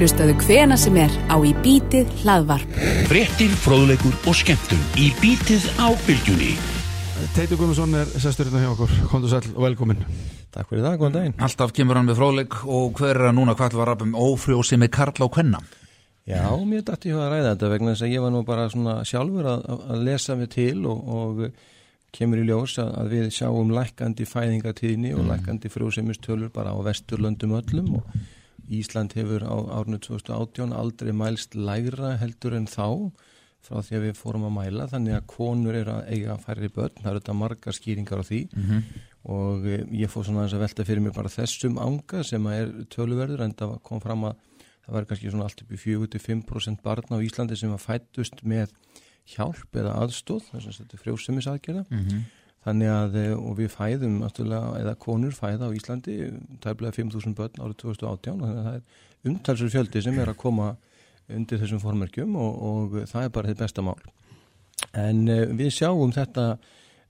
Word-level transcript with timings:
Hlustaðu 0.00 0.32
hvena 0.46 0.78
sem 0.80 0.94
er 0.96 1.12
á 1.28 1.36
í 1.44 1.50
bítið 1.60 2.08
hlaðvarp. 2.22 2.76
Frettir, 3.10 3.50
fróðleikur 3.60 4.14
og 4.30 4.36
skemmtun 4.38 4.80
í 4.96 5.10
bítið 5.18 5.66
á 5.76 5.92
bylgjunni. 6.06 6.54
Teitur 7.34 7.58
Guðmundsson 7.60 7.98
er 7.98 8.08
sesturinn 8.22 8.62
hjá 8.62 8.70
okkur, 8.70 8.94
kontur 9.10 9.28
sæl 9.28 9.50
og 9.50 9.66
velkomin 9.66 10.00
Takk 10.54 10.70
fyrir 10.70 10.86
það, 10.86 10.96
góðan 11.02 11.18
daginn 11.18 11.44
Alltaf 11.44 11.76
kemur 11.76 12.00
hann 12.00 12.08
með 12.08 12.16
fróðleik 12.16 12.56
og 12.64 12.96
hver 12.96 13.12
er 13.12 13.28
að 13.28 13.36
núna 13.42 13.56
hvað 13.58 13.76
var 13.76 13.92
rappum 13.92 14.16
ófrjósi 14.16 14.80
með 14.80 14.92
Karla 14.96 15.28
og 15.28 15.34
Kvenna? 15.36 15.60
Já, 16.24 16.48
mér 16.64 16.88
dætti 16.88 17.12
ég 17.12 17.20
að 17.20 17.30
ræða 17.34 17.52
þetta 17.52 17.72
vegna 17.74 17.92
þess 17.92 18.08
að 18.08 18.16
ég 18.16 18.24
var 18.24 18.32
nú 18.32 18.42
bara 18.48 18.66
svona 18.72 18.96
sjálfur 19.12 19.52
að, 19.52 19.70
að 19.84 20.08
lesa 20.08 20.40
mig 20.40 20.52
til 20.56 20.80
og, 20.88 21.14
og 21.20 21.46
kemur 22.16 22.40
í 22.40 22.48
ljós 22.48 22.80
að, 22.80 22.92
að 23.04 23.16
við 23.18 23.30
sjáum 23.36 23.76
lækandi 23.76 24.32
fæðingatíðni 24.32 25.12
og 25.12 25.28
lækandi 25.28 25.76
frjósemistölur 25.76 26.56
bara 26.56 26.72
á 26.72 26.78
vesturlöndum 26.88 27.58
öllum 27.60 27.98
og 28.00 28.20
Ísland 28.70 29.14
hefur 29.18 29.42
á 29.42 29.56
árnu 29.80 29.98
2018 29.98 30.72
aldrei 30.76 31.12
mælst 31.16 31.56
lægra 31.58 32.16
heldur 32.20 32.54
en 32.54 32.68
þá 32.70 33.10
frá 33.60 33.80
því 33.84 33.96
að 33.98 34.04
við 34.06 34.18
fórum 34.18 34.46
að 34.48 34.54
mæla 34.56 34.86
þannig 34.88 35.16
að 35.18 35.26
konur 35.28 35.76
er 35.76 35.90
að 35.92 36.06
eiga 36.14 36.36
færri 36.40 36.70
börn 36.72 36.96
það 37.00 37.10
eru 37.10 37.20
þetta 37.20 37.36
margar 37.36 37.76
skýringar 37.76 38.22
á 38.22 38.24
því 38.24 38.40
mm 38.46 38.62
-hmm. 38.68 39.00
og 39.36 39.66
e, 39.66 39.76
ég 40.00 40.12
fór 40.12 40.24
svona 40.24 40.46
að 40.46 40.62
velta 40.64 40.86
fyrir 40.88 41.02
mig 41.04 41.14
bara 41.14 41.28
þessum 41.28 41.76
ánga 41.76 42.24
sem 42.24 42.46
er 42.46 42.72
töluverður 42.88 43.44
en 43.44 43.54
það 43.54 43.76
kom 43.82 44.00
fram 44.00 44.24
að 44.24 44.36
það 44.86 44.94
var 44.94 45.04
kannski 45.04 45.30
svona 45.30 45.44
allt 45.44 45.62
upp 45.62 45.72
í 45.72 45.82
45% 45.84 46.82
barn 46.82 47.12
á 47.12 47.18
Íslandi 47.20 47.56
sem 47.56 47.70
var 47.70 47.84
fættust 47.84 48.42
með 48.42 48.72
hjálp 49.26 49.76
eða 49.76 49.96
aðstóð 50.02 50.46
þess 50.50 50.66
að 50.66 50.78
þetta 50.80 50.96
er 50.96 51.02
frjóðsemisaðgerða 51.04 51.84
mm 51.90 52.04
-hmm. 52.06 52.24
Þannig 52.66 52.92
að 52.92 53.16
e, 53.20 53.24
og 53.36 53.56
við 53.58 53.72
fæðum 53.72 54.18
eða 54.26 54.96
konur 55.00 55.36
fæða 55.36 55.70
á 55.70 55.76
Íslandi 55.76 56.16
tæmlega 56.64 56.96
5.000 56.98 57.36
börn 57.38 57.62
árið 57.62 57.78
2018 57.84 58.34
og 58.36 58.46
þannig 58.46 58.60
að 58.60 58.68
það 58.68 58.78
er 58.78 59.30
umtalsur 59.30 59.72
fjöldi 59.72 60.04
sem 60.04 60.20
er 60.20 60.32
að 60.32 60.40
koma 60.40 60.74
undir 61.30 61.60
þessum 61.62 61.82
formerkjum 61.82 62.36
og, 62.40 62.60
og 62.70 63.00
það 63.10 63.26
er 63.26 63.34
bara 63.34 63.50
þitt 63.50 63.64
besta 63.64 63.84
mál. 63.86 63.98
En 64.96 65.26
uh, 65.28 65.42
við 65.56 65.74
sjáum 65.76 66.14
þetta 66.14 66.46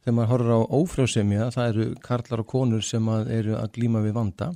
þegar 0.00 0.16
maður 0.16 0.32
horfður 0.32 0.56
á 0.56 0.60
ófrjóðsemja, 0.80 1.52
það 1.54 1.70
eru 1.70 1.86
karlar 2.04 2.42
og 2.42 2.50
konur 2.50 2.84
sem 2.84 3.08
að 3.12 3.30
eru 3.36 3.56
að 3.58 3.72
glíma 3.76 4.02
við 4.04 4.16
vanda 4.16 4.50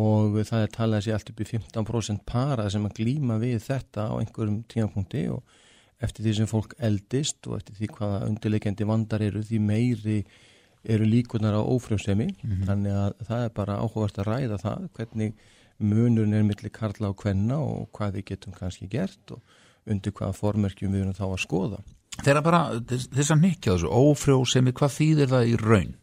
og 0.00 0.36
það 0.46 0.64
er 0.64 0.74
talað 0.74 1.04
sér 1.04 1.16
allt 1.16 1.32
upp 1.32 1.40
í 1.42 1.48
15% 1.48 2.22
para 2.26 2.68
sem 2.70 2.84
að 2.86 3.00
glíma 3.00 3.38
við 3.42 3.58
þetta 3.64 4.06
á 4.10 4.14
einhverjum 4.20 4.60
tímapunkti 4.70 5.24
og 5.34 5.58
eftir 6.00 6.24
því 6.24 6.34
sem 6.38 6.50
fólk 6.50 6.74
eldist 6.78 7.46
og 7.48 7.58
eftir 7.58 7.76
því 7.78 7.90
hvaða 7.98 8.20
undirleikendi 8.28 8.88
vandar 8.88 9.24
eru 9.24 9.42
því 9.44 9.60
meiri 9.60 10.18
eru 10.80 11.04
líkunar 11.04 11.58
á 11.60 11.62
ófrjóðsemi 11.62 12.28
mm 12.30 12.50
-hmm. 12.50 12.66
þannig 12.68 12.92
að 12.92 13.26
það 13.28 13.44
er 13.44 13.50
bara 13.54 13.80
áhugast 13.84 14.18
að 14.18 14.28
ræða 14.32 14.58
það 14.58 14.88
hvernig 14.96 15.32
munurinn 15.78 16.34
er 16.34 16.44
millir 16.44 16.72
karla 16.72 17.10
og 17.10 17.16
kvenna 17.16 17.58
og 17.58 17.88
hvað 17.92 18.18
við 18.18 18.24
getum 18.32 18.52
kannski 18.52 18.88
gert 18.88 19.32
og 19.32 19.40
undir 19.86 20.12
hvaða 20.12 20.36
formerkjum 20.36 20.92
við 20.92 21.00
erum 21.00 21.16
þá 21.16 21.26
að 21.30 21.40
skoða. 21.44 21.80
Þeirra 22.20 22.42
bara 22.44 22.60
þess 22.84 23.32
að 23.32 23.40
nikja 23.40 23.72
þessu, 23.72 23.88
ófrjósemi, 23.88 24.72
hvað 24.76 24.96
þýðir 24.98 25.32
það 25.32 25.48
í 25.48 25.56
raun? 25.56 25.94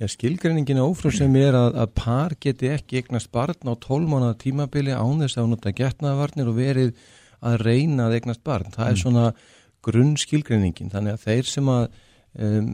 Já, 0.00 0.08
skilgreiningin 0.10 0.82
ófrjósemi 0.82 1.42
er 1.46 1.54
að, 1.54 1.76
að 1.78 1.92
par 1.94 2.34
geti 2.42 2.70
ekki 2.72 3.02
eignast 3.02 3.30
barn 3.30 3.70
á 3.70 3.74
tólmánaða 3.78 4.38
tímabili 4.42 4.90
án 4.90 5.22
þess 5.22 5.38
að 5.38 5.52
nota 5.52 5.74
getnaðavarnir 5.78 6.50
og 6.50 6.56
verið 6.58 6.96
að 7.42 7.58
reyna 7.66 8.06
að 8.06 8.18
eignast 8.20 8.44
barn. 8.46 8.72
Það 8.74 8.88
er 8.88 8.96
mm. 8.96 9.02
svona 9.02 9.26
grunn 9.82 10.14
skilgreiningin, 10.20 10.92
þannig 10.92 11.16
að 11.16 11.26
þeir 11.26 11.50
sem 11.50 11.70
að 11.72 11.84
um, 12.38 12.72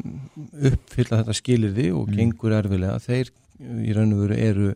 uppfylla 0.70 1.22
þetta 1.22 1.36
skilirði 1.38 1.90
og 1.96 2.08
mm. 2.08 2.16
gengur 2.18 2.56
erfilega, 2.58 3.00
þeir 3.02 3.32
í 3.58 3.96
raun 3.96 4.14
og 4.14 4.24
veru 4.26 4.38
eru 4.38 4.70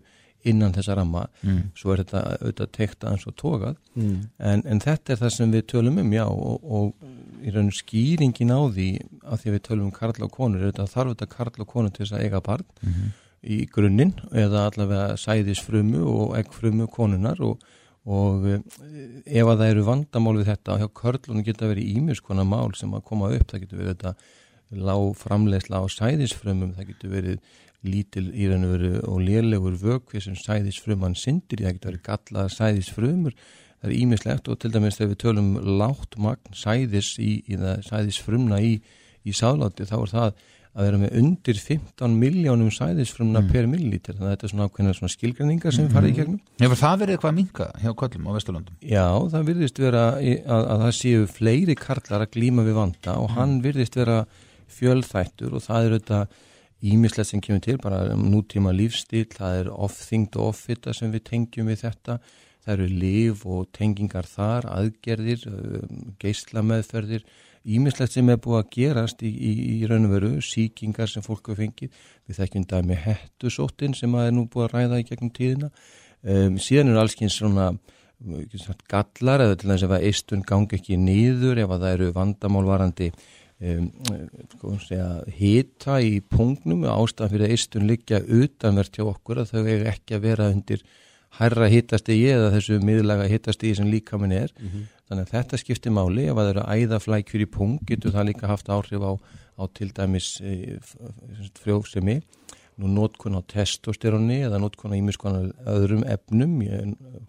innan 0.48 0.74
þessa 0.74 0.96
ramma 0.98 1.26
mm. 1.42 1.58
svo 1.78 1.92
er 1.94 2.02
þetta 2.02 2.22
auðvitað 2.40 2.70
teikt 2.74 3.04
aðeins 3.06 3.26
og 3.30 3.36
tókað 3.38 3.76
mm. 3.94 4.14
en, 4.50 4.64
en 4.66 4.80
þetta 4.82 5.14
er 5.14 5.20
það 5.20 5.34
sem 5.36 5.52
við 5.54 5.66
tölum 5.70 6.00
um 6.02 6.14
já 6.16 6.24
og, 6.26 6.64
og 6.64 7.42
í 7.42 7.52
raun 7.54 7.70
skýringin 7.74 8.54
á 8.54 8.60
því 8.74 8.88
að 9.22 9.44
því 9.44 9.54
við 9.54 9.62
tölum 9.68 9.88
um 9.88 9.94
karl 9.94 10.26
og 10.26 10.32
konur 10.34 10.62
er 10.62 10.72
þetta 10.72 10.88
þarf 10.90 11.14
þetta 11.14 11.30
karl 11.36 11.64
og 11.64 11.70
konur 11.70 11.94
til 11.94 12.04
þess 12.04 12.16
að 12.18 12.26
eiga 12.26 12.42
barn 12.48 12.66
mm 12.80 12.96
-hmm. 12.96 13.14
í 13.42 13.60
grunninn 13.76 14.14
eða 14.44 14.66
allavega 14.70 15.20
sæðisfrumu 15.22 16.02
og 16.02 16.36
eggfrumu 16.40 16.88
konunar 16.90 17.42
og, 17.42 17.62
og 18.02 18.46
eh, 18.50 18.62
ef 19.26 19.46
að 19.46 19.58
það 19.60 19.68
eru 19.70 19.84
vandamál 19.86 20.36
við 20.40 20.48
þetta 20.50 20.78
hjá 20.80 20.88
körlunum 20.98 21.44
geta 21.46 21.70
verið 21.70 21.98
ímjöskona 21.98 22.46
mál 22.46 22.72
sem 22.78 22.94
að 22.96 23.04
koma 23.06 23.30
upp, 23.30 23.50
það 23.50 23.64
getur 23.64 23.82
verið 23.82 23.92
þetta 23.92 24.14
lág 24.82 25.10
framlegsla 25.20 25.82
á 25.82 25.86
sæðisfrumum, 25.92 26.72
það 26.74 26.88
getur 26.92 27.12
verið 27.12 27.60
lítil 27.82 28.28
í 28.34 28.46
raun 28.50 28.66
og 28.66 28.72
veru 28.76 28.92
og 29.10 29.20
lélegur 29.26 29.76
vökvi 29.78 30.22
sem 30.22 30.38
sæðisfruman 30.38 31.16
syndir, 31.18 31.62
það 31.62 31.76
getur 31.76 31.92
verið 31.92 32.04
gallað 32.08 32.50
sæðisfrumur, 32.56 33.36
það 33.82 33.90
er 33.90 33.96
ímislegt 33.98 34.50
og 34.50 34.58
til 34.62 34.72
dæmis 34.74 34.98
þegar 34.98 35.12
við 35.12 35.20
tölum 35.22 35.52
látt 35.82 36.18
magn 36.18 36.58
sæðis 36.58 37.14
í, 37.22 37.32
í 37.46 37.58
það 37.58 37.86
sæðisfrumna 37.90 38.62
í, 38.62 38.76
í 39.26 39.34
sáláti 39.34 39.86
þá 39.86 39.96
er 40.00 40.12
það 40.14 40.44
að 40.72 40.86
vera 40.86 41.00
með 41.02 41.16
undir 41.20 41.58
15 41.60 42.14
miljónum 42.16 42.70
sæðisfrumna 42.72 43.42
mm. 43.42 43.50
per 43.52 43.66
millilítir 43.68 44.16
þannig 44.16 44.28
að 44.28 44.32
þetta 44.32 44.46
er 44.46 44.52
svona 44.54 44.68
ákveðna 44.68 44.94
svona 44.96 45.12
skilgræningar 45.12 45.76
sem 45.76 45.84
mm. 45.84 45.92
farið 45.92 46.12
í 46.12 46.16
gegnum. 46.16 46.38
Hefur 46.62 46.80
það 46.80 47.02
verið 47.02 47.16
eitthvað 47.16 47.32
að 47.32 47.36
minka 47.40 47.66
hjá 47.82 47.90
kvöllum 48.02 48.30
á 48.30 48.32
Vesturlandum? 48.38 48.78
Já, 48.80 49.08
það 49.34 49.50
virðist 49.50 49.82
vera 49.82 50.06
að, 50.14 50.30
að, 50.46 50.70
að 50.76 50.86
það 50.86 50.94
séu 51.00 51.26
fleiri 51.28 51.76
karlar 51.76 52.24
að 52.24 52.32
glíma 52.38 52.64
við 52.64 52.78
vanda 52.78 53.18
og 53.20 53.28
mm. 53.28 53.36
hann 53.36 53.58
virðist 53.66 54.00
vera 54.00 54.22
fjölþættur 54.72 55.58
og 55.58 55.66
það 55.66 55.84
er 55.90 55.96
auðvitað 55.98 56.40
ímislegt 56.82 57.30
sem 57.30 57.42
kemur 57.42 57.62
til, 57.62 57.76
bara 57.82 58.16
nútíma 58.18 58.72
lífstíl, 58.74 59.28
það 59.30 59.58
er 59.60 59.70
off-thinged 59.72 60.38
og 60.38 60.50
off-fitta 60.50 60.94
sem 60.96 61.12
við 61.14 61.26
tengjum 61.28 61.70
við 61.70 61.84
þetta, 61.84 62.18
það 62.64 62.74
eru 62.74 62.88
liv 63.02 63.44
og 63.46 63.68
tengingar 63.76 64.26
þar, 64.26 64.66
aðgerðir, 64.70 65.46
um, 65.50 66.02
geysla 66.22 66.64
meðferðir, 66.66 67.24
ímislegt 67.64 68.14
sem 68.16 68.30
er 68.32 68.40
búið 68.42 68.58
að 68.60 68.70
gerast 68.76 69.22
í, 69.22 69.30
í, 69.30 69.52
í 69.78 69.88
raun 69.90 70.08
og 70.08 70.14
veru, 70.16 70.30
síkingar 70.44 71.10
sem 71.10 71.24
fólk 71.24 71.52
hafa 71.52 71.62
fengið, 71.62 71.92
við 72.26 72.40
þekkjum 72.40 72.88
með 72.88 73.02
hettusóttin 73.06 73.96
sem 73.98 74.14
að 74.18 74.28
er 74.28 74.36
nú 74.36 74.46
búið 74.50 74.68
að 74.68 74.74
ræða 74.76 75.02
í 75.02 75.08
gegnum 75.10 75.34
tíðina, 75.36 75.70
um, 76.22 76.58
síðan 76.62 76.92
eru 76.92 77.02
allskyns 77.02 77.38
svona 77.38 77.72
gallar 78.90 79.42
eða 79.42 79.58
til 79.58 79.70
þess 79.72 79.86
að 79.88 80.08
eistun 80.08 80.42
gangi 80.46 80.78
ekki 80.78 80.98
nýður 81.00 81.62
ef 81.64 81.72
að 81.74 81.84
það 81.84 81.94
eru 81.96 82.10
vandamálvarandi 82.16 83.08
um, 83.12 83.88
sko, 84.54 84.74
hýta 85.38 85.98
í 86.02 86.20
pungnum 86.22 86.84
ástæðan 86.86 87.32
fyrir 87.32 87.48
að 87.48 87.54
eistun 87.56 87.88
liggja 87.90 88.22
utanvert 88.22 88.98
hjá 88.98 89.06
okkur 89.08 89.42
að 89.42 89.54
þau 89.54 89.62
er 89.64 89.88
ekki 89.94 90.18
að 90.18 90.26
vera 90.28 90.50
undir 90.52 90.84
hærra 91.38 91.68
hittastigi 91.72 92.28
eða 92.34 92.50
þessu 92.56 92.78
miðlaga 92.84 93.28
hittastigi 93.30 93.78
sem 93.78 93.88
líka 93.90 94.18
minn 94.20 94.34
er. 94.36 94.52
Mm 94.58 94.68
-hmm. 94.68 94.84
þannig 95.08 95.24
að 95.26 95.32
þetta 95.36 95.60
skiptir 95.62 95.92
máli. 95.92 96.26
Ef 96.28 96.36
að 96.36 96.44
það 96.44 96.52
eru 96.52 96.66
æðaflækjur 96.76 97.44
í 97.46 97.50
pung 97.56 97.80
getur 97.88 98.12
það 98.12 98.28
líka 98.30 98.50
haft 98.50 98.68
áhrif 98.68 99.02
á, 99.02 99.12
á 99.58 99.64
til 99.72 99.90
dæmis 99.92 100.40
e, 100.40 100.78
frjófsemi 101.62 102.20
nú 102.80 102.88
nótkun 102.88 103.36
á 103.36 103.40
testosteroni 103.44 104.42
eða 104.46 104.60
nótkun 104.60 104.94
á 104.96 104.96
ímiskonar 104.96 105.52
öðrum 105.68 106.04
efnum 106.08 106.54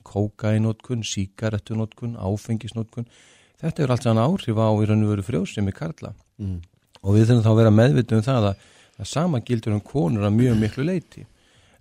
kókainótkun, 0.07 1.03
síkaretunótkun 1.03 2.15
áfengisnótkun 2.15 3.05
þetta 3.59 3.83
er 3.83 3.91
allt 3.91 4.07
saman 4.07 4.23
áhrif 4.23 4.55
á 4.55 4.71
í 4.71 4.87
raun 4.87 5.03
og 5.03 5.11
veru 5.13 5.25
frjósemi 5.27 5.75
karla. 5.75 6.13
Mm. 6.39 6.61
og 7.03 7.13
við 7.13 7.27
þurfum 7.27 7.43
þá 7.43 7.51
að 7.51 7.59
vera 7.59 7.75
meðvitið 7.77 8.17
um 8.17 8.23
það 8.25 8.47
að, 8.49 8.63
að 8.97 9.07
sama 9.11 9.39
gildur 9.45 9.75
um 9.75 9.83
konur 9.83 10.25
að 10.25 10.37
mjög 10.39 10.55
miklu 10.63 10.87
leiti 10.87 11.27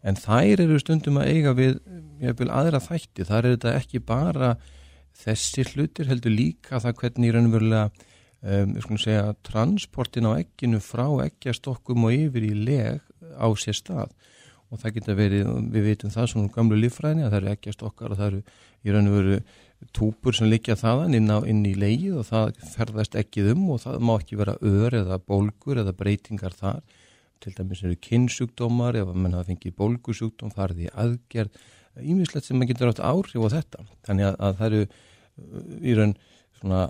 en 0.02 0.18
þær 0.18 0.64
eru 0.64 0.78
stundum 0.82 1.20
að 1.22 1.32
eiga 1.32 1.52
við 1.56 2.48
aðra 2.50 2.80
þætti, 2.82 3.26
þar 3.28 3.44
er 3.44 3.56
þetta 3.56 3.74
ekki 3.78 4.02
bara 4.06 4.54
þessi 5.22 5.66
hlutir 5.72 6.08
heldur 6.10 6.34
líka 6.34 6.80
það 6.82 6.98
hvernig 7.02 7.34
raunverulega 7.34 7.84
um, 8.42 8.98
segja, 8.98 9.34
transportin 9.46 10.28
á 10.28 10.38
ekkinu 10.40 10.80
frá 10.82 11.06
ekkjastokkum 11.26 12.08
og 12.08 12.16
yfir 12.16 12.48
í 12.48 12.54
leg 12.56 13.02
á 13.38 13.46
sér 13.58 13.78
stað. 13.78 14.14
Og 14.72 14.80
það 14.80 14.94
geta 14.96 15.14
verið, 15.16 15.48
við 15.68 15.88
veitum 15.90 16.12
það 16.14 16.30
svona 16.32 16.52
gamlu 16.54 16.78
líffræðinni 16.80 17.26
að 17.26 17.34
það 17.34 17.40
eru 17.42 17.50
ekkjastokkar 17.52 18.14
og 18.14 18.20
það 18.20 18.30
eru 18.30 18.42
í 18.82 18.94
raunveru 18.94 19.38
túpur 19.93 20.37
sem 20.37 20.49
liggja 20.49 20.78
þaðan 20.78 21.19
inn, 21.19 21.28
á, 21.28 21.38
inn 21.44 21.60
í 21.69 21.75
leið 21.76 22.22
og 22.22 22.28
það 22.31 22.62
ferðast 22.72 23.19
ekkið 23.19 23.52
um 23.52 23.66
og 23.75 23.82
það 23.82 24.04
má 24.08 24.14
ekki 24.16 24.38
vera 24.40 24.56
ör 24.62 24.96
eða 24.96 25.19
bólgur 25.20 25.82
eða 25.82 25.94
breytingar 25.99 26.56
þar 26.56 26.81
til 27.42 27.54
dæmis 27.56 27.82
eru 27.84 27.98
kynnsjúkdómar 28.08 28.98
ef 29.00 29.12
mann 29.14 29.36
hafa 29.36 29.50
fengið 29.50 29.76
bólgusjúkdóm 29.80 30.52
farið 30.54 30.86
í 30.86 30.92
aðgerð 31.04 31.62
ímislegt 32.00 32.48
sem 32.48 32.58
maður 32.58 32.72
getur 32.72 32.92
átt 32.92 33.04
áhrif 33.04 33.46
á 33.46 33.54
þetta 33.58 33.86
þannig 34.06 34.28
að, 34.30 34.36
að 34.38 34.60
það 34.60 34.68
eru 34.68 34.82
uh, 34.86 35.72
í 35.82 35.96
raun 35.98 36.14
svona 36.60 36.84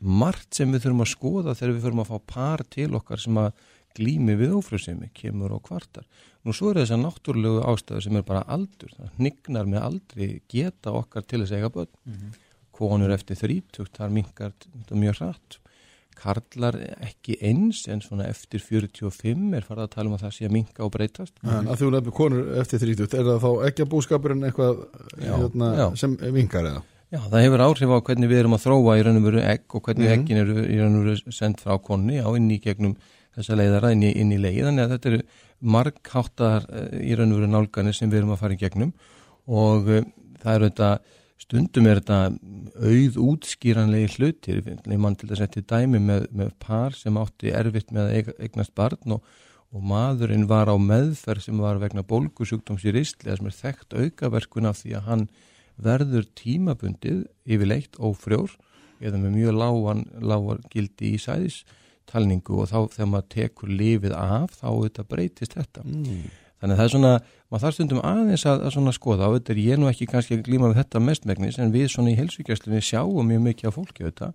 margt 0.00 0.56
sem 0.56 0.72
við 0.72 0.86
þurfum 0.86 1.04
að 1.04 1.12
skoða 1.12 1.54
þegar 1.58 1.76
við 1.76 1.84
þurfum 1.86 2.02
að 2.04 2.10
fá 2.10 2.32
par 2.34 2.64
til 2.72 2.90
okkar 2.96 3.20
sem 3.20 3.38
að 3.40 3.52
glými 3.98 4.36
við 4.38 4.52
ófröðsemi, 4.54 5.08
kemur 5.18 5.52
og 5.56 5.64
kvartar 5.66 6.06
Nú 6.40 6.54
svo 6.56 6.70
eru 6.72 6.80
þessar 6.80 7.00
náttúrulegu 7.02 7.64
ástæðu 7.68 8.02
sem 8.06 8.16
er 8.16 8.22
bara 8.24 8.46
aldur, 8.48 8.92
það 8.96 9.18
nignar 9.26 9.66
með 9.68 9.82
aldrei 9.84 10.28
geta 10.48 10.94
okkar 10.96 11.26
til 11.28 11.42
þess 11.42 11.52
að 11.52 11.58
eiga 11.58 11.72
börn. 11.74 11.90
Mm 12.06 12.14
-hmm. 12.14 12.38
Konur 12.80 13.12
eftir 13.12 13.36
þrítugt, 13.36 13.96
þar 13.98 14.10
mingar 14.10 14.52
mjög 14.90 15.18
hratt. 15.20 15.58
Karlar 16.20 16.76
ekki 17.06 17.36
eins 17.48 17.82
en 17.90 18.02
svona 18.04 18.26
eftir 18.28 18.60
45 18.62 19.56
er 19.56 19.66
farið 19.66 19.84
að 19.86 19.92
tala 19.96 20.10
um 20.10 20.16
að 20.18 20.24
það 20.26 20.34
sé 20.36 20.46
að 20.48 20.54
minka 20.58 20.84
og 20.86 20.92
breytast 20.94 21.34
En 21.42 21.68
að 21.72 21.80
þú 21.82 21.90
nefnir 21.96 22.16
konur 22.20 22.48
eftir 22.60 22.82
30, 22.84 23.14
er 23.18 23.28
það 23.30 23.42
þá 23.46 23.50
ekki 23.70 23.84
að 23.86 23.90
búskapurinn 23.96 24.46
eitthvað 24.50 24.82
Já, 25.24 25.34
hérna, 25.40 25.70
já. 25.80 25.86
sem 26.04 26.16
vingar 26.36 26.68
eða? 26.70 26.82
Já, 27.10 27.18
það 27.26 27.42
hefur 27.42 27.62
áhrif 27.66 27.90
á 27.90 27.98
hvernig 28.06 28.28
við 28.30 28.38
erum 28.44 28.54
að 28.54 28.64
þróa 28.68 28.92
í 29.00 29.04
raun 29.06 29.16
og 29.18 29.24
veru 29.26 29.40
egg 29.42 29.74
og 29.74 29.82
hvernig 29.88 30.06
Mhm. 30.06 30.20
eggin 30.20 30.42
eru 30.44 30.60
í 30.62 30.76
raun 30.78 30.98
og 31.00 31.06
veru 31.08 31.32
sendt 31.34 31.58
frá 31.64 31.74
konni 31.82 32.20
á 32.22 32.28
inn 32.38 32.50
í 32.54 32.60
gegnum 32.62 32.92
þessa 33.34 33.56
leiðara 33.58 33.90
inn 33.96 34.02
í, 34.06 34.12
inn 34.14 34.30
í 34.30 34.38
leið 34.38 34.60
þannig 34.68 34.84
að 34.86 34.92
þetta 34.94 35.10
eru 35.10 35.22
margháttar 35.74 36.66
eh, 36.70 37.00
í 37.10 37.16
raun 37.18 37.32
og 37.34 37.40
veru 37.40 37.50
nálganir 37.50 37.96
sem 37.96 38.10
við 38.10 38.22
erum 38.22 38.34
að 38.36 38.42
fara 38.44 38.54
í 38.56 38.60
gegnum 38.60 38.92
og 39.50 39.88
uh, 39.90 40.04
það 40.42 40.54
eru 40.54 40.68
þetta 40.70 40.90
stundum 41.40 41.88
er 41.88 42.00
þetta 42.00 42.18
auð 42.84 43.18
útskýranlegi 43.24 44.14
hlutir 44.16 44.62
ég 44.66 45.00
mann 45.00 45.16
til 45.18 45.30
að 45.30 45.44
þetta 45.46 45.64
dæmi 45.74 46.00
með, 46.04 46.26
með 46.36 46.50
par 46.62 46.96
sem 46.96 47.16
átti 47.20 47.54
erfitt 47.56 47.94
með 47.94 48.10
að 48.10 48.32
eignast 48.44 48.74
barn 48.76 49.16
og, 49.16 49.24
og 49.72 49.84
maðurinn 49.92 50.48
var 50.50 50.70
á 50.70 50.76
meðferð 50.76 51.46
sem 51.46 51.62
var 51.62 51.80
vegna 51.82 52.04
bólgusjúkdóms 52.06 52.84
í 52.84 52.94
ristli 52.96 53.32
sem 53.32 53.48
er 53.48 53.56
þekkt 53.56 53.96
aukaverkun 53.96 54.68
af 54.70 54.82
því 54.82 54.96
að 54.98 55.08
hann 55.08 55.28
verður 55.80 56.26
tímabundið 56.36 57.22
yfirleitt 57.48 57.96
ófrjór 57.96 58.56
eða 59.00 59.20
með 59.20 59.36
mjög 59.38 59.56
lágan, 59.56 60.04
lágar 60.20 60.60
gildi 60.72 61.14
í 61.14 61.20
sæðistalningu 61.22 62.60
og 62.60 62.68
þá 62.68 62.78
þegar 62.96 63.10
maður 63.14 63.30
tekur 63.32 63.72
lifið 63.80 64.16
af 64.18 64.58
þá 64.58 64.68
þetta 64.68 65.06
breytist 65.08 65.56
þetta. 65.56 65.86
Mm. 65.86 66.28
Þannig 66.60 66.74
að 66.74 66.80
það 66.80 66.84
er 66.86 66.92
svona, 66.92 67.12
maður 67.50 67.62
þarf 67.64 67.74
stundum 67.78 68.00
aðeins 68.04 68.42
að, 68.50 68.64
að 68.66 68.74
svona 68.74 68.92
skoða 68.92 69.28
og 69.30 69.36
þetta 69.38 69.52
er 69.54 69.60
ég 69.64 69.78
nú 69.80 69.88
ekki 69.88 70.06
kannski 70.10 70.36
að 70.36 70.42
glíma 70.48 70.68
við 70.70 70.80
þetta 70.82 71.00
mestmegnis 71.06 71.58
en 71.62 71.72
við 71.72 71.86
svona 71.94 72.12
í 72.12 72.18
helsvíkjastlunni 72.18 72.82
sjáum 72.84 73.30
mjög 73.30 73.42
mikið 73.46 73.70
af 73.70 73.78
fólki 73.78 74.04
þetta 74.04 74.28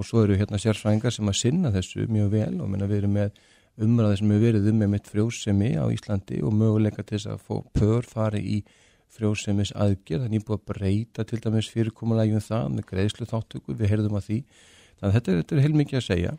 og 0.00 0.06
svo 0.08 0.24
eru 0.24 0.38
hérna 0.40 0.58
sérfræðingar 0.58 1.14
sem 1.14 1.30
að 1.30 1.38
sinna 1.38 1.70
þessu 1.74 2.08
mjög 2.10 2.28
vel 2.34 2.52
og 2.64 2.68
minna 2.72 2.88
við 2.90 3.04
erum 3.04 3.14
með 3.20 3.40
umræði 3.80 4.18
sem 4.20 4.32
hefur 4.34 4.44
verið 4.48 4.68
um 4.72 4.80
með 4.82 4.90
mitt 4.96 5.08
frjósemi 5.10 5.70
á 5.78 5.84
Íslandi 5.94 6.40
og 6.44 6.56
möguleika 6.58 7.04
til 7.06 7.16
þess 7.20 7.30
að 7.36 7.44
fó 7.46 7.60
pör 7.78 8.06
fari 8.10 8.42
í 8.42 8.58
frjósemis 9.10 9.72
aðgerð, 9.74 10.26
þannig 10.26 10.44
búið 10.46 10.58
að 10.60 10.66
breyta 10.70 11.24
til 11.26 11.40
dæmis 11.42 11.70
fyrirkomulægjum 11.72 12.42
það 12.44 12.66
með 12.76 12.84
greiðslu 12.90 13.26
þáttöku, 13.30 13.74
við 13.74 13.90
heyrðum 13.90 14.18
að 14.20 14.26
því. 14.28 14.36
Þannig 15.00 15.08
að 15.08 15.16
þetta, 15.16 15.32
er- 15.32 15.40
þetta 15.40 15.56
er 15.56 15.62
heilmikið 15.64 15.98
að 16.00 16.04
segja 16.06 16.34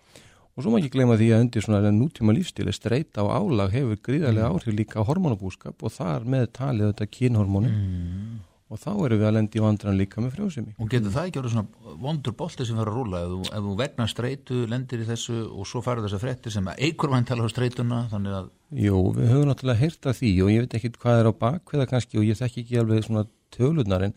og 0.52 0.64
svo 0.64 0.72
má 0.74 0.80
ekki 0.82 0.94
gleyma 0.98 1.18
því 1.20 1.32
að 1.32 1.44
undir 1.46 1.66
svona 1.66 1.92
nútíma 1.96 2.36
lífstíli 2.36 2.74
streyta 2.76 3.24
á 3.24 3.28
álag 3.32 3.74
hefur 3.76 4.00
gríðarlega 4.04 4.52
áhrif 4.52 4.76
líka 4.76 5.00
á 5.00 5.08
hormonabúskap 5.08 5.80
og 5.80 5.94
þar 5.96 6.28
með 6.28 6.48
talið 6.58 6.92
þetta 6.92 7.12
kynhormónin. 7.18 7.76
Mm. 7.76 8.40
og 8.72 8.80
þá 8.80 8.92
erum 9.04 9.20
við 9.20 9.28
að 9.28 9.34
lendi 9.36 9.60
vandran 9.60 9.98
líka 10.00 10.22
með 10.24 10.38
frjósemi. 10.38 10.74
Og 10.80 10.88
getur 10.92 11.12
það 11.12 11.26
ekki 11.28 11.40
orðið 11.42 11.56
svona 11.58 11.96
vondur 12.06 12.36
bolti 12.40 12.68
sem 12.68 12.78
verður 12.80 12.92
að 12.94 13.00
rúla 13.02 13.20
ef 13.20 13.32
þú, 13.34 13.40
ef 13.50 13.66
þú 13.66 13.74
vegna 13.82 14.06
streitu, 14.08 14.60
lendir 14.72 15.04
í 15.04 15.08
þessu 15.10 15.40
og 15.52 15.68
svo 15.68 15.82
farið 15.84 16.08
þessar 16.08 16.22
fréttir 16.24 16.56
sem 16.56 16.70
eigur 16.78 17.12
væntalega 17.12 17.52
á 17.52 17.54
streituna 17.54 18.00
þannig 18.14 18.38
að 18.38 18.48
Jú, 18.80 19.02
við 19.18 19.34
höfum 19.34 19.50
náttúrulega 19.50 19.82
heyrt 19.82 20.08
af 20.08 20.22
því 20.22 20.32
og 20.46 20.54
ég 20.54 20.64
veit 20.64 20.78
ekki 20.80 20.94
hvað 20.96 21.20
er 21.20 21.28
á 21.28 21.34
bakveða 21.44 21.90
kannski 21.92 22.22
og 22.22 22.30
ég 22.30 22.40
þekki 22.40 22.64
ekki 22.64 22.80
alveg 22.80 23.04
svona 23.10 23.26
tölunar 23.52 24.08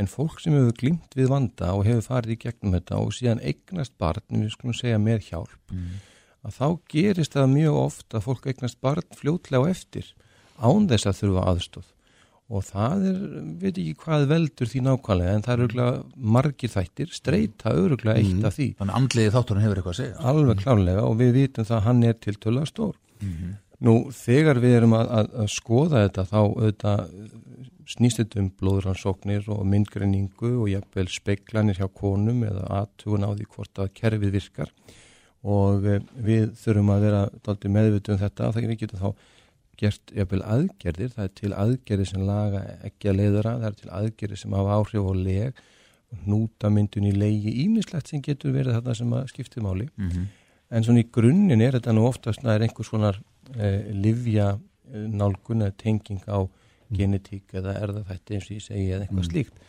en, 0.00 0.10
fólk 0.10 0.40
sem 0.42 0.56
hefur 0.56 0.76
glimt 0.80 1.14
við 1.18 1.30
vanda 1.30 1.72
og 1.76 1.86
hefur 1.88 2.08
farið 2.08 2.34
í 2.34 2.40
gegnum 2.46 2.76
þetta 2.76 3.00
og 3.00 3.14
síðan 3.14 3.42
eignast 3.46 3.94
barn, 3.98 4.26
við 4.28 4.52
skulum 4.56 4.76
segja 4.76 5.00
með 5.02 5.30
hjálp 5.30 5.74
að 6.44 6.58
þá 6.58 6.66
gerist 6.92 7.36
það 7.36 7.52
mjög 7.54 7.80
oft 7.80 8.14
að 8.14 8.26
fólk 8.28 8.46
eignast 8.50 8.80
barn 8.84 9.16
fljótlega 9.16 9.64
á 9.64 9.70
eftir 9.72 10.14
án 10.60 10.88
þess 10.90 11.08
að 11.08 11.20
þurfa 11.22 11.46
aðstóð 11.52 11.90
og 12.52 12.64
það 12.66 13.04
er, 13.08 13.20
veit 13.60 13.72
ekki 13.72 13.94
hvað 14.02 14.26
veldur 14.28 14.68
því 14.68 14.80
nákvæmlega 14.84 15.34
en 15.34 15.44
það 15.46 15.54
er 15.54 15.62
örgulega 15.64 16.24
margir 16.36 16.72
þættir, 16.74 17.12
streyta 17.14 17.72
örgulega 17.72 18.20
eitt 18.20 18.44
af 18.44 18.58
því. 18.58 18.66
Þannig 18.80 18.98
andliði 18.98 19.32
þátturinn 19.34 19.64
hefur 19.64 19.80
eitthvað 19.80 19.94
að 19.94 20.00
segja. 20.02 20.18
Alveg 20.30 20.60
klárlega 20.60 21.06
og 21.08 21.16
við 21.22 21.32
vitum 21.38 21.68
það 21.70 21.78
að 21.78 21.86
hann 21.88 22.02
er 22.04 22.18
til 22.20 22.34
tölulega 22.36 22.70
stór. 22.70 22.98
Nú, 23.84 23.94
þegar 24.14 24.60
við 24.62 24.76
erum 24.78 24.96
að, 24.98 25.08
að, 25.18 25.32
að 25.40 25.48
skoða 25.54 26.04
þetta 26.04 26.26
þá 26.28 26.38
auðvitað 26.44 27.00
snýst 27.90 28.20
þetta 28.20 28.40
um 28.42 28.50
blóðrannsóknir 28.60 29.48
og 29.52 29.62
myndgreiningu 29.68 30.50
og 30.62 30.70
jafnvel 30.72 31.06
speiklanir 31.12 31.78
hjá 31.78 31.88
konum 31.92 32.44
eða 32.46 32.64
aðtugun 32.80 33.26
á 33.26 33.30
því 33.34 33.48
hvort 33.54 33.80
að 33.82 33.92
kerfið 33.98 34.36
virkar. 34.38 34.72
Og 35.44 35.86
eh, 35.88 36.02
við 36.16 36.54
þurfum 36.60 36.92
að 36.94 37.06
vera 37.08 37.22
meðvitu 37.76 38.14
um 38.14 38.20
þetta 38.22 38.48
og 38.48 38.56
það 38.56 38.68
við 38.70 38.82
getum 38.84 39.02
þá 39.02 39.10
gert 39.80 40.12
jafnvel 40.14 40.42
aðgerðir, 40.54 41.12
það 41.16 41.24
er 41.24 41.32
til 41.40 41.52
aðgerðir 41.52 42.08
sem 42.08 42.24
laga 42.24 42.60
ekki 42.86 43.10
að 43.10 43.18
leiðara, 43.20 43.54
það 43.58 43.68
er 43.68 43.78
til 43.80 43.92
aðgerðir 43.98 44.40
sem 44.40 44.54
hafa 44.54 44.76
áhrif 44.78 45.08
á 45.10 45.14
leg, 45.18 45.62
nútamyndun 46.30 47.08
í 47.10 47.14
legi, 47.16 47.54
ímislegt 47.64 48.12
sem 48.12 48.22
getur 48.22 48.54
verið 48.54 48.78
þarna 48.78 48.94
sem 48.94 49.14
að 49.18 49.30
skipti 49.32 49.64
máli. 49.64 49.88
Mhm. 49.98 50.28
en 50.74 50.82
svona 50.82 51.02
í 51.02 51.10
grunninn 51.12 51.60
er 51.60 51.74
þetta 51.76 51.92
nú 51.92 52.06
oftast 52.08 52.40
það 52.42 52.54
er 52.54 52.62
einhver 52.64 52.86
svona 52.86 53.10
eh, 53.58 53.92
livja 53.92 54.58
nálgun 54.90 55.62
eða 55.62 55.76
tenging 55.76 56.22
á 56.26 56.48
genetík 56.98 57.54
eða 57.60 57.78
erðafætti 57.82 58.36
eins 58.36 58.50
og 58.50 58.56
ég 58.58 58.66
segi 58.66 58.90
eða 58.90 59.06
eitthvað 59.06 59.30
slíkt. 59.30 59.62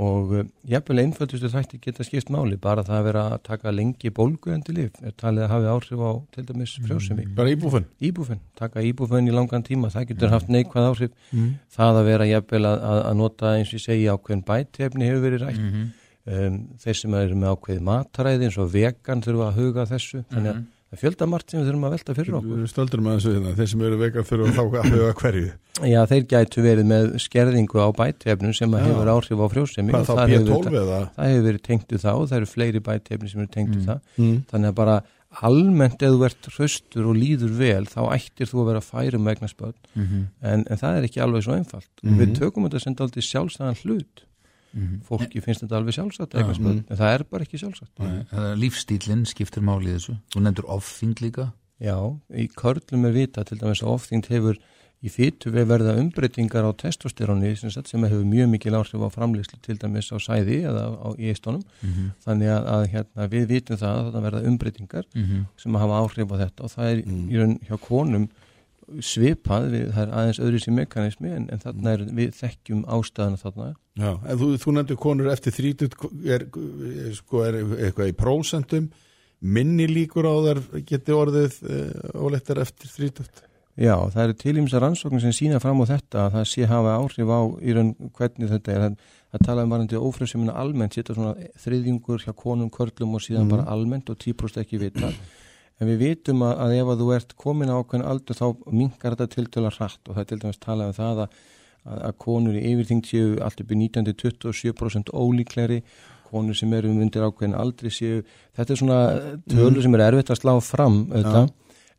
Og 0.00 0.30
uh, 0.32 0.44
jafnvel 0.64 1.02
einföldustu 1.02 1.50
þætti 1.52 1.78
geta 1.84 2.04
skipt 2.06 2.30
máli 2.32 2.56
bara 2.56 2.80
það 2.86 2.96
að 2.96 3.06
vera 3.10 3.24
að 3.34 3.42
taka 3.44 3.72
lengi 3.74 4.12
bólguðandi 4.16 4.72
lif 4.72 4.94
er 5.04 5.12
talið 5.20 5.44
að 5.44 5.50
hafi 5.52 5.68
áhrif 5.68 6.00
á 6.00 6.12
til 6.32 6.44
dæmis 6.48 6.76
frjósemi. 6.80 7.26
Bara 7.36 7.52
íbúfinn? 7.52 7.84
Íbúfen, 8.00 8.40
taka 8.56 8.80
íbúfen 8.88 9.28
í 9.28 9.34
langan 9.36 9.66
tíma, 9.66 9.90
það 9.92 10.06
getur 10.14 10.32
haft 10.32 10.48
neikvæð 10.48 10.88
áhrif. 10.88 11.12
Mm. 11.32 11.50
það 11.76 12.00
að 12.00 12.08
vera 12.08 12.28
jafnvel 12.30 12.62
að, 12.70 12.86
að, 12.88 13.10
nota 13.20 13.52
eins 13.58 13.68
og 13.68 13.76
ég 13.76 13.84
segi 13.84 14.08
ákveðin 14.08 14.46
bætefni 14.48 15.10
hefur 15.10 15.26
verið 15.26 15.44
rætt. 15.44 15.60
Mhm. 15.60 15.90
um, 16.32 16.58
þeir 16.80 17.00
sem 17.02 17.18
eru 17.20 17.36
með 17.36 17.52
ákveð 17.52 17.84
mataræði 17.90 18.48
eins 18.48 18.60
og 18.62 18.72
vegan 18.72 19.24
þurfa 19.26 19.50
að 19.50 19.60
huga 19.60 19.88
þessu 19.92 20.24
þannig 20.32 20.54
að 20.54 20.64
það 20.92 21.00
fjöldamart 21.02 21.50
sem 21.50 21.60
við 21.62 21.68
þurfum 21.70 21.86
að 21.88 21.94
velta 21.96 22.14
fyrir 22.18 22.34
okkur. 22.38 22.66
Stöldurum 22.68 23.06
að 23.08 23.16
þessu 23.18 23.32
hérna, 23.36 23.54
þeir 23.56 23.70
sem 23.72 23.84
eru 23.88 23.96
vegan 24.02 24.26
fyrir 24.28 24.44
að 24.44 24.52
þá 24.58 24.62
að 24.82 25.14
hverju. 25.22 25.52
Já, 25.88 26.00
þeir 26.12 26.26
gætu 26.28 26.62
verið 26.66 26.86
með 26.92 27.08
skerðingu 27.24 27.80
á 27.80 27.88
bætefnum 27.96 28.52
sem 28.54 28.76
að 28.76 28.84
hefur 28.90 29.10
áhrif 29.14 29.40
á 29.40 29.46
frjósemi. 29.54 29.92
Hvað 29.96 30.04
þá 30.04 30.12
þar 30.12 30.28
hefur 30.34 30.46
B12 30.52 30.62
þetta- 30.68 30.82
eða? 30.82 31.00
það 31.16 31.32
hefur 31.32 31.46
verið 31.48 31.62
tengt 31.68 31.96
það 31.96 32.20
og 32.20 32.28
það 32.28 32.36
eru 32.42 32.50
fleiri 32.52 32.80
bætefni 32.90 33.30
sem 33.32 33.40
eru 33.40 33.52
tengt 33.56 33.74
við 33.76 33.84
það. 33.88 34.00
Mm. 34.18 34.36
þannig 34.52 34.68
að 34.68 34.74
bara 34.82 35.02
almennt 35.42 36.02
ef 36.04 36.12
þú 36.12 36.24
ert 36.28 36.48
hraustur 36.58 37.06
og 37.08 37.16
líður 37.16 37.52
vel 37.56 37.84
þá 37.88 38.00
ættir 38.12 38.50
þú 38.50 38.58
að 38.60 38.66
vera 38.68 38.82
færum 38.84 39.24
vegna 39.24 39.48
spöld 39.48 39.78
Mhm. 39.96 40.26
en, 40.42 40.64
en 40.68 40.76
það 40.76 40.98
er 40.98 41.06
ekki 41.08 41.22
alveg 41.24 41.42
svo 41.46 41.54
einfalt. 41.56 41.88
Mhm. 42.04 42.18
við 42.20 42.34
tökum 42.36 42.68
þetta 42.68 42.80
sem 42.84 42.94
aldrei 43.00 43.22
sjálfstæðan 43.24 43.80
hlut 43.80 44.24
Mhm. 44.74 45.00
fólki 45.04 45.40
finnst 45.44 45.62
þetta 45.64 45.76
alveg 45.76 45.94
sjálfsagt 45.94 46.32
Já. 46.32 46.38
eitthvað 46.40 46.58
spöld 46.60 46.84
en 46.90 46.96
það 46.96 47.14
er 47.14 47.24
bara 47.30 47.44
ekki 47.44 47.58
sjálfsagt 47.60 48.56
Lífstílinn 48.58 49.26
skiptir 49.26 49.62
máli 49.62 49.90
í 49.92 49.96
þessu 49.98 50.18
Þú 50.32 50.40
nefndur 50.42 50.68
ofþyngd 50.68 51.20
líka 51.20 51.52
Já, 51.82 51.96
í 52.32 52.48
körlum 52.54 53.04
er 53.08 53.12
vita 53.12 53.44
til 53.44 53.58
dæmis 53.58 53.82
að 53.82 53.90
ofþyngd 53.96 54.26
hefur 54.30 54.56
í 55.02 55.10
fytu 55.10 55.50
við 55.50 55.66
verða 55.66 55.96
umbreytingar 55.98 56.62
á 56.62 56.70
testosteróni 56.78 57.56
sem, 57.58 57.70
sem 57.74 58.02
hefur 58.06 58.22
mjög 58.22 58.48
mikil 58.52 58.72
áhrif 58.78 59.02
á 59.02 59.10
framleyslu 59.10 59.58
til 59.60 59.74
dæmis 59.82 60.12
á 60.14 60.16
sæði 60.22 60.60
eða 60.62 60.84
á, 60.94 61.08
í 61.18 61.26
eistónum 61.34 61.64
Mhm. 61.82 62.12
þannig 62.24 62.48
að, 62.54 62.62
að 62.70 62.86
hérna, 62.92 63.26
við 63.28 63.46
vitum 63.50 63.76
það 63.76 63.98
að 63.98 64.12
það 64.14 64.22
verða 64.28 64.46
umbreytingar 64.46 65.04
Mhm. 65.14 65.46
sem 65.56 65.74
hafa 65.74 65.98
áhrif 66.06 66.30
á 66.30 66.36
þetta 66.46 66.60
og 66.62 66.70
það 66.70 66.86
er 66.92 67.02
Mm. 67.02 67.28
í 67.30 67.36
raun 67.36 67.58
hjá 67.66 67.76
konum 67.80 68.28
svipað, 69.00 69.70
við, 69.72 69.92
það 69.92 70.02
er 70.06 70.12
aðeins 70.12 70.40
öðru 70.42 70.60
sem 70.62 70.74
mekanismi 70.76 71.30
en, 71.36 71.48
en 71.50 71.58
þarna 71.58 71.92
er 71.94 71.98
við 72.12 72.30
þekkjum 72.38 72.84
ástæðana 72.86 73.38
þarna 73.42 73.74
Já, 73.98 74.12
en 74.24 74.38
þú, 74.40 74.46
þú 74.56 74.72
nefndir 74.78 74.96
konur 74.96 75.28
eftir 75.32 75.52
30 75.52 75.96
er, 76.24 76.46
er, 76.48 77.14
sko, 77.18 77.42
er 77.44 77.58
eitthvað 77.60 78.08
í 78.08 78.14
prósentum 78.16 78.86
minni 79.42 79.84
líkur 79.90 80.24
á 80.24 80.34
þar 80.46 80.60
geti 80.88 81.12
orðið 81.12 81.56
uh, 81.66 82.22
óleittar 82.24 82.62
eftir 82.62 82.88
30 82.88 83.48
Já, 83.80 83.94
það 84.12 84.22
eru 84.26 84.34
tilýmsa 84.36 84.80
rannsóknir 84.82 85.22
sem 85.24 85.32
sína 85.32 85.58
fram 85.60 85.80
á 85.80 85.88
þetta 85.88 86.26
að 86.26 86.34
það 86.34 86.48
sé 86.50 86.66
hafa 86.68 86.96
áhrif 87.00 87.30
á 87.32 87.40
í 87.64 87.72
raun 87.72 87.92
hvernig 88.18 88.50
þetta 88.50 88.74
er. 88.74 88.82
Það, 89.32 89.44
tala 89.46 89.62
um 89.64 89.70
varandi 89.72 89.96
ófrömsumina 89.96 90.56
almennt, 90.60 90.92
setja 90.92 91.16
svona 91.16 91.32
þriðjungur 91.62 92.20
hjá 92.20 92.34
konum, 92.36 92.68
körlum 92.68 93.14
og 93.16 93.22
síðan 93.24 93.46
Mhm. 93.46 93.54
bara 93.54 93.64
almennt 93.72 94.10
og 94.12 94.18
típrost 94.20 94.60
ekki 94.60 94.76
vita. 94.78 95.08
En 95.80 95.88
við 95.88 95.98
vitum 96.04 96.44
að, 96.44 96.52
að 96.66 96.74
ef 96.82 96.90
að 96.92 97.00
þú 97.00 97.08
ert 97.16 97.32
komin 97.40 97.72
á 97.72 97.80
ákveðin 97.80 98.04
aldur 98.12 98.36
þá 98.36 98.46
minkar 98.76 99.16
þetta 99.16 99.32
tiltöla 99.38 99.72
hratt 99.72 100.04
og 100.04 100.14
það 100.14 100.20
er 100.20 100.28
til 100.28 100.38
dæmis 100.44 100.60
talað 100.60 100.92
um 100.92 100.98
það 101.00 101.22
að, 101.24 101.40
að, 101.86 101.98
að 102.08 102.16
konur 102.24 102.58
í 102.58 102.64
yfirþyngd 102.72 103.08
séu 103.08 103.36
allt 103.44 103.62
upp 103.62 103.72
í 103.72 103.78
19-27% 103.84 105.12
ólíkleri 105.12 105.82
konur 106.32 106.56
sem 106.56 106.72
eru 106.76 106.92
undir 106.92 107.26
ákveðin 107.26 107.58
aldri 107.58 107.92
séu, 107.92 108.22
þetta 108.56 108.72
er 108.72 108.80
svona 108.80 109.00
tölur 109.50 109.84
sem 109.84 109.98
er 109.98 110.06
erfitt 110.06 110.32
að 110.32 110.40
slá 110.40 110.54
fram 110.64 111.02
auðvitað, 111.10 111.50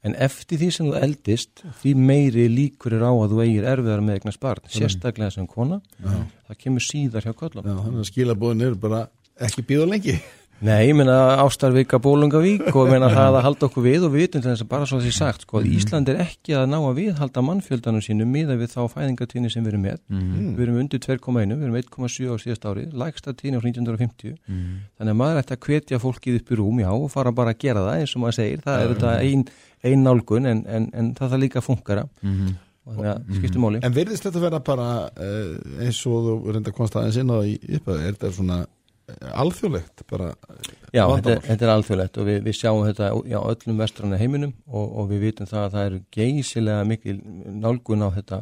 en 0.03 0.15
eftir 0.25 0.59
því 0.59 0.69
sem 0.73 0.89
þú 0.89 0.95
eldist 0.99 1.65
því 1.81 1.93
meiri 2.09 2.47
líkur 2.51 2.97
er 2.97 3.05
á 3.05 3.13
að 3.13 3.35
þú 3.35 3.43
eigir 3.45 3.67
erfiðar 3.75 4.05
með 4.05 4.19
eignast 4.19 4.41
barn, 4.43 4.71
sérstaklega 4.73 5.35
sem 5.35 5.47
kona. 5.47 5.79
Já. 6.01 6.15
það 6.49 6.61
kemur 6.65 6.87
síðar 6.87 7.27
hjá 7.27 7.35
köllum 7.43 7.67
Já, 7.69 7.75
þannig 7.85 8.01
að 8.01 8.09
skilabóðin 8.09 8.65
er 8.67 8.79
bara 8.87 9.03
ekki 9.47 9.65
býða 9.69 9.89
lengi 9.93 10.17
Nei, 10.63 10.88
ég 10.88 10.93
meina 10.95 11.15
Ástarvika 11.43 11.98
Bólungavík 12.00 12.69
og 12.72 12.86
ég 12.88 12.91
meina 12.93 13.10
það 13.17 13.36
að 13.36 13.43
halda 13.43 13.65
okkur 13.67 13.83
við 13.83 14.05
og 14.07 14.13
við 14.13 14.22
vitum 14.24 14.43
þess 14.45 14.63
að 14.63 14.69
bara 14.72 14.86
svo 14.88 15.00
því 15.03 15.10
sagt 15.17 15.41
sko, 15.43 15.60
að 15.60 15.65
Ísland 15.75 16.12
er 16.13 16.22
ekki 16.24 16.53
að 16.55 16.69
ná 16.72 16.77
að 16.79 17.00
viðhalda 17.01 17.43
mannfjöldanum 17.43 18.03
sínum 18.05 18.31
miða 18.31 18.55
við 18.62 18.72
þá 18.72 18.79
fæðingatíni 18.93 19.51
sem 19.51 19.65
við 19.65 19.74
erum 19.74 19.83
með. 19.89 19.98
Mhm. 20.07 20.53
við 20.55 20.63
erum 20.67 20.77
undir 20.79 21.01
2,1, 21.03 21.51
við 21.57 21.65
erum 21.67 21.79
1,7 21.81 22.31
á 22.31 22.36
síðast 22.45 22.67
ári 22.69 22.86
lægsta 22.95 23.33
tíni 23.36 23.60
á 23.60 23.62
1950 23.65 24.38
þannig 24.48 25.12
að 25.12 25.19
maður 25.19 25.41
ætti 25.43 25.57
að 25.57 25.63
hvetja 25.67 26.00
fólkið 26.00 26.38
upp 26.39 26.51
í 26.55 26.60
rúm 26.62 26.79
já 26.79 26.91
og 26.95 27.10
fara 27.12 27.31
bara 27.36 27.51
að 27.51 27.60
gera 27.65 27.83
það 27.83 28.00
eins 28.00 28.13
og 28.15 28.24
maður 28.24 28.38
segir 28.39 28.63
það 28.63 28.83
er 28.86 28.93
þetta 28.93 29.15
ein, 29.19 29.43
ein 29.83 30.03
nálgun 30.07 30.48
en, 30.48 30.63
en, 30.67 30.88
en 30.93 31.12
það 31.19 31.41
líka 31.43 31.63
Mhm. 32.24 32.53
og 32.83 32.95
þannig 32.98 33.12
að 33.13 33.36
skiptir 33.38 33.62
máli. 33.63 33.79
En 33.83 33.93
virðist 33.95 34.25
þetta 34.27 34.39
vera 34.43 34.60
bara 34.60 34.88
uh, 35.12 35.83
eins 35.83 36.00
og 36.07 36.24
þú 36.25 36.51
reynda 36.51 36.72
að 36.72 36.75
komast 36.75 36.95
aðeins 37.00 37.19
inn 37.22 37.29
á 37.31 37.39
í 37.48 37.53
upphæðu, 37.77 38.00
er 38.03 38.15
þetta 38.17 38.31
svona 38.36 38.57
alþjóðlegt 39.43 40.03
bara 40.10 40.32
Já, 40.93 41.03
þetta, 41.10 41.36
þetta 41.48 41.65
er 41.67 41.72
alþjóðlegt 41.74 42.17
og 42.22 42.27
við, 42.29 42.41
við 42.48 42.58
sjáum 42.60 42.84
þetta 42.88 43.10
já, 43.32 43.39
öllum 43.53 43.79
vestrana 43.82 44.20
heiminum 44.22 44.53
og, 44.67 44.86
og 45.01 45.10
við 45.13 45.24
vitum 45.29 45.50
það 45.50 45.63
að 45.67 45.74
það 45.77 45.88
eru 45.89 46.01
geysilega 46.17 46.86
mikil 46.89 47.15
nálgun 47.63 48.05
á 48.05 48.10
þetta 48.17 48.41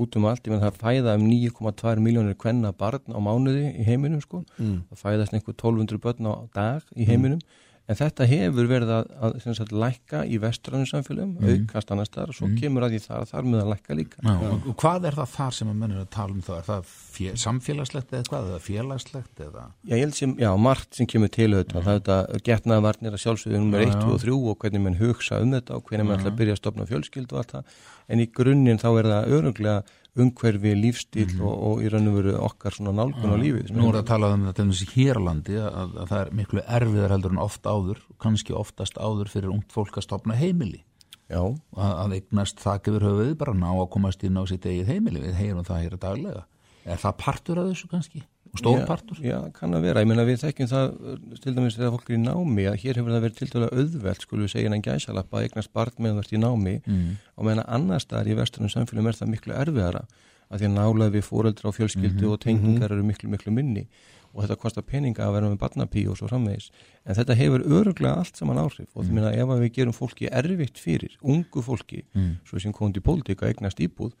út 0.00 0.16
um 0.16 0.24
allt, 0.30 0.46
ég 0.46 0.54
menn 0.54 0.62
það 0.62 0.78
fæða 0.80 1.14
um 1.18 1.24
9,2 1.28 2.00
miljónir 2.00 2.36
kvenna 2.40 2.70
barn 2.72 3.02
á 3.12 3.18
mánuði 3.20 3.66
í 3.82 3.84
heiminum 3.84 4.22
sko, 4.24 4.44
Mm. 4.56 4.78
það 4.92 5.02
fæðast 5.02 5.34
einhver 5.36 5.56
1200 5.58 5.98
börn 6.00 6.30
á 6.30 6.34
dag 6.54 6.82
í 6.96 7.04
heiminum 7.08 7.40
en 7.90 7.98
þetta 7.98 8.26
hefur 8.30 8.68
verið 8.70 8.92
að, 8.94 9.08
að 9.26 9.36
sem 9.42 9.56
sagt, 9.58 9.72
lækka 9.74 10.20
í 10.30 10.38
vestranum 10.42 10.86
samfélagum, 10.86 11.32
aukast 11.42 11.90
annars 11.90 12.12
þar 12.14 12.30
og 12.30 12.36
svo 12.38 12.50
kemur 12.60 12.86
að 12.86 12.94
því 12.94 13.00
þar 13.06 13.24
að 13.24 13.32
þar 13.32 13.48
með 13.50 13.62
að 13.64 13.70
lækka 13.72 13.96
líka 13.98 14.22
Já, 14.22 14.34
og 14.36 14.68
og 14.70 14.76
hvað 14.82 15.08
er 15.10 15.18
það 15.18 15.32
þar 15.34 15.56
sem 15.58 15.72
að 15.72 15.80
mennur 15.82 16.02
að 16.04 16.10
tala 16.14 16.36
um 16.36 16.44
það? 16.46 16.60
Er 16.60 16.68
það 16.68 16.92
fjö, 17.16 17.34
samfélagslegt 17.44 18.14
eða 18.14 18.28
hvað? 18.30 18.50
Eða 18.50 18.60
félagslegt 18.68 19.42
eða? 19.48 19.64
Já, 19.82 19.94
ég 19.96 20.04
held 20.04 20.18
sem, 20.20 20.34
já, 20.44 20.50
margt 20.68 21.00
sem 21.00 21.10
kemur 21.10 21.32
til 21.34 21.48
auðvitað, 21.50 21.88
það 21.88 21.94
er 21.94 22.00
þetta 22.00 22.42
getnaðvarnir 22.50 23.16
að 23.16 23.24
sjálfsögðu 23.24 23.62
nummer 23.64 23.84
Já, 23.84 23.88
1, 23.90 23.96
já. 23.96 24.04
2 24.06 24.14
og 24.14 24.20
3 24.26 24.36
og 24.54 24.60
hvernig 24.64 24.84
mann 24.86 25.00
hugsa 25.00 25.40
um 25.42 25.56
þetta 25.56 25.78
og 25.80 25.88
hvernig 25.90 26.08
mann 26.08 26.20
ætla 26.20 26.30
að 26.30 26.38
byrja 26.40 26.56
að 26.56 26.62
stopna 26.62 26.86
fjölskyld 26.90 27.34
og 27.34 27.42
allt 27.42 27.56
það, 27.56 27.80
en 28.10 28.22
í 28.22 28.28
grunninn 28.38 28.80
þá 28.80 28.88
er 28.92 29.10
það 29.10 29.34
öruglega 29.40 29.82
umhverfi, 30.18 30.72
lífstíl 30.74 31.36
og, 31.40 31.54
og 31.70 31.82
í 31.84 31.90
raun 31.92 32.08
og 32.10 32.16
veru 32.18 32.32
okkar 32.42 32.74
svona 32.74 32.92
nálgun 32.96 33.30
á 33.30 33.36
lífið. 33.38 33.68
sem 33.68 33.76
Nú 33.78 33.88
er- 33.88 33.94
það 33.94 34.02
að 34.02 34.08
tala 34.10 34.30
um 34.34 34.46
þetta 34.48 34.56
til 34.58 34.68
þessi 34.72 34.88
hér 34.96 35.20
á 35.20 35.22
landi 35.28 35.56
að, 35.60 35.96
að 36.02 36.08
það 36.10 36.20
er 36.24 36.30
miklu 36.40 36.62
erfiðar 36.66 37.14
heldur 37.14 37.34
en 37.36 37.42
oft 37.44 37.62
áður, 37.70 38.00
kannski 38.18 38.52
oftast 38.56 38.98
áður 38.98 39.28
fyrir 39.30 39.52
ungt 39.54 39.70
fólk 39.72 39.96
að 40.00 40.06
stopna 40.08 40.34
heimili. 40.34 40.82
Já, 41.30 41.44
að, 41.46 41.92
að 42.02 42.14
eignast 42.18 42.58
þak 42.58 42.88
yfir 42.90 43.04
höfuðið 43.06 43.36
bara 43.38 43.54
ná 43.54 43.68
að 43.70 43.90
komast 43.94 44.24
inn 44.26 44.34
á 44.34 44.42
sitt 44.50 44.66
eigið 44.66 44.88
heimili. 44.90 45.20
Við 45.22 45.36
heyrum 45.38 45.64
það 45.68 45.82
hér 45.84 45.96
daglega. 46.02 46.42
Er 46.90 46.96
það 46.98 47.16
partur 47.22 47.60
af 47.62 47.68
þessu 47.70 47.90
kannski? 47.92 48.22
Og 48.50 48.58
stór 48.62 48.78
já? 48.80 48.86
Já, 49.22 49.38
kann 49.54 49.74
að 49.78 49.84
vera, 49.86 50.00
ég 50.02 50.08
meina 50.10 50.24
við 50.26 50.40
þekkjum 50.42 50.70
það 50.70 50.86
uh, 50.90 51.18
til 51.44 51.54
dæmis 51.54 51.76
þegar 51.78 51.92
fólk 51.94 52.08
er 52.10 52.16
í 52.16 52.22
námi 52.24 52.64
að 52.70 52.78
hér 52.82 52.98
hefur 53.00 53.14
það 53.14 53.24
verið 53.26 53.36
til 53.40 53.50
dæmis 53.52 53.74
auðvelt, 53.78 54.24
skulum 54.26 54.44
við 54.46 54.52
segja 54.54 54.72
en 54.74 54.82
gæsalappa 54.88 55.42
eignast 55.44 55.72
barn 55.72 55.94
meðan 55.98 56.18
þú 56.18 56.24
ert 56.26 56.34
í 56.34 56.42
námi 56.42 56.74
Mm. 56.86 57.16
og 57.36 57.44
meðan 57.46 57.64
annars 57.68 58.02
staðar 58.08 58.26
í 58.32 58.34
vestunum 58.40 58.68
samfélum 58.72 59.06
er 59.08 59.14
það 59.20 59.32
miklu 59.36 59.54
erfiðara 59.54 60.02
að 60.50 60.58
því 60.58 60.66
að 60.66 60.74
nálaði 60.80 61.14
við 61.14 61.24
fóreldra 61.30 61.68
og 61.70 61.76
fjölskyldu 61.78 62.24
Mhm, 62.26 62.32
og 62.32 62.40
tengingar 62.42 62.90
eru 62.90 63.02
miklu, 63.06 63.28
miklu 63.30 63.52
minni 63.54 63.86
og 64.34 64.44
þetta 64.44 64.56
kostar 64.62 64.84
peninga 64.86 65.24
að 65.26 65.32
vera 65.36 65.48
með 65.50 65.58
barnapí 65.58 66.04
og 66.08 66.16
svo 66.20 66.28
framvegis 66.30 66.68
en 67.04 67.16
þetta 67.18 67.34
hefur 67.34 67.64
öruglega 67.66 68.14
allt 68.22 68.36
saman 68.38 68.60
áhrif 68.62 68.86
og 68.94 69.04
því 69.04 69.16
meina 69.16 69.32
ef 69.34 69.50
að 69.50 69.62
við 69.64 69.72
gerum 69.78 69.96
fólki 69.96 70.28
erfitt 70.30 70.78
fyrir 70.78 71.16
ungu 71.22 71.62
fólki, 71.66 72.04
Mm. 72.14 72.36
svo 72.46 72.60
sem 72.60 72.72
komið 72.72 72.94
til 72.98 73.02
pólitíka 73.02 73.46
eignast 73.50 73.78
íbúð 73.80 74.12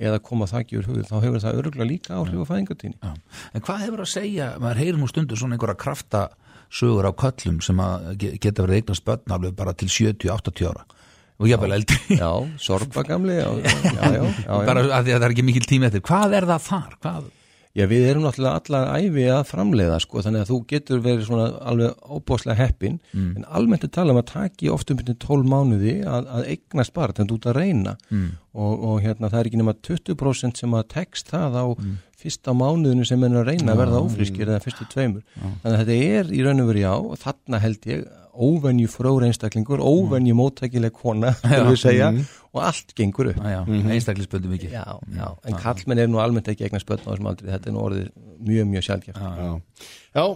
eða 0.00 0.18
koma 0.22 0.46
þakki 0.46 0.78
úr 0.80 0.86
hugð, 0.88 1.06
þá 1.10 1.16
hefur 1.24 1.40
það 1.44 1.58
öruglega 1.62 1.88
líka 1.90 2.14
áhrif 2.16 2.40
á 2.40 2.50
fæðingatíni 2.52 2.94
Já. 3.02 3.14
En 3.54 3.60
hvað 3.60 3.78
hefur 3.84 4.00
að 4.04 4.12
segja, 4.12 4.50
maður 4.58 4.76
heyrir 4.82 4.98
nú 4.98 5.08
stundur 5.08 5.36
svona 5.36 5.56
einhverja 5.58 5.76
krafta 5.76 6.28
sögur 6.70 7.08
á 7.08 7.12
köllum 7.12 7.60
sem 7.64 7.76
geta 8.18 8.62
verið 8.64 8.82
eignast 8.82 9.04
börn 9.04 9.32
alveg 9.32 9.54
bara 9.56 9.72
til 9.72 9.88
70-80 9.88 10.68
ára 10.68 10.84
og 11.38 11.46
jafnvel 11.48 11.72
eldri 11.76 12.16
Já, 12.18 12.32
sorpa 12.58 13.04
gamli 13.06 13.36
já, 13.38 13.46
já. 13.62 14.22
bara 14.66 14.82
að 14.82 14.90
að 14.90 15.10
það 15.12 15.22
er 15.28 15.30
ekki 15.34 15.44
mikil 15.46 15.66
tími 15.70 15.86
eftir 15.86 16.02
hvað 16.02 16.34
er 16.40 16.46
það 16.50 16.64
þar? 16.66 16.96
Hvað? 17.04 17.28
Já, 17.78 17.84
við 17.86 18.08
erum 18.10 18.24
náttúrulega 18.26 18.58
allar 18.58 18.88
æfi 18.98 19.26
að 19.30 19.44
framleiða 19.52 20.00
sko, 20.02 20.22
þannig 20.26 20.44
að 20.44 20.50
þú 20.50 20.58
getur 20.72 21.02
verið 21.04 21.24
svona 21.28 21.46
alveg 21.70 22.10
óbáslega 22.18 22.58
heppin, 22.58 22.98
en 23.14 23.46
almennt 23.46 23.86
er 23.86 23.92
tala 23.94 24.14
um 24.14 24.18
að 24.18 24.28
taki 24.32 24.72
oft 24.74 24.90
um 24.90 24.98
byrjum 24.98 25.20
12 25.22 25.48
mánuði 25.52 25.94
að, 26.02 26.28
að 26.34 26.50
eignast 26.56 26.94
bara, 26.96 27.14
þannig 27.14 27.28
að 27.28 27.32
þú 27.34 27.38
ert 27.38 27.48
að 27.52 27.58
reyna. 27.62 27.96
Mm. 28.10 28.28
og, 28.58 28.84
og 28.90 29.00
hérna 29.04 29.30
það 29.30 29.40
er 29.40 29.48
ekki 29.50 29.62
nema 29.62 29.74
20% 29.86 30.62
sem 30.62 30.74
að 30.74 30.88
tekst 30.96 31.30
það 31.30 31.58
á 31.62 31.66
fyrsta 32.18 32.54
mánuðinu 32.56 33.04
sem 33.06 33.22
er 33.22 33.36
að 33.38 33.52
reyna 33.52 33.74
að 33.74 33.82
verða 33.84 34.00
ófrískir 34.02 34.48
eða 34.48 34.62
fyrstu 34.64 34.86
tveimur. 34.90 35.22
Þannig 35.62 35.74
að 35.74 35.82
þetta 35.84 35.98
er 36.18 36.32
í 36.34 36.40
raun 36.42 36.64
og 36.64 36.72
veru 36.72 36.82
já, 36.82 36.94
og 36.98 37.20
þarna 37.22 37.60
held 37.62 37.86
ég 37.86 38.08
óvenju 38.38 38.90
fróður 38.90 39.26
einstaklingur, 39.28 39.82
óvenju 39.82 40.34
móttækileg 40.38 40.94
kona, 40.94 41.32
skulum 41.38 41.72
við 41.72 41.80
segja, 41.82 42.10
og 42.52 42.66
allt 42.66 42.94
gengur 42.96 43.28
upp. 43.28 43.40
Ah, 43.44 43.66
mm 43.66 43.82
-hmm. 43.82 43.90
einstaklisböndu 43.92 44.48
mikið. 44.48 44.70
Já, 44.72 44.98
já, 45.16 45.28
en 45.48 45.54
kallmenn 45.54 45.98
er 45.98 46.06
nú 46.06 46.18
almennt 46.18 46.48
ekki 46.48 46.64
eignast 46.64 46.86
börn 46.86 47.00
á 47.06 47.10
þessum 47.10 47.26
aldrei, 47.26 47.50
þetta 47.52 47.68
er 47.68 47.74
nú 47.74 47.80
orðið 47.80 48.08
mjög, 48.40 48.66
mjög 48.66 48.82
sjálfgeft. 48.82 49.18
Já, 49.18 49.36
já. 49.36 49.60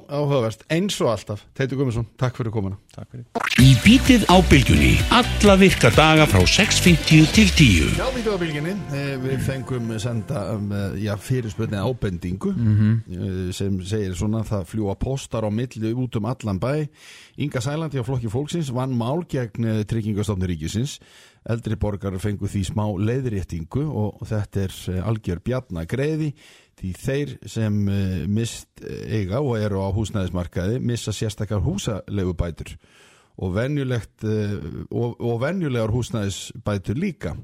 Áhugaverst, 0.09 0.63
eins 0.71 1.01
og 1.01 1.09
alltaf. 1.11 1.41
Teitur 1.57 1.77
Guðmundsson, 1.77 2.07
takk 2.21 2.37
fyrir 2.37 2.53
komuna. 2.53 2.77
Takk 2.95 3.09
fyrir. 3.11 3.25
Í 3.63 3.73
bítið 3.83 4.25
á 4.33 4.37
bylgjunni 4.49 4.93
Alla 5.13 5.55
virka 5.61 5.91
daga 5.93 6.27
frá 6.31 6.41
6.50 6.41 7.33
til 7.35 7.51
10 7.57 7.97
Já, 7.99 8.07
við 8.15 8.29
á 8.29 8.37
bylginni, 8.41 8.75
eh, 8.97 9.17
við 9.21 9.43
fengum 9.47 9.91
senda 10.03 10.45
um, 10.55 10.71
eh, 10.73 11.03
já, 11.05 11.13
fyrirspöldni 11.17 11.81
ábendingu 11.81 12.53
eh, 12.53 13.53
sem 13.53 13.81
segir 13.85 14.15
svona 14.19 14.45
það 14.47 14.69
fljúa 14.71 14.97
postar 15.01 15.49
á 15.49 15.51
milli 15.51 15.93
út 15.93 16.17
um 16.17 16.31
allan 16.31 16.61
bæ. 16.61 16.89
Inga 17.39 17.61
Sælandi 17.61 18.01
á 18.01 18.05
flokki 18.05 18.29
fólksins 18.33 18.73
vann 18.73 18.97
mál 18.97 19.25
gegn 19.29 19.85
tryggingastofni 19.89 20.47
ríkisins 20.47 20.99
eldri 21.51 21.77
borgar 21.81 22.15
fengu 22.23 22.49
því 22.51 22.65
smá 22.69 22.85
leiðréttingu 23.03 23.85
og 23.87 24.27
þetta 24.29 24.67
er 24.67 24.75
eh, 24.93 25.07
algjör 25.09 25.43
bjarna 25.45 25.87
greiði 25.91 26.33
því 26.79 26.93
þeir 26.99 27.33
sem 27.51 27.79
eh, 27.89 28.19
mist 28.31 28.83
eiga 28.83 29.43
og 29.43 29.59
eru 29.59 29.83
á 29.83 29.89
húsnæðismarkaði 29.95 30.83
missa 30.83 31.15
sérstakar 31.15 31.65
húsalegubætur 31.65 32.77
og 33.43 33.57
eh, 34.29 34.59
og, 34.91 35.17
og 35.19 35.41
venjulegar 35.43 35.95
húsnæðisbætur 35.95 37.01
líka 37.01 37.37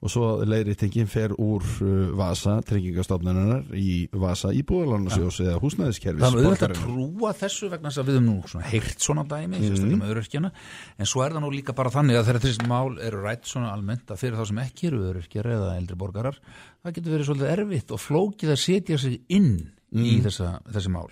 og 0.00 0.12
svo 0.12 0.28
leiðréttingin 0.48 1.08
fer 1.10 1.34
úr 1.36 1.64
uh, 1.84 1.88
vasa 2.16 2.56
tryggingastofnunar 2.64 3.74
í 3.76 4.06
vasa 4.16 4.52
íbúðalansjós 4.56 5.42
eða 5.44 5.58
húsnæðiskerfis 5.60 6.24
Það 6.24 6.38
er 6.38 6.46
auðvitað 6.46 6.70
að 6.70 6.78
trúa 6.80 7.32
þessu 7.42 7.68
vegna 7.72 7.90
þess 7.90 8.02
að 8.02 8.08
við 8.08 8.16
höfum 8.18 8.30
nú 8.30 8.52
svona 8.52 8.70
heyrt 8.70 9.04
svona 9.04 9.26
dæmi, 9.28 9.60
sérstaklega 9.60 10.00
með 10.00 10.14
öryrkjana 10.14 10.52
en 10.96 11.10
svo 11.12 11.24
er 11.26 11.36
það 11.36 11.44
nú 11.44 11.52
líka 11.52 11.76
bara 11.76 11.92
þannig 11.92 12.20
að 12.20 12.30
þegar 12.30 12.46
þessi 12.46 12.70
mál 12.70 12.96
eru 13.10 13.20
rætt 13.26 13.50
svona 13.50 13.74
almennt 13.74 14.14
að 14.14 14.22
fyrir 14.24 14.40
þá 14.40 14.48
sem 14.48 14.62
ekki 14.64 14.88
eru 14.88 15.02
öryrkjar 15.10 15.50
eða 15.58 15.74
eldri 15.76 16.00
borgarar 16.00 16.40
það 16.80 16.96
getur 16.96 17.16
verið 17.16 17.30
svolítið 17.30 17.52
erfitt 17.58 17.92
og 17.92 18.00
flókið 18.00 18.54
að 18.54 18.60
setja 18.64 19.00
sig 19.04 19.20
inn 19.28 19.52
í 19.90 20.20
þessa, 20.22 20.60
þessi 20.70 20.90
mál. 20.94 21.08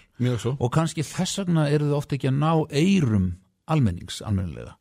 Og 0.54 0.68
kannski 0.70 1.02
þess 1.02 1.42
vegna 1.42 1.66
eru 1.72 1.90
þau 1.90 1.96
ofta 1.98 2.14
ekki 2.14 2.30
að 2.30 2.38
ná 2.38 2.52
eirum 2.70 3.32
almennings 3.68 4.22
almennilega 4.24 4.77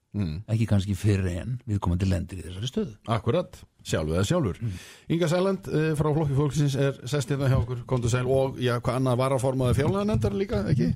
ekki 0.47 0.67
kannski 0.69 0.95
fyrir 0.97 1.27
en 1.41 1.57
við 1.67 1.81
komum 1.83 1.99
til 2.01 2.09
lendir 2.11 2.41
í 2.41 2.45
þessari 2.45 2.69
stöðu 2.71 2.95
Akkurat, 3.13 3.59
sjálfu 3.85 4.15
eða 4.15 4.25
sjálfur 4.29 4.61
Inga 5.13 5.29
Sæland 5.31 5.69
uh, 5.71 5.91
frá 5.99 6.09
flokki 6.15 6.37
fólksins 6.37 6.77
er 6.79 6.99
sest 7.09 7.33
hérna 7.33 7.49
hjá 7.51 7.57
okkur, 7.59 7.83
komdu 7.89 8.11
sæl 8.11 8.25
og 8.25 8.59
já, 8.61 8.77
hvað 8.79 9.01
annað 9.01 9.21
var 9.23 9.35
að 9.35 9.43
formaði 9.45 9.79
fjárlæðanendar 9.81 10.37
líka, 10.37 10.63
ekki? 10.71 10.91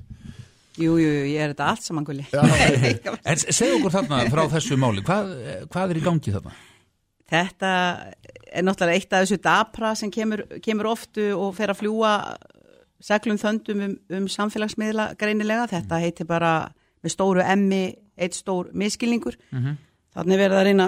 Jú, 0.80 0.94
jú, 0.96 1.08
jú, 1.08 1.24
ég 1.28 1.40
er 1.44 1.52
þetta 1.52 1.68
allt 1.68 1.84
saman 1.84 2.04
gulli. 2.08 2.24
En 3.28 3.40
segð 3.42 3.74
okkur 3.76 3.92
þarna 3.92 4.22
frá 4.32 4.46
þessu 4.54 4.78
máli 4.80 5.04
hvað, 5.04 5.32
hvað 5.72 5.92
er 5.92 6.00
í 6.00 6.04
gangi 6.04 6.32
þarna? 6.32 6.54
Þetta 7.32 7.72
er 8.52 8.64
náttúrulega 8.64 9.00
eitt 9.00 9.12
af 9.12 9.24
þessu 9.24 9.38
dapra 9.44 9.92
sem 9.96 10.12
kemur, 10.12 10.44
kemur 10.64 10.90
oftu 10.92 11.30
og 11.36 11.54
fer 11.56 11.72
að 11.72 11.82
fljúa 11.82 12.14
seglum 13.02 13.40
þöndum 13.40 13.84
um, 13.86 13.94
um 14.16 14.28
samfélagsmiðla 14.30 15.12
greinilega. 15.20 15.68
Þetta 15.70 16.00
heitir 16.02 16.28
bara 16.28 16.54
með 17.02 17.14
stóru 17.16 17.44
emmi 17.44 17.84
eitt 18.16 18.36
stór 18.36 18.70
miskilningur. 18.72 19.38
Þannig 20.12 20.40
verður 20.42 20.58
að 20.60 20.66
reyna 20.68 20.86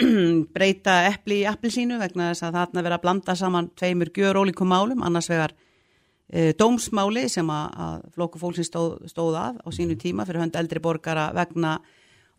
breyta 0.56 0.94
epli 1.06 1.42
í 1.44 1.46
appilsínu 1.46 1.98
vegna 2.00 2.32
þess 2.32 2.48
að 2.48 2.56
þarna 2.58 2.82
verður 2.82 2.96
að 2.96 3.04
blanda 3.04 3.36
saman 3.38 3.68
tveimur 3.78 4.10
gjör 4.10 4.40
ólíkum 4.42 4.72
málum, 4.72 5.04
annars 5.06 5.30
vegar 5.30 5.54
e, 6.26 6.52
dómsmáli 6.58 7.28
sem 7.30 7.52
að, 7.54 7.68
að 7.86 8.08
flokku 8.16 8.42
fólksins 8.42 8.72
stóð, 8.72 8.96
stóð 9.12 9.38
að 9.38 9.60
á 9.62 9.68
sínu 9.76 9.94
tíma 10.00 10.26
fyrir 10.26 10.42
hönd 10.42 10.58
eldri 10.58 10.82
borgara 10.82 11.28
vegna 11.36 11.76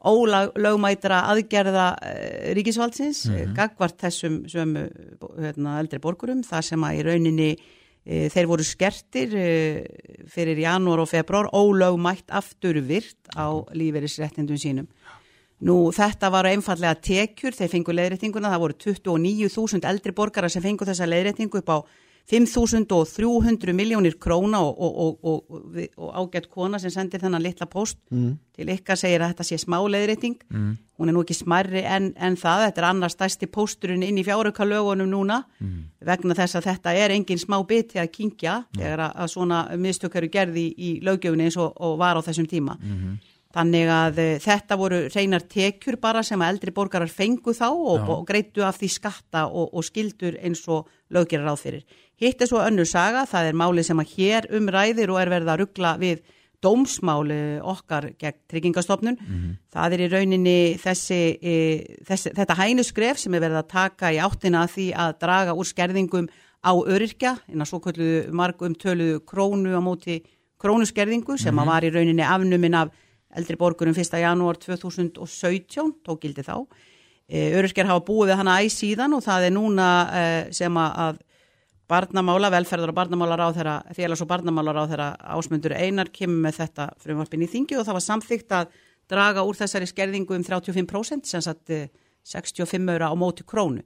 ólögmætra 0.06 1.22
aðgerða 1.32 1.88
e, 2.04 2.52
ríkisvaldsins 2.58 3.26
mm 3.30 3.38
-hmm. 3.38 3.56
gagvart 3.56 3.98
þessum 4.04 4.44
sömu 4.52 4.90
hérna, 5.40 5.80
eldri 5.80 6.04
borgurum 6.04 6.44
þar 6.44 6.68
sem 6.68 6.84
að 6.84 7.00
í 7.00 7.08
rauninni 7.08 7.50
þeir 8.06 8.48
voru 8.50 8.66
skertir 8.66 9.34
e, 9.34 9.50
fyrir 10.30 10.60
janúar 10.62 11.02
og 11.02 11.10
februar 11.10 11.50
ólögmætt 11.50 12.30
aftur 12.30 12.78
virt 12.86 13.32
á 13.34 13.50
lífeyrisréttindum 13.74 14.60
sínum. 14.62 14.90
Nú 15.66 15.90
þetta 15.96 16.30
var 16.30 16.50
einfallega 16.50 17.00
tekjur, 17.00 17.56
þeir 17.56 17.72
fengu 17.72 17.94
leiðréttinguna, 17.96 18.52
það 18.52 18.64
voru 18.66 18.76
29.000 18.84 19.88
eldri 19.90 20.14
borgara 20.14 20.50
sem 20.52 20.62
fengu 20.62 20.86
þessa 20.86 21.08
leiðréttingu 21.10 21.62
upp 21.64 21.72
á 21.72 21.78
5.300 22.32 23.74
miljónir 23.78 24.16
króna 24.18 24.64
og, 24.66 24.80
og, 24.82 25.20
og, 25.24 25.52
og, 25.98 26.08
ágætt 26.18 26.48
kona 26.50 26.80
sem 26.82 26.90
sendir 26.90 27.22
þennan 27.22 27.44
litla 27.44 27.68
post 27.70 28.00
til 28.10 28.72
ykkar 28.74 28.98
segir 28.98 29.22
að 29.22 29.36
þetta 29.36 29.46
sé 29.46 29.60
smáleiðrétting 29.62 30.40
mm. 30.50 30.72
hún 30.98 31.12
er 31.12 31.14
nú 31.14 31.22
ekki 31.22 31.38
smarri 31.38 31.84
en, 31.86 32.14
en 32.18 32.38
það. 32.40 32.66
Þetta 32.66 32.82
er 32.82 32.88
annars 32.90 33.14
stærsti 33.14 33.50
pósturinn 33.52 34.08
inn 34.08 34.18
í 34.18 34.26
fjáraukalögunum 34.26 35.12
núna. 35.12 35.44
Vegna 36.02 36.34
þess 36.34 36.58
að 36.58 36.72
þetta 36.72 36.96
er 36.98 37.14
engin 37.14 37.42
smá 37.42 37.60
biti 37.68 38.02
að 38.02 38.12
kingja 38.18 38.58
þegar 38.74 39.06
að, 39.06 39.16
að 39.22 39.32
svona 39.36 39.62
mistök 39.78 40.18
eru 40.18 40.32
gerði 40.34 40.66
í, 40.66 40.74
í 40.76 40.92
lögjöfunni 41.06 41.46
eins 41.46 41.62
og, 41.62 41.78
og 41.78 42.00
var 42.02 42.18
á 42.18 42.26
þessum 42.26 42.50
tíma. 42.50 42.80
Þannig 43.56 43.88
að 43.88 44.18
e, 44.20 44.28
þetta 44.44 44.76
voru 44.76 44.98
reynar 45.14 45.46
tekjur 45.48 45.96
bara 46.02 46.24
sem 46.28 46.42
að 46.44 46.56
eldri 46.56 46.74
borgarar 46.76 47.12
fengu 47.12 47.54
þá 47.56 47.70
og, 47.70 48.10
og 48.12 48.26
greitu 48.28 48.66
af 48.68 48.82
því 48.82 48.90
skatta 48.92 49.46
og, 49.48 49.70
og 49.72 49.86
skildur 49.88 50.36
eins 50.44 50.66
og 50.68 50.90
löggerar 51.16 51.48
ráð 51.48 51.62
fyrir. 51.62 51.86
Hitt 52.22 52.42
er 52.42 52.48
svo 52.48 52.62
önnur 52.64 52.88
saga, 52.88 53.26
það 53.28 53.50
er 53.50 53.60
málið 53.60 53.90
sem 53.90 54.00
að 54.00 54.12
hér 54.16 54.48
umræðir 54.56 55.12
og 55.12 55.20
er 55.20 55.32
verið 55.34 55.52
að 55.52 55.62
ruggla 55.64 55.96
við 56.00 56.22
dómsmáli 56.64 57.60
okkar 57.62 58.12
gegn 58.20 58.40
tryggingastofnun. 58.50 59.18
Það 59.74 59.94
er 59.94 60.04
í 60.06 60.10
rauninni 60.14 60.60
þessi, 60.82 61.20
e, 61.42 61.56
þessi, 62.08 62.32
þetta 62.38 62.58
hænusgref 62.58 63.20
sem 63.20 63.34
er 63.36 63.44
verið 63.44 63.60
að 63.60 63.70
taka 63.74 64.12
í 64.16 64.22
áttina 64.24 64.64
að 64.64 64.74
því 64.78 64.88
að 65.04 65.18
draga 65.20 65.54
úr 65.54 65.68
skerðingum 65.70 66.30
á 66.66 66.74
öryrkja, 66.74 67.36
innan 67.52 67.70
svo 67.70 67.82
kvöldu 67.84 68.32
margum 68.34 68.74
töluðu 68.74 69.22
krónu 69.28 69.76
á 69.78 69.82
móti 69.84 70.24
krónuskerðingu 70.58 71.38
sem 71.38 71.60
að 71.60 71.70
var 71.70 71.86
í 71.86 71.92
rauninni 71.94 72.26
afnumin 72.26 72.80
af 72.80 72.90
eldri 73.36 73.58
borgurum 73.60 73.94
1. 73.94 74.18
janúar 74.24 74.58
2017, 74.58 76.00
tók 76.06 76.24
gildi 76.24 76.42
þá. 76.42 76.66
E, 77.28 77.52
Öryrkjar 77.58 77.90
hafa 77.90 78.06
búið 78.06 78.32
við 78.32 78.40
hana 78.40 78.60
æg 78.64 78.72
síðan 78.72 79.14
og 79.18 79.24
það 79.26 79.50
er 79.50 79.54
núna 79.54 79.88
e, 80.10 80.26
sem 80.56 80.78
að, 80.78 80.92
að 81.06 81.22
barnamála, 81.90 82.50
velferðar 82.54 82.92
og 82.92 82.98
barnamálar 82.98 83.44
á 83.46 83.50
þeirra, 83.54 83.76
félags 83.94 84.24
og 84.26 84.30
barnamálar 84.30 84.80
á 84.82 84.86
þeirra 84.90 85.10
ásmundur 85.38 85.76
einar 85.78 86.10
kemur 86.14 86.42
með 86.48 86.60
þetta 86.64 86.88
frumvarpin 87.02 87.46
í 87.46 87.50
þingi 87.52 87.78
og 87.78 87.86
það 87.86 87.98
var 88.00 88.06
samþygt 88.06 88.56
að 88.58 88.80
draga 89.12 89.46
úr 89.46 89.58
þessari 89.60 89.90
skerðingu 89.90 90.38
um 90.38 90.46
35% 90.46 91.30
sem 91.30 91.44
satt 91.46 91.70
e, 91.70 91.86
65 92.26 92.90
eura 92.90 93.12
á 93.14 93.16
móti 93.18 93.46
krónu 93.46 93.86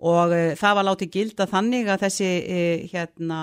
og 0.00 0.32
e, 0.32 0.54
það 0.56 0.78
var 0.78 0.88
látið 0.88 1.12
gilda 1.12 1.48
þannig 1.50 1.90
að 1.92 2.06
þessi 2.06 2.30
e, 2.42 2.60
hérna 2.92 3.40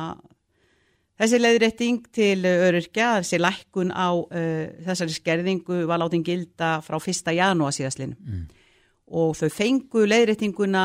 Þessi 1.13 1.37
leiðrétting 1.37 2.07
til 2.09 2.41
öryrkja, 2.41 3.19
þessi 3.21 3.37
lækkun 3.37 3.91
á 3.93 4.17
uh, 4.17 4.63
þessari 4.81 5.13
skerðingu 5.13 5.83
var 5.85 6.01
látin 6.01 6.23
gilda 6.25 6.79
frá 6.81 6.97
1. 6.97 7.29
janúar 7.37 7.71
síðastlinu 7.71 8.17
mm. 8.17 8.47
og 9.21 9.35
þau 9.37 9.51
fengu 9.53 10.07
leiðréttinguna 10.09 10.81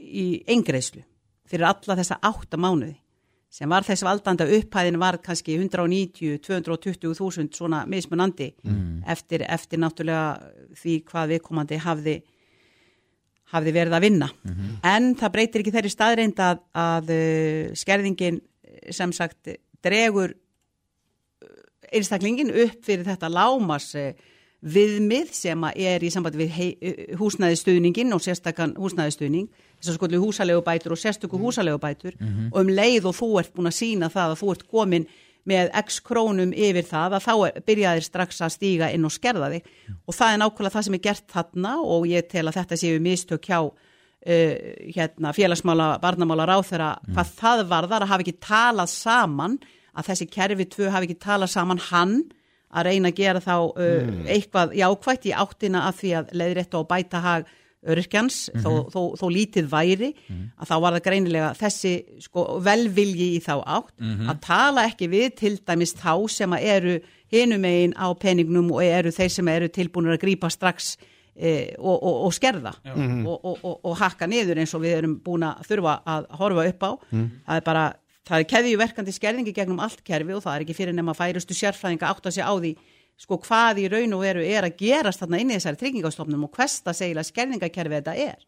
í 0.00 0.26
engreislu 0.56 1.04
fyrir 1.52 1.68
alla 1.68 1.96
þessa 2.00 2.18
átta 2.24 2.60
mánuði 2.60 2.96
sem 3.52 3.68
var 3.68 3.84
þess 3.84 4.04
valdandi 4.06 4.46
að 4.46 4.54
upphæðin 4.58 5.00
var 5.00 5.18
kannski 5.20 5.58
190-220.000 5.60 7.52
svona 7.52 7.82
mismunandi 7.84 8.48
mm. 8.64 9.02
eftir, 9.12 9.44
eftir 9.44 9.82
náttúrulega 9.82 10.78
því 10.80 10.94
hvað 11.10 11.34
viðkomandi 11.34 11.80
hafði, 11.84 12.14
hafði 13.52 13.74
verið 13.76 13.98
að 13.98 14.06
vinna. 14.06 14.30
En 14.88 15.10
það 15.20 15.34
breytir 15.34 15.60
ekki 15.60 15.74
þeirri 15.74 15.92
staðreind 15.92 16.40
að, 16.40 16.62
að 16.72 17.12
uh, 17.12 17.76
skerðingin 17.76 18.40
sem 18.88 19.12
sagt 19.12 19.52
dregur 19.84 20.32
einstaklingin 21.92 22.54
upp 22.64 22.80
fyrir 22.86 23.04
þetta 23.04 23.28
lámas 23.28 23.92
viðmið 24.62 25.32
sem 25.34 25.64
er 25.74 26.04
í 26.06 26.10
sambandi 26.14 26.38
við 26.38 26.50
hei- 26.54 27.16
húsnæðistuðningin 27.18 28.12
og 28.14 28.22
sérstakann 28.22 28.76
húsnæðistuðning 28.78 29.48
þess 29.80 29.90
að 29.90 29.96
skollu 29.98 30.20
húsalegu 30.22 30.62
bætur 30.62 30.94
og 30.94 31.00
sérstöku 31.02 31.40
húsalegu 31.40 31.80
bætur 31.82 32.14
og 32.52 32.60
um 32.62 32.68
leið 32.70 33.08
og 33.10 33.16
þú 33.18 33.28
ert 33.40 33.52
búin 33.56 33.66
að 33.72 33.78
sína 33.80 34.08
það 34.12 34.30
að 34.36 34.40
þú 34.42 34.50
ert 34.54 34.66
komin 34.70 35.06
með 35.44 35.70
x 35.74 35.96
krónum 36.06 36.52
yfir 36.54 36.86
það 36.86 37.16
að 37.18 37.24
þá 37.26 37.32
byrjaðir 37.66 38.04
strax 38.06 38.40
að 38.46 38.52
stíga 38.54 38.92
inn 38.94 39.04
og 39.04 39.10
skerða 39.10 39.48
þig. 39.50 39.64
Og 40.06 40.14
það 40.14 40.32
er 40.32 40.38
nákvæmlega 40.38 40.74
það 40.76 40.84
sem 40.86 40.94
er 40.94 41.02
gert 41.02 41.24
þarna 41.34 41.72
og 41.82 42.06
ég 42.06 42.28
tel 42.30 42.46
að 42.46 42.58
þetta 42.60 42.78
séu 42.78 43.00
mistök 43.02 43.48
hjá 43.50 43.58
uh, 43.66 44.54
hérna, 44.94 45.32
félagsmála, 45.34 45.88
barnamála 45.98 46.46
ráþera 46.46 46.92
hvað 47.10 47.32
það 47.40 47.64
varðar 47.72 48.06
að 48.06 48.12
hafa 48.12 48.22
ekki 48.22 48.36
talað 48.38 48.92
saman 48.94 49.58
að 49.98 50.06
þessi 50.12 50.28
kerfi 50.30 50.68
tvö 50.70 50.90
hafi 50.94 51.10
ekki 51.10 51.18
talað 51.26 51.50
saman 51.56 51.82
hann 51.90 52.14
að 52.72 52.86
reyna 52.88 53.12
að 53.12 53.18
gera 53.20 53.42
þá 53.44 53.56
uh, 53.56 54.12
eitthvað 54.26 54.76
jákvætt 54.80 55.26
í 55.28 55.34
áttina 55.44 55.86
af 55.88 56.00
því 56.00 56.14
að 56.20 56.32
leiðrétta 56.42 56.80
og 56.80 56.88
bæta 56.90 57.20
hag 57.24 57.50
öryrkjans 57.82 58.36
þó, 58.62 58.86
þó, 58.92 59.00
þó 59.18 59.24
lítið 59.34 59.66
væri 59.72 60.12
að 60.54 60.68
þá 60.70 60.74
var 60.84 60.94
það 60.94 61.06
greinilega 61.08 61.48
þessi 61.58 61.94
sko, 62.22 62.44
velvilji 62.62 63.32
í 63.34 63.40
þá 63.42 63.56
átt 63.58 63.90
að 64.30 64.36
tala 64.44 64.84
ekki 64.86 65.08
við 65.10 65.32
til 65.40 65.56
dæmis 65.66 65.96
þá 65.98 66.12
sem 66.30 66.54
að 66.54 66.68
eru 66.76 66.92
hinum 67.32 67.64
megin 67.64 67.96
á 67.98 68.06
peningnum 68.14 68.70
og 68.70 68.84
eru 68.84 69.10
þeir 69.10 69.32
sem 69.34 69.48
eru 69.50 69.68
tilbúinir 69.72 70.14
að 70.14 70.22
grípa 70.22 70.50
strax 70.52 70.92
e, 71.34 71.74
og, 71.78 71.96
og, 71.96 72.20
og 72.28 72.34
skerða 72.36 72.74
og, 72.92 73.34
og, 73.42 73.58
og, 73.64 73.76
og 73.82 73.98
hakka 73.98 74.28
niður 74.30 74.62
eins 74.62 74.74
og 74.76 74.84
við 74.84 74.98
erum 75.00 75.18
búin 75.24 75.48
að 75.48 75.66
þurfa 75.70 75.96
að 76.06 76.30
horfa 76.38 76.68
upp 76.70 76.86
á. 76.86 76.90
Það 77.10 77.56
er 77.56 77.66
bara, 77.66 77.84
það 78.28 78.38
er 78.38 78.48
keðjuverkandi 78.52 79.14
skerðingi 79.16 79.54
gegnum 79.56 79.82
allt 79.82 80.02
kerfi 80.06 80.36
og 80.36 80.42
það 80.44 80.56
er 80.56 80.64
ekki 80.66 80.76
fyrir 80.78 80.96
nema 80.96 81.14
færustu 81.16 81.56
sérfræðinga 81.58 82.10
átt 82.10 82.28
að 82.28 82.36
sé 82.36 82.46
á 82.46 82.54
því 82.54 82.72
sko 83.22 83.38
hvað 83.44 83.82
í 83.82 83.88
raun 83.92 84.16
og 84.16 84.24
veru 84.24 84.44
er 84.46 84.66
að 84.66 84.78
gerast 84.80 85.22
þarna 85.22 85.42
inn 85.42 85.52
í 85.52 85.56
þessari 85.58 85.80
tryggingastofnum 85.82 86.46
og 86.46 86.56
hvers 86.56 86.80
það 86.86 86.98
segila 86.98 87.24
skerðingakerfi 87.26 87.98
þetta 87.98 88.14
er. 88.18 88.46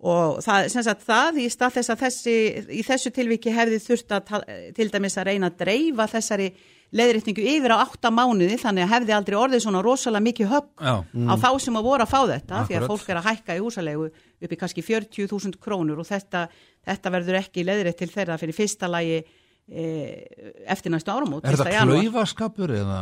Og 0.00 0.38
það, 0.40 0.68
sem 0.72 0.84
sagt, 0.86 1.02
það 1.04 1.40
í 1.42 1.46
stað 1.52 1.74
þess 1.76 1.92
að 1.92 2.02
þessi, 2.06 2.36
í 2.72 2.84
þessu 2.86 3.10
tilviki 3.12 3.52
hefði 3.52 3.80
þurft 3.84 4.14
að 4.16 4.30
til 4.78 4.86
dæmis 4.92 5.18
að 5.20 5.28
reyna 5.28 5.50
að 5.50 5.58
dreifa 5.60 6.06
þessari 6.14 6.46
leiðréttingu 6.96 7.42
yfir 7.46 7.70
á 7.70 7.82
átta 7.84 8.10
mánuði 8.10 8.56
þannig 8.58 8.82
að 8.86 8.92
hefði 8.94 9.14
aldrei 9.14 9.36
orðið 9.38 9.62
svona 9.62 9.82
rosalega 9.84 10.24
mikið 10.26 10.48
högg 10.50 10.70
Já. 10.82 10.94
á 11.06 11.34
þá 11.38 11.48
sem 11.62 11.76
að 11.78 11.86
voru 11.86 12.02
að 12.06 12.10
fá 12.10 12.20
þetta 12.32 12.62
því 12.66 12.74
að 12.74 12.82
Akkurat. 12.82 12.90
fólk 12.90 13.12
er 13.12 13.20
að 13.20 13.28
hækka 13.28 13.56
í 13.56 13.62
húsalegu 13.62 14.08
upp 14.10 14.54
í 14.56 14.58
kannski 14.58 14.82
40.000 14.82 15.60
krónur 15.62 16.02
og 16.02 16.08
þetta, 16.08 16.42
þetta 16.90 17.12
verður 17.14 17.38
ekki 17.44 17.64
leiðrétt 17.68 18.00
til 18.02 18.10
þeirra 18.10 18.38
fyrir 18.42 18.56
fyrsta 18.58 18.90
lagi 18.90 19.20
e, 19.70 19.84
eftir 20.66 20.90
næstu 20.90 21.12
áramót 21.14 21.46
Er 21.46 21.54
1. 21.54 21.60
þetta 21.62 21.76
janúar. 21.78 22.02
klaufaskapur 22.02 22.74
eða 22.80 23.00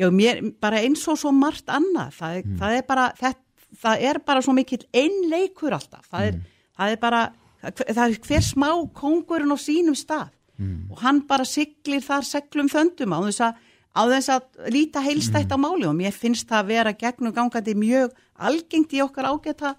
Já, 0.00 0.08
mér, 0.10 0.40
bara 0.58 0.80
eins 0.82 1.04
og 1.06 1.20
svo 1.20 1.30
margt 1.30 1.68
annað, 1.70 2.16
það 2.16 2.38
er, 2.40 2.46
það 2.58 2.72
er 2.80 2.86
bara 2.88 3.02
það, 3.20 3.36
það 3.84 4.06
er 4.08 4.18
bara 4.26 4.40
svo 4.42 4.54
mikill 4.56 4.80
einleikur 4.90 5.76
alltaf, 5.76 6.08
það 6.10 6.30
er, 6.32 6.40
það 6.80 6.94
er 6.96 7.02
bara 7.04 7.20
það 7.70 8.00
er 8.08 8.16
hver 8.26 8.42
smá 8.48 8.70
kóngurinn 8.96 9.54
á 9.54 9.58
sínum 9.60 9.94
stað 9.94 10.32
og 10.90 11.00
hann 11.02 11.22
bara 11.26 11.44
siglir 11.44 12.02
þar 12.04 12.26
seglum 12.28 12.68
föndum 12.70 13.14
á 13.14 13.18
þess 13.26 13.40
að, 13.42 13.56
á 13.94 14.02
þess 14.12 14.28
að 14.34 14.70
líta 14.74 15.02
heilstætt 15.02 15.50
á 15.50 15.58
máli 15.58 15.88
og 15.88 15.96
mér 15.98 16.14
finnst 16.14 16.48
það 16.48 16.60
að 16.60 16.70
vera 16.70 16.92
gegnum 16.92 17.34
gangandi 17.34 17.74
mjög 17.74 18.14
algengt 18.34 18.94
í 18.94 19.02
okkar 19.02 19.30
ágæta 19.32 19.74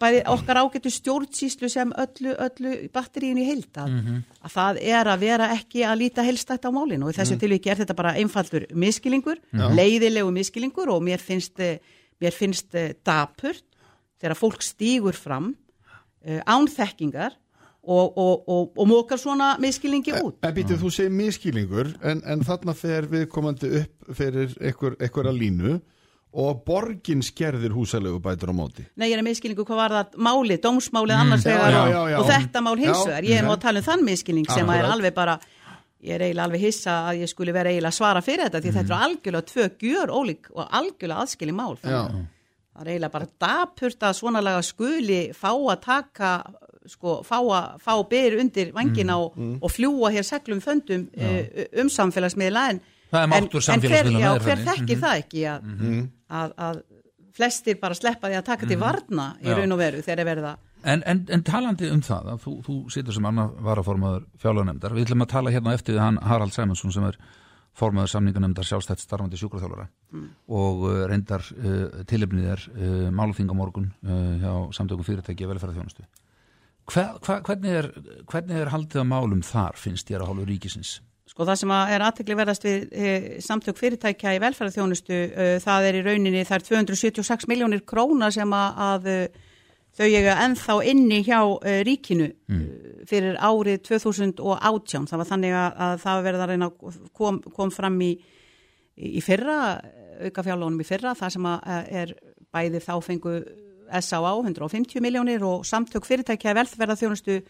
bæði 0.00 0.22
okkar 0.30 0.58
ágætu 0.62 0.90
stjórnsýslu 0.90 1.68
sem 1.70 1.92
öllu, 1.94 2.32
öllu 2.42 2.72
batteríinu 2.94 3.44
í 3.44 3.46
heild 3.46 3.78
að, 3.78 3.98
að 4.42 4.54
það 4.56 4.80
er 4.82 5.10
að 5.12 5.22
vera 5.22 5.50
ekki 5.54 5.84
að 5.86 6.00
líta 6.00 6.24
heilstætt 6.26 6.66
á 6.66 6.70
málinu 6.74 7.06
og 7.06 7.14
í 7.14 7.18
þessu 7.18 7.38
tilviki 7.38 7.70
er 7.70 7.82
þetta 7.82 7.94
bara 7.98 8.16
einfaldur 8.18 8.66
miskilingur, 8.74 9.38
leiðilegu 9.52 10.32
miskilingur 10.34 10.90
og 10.94 11.04
mér 11.06 11.22
finnst, 11.22 11.60
eh, 11.62 11.78
mér 12.22 12.34
finnst 12.34 12.74
eh, 12.74 12.94
dapurt 13.06 13.64
þegar 14.20 14.38
fólk 14.38 14.62
stígur 14.64 15.16
fram 15.16 15.50
uh, 15.52 16.40
ánþekkingar 16.48 17.36
og, 17.86 18.16
og, 18.18 18.48
og, 18.50 18.70
og 18.78 18.88
mókar 18.90 19.18
svona 19.22 19.52
miskilingi 19.62 20.12
út. 20.20 20.40
En 20.42 20.54
býtið 20.56 20.80
þú 20.82 20.90
segir 20.90 21.12
miskýlingur 21.14 21.92
en, 22.02 22.22
en 22.26 22.42
þarna 22.46 22.74
fer 22.74 23.06
viðkomandi 23.12 23.70
upp 23.82 24.10
fyrir 24.18 24.56
einhver, 24.60 24.96
einhverja 25.00 25.32
línu 25.36 25.76
og 26.36 26.64
borgin 26.66 27.22
skerðir 27.24 27.72
húsalegu 27.72 28.18
bætur 28.20 28.50
á 28.52 28.54
móti 28.58 28.82
Nei, 28.98 29.06
ég 29.08 29.14
er 29.16 29.22
að 29.22 29.28
miskilingu 29.30 29.64
hvað 29.64 29.78
var 29.80 29.94
það 29.94 30.16
máli, 30.26 30.58
dómsmálið 30.60 31.16
annars 31.22 31.46
Já, 31.46 31.54
vegar 31.54 31.76
og, 32.20 32.26
þetta 32.28 32.60
mál 32.66 32.74
vegar. 32.82 33.24
Ég 33.24 33.38
er 33.38 33.46
nú 33.46 33.54
að 33.54 33.62
tala 33.62 33.80
um 33.80 33.86
þann 33.86 34.04
miskilning 34.04 34.50
sem 34.50 34.68
að 34.68 34.82
er 34.82 34.88
alveg 34.90 35.14
bara, 35.16 35.38
ég 36.04 36.12
er 36.18 36.26
eiginlega 36.26 36.44
alveg 36.50 36.64
hissa 36.66 36.96
að 37.08 37.22
ég 37.22 37.30
skulle 37.32 37.54
vera 37.56 37.72
eiginlega 37.72 37.94
að 37.94 37.98
svara 38.02 38.20
fyrir 38.26 38.44
þetta 38.50 38.60
því 38.60 38.72
Mhm. 38.72 38.76
þetta 38.76 38.92
eru 38.92 39.04
algjörlega 39.06 39.48
tvö 39.52 39.68
gjör 39.86 40.12
ólík 40.18 40.50
og 40.52 40.66
algjörlega 40.80 41.22
aðskili 41.24 41.54
mál. 41.56 41.76
Já. 41.80 42.02
Þannig 42.04 42.32
Það 42.76 42.84
er 42.84 42.92
eiginlega 42.92 43.12
bara 43.16 43.26
dapurt 43.40 44.02
að 44.04 44.16
svona 44.20 44.42
laga 44.44 44.62
skuli 44.62 45.20
fá 45.32 45.48
að 45.56 45.80
taka, 45.86 46.34
sko, 46.90 47.20
fá, 47.26 47.38
að, 47.40 47.78
fá 47.82 47.94
byr 48.10 48.38
undir 48.42 48.74
vangina 48.76 49.18
og, 49.22 49.38
og 49.60 49.72
fljúa 49.72 50.12
hér 50.14 50.26
seglum 50.26 50.60
föndum 50.64 51.08
uh, 51.14 51.40
um 51.82 51.90
samfélagsmiðla. 51.92 52.68
En, 52.74 52.82
er 53.12 53.24
en, 53.38 53.48
en 53.48 53.86
hver, 53.86 54.12
já, 54.12 54.30
er 54.34 54.44
hver 54.44 54.62
þekkir 54.66 55.02
það 55.02 55.24
ekki 55.24 55.48
að, 55.50 55.66
að, 56.26 56.54
að 56.68 56.84
flestir 57.36 57.78
bara 57.80 57.96
sleppa 57.96 58.30
því 58.30 58.38
að 58.38 58.48
taka 58.48 58.68
til 58.68 58.78
varna 58.80 59.34
í 59.42 59.50
Já. 59.50 59.58
raun 59.58 59.76
og 59.76 59.80
veru 59.80 60.02
þegar 60.04 60.28
verið 60.32 60.48
að 60.52 60.64
En, 60.86 61.00
en, 61.08 61.24
en 61.32 61.42
talandi 61.42 61.88
um 61.90 62.02
það 62.04 62.28
að 62.30 62.42
þú, 62.44 62.52
þú 62.62 62.74
situr 62.94 63.16
sem 63.16 63.24
annar 63.26 63.48
varaformaður 63.64 64.26
fjárlaganemndar, 64.38 64.92
við 64.94 65.08
ætlum 65.08 65.24
að 65.24 65.32
tala 65.32 65.50
hérna 65.50 65.72
á 65.72 65.76
eftir 65.76 65.96
við 65.96 66.02
hann 66.04 66.20
Harald 66.22 66.54
Sæmundsson 66.54 66.94
sem 66.94 67.06
er 67.08 67.16
formaður 67.76 68.12
samninganemndar 68.12 68.68
sjálfstætt 68.68 69.02
starfandi 69.02 69.40
sjúkraþjálfara. 69.40 69.88
Og 70.60 70.84
uh, 70.86 71.00
reyndar 71.10 71.42
uh, 71.56 72.04
tilefnið 72.08 72.46
er 72.52 72.62
uh, 72.70 73.08
máluþing 73.10 73.50
á 73.50 73.54
morgun 73.58 73.90
uh, 74.06 74.36
hjá 74.44 74.52
samtökum 74.78 75.08
fyrirtæki 75.08 75.48
og 75.48 75.56
velferðarþjónustu. 75.56 76.06
Hva, 76.86 77.04
hva, 77.18 77.40
hvernig, 77.46 77.72
er, 77.80 77.90
hvernig 78.30 78.60
er 78.62 78.70
haldið 78.70 79.02
að 79.02 79.10
málum 79.10 79.42
þar 79.44 79.78
finnst 79.80 80.08
þér 80.10 80.22
að 80.22 80.30
hálfu 80.30 80.46
ríkisins? 80.50 80.92
Sko 81.26 81.44
það 81.44 81.58
sem 81.60 81.72
er 81.74 82.04
aðtekli 82.06 82.36
verðast 82.38 82.64
við 82.64 82.84
e, 82.94 83.08
samtök 83.42 83.76
fyrirtækja 83.80 84.36
í 84.36 84.38
velferðarþjónustu, 84.44 85.16
e, 85.26 85.48
það 85.64 85.88
er 85.88 85.98
í 85.98 86.04
rauninni 86.06 86.44
þær 86.46 86.64
276 86.68 87.48
miljónir 87.50 87.82
króna 87.88 88.30
sem 88.34 88.54
að, 88.54 88.78
að 88.86 89.10
e, 89.10 89.16
þau 89.98 90.06
eiga 90.06 90.38
ennþá 90.44 90.78
inni 90.92 91.18
hjá 91.26 91.40
ríkinu 91.88 92.30
mm. 92.30 92.64
fyrir 93.10 93.36
árið 93.42 93.82
2018. 93.88 95.10
Það 95.10 95.22
var 95.22 95.30
þannig 95.32 95.58
að, 95.58 95.68
að 95.88 96.00
það 96.06 96.24
verða 96.28 96.46
að 96.46 96.52
reyna 96.52 96.70
kom, 97.16 97.42
kom 97.58 97.74
fram 97.74 98.00
í, 98.06 98.12
í 98.96 99.24
fyrra, 99.24 99.60
auka 100.22 100.46
fjárlónum 100.46 100.80
í 100.84 100.88
fyrra, 100.88 101.16
það 101.18 101.36
sem 101.36 101.50
er 101.50 102.16
bæði 102.54 102.84
þá 102.84 102.92
fengu 103.04 103.38
S.A.A. 104.00 104.32
150 104.42 105.00
miljónir 105.00 105.42
og 105.46 105.66
samtök 105.66 106.04
fyrirtækja 106.04 106.54
í 106.54 106.58
velferðarþjónustu, 106.60 107.40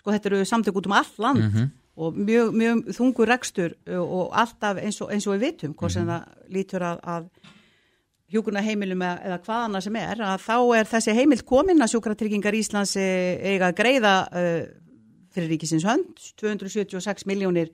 sko 0.00 0.14
þetta 0.14 0.32
eru 0.32 0.44
samtök 0.44 0.80
út 0.80 0.86
um 0.86 0.96
all 0.98 1.12
land 1.18 1.42
mm 1.42 1.50
-hmm 1.50 1.74
og 1.96 2.16
mjög, 2.16 2.52
mjög 2.52 2.80
þungur 2.96 3.30
rekstur 3.30 3.74
og 3.96 4.32
alltaf 4.36 4.80
eins 4.82 4.98
og, 5.00 5.12
eins 5.12 5.26
og 5.26 5.36
við 5.36 5.46
vitum 5.46 5.74
hvort 5.74 5.92
sem 5.92 6.04
mm 6.04 6.10
-hmm. 6.10 6.24
það 6.24 6.52
lítur 6.54 6.82
að, 6.82 6.98
að 7.02 7.28
hjúkurna 8.32 8.60
heimilum 8.60 9.02
eða 9.02 9.38
hvaðana 9.38 9.80
sem 9.80 9.96
er 9.96 10.20
að 10.20 10.40
þá 10.40 10.58
er 10.78 10.84
þessi 10.84 11.14
heimild 11.14 11.44
komin 11.44 11.82
að 11.82 11.90
sjúkratryggingar 11.90 12.54
Íslands 12.54 12.96
eiga 12.96 13.68
að 13.68 13.76
greiða 13.76 14.28
uh, 14.32 14.62
fyrir 15.32 15.48
ríkisins 15.48 15.84
hönd 15.84 16.16
276 16.36 17.26
miljónir 17.26 17.70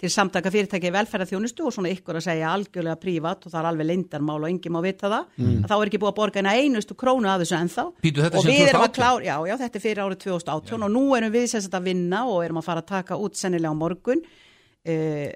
til 0.00 0.10
samtaka 0.10 0.50
fyrirtæki 0.50 0.90
velferðarþjónustu 0.92 1.68
og 1.68 1.74
svona 1.74 1.90
ykkur 1.94 2.18
að 2.18 2.24
segja 2.26 2.50
algjörlega 2.50 2.98
prívat 3.00 3.44
og 3.46 3.52
það 3.52 3.60
er 3.60 3.68
alveg 3.70 3.88
lindarmál 3.88 4.40
og 4.40 4.48
enginn 4.48 4.74
má 4.74 4.80
vita 4.82 5.10
það 5.10 5.28
mm. 5.38 5.60
þá 5.70 5.74
er 5.76 5.90
ekki 5.90 6.00
búið 6.02 6.10
að 6.10 6.16
borga 6.18 6.42
eina 6.42 6.54
einustu 6.58 6.96
krónu 6.98 7.30
að 7.30 7.44
þessu 7.44 7.56
ennþá 7.60 7.84
Pítu, 8.02 8.24
og 8.26 8.48
við 8.48 8.62
erum 8.66 8.86
að 8.88 8.96
klára, 8.98 9.22
já, 9.22 9.36
já, 9.48 9.54
þetta 9.62 9.78
er 9.78 9.84
fyrir 9.84 10.02
árið 10.02 10.20
2018 10.26 10.74
já. 10.74 10.78
og 10.80 10.92
nú 10.96 11.04
erum 11.18 11.34
við 11.36 11.46
sérst 11.54 11.78
að 11.78 11.88
vinna 11.92 12.24
og 12.26 12.42
erum 12.42 12.58
að 12.58 12.66
fara 12.66 12.82
að 12.82 12.90
taka 12.90 13.20
út 13.22 13.38
sennilega 13.38 13.70
á 13.70 13.82
morgun 13.84 14.24
uh, 14.26 15.30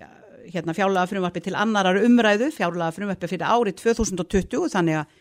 hérna 0.49 0.75
fjárlega 0.75 1.13
frumvarpi 1.13 1.45
til 1.45 1.55
annarar 1.55 2.03
umræðu, 2.03 2.51
fjárlega 2.57 2.99
frumvarpi 2.99 3.31
fyrir 3.31 3.47
árið 3.47 3.79
2020 3.85 4.75
þannig 4.75 5.03
að 5.05 5.17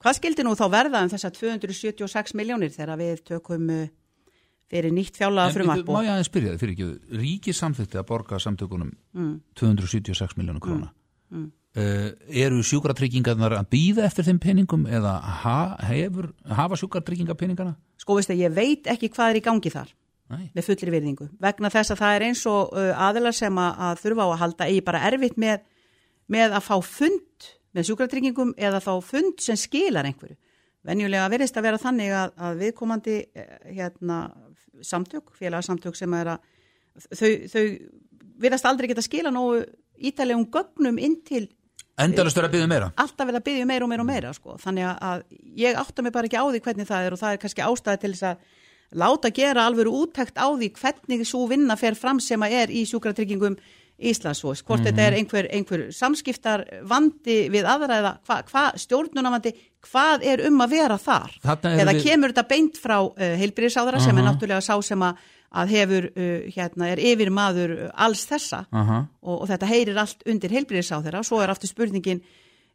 hvað 0.00 0.20
skildi 0.22 0.46
nú 0.46 0.56
þá 0.56 0.66
verða 0.72 1.04
um 1.04 1.12
þess 1.12 1.28
að 1.28 1.40
276 1.42 2.36
miljónir 2.38 2.72
þegar 2.72 3.02
við 3.04 3.24
tökum 3.34 3.68
uh, 3.74 3.88
fyrir 4.68 4.94
nýtt 4.94 5.18
fjárlega 5.18 5.54
frumvarp 5.54 5.90
Má 5.90 6.00
ég 6.04 6.10
aðeins 6.14 6.30
spyrja 6.30 6.54
þið 6.54 6.62
fyrir 6.62 6.74
ekki 6.74 7.20
Ríki 7.22 7.54
samþýtti 7.56 8.00
að 8.00 8.08
borga 8.08 8.40
samtökunum 8.42 8.90
mm. 9.16 9.36
276 9.58 10.36
miljónu 10.40 10.62
króna 10.64 10.90
mm. 10.90 11.38
Mm. 11.38 11.46
Uh, 11.78 12.08
eru 12.44 12.62
sjúkratryggingarnar 12.64 13.58
að 13.58 13.70
býða 13.74 14.06
eftir 14.08 14.26
þeim 14.26 14.40
peningum 14.42 14.86
eða 14.88 15.18
ha, 15.42 15.58
hefur, 15.90 16.30
hafa 16.48 16.78
sjúkratryggingarpeningana? 16.80 17.76
Sko 18.00 18.16
veist 18.16 18.32
að 18.32 18.40
ég 18.40 18.54
veit 18.56 18.88
ekki 18.88 19.10
hvað 19.12 19.34
er 19.34 19.40
í 19.40 19.44
gangi 19.44 19.72
þar 19.74 19.92
Nei. 20.32 20.48
með 20.56 20.66
fullir 20.66 20.92
virðingu 20.96 21.28
vegna 21.40 21.70
þess 21.72 21.92
að 21.92 22.00
það 22.00 22.16
er 22.16 22.26
eins 22.26 22.44
og 22.48 22.72
uh, 22.72 22.90
aðilar 23.08 23.36
sem 23.36 23.60
að, 23.60 23.84
að 23.84 24.02
þurfa 24.02 24.24
á 24.24 24.28
að 24.28 24.40
halda 24.42 24.68
eigi 24.72 24.82
bara 24.88 25.04
erfitt 25.08 25.38
með, 25.40 25.62
með 26.28 26.56
að 26.58 26.66
fá 26.66 26.74
fund 26.84 27.48
með 27.76 27.88
sjúkratryggingum 27.90 28.52
eða 28.56 28.80
þá 28.84 28.92
fund 29.04 29.44
sem 29.44 29.60
skilar 29.60 30.08
einhverju 30.08 30.36
venjulega 30.86 31.28
verðist 31.32 31.58
að 31.58 31.66
vera 31.68 31.80
þannig 31.82 32.14
að, 32.14 32.34
að 32.46 32.62
viðkomandi 32.62 33.16
eh, 33.34 33.54
hérna, 33.74 34.18
samtök, 34.86 35.32
félagsamtök 35.38 35.98
sem 35.98 36.14
er 36.18 36.34
að 36.34 36.48
þau, 37.18 37.30
þau 37.50 37.64
verðast 38.38 38.68
aldrei 38.70 38.90
geta 38.90 39.04
skila 39.04 39.32
nógu 39.34 39.64
ítalegum 39.98 40.46
gögnum 40.52 41.00
inn 41.02 41.20
til 41.26 41.46
Endalust 41.98 42.38
verða 42.38 42.46
að 42.46 42.54
byggja 42.54 42.66
um 42.68 42.70
meira 42.70 42.88
Alltaf 43.02 43.26
verða 43.26 43.40
að 43.40 43.46
byggja 43.48 43.64
um 43.64 43.72
meira 43.72 43.86
og 43.86 43.90
meira 43.90 44.04
og 44.04 44.08
meira 44.08 44.30
sko. 44.36 44.54
þannig 44.62 44.86
að 44.86 45.24
ég 45.58 45.78
átta 45.80 46.04
mig 46.04 46.14
bara 46.14 46.30
ekki 46.30 46.38
á 46.38 46.46
því 46.46 46.60
hvernig 46.62 46.88
það 46.88 47.06
er 47.06 47.16
og 47.16 47.20
það 47.22 47.34
er 47.34 47.40
kannski 47.42 47.64
ástæði 47.66 48.02
til 48.04 48.12
þess 48.12 48.28
að 48.28 48.44
láta 49.02 49.30
gera 49.34 49.66
alveg 49.66 49.90
úttækt 49.90 50.38
á 50.38 50.46
því 50.46 50.70
hvernig 50.78 51.26
svo 51.26 51.42
vinna 51.50 51.76
fer 51.76 51.98
fram 51.98 52.20
sem 52.22 52.40
að 52.40 52.54
er 52.62 52.72
í 52.72 52.84
sjúkratryggingum 52.88 53.58
Íslandsvós, 53.98 54.62
hvort 54.62 54.80
mm 54.80 54.84
-hmm. 54.84 54.90
þetta 54.90 55.02
er 55.02 55.14
einhver, 55.18 55.46
einhver 55.50 55.80
samskiptar 55.92 56.64
vandi 56.86 57.48
við 57.50 57.66
aðræða, 57.66 58.12
hvað 58.26 58.52
hva, 58.52 58.62
stjórnunavandi, 58.78 59.52
hvað 59.82 60.22
er 60.22 60.46
um 60.46 60.60
að 60.60 60.70
vera 60.70 60.98
þar? 60.98 61.34
Eða 61.44 61.92
við... 61.92 62.02
kemur 62.04 62.30
þetta 62.30 62.48
beint 62.48 62.78
frá 62.78 62.98
uh, 63.02 63.10
heilbyrðisáðara 63.18 63.96
uh 63.96 64.02
-huh. 64.02 64.06
sem 64.06 64.18
er 64.18 64.24
náttúrulega 64.24 64.60
sá 64.60 64.82
sem 64.82 65.02
að, 65.02 65.16
að 65.50 65.68
hefur, 65.68 66.10
uh, 66.16 66.40
hérna, 66.54 66.88
er 66.88 66.98
yfir 66.98 67.30
maður 67.30 67.90
alls 67.94 68.26
þessa 68.26 68.66
-huh. 68.70 69.06
og, 69.22 69.42
og 69.42 69.48
þetta 69.48 69.66
heyrir 69.66 69.98
allt 69.98 70.22
undir 70.26 70.50
heilbyrðisáðara 70.50 71.18
og 71.18 71.24
svo 71.24 71.42
er 71.42 71.50
aftur 71.50 71.68
spurningin 71.68 72.22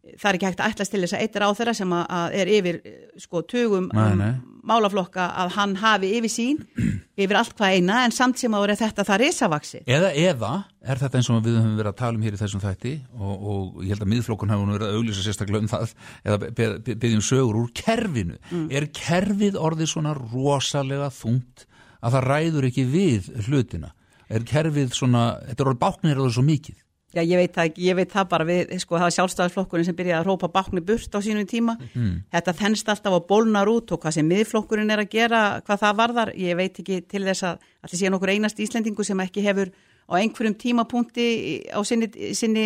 það 0.03 0.29
er 0.29 0.37
ekki 0.37 0.47
hægt 0.49 0.61
að 0.61 0.73
ætla 0.73 0.85
til 0.87 1.01
þess 1.03 1.15
að 1.15 1.21
eitt 1.23 1.37
á 1.39 1.49
þeirra 1.55 1.73
sem 1.77 1.93
er 2.35 2.49
yfir 2.51 2.79
sko 3.23 3.41
tugum 3.47 3.85
nei, 3.95 4.15
nei. 4.19 4.33
málaflokka 4.67 5.29
að 5.39 5.53
hann 5.55 5.75
hafi 5.79 6.09
yfir 6.17 6.33
sín 6.33 6.59
yfir 7.23 7.39
allt 7.39 7.55
hvað 7.55 7.77
eina 7.77 8.01
en 8.03 8.15
samt 8.15 8.41
sem 8.41 8.57
að 8.57 8.73
þetta 8.81 9.05
það 9.07 9.21
risavaksi 9.23 9.81
eða, 9.87 10.11
eða 10.11 10.51
er 10.83 11.01
þetta 11.03 11.19
eins 11.21 11.31
og 11.31 11.41
við 11.45 11.57
höfum 11.61 11.79
verið 11.79 11.91
að 11.93 11.99
tala 12.03 12.19
um 12.19 12.27
hér 12.27 12.35
í 12.35 12.41
þessum 12.41 12.63
þætti 12.63 12.93
og, 13.15 13.33
og 13.53 13.81
ég 13.85 13.93
held 13.93 14.05
að 14.05 14.13
miðflokkun 14.13 14.53
hafa 14.53 14.69
verið 14.73 14.87
að 14.89 14.99
auglýsa 14.99 15.25
sérstaklega 15.27 15.63
um 15.63 15.71
það 15.71 15.95
eða 16.27 16.69
byggjum 16.91 17.25
sögur 17.29 17.61
úr 17.63 17.73
kerfinu 17.79 18.39
mm. 18.51 18.69
er 18.75 18.89
kerfið 18.91 19.59
orðið 19.61 19.93
svona 19.95 20.15
rosalega 20.19 21.11
þungt 21.15 21.67
að 22.03 22.17
það 22.17 22.27
ræður 22.27 22.71
ekki 22.73 22.89
við 22.91 23.31
hlutina 23.47 23.93
er 24.33 24.43
kerfið 24.47 24.95
svona, 24.97 25.27
þetta 25.47 25.63
er 25.63 25.69
orðið 25.71 25.83
báknir 25.83 26.19
eða 26.19 26.33
svo 26.33 26.43
mikið 26.47 26.82
Já, 27.13 27.21
ég 27.21 27.37
veit 27.37 27.53
það, 27.53 27.75
ég 27.77 27.97
veit 27.97 28.09
það 28.09 28.29
bara 28.31 28.45
við, 28.47 28.71
sko, 28.81 28.97
það 28.97 29.05
var 29.05 29.15
sjálfstæðisflokkurinn 29.17 29.85
sem 29.85 29.97
byrjaði 29.97 30.17
að 30.17 30.27
rópa 30.31 30.49
bakni 30.55 30.81
burt 30.81 31.13
á 31.13 31.19
sínum 31.21 31.45
tíma. 31.49 31.75
Mm. 31.93 32.15
Þetta 32.33 32.55
þennst 32.57 32.89
alltaf 32.89 33.17
að 33.19 33.27
bólnar 33.29 33.69
út 33.69 33.93
og 33.93 34.01
hvað 34.01 34.15
sem 34.17 34.29
miðflokkurinn 34.31 34.93
er 34.93 35.03
að 35.03 35.11
gera, 35.13 35.41
hvað 35.67 35.83
það 35.83 35.99
varðar. 36.01 36.33
Ég 36.41 36.57
veit 36.57 36.81
ekki 36.81 36.99
til 37.05 37.21
þess 37.27 37.45
að 37.51 37.67
allir 37.85 38.01
sé 38.01 38.09
nokkur 38.09 38.33
einast 38.33 38.61
íslendingu 38.65 39.05
sem 39.05 39.21
ekki 39.21 39.45
hefur 39.45 39.69
á 40.09 40.13
einhverjum 40.17 40.57
tímapunkti 40.57 41.27
á 41.69 41.79
sinni, 41.85 42.09
sinni, 42.35 42.65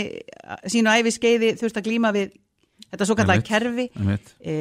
sínu 0.64 0.96
æfiskeiði 0.96 1.54
þurft 1.60 1.82
að 1.82 1.90
glíma 1.90 2.14
við 2.16 2.32
þetta 2.88 3.08
svo 3.10 3.18
kallar 3.20 3.44
kerfi. 3.46 3.90
E, 4.40 4.56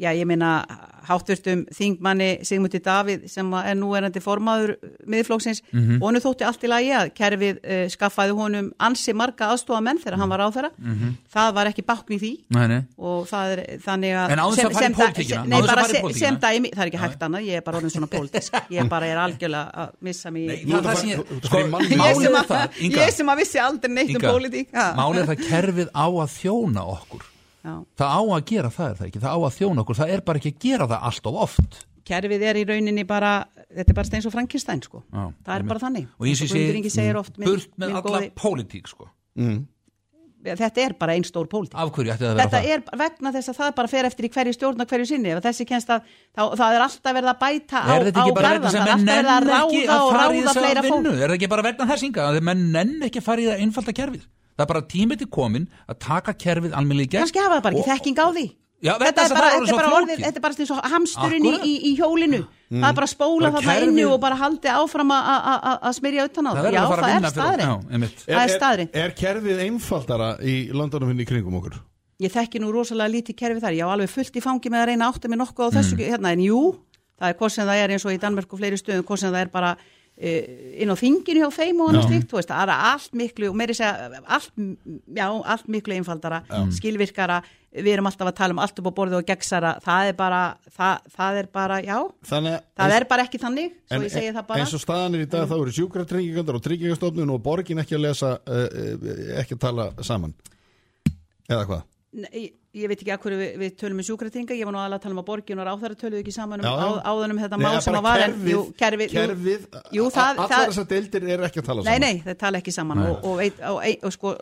já, 0.00 0.10
ég 0.16 0.26
meina 0.28 0.64
háttvörstum 1.10 1.64
þingmanni 1.74 2.28
Sigmundi 2.46 2.80
Davíð 2.84 3.26
sem 3.30 3.48
er 3.60 3.76
nú 3.78 3.92
erandi 3.98 4.22
formaður 4.22 4.74
miðflóksins 5.10 5.62
mm 5.70 5.80
-hmm. 5.80 6.00
og 6.00 6.06
hann 6.08 6.22
þótti 6.24 6.46
allt 6.46 6.64
í 6.64 6.70
lagi 6.70 6.92
að 6.96 7.12
kerfið 7.16 7.60
uh, 7.60 7.84
skaffaði 7.94 8.36
honum 8.38 8.70
ansi 8.78 9.14
marga 9.16 9.50
aðstofa 9.50 9.80
menn 9.84 10.00
þegar 10.02 10.18
hann 10.20 10.32
var 10.32 10.44
á 10.44 10.48
þeirra 10.56 10.70
mm 10.76 10.94
-hmm. 10.94 11.16
það 11.34 11.54
var 11.54 11.70
ekki 11.70 11.84
bakn 11.86 12.12
í 12.12 12.18
því. 12.18 12.32
Nei, 12.56 12.66
nei. 12.68 12.82
og 12.98 13.26
það 13.28 13.52
er 13.52 13.64
þannig 13.86 14.12
að 14.20 14.30
í 14.30 14.94
pólitíkina. 15.00 15.44
nei, 15.44 15.58
sem, 15.90 16.12
sem 16.20 16.38
dæmi, 16.44 16.70
það 16.74 16.82
er 16.82 16.92
ekki 16.92 17.02
hægt 17.04 17.22
annað 17.22 17.48
ég 17.48 17.56
er 17.56 17.64
bara 17.66 17.76
orðin 17.78 17.90
svona 17.90 18.06
pólitísk. 18.06 18.54
Ég 18.70 18.88
bara 18.88 19.06
er 19.06 19.16
algjörlega 19.18 19.70
að 19.74 19.88
missa 20.00 20.30
ég, 20.30 20.62
sko, 20.62 20.80
sem 21.50 22.92
ég 22.92 23.10
sem 23.12 23.28
að 23.28 23.36
vissi 23.36 23.58
aldrei 23.58 23.92
neitt 23.92 24.14
um 24.16 24.22
pólitík. 24.22 24.68
Málið 24.72 25.20
er 25.22 25.26
það 25.26 25.44
kerfið 25.48 25.88
á 25.90 26.06
að 26.06 26.30
þjóna 26.38 26.86
okkur 26.86 27.30
Já. 27.60 27.74
það 28.00 28.12
á 28.16 28.20
að 28.24 28.44
gera 28.48 28.72
það 28.72 28.90
er 28.90 28.98
það 28.98 29.08
ekki, 29.10 29.22
það 29.24 29.34
á 29.36 29.38
að 29.40 29.56
þjóna 29.58 29.82
okkur. 29.84 29.98
Það 30.00 30.12
er 30.14 30.22
bara 30.24 30.40
ekki 30.40 30.52
að 30.54 30.62
gera 30.64 30.86
það 30.90 31.08
allt 31.10 31.26
of 31.30 31.40
oft. 31.46 31.80
Kerfið 32.10 32.42
er 32.48 32.56
í 32.56 32.62
rauninni 32.66 33.04
bara 33.08 33.32
þetta 33.68 33.90
er 33.92 33.96
bara 33.98 34.08
steins 34.08 34.26
og 34.28 34.32
Frankenstein 34.34 34.80
sko. 34.84 35.02
Já, 35.10 35.24
það 35.46 35.54
er 35.56 35.62
bara 35.68 35.82
þannig. 35.82 36.06
Og 36.16 36.24
eins 36.30 36.40
og 36.40 36.46
ég 36.48 36.52
segi, 36.90 37.12
burt 37.44 37.70
með 37.76 37.88
alla 37.90 38.02
góði... 38.06 38.28
pólitík 38.38 38.86
sko. 38.90 39.04
Mm. 39.40 39.60
þetta 40.48 40.80
er 40.82 40.92
bara 40.98 41.12
einn 41.14 41.26
stór 41.28 41.46
pólitík. 41.52 41.76
Af 41.76 41.92
hverju 41.94 42.10
ætti 42.14 42.24
það 42.24 42.30
að 42.30 42.36
vera 42.40 42.48
það? 42.48 42.52
þetta 42.56 42.70
er 42.72 42.80
vegna 43.04 43.28
þess 43.36 43.48
að 43.52 43.56
það 43.60 43.70
bara 43.78 43.88
fer 43.92 44.04
eftir 44.08 44.24
í 44.24 44.32
hverju 44.34 44.52
stjórn 44.56 44.80
og 44.80 44.88
hverju 44.90 45.06
sinni. 45.12 45.30
Ef 45.36 45.44
þessi 45.44 45.64
kennst 45.68 45.90
að 45.92 46.00
þá, 46.08 46.42
það 46.56 46.70
er 46.72 46.82
alltaf 46.88 47.12
verið 47.20 47.30
að 47.34 47.40
bæta 47.44 47.78
á, 47.84 47.84
á 47.84 47.92
garðan 48.40 48.72
það 48.72 48.80
er 48.80 48.94
alltaf 48.96 49.16
verið 49.20 49.32
að 49.36 49.42
ráða 49.52 49.96
og 50.00 50.10
ráða 50.16 50.52
fleira 50.56 50.82
fólk. 50.88 51.04
er 51.12 51.28
það 51.28 51.36
ekki 51.36 51.52
bara 51.52 51.66
vegna 51.68 51.84
þess 51.92 52.08
það 54.60 54.64
er 54.66 54.72
bara 54.74 54.86
tímið 54.94 55.22
til 55.24 55.30
komin 55.32 55.68
að 55.88 56.00
taka 56.06 56.36
kerfið 56.36 56.76
almennilega 56.76 57.16
gegn 57.16 57.26
kannski 57.26 57.42
hafa 57.42 57.58
það 57.58 57.66
bara 57.66 57.80
ekki 57.80 57.90
þekking 57.90 58.20
á 58.20 58.28
því. 58.30 58.46
Já, 58.80 58.94
þetta, 58.96 59.24
er 59.26 59.34
bara, 59.36 59.48
þetta, 59.52 59.72
er 59.72 59.76
bara 59.76 59.96
orðið, 59.98 60.20
þetta 60.24 60.38
er 60.40 60.44
bara 60.46 60.56
eins 60.56 60.70
og 60.72 60.86
hamsturinn 60.94 61.46
í, 61.50 61.50
í, 61.60 61.72
í 61.90 61.92
hjólinu. 61.98 62.38
Mm. 62.70 62.84
það 62.84 62.86
er 62.86 62.96
bara 63.00 63.06
að 63.08 63.10
spóla 63.10 63.48
það 63.50 63.64
það 63.66 63.84
inni 63.88 64.02
og 64.06 64.18
bara 64.22 64.36
haldi 64.38 64.70
áfram 64.70 65.08
að 65.10 65.88
smyrja 65.96 66.26
utan 66.28 66.48
á 66.48 66.50
það 66.54 66.68
já 66.70 66.82
það 66.86 67.06
er 67.10 67.26
staðrinn 67.34 68.04
það 68.14 68.42
er 68.44 68.52
staðrinn 68.54 68.92
Er 69.02 69.14
kerfið 69.18 69.62
einfaldara 69.64 70.28
í 70.38 70.54
landunum 70.70 71.18
í 71.18 71.26
kringum 71.26 71.56
okkur? 71.58 71.80
Ég 72.20 72.32
þekki 72.34 72.60
nú 72.60 72.70
rosalega 72.74 73.14
lítið 73.14 73.36
kerfið 73.38 73.64
þar. 73.64 73.76
Ég 73.78 73.88
á 73.88 73.92
alveg 73.94 74.10
fullt 74.12 74.34
í 74.36 74.42
fangi 74.44 74.70
með 74.72 74.82
að 74.82 74.88
reyna 74.90 75.08
átta 75.08 75.30
mig 75.32 75.40
nokkuð 75.40 75.70
á 75.72 75.76
þessu 75.78 75.96
mm. 75.96 76.02
hérna 76.12 76.32
en 76.36 76.42
jú, 76.44 76.60
það 77.16 77.32
er 77.32 77.38
hvort 77.40 77.54
sem 77.54 77.70
það 77.70 77.80
er 77.80 77.94
eins 77.94 78.04
og 78.04 78.12
í 78.12 78.20
Danmark 78.20 78.52
og 78.52 78.60
fleiri 78.60 78.80
stöðum, 78.80 79.06
hvort 79.08 79.22
sem 79.22 79.32
það 79.32 79.46
er 79.46 79.52
bara 79.54 79.70
inn 80.20 80.92
á 80.92 80.96
þinginu 81.00 81.40
hjá 81.40 81.54
þeim 81.54 81.78
og 81.80 81.90
annars 81.90 82.10
veist, 82.10 82.50
það 82.50 82.66
er 82.66 82.72
allt 82.74 83.14
miklu 83.16 83.48
og 83.48 83.56
meiri 83.56 83.76
segja, 83.76 84.20
allt, 84.28 84.50
já, 85.16 85.24
allt 85.24 85.70
miklu 85.72 85.96
einfaldara, 85.96 86.42
já. 86.44 86.60
skilvirkara 86.76 87.38
við 87.70 87.92
erum 87.94 88.10
alltaf 88.10 88.28
að 88.28 88.36
tala 88.36 88.56
um 88.56 88.60
allt 88.60 88.82
upp 88.82 88.90
á 88.90 88.98
borðu 88.98 89.20
og 89.20 89.26
gegnsara, 89.28 89.72
það 89.84 90.10
er 90.10 90.18
bara, 90.18 90.42
það, 90.74 91.08
það 91.16 91.40
er 91.40 91.50
bara 91.56 91.80
já, 91.86 91.96
þannig, 92.28 92.68
það 92.82 92.96
er 92.98 93.08
bara 93.14 93.26
ekki 93.28 93.40
þannig, 93.40 93.74
svo 93.86 93.96
en, 93.96 94.06
ég 94.06 94.14
segi 94.16 94.36
það 94.36 94.48
bara 94.50 94.64
eins 94.64 94.76
og 94.76 94.84
staðanir 94.84 95.24
í 95.24 95.30
dag 95.30 95.46
mm. 95.46 95.52
þá 95.52 95.56
eru 95.60 95.76
sjúkratrengingandar 95.78 96.60
og 96.60 96.64
tryggingastofnun 96.68 97.36
og 97.36 97.44
borgin 97.46 97.80
ekki 97.80 97.96
að 97.96 98.06
lesa 98.10 98.34
uh, 98.44 99.10
ekki 99.40 99.56
að 99.56 99.64
tala 99.68 99.90
saman 100.04 100.36
eða 101.48 101.64
hvað? 101.70 101.86
Nei 102.20 102.50
ég 102.70 102.86
veit 102.86 103.00
ekki 103.02 103.10
að 103.10 103.18
hverju 103.24 103.38
við, 103.40 103.54
við 103.58 103.72
tölum 103.80 103.98
um 103.98 104.04
sjúkratinga, 104.06 104.54
ég 104.54 104.68
var 104.68 104.74
nú 104.76 104.78
aðalega 104.78 105.00
að 105.00 105.02
tala 105.02 105.14
um 105.16 105.20
að 105.22 105.26
borgin 105.30 105.58
og 105.58 105.66
ráþara 105.66 105.96
töluðu 105.98 106.20
ekki 106.22 106.34
saman 106.36 106.60
um 106.62 106.66
Já, 106.68 106.70
já. 106.70 106.86
á, 106.86 106.90
áðan 107.10 107.32
um 107.34 107.40
þetta 107.42 107.56
Nei, 107.58 107.64
mál 107.66 107.80
sem 107.82 107.96
bara 107.96 108.00
að 108.00 108.06
var 108.06 108.22
en, 108.22 108.34
kerfið, 108.36 108.52
jú, 108.52 108.60
kerfið, 108.78 109.10
jú, 109.10 109.24
kerfið 109.24 109.66
jú, 109.98 110.04
það- 110.14 110.30
allar 110.30 110.52
það- 110.54 110.68
þessar 110.70 110.88
deildir 110.92 111.26
eru 111.34 111.46
ekki 111.48 111.58
að 111.62 111.66
tala 111.66 111.82
nei, 111.82 111.90
saman. 111.90 112.00
nei, 112.06 112.22
þeir 112.28 112.38
tala 112.44 112.60
ekki 112.62 112.74
saman 112.78 112.98
og, 113.08 113.24
og, 113.26 113.36
veit, 113.42 113.58
og, 113.66 113.80
og, 113.82 114.04
og 114.06 114.14
sko, 114.14 114.34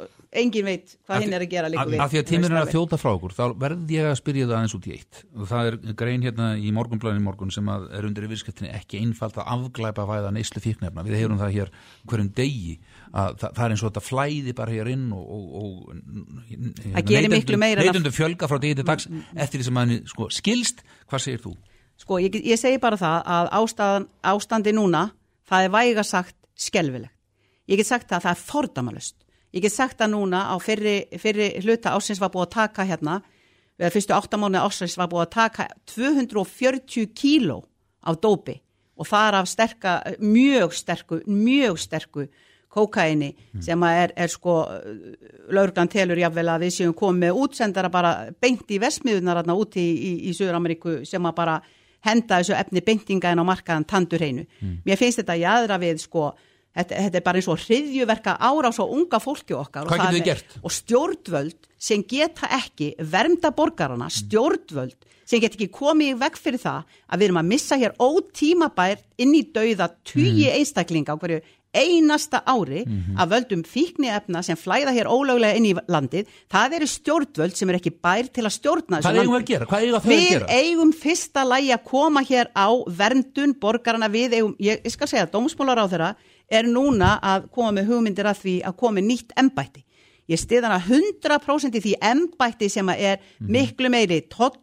engin 0.43 0.69
veit 0.69 0.93
hvað 1.09 1.23
hinn 1.25 1.33
er 1.39 1.41
að 1.47 1.49
gera 1.55 1.71
líka 1.73 1.81
Af 1.81 1.89
við 1.89 2.03
af 2.05 2.13
því 2.13 2.19
að 2.21 2.27
tíminn 2.29 2.53
er 2.53 2.61
að 2.67 2.73
þjóta 2.77 2.99
frá 3.01 3.11
okkur 3.17 3.33
þá 3.39 3.45
verð 3.65 3.95
ég 3.97 4.11
að 4.11 4.19
spyrja 4.21 4.45
það 4.51 4.57
aðeins 4.59 4.77
út 4.77 4.89
í 4.89 4.93
eitt. 4.99 5.23
Og 5.39 5.49
það 5.49 5.71
er 5.71 5.79
grein 5.97 6.23
hérna 6.29 6.49
í 6.61 6.69
morgunblæðin 6.77 7.23
í 7.23 7.25
morgun 7.25 7.51
sem 7.55 7.65
að 7.73 7.89
er 7.97 8.05
undir 8.11 8.29
yfirskriftinni 8.29 8.75
ekki 8.77 9.01
einfalt 9.01 9.41
að 9.41 9.49
afglæpa 9.57 10.05
væða 10.05 10.35
neyslu 10.37 10.61
fíknefna 10.61 11.01
við 11.09 11.17
heyrum 11.17 11.41
það 11.41 11.55
hér 11.57 11.73
hverjum 12.05 12.29
degi 12.37 12.77
að 13.09 13.39
það, 13.41 13.55
það 13.57 13.65
er 13.65 13.73
eins 13.73 13.83
og 13.83 13.89
þetta 13.89 14.05
flæði 14.05 14.53
bara 14.59 14.75
hér 14.77 14.91
inn 14.93 15.07
og, 15.17 15.25
og, 15.33 15.45
og 15.57 16.29
Það 16.93 17.07
gerir 17.09 17.33
miklu 17.33 17.57
meira 17.61 17.81
en 17.81 17.89
að- 17.89 17.95
neytundum 17.97 18.13
fjölga 18.19 18.49
frá 18.51 18.59
degi 18.63 18.79
til 18.79 18.87
dags 18.89 19.09
eftir 19.37 19.61
því 19.61 19.69
sem 19.69 19.81
að 19.83 19.95
sko, 20.11 20.29
skilst, 20.35 20.83
hvað 21.09 21.25
segir 21.25 21.45
þú? 21.47 21.55
Sko, 21.99 22.19
ég, 22.23 22.37
ég 22.47 22.61
segi 22.61 22.81
bara 22.83 22.99
það 22.99 23.31
að 23.35 23.49
ástæðan, 23.59 24.09
ástandi 24.33 24.75
núna, 24.77 25.07
það 25.49 25.65
er 25.67 25.73
væga 25.75 26.05
sagt 26.07 26.37
skelfilegt. 26.59 27.15
Ég 27.69 27.81
get 27.81 27.89
sagt 27.89 28.09
það 28.09 28.19
að 28.19 28.27
það 28.27 28.35
er 28.35 28.45
fordamalust. 28.49 29.17
Ég 29.53 29.65
get 29.65 29.75
sagt 29.75 29.99
það 30.01 30.15
núna 30.15 30.45
á 30.53 30.55
fyrri, 30.61 30.97
fyrri 31.21 31.51
hluta 31.65 31.95
ásins 31.97 32.21
var 32.21 32.33
búið 32.33 32.47
að 32.47 32.55
taka 32.55 32.87
hérna, 32.89 33.19
eða 33.79 33.93
fyrstu 33.95 34.15
áttamánu 34.17 34.61
ásins 34.61 34.97
var 34.99 35.11
búið 35.11 35.27
að 35.27 35.35
taka 35.37 35.69
240 35.93 37.13
kíló 37.17 37.63
af 38.05 38.19
dópi 38.23 38.59
og 38.99 39.07
það 39.07 39.29
er 39.29 39.37
af 39.39 39.49
sterka, 39.49 39.93
mjög 40.19 40.75
sterku, 40.75 41.21
mjög 41.27 41.79
sterku 41.79 42.27
kókaini 42.79 43.33
sem 43.67 43.83
að 43.85 44.01
er, 44.05 44.13
er 44.25 44.33
sko 44.33 44.55
lauruglan 45.53 45.91
telur 45.93 46.21
jáfnvel 46.21 46.49
að 46.55 46.65
við 46.67 46.75
séum 46.79 46.95
komið 46.97 47.39
útsendara 47.43 47.91
bara 47.93 48.13
beint 48.41 48.71
í 48.71 48.79
vesmiðunar 48.83 49.41
þarna 49.43 49.57
úti 49.59 49.83
í, 49.83 49.95
í, 49.99 50.13
í 50.31 50.35
Söður-Ameríku 50.39 51.01
sem 51.09 51.27
að 51.29 51.37
bara 51.41 51.57
henda 52.07 52.39
þessu 52.39 52.55
efni 52.55 52.81
beintinga 52.87 53.33
en 53.35 53.43
á 53.43 53.45
markaðan 53.49 53.85
tandur 53.91 54.23
hreinu. 54.23 54.45
Mér 54.87 55.01
finnst 55.01 55.19
þetta 55.23 55.39
jæðra 55.41 55.81
við 55.83 56.05
sko 56.07 56.31
Þetta, 56.79 56.95
þetta 57.09 57.19
er 57.19 57.23
bara 57.25 57.41
eins 57.41 57.47
og 57.51 57.59
hriðjuverka 57.65 58.33
ára 58.39 58.69
á 58.71 58.77
svo 58.77 58.85
unga 58.95 59.19
fólki 59.19 59.55
okkar 59.57 59.89
og 59.89 59.95
er- 60.21 60.45
og 60.63 60.71
stjórnvöld 60.71 61.57
sem 61.81 62.05
geta 62.07 62.47
ekki 62.55 62.93
vernda 63.03 63.51
borgarana, 63.57 64.07
stjórnvöld 64.13 64.95
sem 65.27 65.41
get 65.43 65.57
ekki 65.57 65.67
komið 65.75 66.13
í 66.13 66.19
veg 66.21 66.37
fyrir 66.39 66.61
það 66.63 66.85
að 67.09 67.19
við 67.19 67.27
erum 67.27 67.41
að 67.41 67.49
missa 67.51 67.79
hér 67.81 67.97
ótímabær 67.99 69.03
inn 69.19 69.35
í 69.35 69.43
dauða 69.53 69.89
tugi 70.07 70.47
einstaklinga 70.53 71.17
á 71.17 71.21
hverju 71.21 71.41
einasta 71.77 72.41
ári 72.49 72.85
að 73.19 73.31
völdum 73.35 73.63
fíkniefna 73.69 74.41
sem 74.43 74.57
flæða 74.57 74.93
hér 74.97 75.09
ólöglega 75.11 75.57
inn 75.59 75.67
í 75.69 75.75
landið, 75.89 76.27
það 76.51 76.77
eru 76.79 76.87
stjórnvöld 76.89 77.57
sem 77.59 77.69
er 77.71 77.79
ekki 77.79 77.93
bær 78.03 78.31
til 78.33 78.45
að 78.49 78.55
stjórna 78.57 79.01
þessu 79.01 79.09
Hvað 79.09 79.21
eigum 79.21 79.35
við 79.35 79.43
að 79.43 79.49
gera? 79.53 79.67
Hvað 79.69 79.85
eigum 79.85 79.99
þau 79.99 80.09
að 80.09 80.15
Við 80.15 80.29
gera? 80.31 80.47
eigum 80.59 80.93
fyrsta 80.93 81.45
lægi 81.45 81.73
að 81.77 81.85
koma 81.91 82.23
hér 82.29 82.51
á 82.57 82.69
verndun 83.03 83.55
borgarana 83.61 84.09
við 84.09 84.39
eigum, 84.39 84.55
ég, 84.59 84.81
ég 84.85 84.93
skal 84.97 85.09
segja, 85.11 85.29
dómsmálar 85.33 85.83
á 85.85 85.87
þeirra 85.93 86.11
er 86.49 86.65
núna 86.65 87.19
að 87.21 87.51
koma 87.53 87.75
með 87.77 87.93
hugmyndir 87.93 88.27
að 88.31 88.41
því 88.47 88.57
að 88.65 88.77
koma 88.81 89.05
nýtt 89.05 89.35
embætti. 89.37 89.85
Ég 90.29 90.41
stið 90.41 90.65
hana 90.65 90.81
100% 90.81 91.77
í 91.77 91.81
því 91.85 91.95
embætti 92.05 92.69
sem 92.73 92.89
að 92.93 93.05
er 93.13 93.23
miklu 93.41 93.89
meiri 93.93 94.23
toll, 94.29 94.57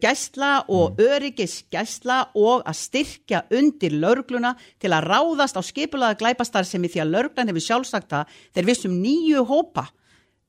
gæsla 0.00 0.66
og 0.68 0.98
öryggis 1.00 1.62
gæsla 1.72 2.18
og 2.36 2.66
að 2.68 2.76
styrkja 2.76 3.44
undir 3.56 3.96
lörgluna 3.96 4.54
til 4.82 4.92
að 4.92 5.08
ráðast 5.08 5.56
á 5.56 5.62
skipulaða 5.64 6.18
glæpastar 6.20 6.68
sem 6.68 6.84
í 6.84 6.90
því 6.92 7.00
að 7.04 7.12
lörglan 7.14 7.48
hefur 7.48 7.64
sjálfsagt 7.64 8.10
það. 8.12 8.34
Þeir 8.52 8.68
vissum 8.68 8.98
nýju 9.00 9.46
hópa. 9.48 9.86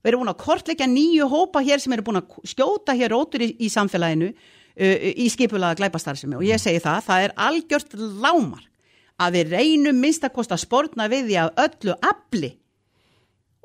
Við 0.04 0.12
erum 0.12 0.25
búin 0.25 0.34
að 0.36 0.43
kortleggja 0.43 0.89
nýju 0.91 1.30
hópa 1.32 1.63
hér 1.65 1.82
sem 1.82 1.95
eru 1.95 2.06
búin 2.06 2.19
að 2.19 2.36
skjóta 2.45 2.93
hér 2.93 3.15
rótur 3.15 3.41
í, 3.41 3.54
í 3.58 3.71
samfélaginu 3.73 4.30
uh, 4.30 5.10
í 5.15 5.30
skipulaða 5.34 5.80
glæpastarðsemi 5.80 6.38
og 6.38 6.45
ég 6.45 6.62
segi 6.62 6.84
það, 6.84 7.08
það 7.08 7.25
er 7.25 7.36
algjört 7.47 7.95
lámar 8.21 8.67
að 9.15 9.39
við 9.39 9.56
reynum 9.56 9.97
minnst 10.04 10.28
að 10.28 10.36
kosta 10.36 10.60
spórna 10.60 11.08
við 11.10 11.32
því 11.32 11.39
að 11.41 11.63
öllu 11.65 11.97
afli 12.04 12.51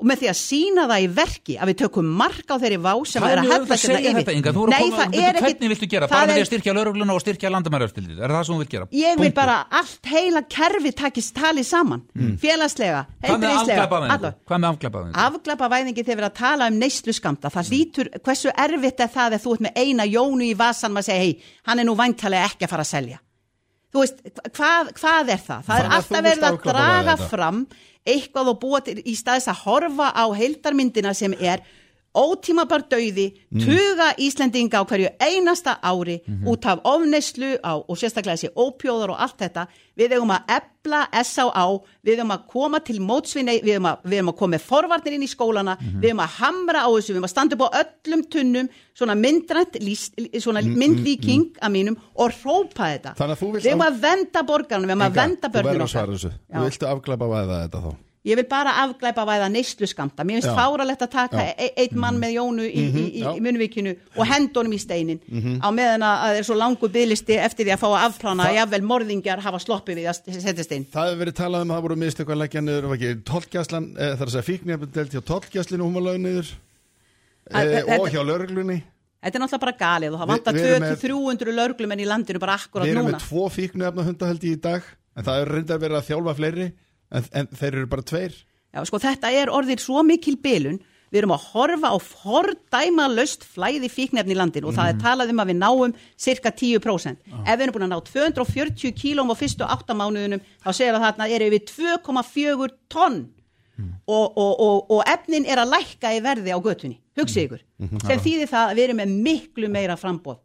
og 0.00 0.06
með 0.08 0.20
því 0.22 0.28
að 0.32 0.36
sína 0.40 0.86
það 0.90 1.02
í 1.04 1.08
verki 1.20 1.54
að 1.60 1.70
við 1.70 1.76
tökum 1.82 2.06
mark 2.20 2.48
á 2.48 2.56
þeirri 2.62 2.78
vá 2.80 2.92
sem 3.04 3.20
Hvað 3.20 3.32
er 3.34 3.40
að 3.42 3.50
hella 3.50 3.74
að 3.76 3.82
segja 3.84 4.12
þetta, 4.16 4.32
Inga? 4.38 4.52
Nei, 4.52 4.80
koma, 4.80 4.96
það 4.96 5.16
er 5.20 5.36
ekki 5.36 5.44
hvernig 5.44 5.70
viltu 5.74 5.88
gera? 5.92 6.06
það 6.08 6.16
Bara 6.16 6.32
því 6.32 6.40
að 6.40 6.48
styrkja 6.50 6.74
laurugluna 6.78 7.16
og 7.16 7.20
styrkja 7.24 7.50
landamærafstildið 7.52 8.22
Er 8.24 8.34
það 8.34 8.44
sem 8.48 8.54
þú 8.54 8.58
vilt 8.64 8.72
gera? 8.74 8.88
Ég 8.90 9.20
vil 9.20 9.28
Punktur. 9.30 9.36
bara 9.40 9.56
allt 9.80 10.10
heila 10.14 10.42
kerfi 10.56 10.92
takist 10.96 11.34
talið 11.36 11.68
saman, 11.70 12.02
félagslega, 12.40 13.06
Mm. 13.20 13.44
Afglæpavæðingu? 13.44 14.10
alla. 14.10 14.34
Hvað 14.48 14.58
með 14.64 14.68
afglæpavæðingu? 14.72 15.14
Afglæpavæðingi 15.26 16.02
þegar 16.04 16.16
við 16.16 16.22
erum 16.24 16.30
að 16.30 16.38
tala 16.40 16.66
um 16.70 16.78
neyslu 16.80 17.12
skamta, 17.12 17.50
það 17.52 17.68
hlýtur, 17.70 18.08
hversu 18.24 18.50
erfitt 18.56 19.00
er 19.04 19.08
það 19.12 19.34
að 19.36 19.42
þú 19.44 19.52
ert 19.54 19.64
með 19.66 19.72
eina 19.84 20.04
jónu 20.08 20.44
í 20.50 20.54
vasan 20.56 20.92
maður 20.94 21.10
segja, 21.10 21.20
hei, 21.20 21.42
hann 21.68 21.78
er 21.78 21.84
nú 21.84 21.94
væntalega 21.98 22.48
ekki 22.50 22.64
að 22.66 22.72
fara 22.74 22.82
að 22.86 22.90
selja. 22.94 23.18
Þú 23.90 24.05
veist, 24.05 24.20
hvað, 24.55 24.90
hvað 25.00 25.33
er 25.35 25.40
það? 25.42 25.62
Það 25.66 25.70
Þannig 25.70 25.87
er 25.87 25.96
alltaf 25.96 26.26
verið 26.26 26.46
að 26.46 26.59
draga 26.68 27.16
fram 27.31 27.62
eitthvað 28.11 28.50
og 28.53 28.61
búa 28.62 28.81
til 28.87 28.96
í 29.03 29.14
staðis 29.18 29.48
að 29.50 29.62
horfa 29.64 30.11
á 30.14 30.24
heildarmyndina 30.38 31.14
sem 31.16 31.35
er 31.37 31.64
ótímabar 32.14 32.82
dauði, 32.90 33.32
Mm. 33.52 33.60
tuga 33.64 34.14
Íslendinga 34.18 34.78
á 34.82 34.84
hverju 34.86 35.08
einasta 35.20 35.78
ári 35.82 36.20
Mhm. 36.26 36.46
út 36.46 36.64
af 36.66 36.80
ofneyslu 36.84 37.58
á, 37.62 37.82
og 37.88 37.96
sérstaklega 37.98 38.36
þessi 38.36 38.50
ópjóðar 38.54 39.10
og 39.10 39.16
allt 39.20 39.38
þetta 39.38 39.66
við 39.96 40.12
eigum 40.12 40.30
að 40.30 40.42
ebla 40.48 41.08
S.A.A. 41.12 41.78
við 42.04 42.18
eigum 42.18 42.30
að 42.30 42.46
koma 42.48 42.80
til 42.80 43.00
mótsvinni 43.00 43.60
við 43.62 43.74
eigum 43.78 43.86
að, 43.86 43.98
að 44.28 44.36
koma 44.38 44.56
með 44.56 44.60
forvarnir 44.62 45.12
inn 45.14 45.22
í 45.22 45.28
skólana 45.28 45.76
Mhm. 45.80 46.00
við 46.00 46.08
eigum 46.10 46.20
að 46.24 46.34
hamra 46.40 46.78
á 46.82 46.88
þessu, 46.90 47.10
við 47.12 47.16
eigum 47.16 47.24
að 47.28 47.34
standa 47.34 47.54
upp 47.56 47.62
á 47.74 47.84
öllum 47.84 48.22
tunnum 48.30 48.68
svona 48.94 49.14
myndrænt 49.14 49.74
svona 50.40 50.60
myndlíking 50.62 51.52
að 51.62 51.70
mínum 51.70 51.96
og 52.16 52.30
hrópa 52.42 52.90
þetta 52.90 53.14
Mm, 53.16 53.34
að 53.34 53.38
við 53.38 53.70
af- 53.80 53.92
að 53.92 54.00
venda 54.00 54.42
borgarna, 54.42 54.86
við 54.86 54.90
eigum 54.90 55.06
að 55.06 55.14
venda 55.14 55.48
þú 55.48 55.52
verður 55.52 55.62
börnum 55.72 55.82
að 55.82 55.90
svara 55.90 56.12
þessu. 56.12 56.30
Þú 56.52 56.64
viltu 56.64 56.86
afglæpa 56.86 57.26
væða 57.26 57.68
þetta 57.68 57.82
þá 57.82 57.96
Ég 58.20 58.37
vil 58.37 58.44
bara 58.44 58.74
afglæpa 58.83 59.22
væða 59.24 59.46
neyslu 59.48 59.87
skamta. 59.88 60.26
Mér 60.28 60.42
finnst 60.42 60.52
fáralegt 60.52 61.00
að 61.06 61.11
taka 61.14 61.44
e 61.56 61.70
eitt 61.80 61.94
mann 61.96 62.18
með 62.20 62.35
Jónu 62.35 62.66
í, 62.68 62.83
í, 62.85 63.04
í, 63.16 63.22
já. 63.22 63.30
í 63.33 63.40
munnvíkinu 63.40 63.94
og 64.18 64.28
hendunum 64.28 64.74
í 64.76 64.80
steinin 64.83 65.22
á 65.64 65.68
meðan 65.72 66.04
að 66.04 66.16
það 66.26 66.40
er 66.42 66.48
svo 66.50 66.56
langur 66.61 66.92
bygglisti 66.92 67.38
eftir 67.40 67.64
því 67.64 67.72
að 67.78 67.80
fá 67.80 67.88
að 67.88 68.04
afplána 68.11 68.48
að 68.50 68.59
jafnvel 68.59 68.83
morðingjar 68.90 69.40
hafa 69.40 69.62
sloppið 69.64 70.02
við 70.02 70.11
að 70.12 70.37
setja 70.37 70.66
stein. 70.66 70.85
Það 70.92 71.09
hefur 71.09 71.22
verið 71.24 71.38
talað 71.40 71.64
um 71.64 71.72
að 71.72 71.80
það 71.80 71.87
voru 71.88 71.98
mistök 72.04 72.35
að 72.35 72.40
leggja 72.42 72.64
niður 72.66 73.24
tollgæslan, 73.30 73.88
e, 73.96 74.11
það 74.12 74.20
er 74.20 74.28
að 74.28 74.35
segja 74.37 74.48
fíknefndelt 74.50 75.16
hjá 75.16 75.24
tollgæslinu 75.33 75.87
hún 75.88 75.96
var 75.96 76.06
lögð 76.11 76.20
niður. 76.26 76.52
E, 77.50 77.83
og 77.96 78.09
hjá 78.12 78.20
lauruglunni 78.20 78.83
Þetta 79.20 79.37
er 79.37 79.42
náttúrulega 79.42 79.64
bara 79.64 79.76
galið 79.80 80.14
og 80.14 80.20
það 80.20 80.30
vantar 80.30 80.54
við 80.56 80.66
erum 80.68 80.85
með- 80.87 81.02
200-300 81.02 81.56
löglumenn 81.56 82.00
í 82.00 82.06
landinu 82.09 82.40
bara 82.40 82.54
akkurat 82.56 82.87
Við 82.87 82.94
erum 82.94 83.09
núna. 83.09 83.18
með 83.18 83.26
tvo 83.26 83.48
fíknefna 83.52 84.04
hundahöldi 84.06 84.52
í 84.54 84.61
dag 84.61 84.87
en 85.16 85.26
það 85.26 85.40
er 85.40 85.50
reyndar 85.56 85.83
verið 85.83 85.98
að 85.98 86.06
þjálfa 86.09 86.35
fleiri 86.38 86.68
en, 87.10 87.26
en 87.32 87.50
þeir 87.50 87.74
eru 87.74 87.90
bara 87.90 88.06
tveir. 88.06 88.38
Já, 88.70 88.84
sko, 88.86 89.00
þetta 89.02 89.32
er 89.34 89.50
orðið 89.52 89.82
svo 89.82 90.04
mikil 90.06 90.36
bilun. 90.42 90.78
Við 91.10 91.24
erum 91.24 91.32
að 91.34 91.46
horfa 91.50 91.90
á 91.90 91.98
fordæma 91.98 93.08
löst 93.10 93.42
flæði 93.42 93.88
fíknefni 93.90 94.30
í 94.30 94.38
landin 94.38 94.68
og 94.70 94.76
það 94.76 94.92
er 94.92 95.00
talað 95.02 95.32
um 95.32 95.40
að 95.42 95.48
við 95.50 95.56
náum 95.58 95.94
cirka 96.14 96.52
10% 96.54 97.24
ef 97.40 97.48
við 97.50 97.64
erum 97.64 97.74
búin 97.74 97.86
að 97.88 97.90
ná 97.90 98.04
240 98.06 98.94
kílóm 98.94 99.32
á 99.34 99.40
fyrstu 99.40 99.66
áttamánuðunum 99.66 100.44
þá 100.62 100.70
segir 100.70 100.94
að 100.94 101.08
þarna 101.08 101.26
er 101.34 101.46
yfir 101.48 101.66
2,4 101.72 102.70
tonn. 102.94 103.18
Og, 103.80 104.36
og, 104.36 104.52
og, 104.60 104.90
og 104.92 105.02
efnin 105.08 105.46
er 105.48 105.62
að 105.62 105.70
lækka 105.72 106.10
í 106.12 106.18
verði 106.20 106.52
á 106.52 106.58
götunni, 106.60 106.98
hugsið 107.16 107.46
ykkur. 107.46 107.62
Sem 108.04 108.20
þýðir 108.20 108.50
það 108.50 108.66
að 108.68 108.76
við 108.76 108.84
erum 108.84 108.98
með 109.00 109.14
miklu 109.24 109.70
meira 109.72 109.96
frambóð 109.98 110.42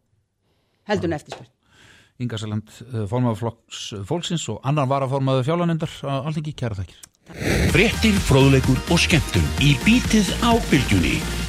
heldur 0.88 1.10
en 1.10 1.18
eftirspurt 1.18 1.52
Inga 2.22 2.38
Sæland, 2.40 2.70
formaður 3.10 3.42
flokks 3.42 3.82
fólksins 4.08 4.46
og 4.52 4.62
annar 4.64 4.88
varaformaður 4.88 5.44
fjálanendar 5.50 5.98
Alþingi, 6.22 6.56
kæra 6.56 6.78
þakkir 6.78 7.02
Fréttir, 7.74 8.14
fróðleikur 8.28 8.78
og 8.94 9.02
skemmtun 9.02 9.50
í 9.58 9.74
bítið 9.82 10.30
á 10.46 10.54
bylgjunni. 10.70 11.45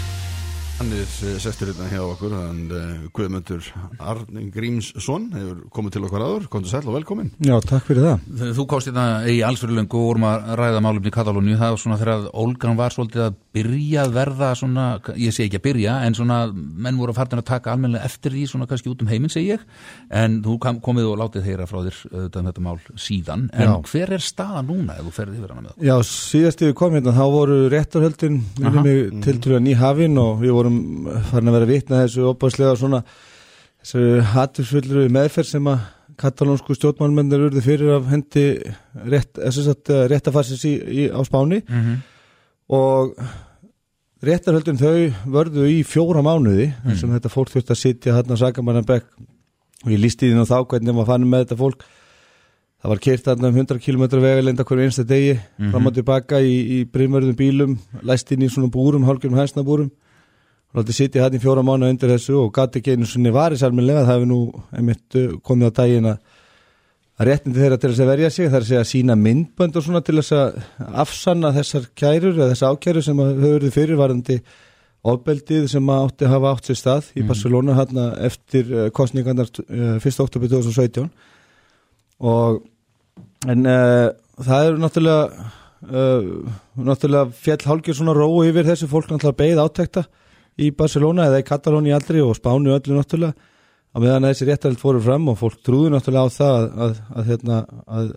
Hann 0.78 0.92
er 0.94 1.08
eh, 1.26 1.38
sestur 1.42 1.72
hérna 1.72 1.88
hjá 1.90 2.04
okkur 2.06 2.36
hann 2.38 2.58
uh, 2.70 3.06
Guðmundur 3.16 3.66
Arning 3.98 4.52
Grímsson 4.54 5.24
hefur 5.34 5.63
komið 5.74 5.96
til 5.96 6.04
okkar 6.06 6.22
áður, 6.22 6.44
komdu 6.54 6.70
sæl 6.70 6.84
og 6.84 6.94
velkomin 7.00 7.32
Já, 7.42 7.56
takk 7.66 7.88
fyrir 7.88 8.06
það. 8.06 8.20
Þú 8.54 8.66
komst 8.70 8.92
þetta 8.92 9.06
í 9.34 9.40
allsfyrirlöngu 9.48 9.98
og 9.98 10.06
vorum 10.12 10.28
að 10.30 10.52
ræða 10.60 10.84
málumni 10.86 11.10
í 11.10 11.16
Katalóníu, 11.16 11.58
það 11.58 11.74
var 11.74 11.82
svona 11.82 11.98
þegar 11.98 12.28
Olgan 12.44 12.78
var 12.78 12.94
svolítið 12.94 13.24
að 13.26 13.40
byrja 13.58 14.04
að 14.04 14.13
verða 14.20 14.52
svona, 14.60 14.86
ég 15.18 15.34
segi 15.34 15.48
ekki 15.48 15.58
að 15.58 15.66
byrja, 15.66 15.96
en 16.06 16.18
svona 16.20 16.38
menn 16.54 17.00
voru 17.02 17.10
að 17.16 17.20
fartin 17.24 17.42
að 17.42 17.50
taka 17.50 17.74
almennilega 17.74 18.06
eftir 18.06 18.38
því 18.38 18.44
svona 18.52 18.70
kannski 18.70 18.92
út 18.92 19.02
um 19.02 19.10
heiminn 19.10 19.34
segi 19.34 19.56
ég, 19.56 19.66
en 20.13 20.38
þú 20.46 20.60
komið 20.62 21.10
og 21.10 21.18
látið 21.24 21.48
heyra 21.48 21.66
frá 21.66 21.80
þér 21.88 21.98
auðvitað 22.12 22.38
um 22.44 22.48
þetta 22.52 22.66
mál 22.68 22.78
síðan, 23.02 23.50
en 23.50 23.74
Já. 23.74 23.82
hver 23.90 24.13
er 24.13 24.22
staða 24.22 24.62
núna 24.68 24.94
ef 25.00 25.10
þú 25.10 25.16
ferði 25.18 25.42
yfir 25.42 25.56
hana 25.56 25.63
með 25.63 25.72
okkur? 25.74 25.88
Já, 25.90 25.96
síðast 26.06 26.62
að 30.67 30.71
vorum 30.71 31.23
farin 31.32 31.51
að 31.51 31.58
vera 31.58 31.69
vitna 31.71 32.01
þessu 32.03 32.25
opaslega 32.32 32.75
svona 32.80 33.03
þessu 33.82 34.21
hatursfullru 34.34 35.08
meðferð 35.13 35.49
sem 35.51 35.67
að 35.71 35.80
katalónsku 36.17 36.73
stjórnmálmennir 36.75 37.43
urðu 37.47 37.62
fyrir 37.62 37.91
af 37.97 38.08
hendi 38.10 38.45
rétt, 39.06 39.38
sagt, 39.53 39.91
réttafarsins 40.10 40.63
í, 40.65 40.73
í, 40.75 41.03
á 41.13 41.21
Spáni 41.27 41.62
Mm 41.67 41.84
-hmm. 41.84 41.97
og 42.73 43.19
réttarhöldin 44.23 44.80
þau 44.80 45.13
vörðu 45.30 45.67
í 45.69 45.84
fjóra 45.86 46.23
mánuði 46.25 46.71
mm. 46.73 46.95
sem 46.97 47.12
þetta 47.13 47.30
fólk 47.30 47.51
þurfti 47.53 47.71
að 47.75 47.82
sitja 47.84 48.15
hann 48.15 48.34
á 48.34 48.38
Sakamannabekk 48.41 49.06
og 49.86 49.91
ég 49.93 50.01
lísti 50.01 50.25
því 50.32 50.39
nú 50.39 50.45
þá 50.49 50.65
hvernig 50.65 50.95
maður 50.95 51.06
fann 51.12 51.27
með 51.30 51.43
þetta 51.45 51.58
fólk 51.60 51.84
það 52.82 52.89
var 52.89 52.99
keirt 53.06 53.25
þarna 53.27 53.47
um 53.51 53.56
100 53.62 53.80
km 53.86 54.03
vegalenda 54.21 54.63
hverju 54.65 54.84
einsta 54.88 55.03
degi 55.06 55.38
Mhm. 55.60 55.71
fram 55.71 55.86
og 55.88 55.93
tilbaka 55.93 56.41
í, 56.41 56.82
í 56.82 56.86
brimörðum 56.86 57.36
bílum 57.38 57.77
læst 58.01 58.32
inn 58.32 58.41
í 58.41 58.49
svona 58.49 58.71
búrum, 58.73 59.06
hálfgjörnum 59.06 59.38
hæsnabúrum 59.39 59.91
og 60.71 60.82
látið 60.82 60.97
sitja 60.97 61.23
hann 61.23 61.38
í 61.38 61.41
fjóra 61.41 61.63
mánuði 61.65 61.95
undir 61.95 62.13
þessu 62.15 62.36
og 62.41 62.51
gati 62.56 62.82
ekki 62.82 62.95
einu 62.95 63.08
svona 63.08 63.34
varisalminlega 63.36 64.06
það 64.06 64.13
hefur 64.13 64.30
nú 64.32 64.39
einmitt 64.75 65.17
uh, 65.19 65.34
komið 65.47 65.71
á 65.71 65.77
daginn 65.80 66.10
að 66.12 66.19
réttindi 67.27 67.63
þeirra 67.63 67.80
til 67.82 67.91
þess 67.91 68.03
að 68.03 68.12
verja 68.12 68.30
sig 68.34 68.49
það 68.49 68.58
er 68.60 68.65
að 68.65 68.69
segja 68.71 68.88
sína 68.91 69.17
myndbönd 69.17 69.77
og 69.80 69.86
svona 69.86 70.03
til 70.06 70.17
þess 70.19 70.36
að 70.38 70.60
afsanna 71.03 71.53
þessar 71.56 71.89
kærur 71.97 72.36
eða 72.36 72.49
þessar 72.53 72.75
ákærur 72.75 73.08
sem 73.08 73.21
höfðu 73.23 73.53
verið 73.56 73.75
fyrir 73.77 74.01
varandi 74.01 74.38
ofbeldið 75.08 75.67
sem 75.71 75.89
átti 75.93 76.27
að 76.27 76.34
hafa 76.36 76.51
átt 76.51 76.69
sér 76.69 76.77
stað 76.82 77.12
í 77.15 77.23
Barcelona 77.25 77.77
hérna 77.77 78.08
eftir 78.27 78.73
kostningarnar 78.97 79.49
uh, 79.63 79.97
1. 79.97 80.19
oktober 80.25 80.51
2017 80.51 81.08
og 82.27 82.62
en 83.47 83.69
uh, 83.69 84.10
það 84.43 84.69
eru 84.69 84.82
náttúrulega 84.82 85.47
uh, 85.89 86.53
náttúrulega 86.89 87.34
fjall 87.38 87.65
hálgjör 87.65 87.97
svona 87.99 88.15
róu 88.17 88.45
yfir 88.47 88.67
þessu. 88.67 88.89
Fólk 88.91 89.12
náttúrulega 89.12 89.41
beið 89.41 89.62
átekta 89.63 90.06
í 90.58 90.72
Barcelona 90.76 91.28
eða 91.30 91.43
í 91.43 91.48
Katalóni 91.48 91.93
aldrei 91.96 92.22
og 92.24 92.36
Spánu 92.39 92.74
öllu 92.76 92.98
náttúrulega 92.98 93.34
á 93.93 93.98
meðan 94.02 94.26
að 94.28 94.34
þessi 94.36 94.48
réttald 94.50 94.78
fóru 94.82 95.00
fram 95.02 95.30
og 95.32 95.38
fólk 95.39 95.60
trúðu 95.65 95.89
náttúrulega 95.93 96.28
á 96.28 96.36
það 96.38 96.58
að, 96.58 96.67
að, 96.86 97.00
að, 97.17 97.28
hérna, 97.32 97.60
að 97.88 98.10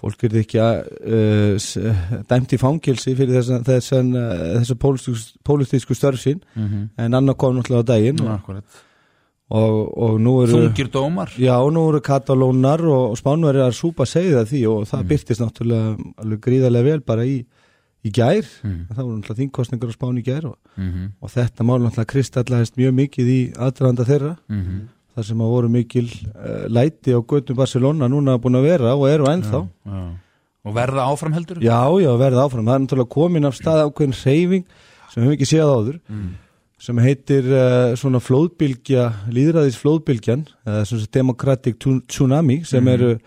fólk 0.00 0.22
er 0.24 0.36
ekki 0.40 0.60
að 0.64 0.76
uh, 1.12 2.20
dæmt 2.30 2.54
í 2.56 2.58
fangilsi 2.62 3.12
fyrir 3.18 3.36
þessan, 3.36 3.64
þessan, 3.66 4.12
uh, 4.16 4.44
þessa 4.60 4.76
pólitísku, 4.80 5.42
pólitísku 5.44 5.96
störf 5.98 6.22
sín 6.22 6.40
Mhm. 6.56 6.86
en 6.96 7.14
annar 7.18 7.36
kom 7.36 7.58
náttúrulega 7.58 7.84
á 7.84 7.90
daginn 7.92 8.22
og, 8.24 8.30
Akkurat. 8.38 8.64
og, 9.50 9.98
og 9.98 10.16
nú 10.24 10.34
eru 10.46 10.56
Þungir 10.64 10.88
dómar 10.94 11.34
Já, 11.36 11.56
nú 11.70 11.88
eru 11.90 12.00
katalónar 12.00 12.80
og, 12.86 13.10
og 13.12 13.18
spánverið 13.20 13.66
að 13.66 13.76
súpa 13.76 14.06
segja 14.08 14.40
það 14.40 14.50
því 14.54 14.62
og 14.72 14.86
það 14.88 15.06
byrtist 15.12 15.44
náttúrulega 15.44 16.40
gríðarlega 16.48 16.88
vel 16.94 17.00
bara 17.12 17.26
í, 17.28 17.36
í 18.04 18.10
gær, 18.16 18.46
Mm. 18.64 18.86
það 18.94 19.02
voru 19.04 19.16
náttúrulega 19.18 19.40
þingkostningar 19.42 19.90
á 19.92 19.94
spán 19.96 20.18
í 20.20 20.24
gær 20.24 20.44
og, 20.50 20.56
Mhm, 20.76 21.12
og 21.20 21.28
þetta 21.30 21.64
mál 21.68 21.78
náttúrulega 21.84 22.12
kristallaðist 22.14 22.76
mjög 22.80 22.92
mikið 22.96 23.26
í 23.28 23.40
aðdraðanda 23.56 24.06
þeirra 24.08 24.36
mhm. 24.48 24.80
þar 25.16 25.24
sem 25.24 25.38
að 25.38 25.50
voru 25.52 25.68
mikil 25.68 26.06
uh, 26.34 26.66
læti 26.68 27.12
á 27.12 27.20
göttum 27.20 27.56
Barcelona 27.56 28.08
núna 28.08 28.38
búin 28.40 28.56
að 28.56 28.68
vera 28.70 28.94
og 28.96 29.08
eru 29.08 29.24
ennþá 29.28 29.68
Já. 29.86 30.12
Og 30.64 30.74
verða 30.76 31.06
áfram 31.08 31.32
heldur 31.32 31.56
Já, 31.60 31.80
já, 32.00 32.10
verða 32.20 32.44
áfram, 32.46 32.64
það 32.68 32.74
er 32.74 32.84
náttúrulega 32.86 33.08
komin 33.16 33.44
af 33.48 33.54
stað 33.56 33.84
ákveðin 33.88 34.16
reyfing 34.24 34.64
sem 35.10 35.22
við 35.22 35.26
höfum 35.26 35.36
ekki 35.36 35.50
séð 35.50 35.68
áður 35.74 36.00
Mm. 36.08 36.30
sem 36.80 36.96
heitir 36.96 37.44
uh, 37.52 37.94
svona 37.96 38.20
flóðbylgja, 38.24 39.12
líðræðis 39.28 39.76
flóðbylgjan 39.76 40.46
eða 40.66 40.84
svona 40.88 41.10
democratic 41.12 41.76
tsunami 42.08 42.64
sem 42.64 42.88
eru, 42.88 43.18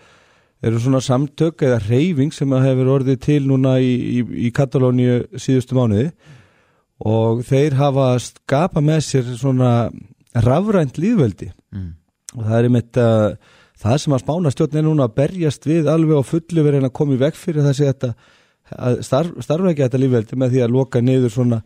eru 0.64 0.80
svona 0.80 1.00
samtök 1.04 1.64
eða 1.66 1.82
reyfing 1.88 2.32
sem 2.34 2.52
hefur 2.64 2.92
orðið 2.98 3.18
til 3.24 3.42
núna 3.48 3.76
í, 3.82 3.92
í, 4.18 4.22
í 4.48 4.52
Katalóníu 4.54 5.20
síðustu 5.36 5.76
mánuði 5.76 6.08
og 7.04 7.42
þeir 7.48 7.76
hafa 7.78 8.12
skapa 8.22 8.80
með 8.84 9.02
sér 9.08 9.34
svona 9.38 9.74
rafrænt 10.34 10.98
líðveldi 11.00 11.52
Mm. 11.74 11.88
og 12.36 12.44
það 12.46 12.56
er 12.56 12.66
einmitt 12.68 12.98
að 13.02 13.24
það 13.82 13.96
sem 13.98 14.12
að 14.14 14.20
spána 14.22 14.50
stjórn 14.54 14.76
er 14.78 14.84
núna 14.86 15.06
að 15.08 15.14
berjast 15.18 15.64
við 15.66 15.88
alveg 15.90 16.20
á 16.22 16.30
fullu 16.30 16.62
verið 16.62 16.78
en 16.78 16.86
að 16.86 16.92
koma 16.94 17.16
í 17.16 17.18
veg 17.18 17.34
fyrir 17.34 17.66
þessi 17.66 17.88
þetta 17.88 18.10
að 18.78 19.00
starf, 19.02 19.32
starfa 19.42 19.72
ekki 19.72 19.82
þetta 19.82 20.00
lífveldi 20.04 20.38
með 20.38 20.54
því 20.54 20.62
að 20.62 20.74
loka 20.76 21.02
niður 21.02 21.34
svona 21.34 21.58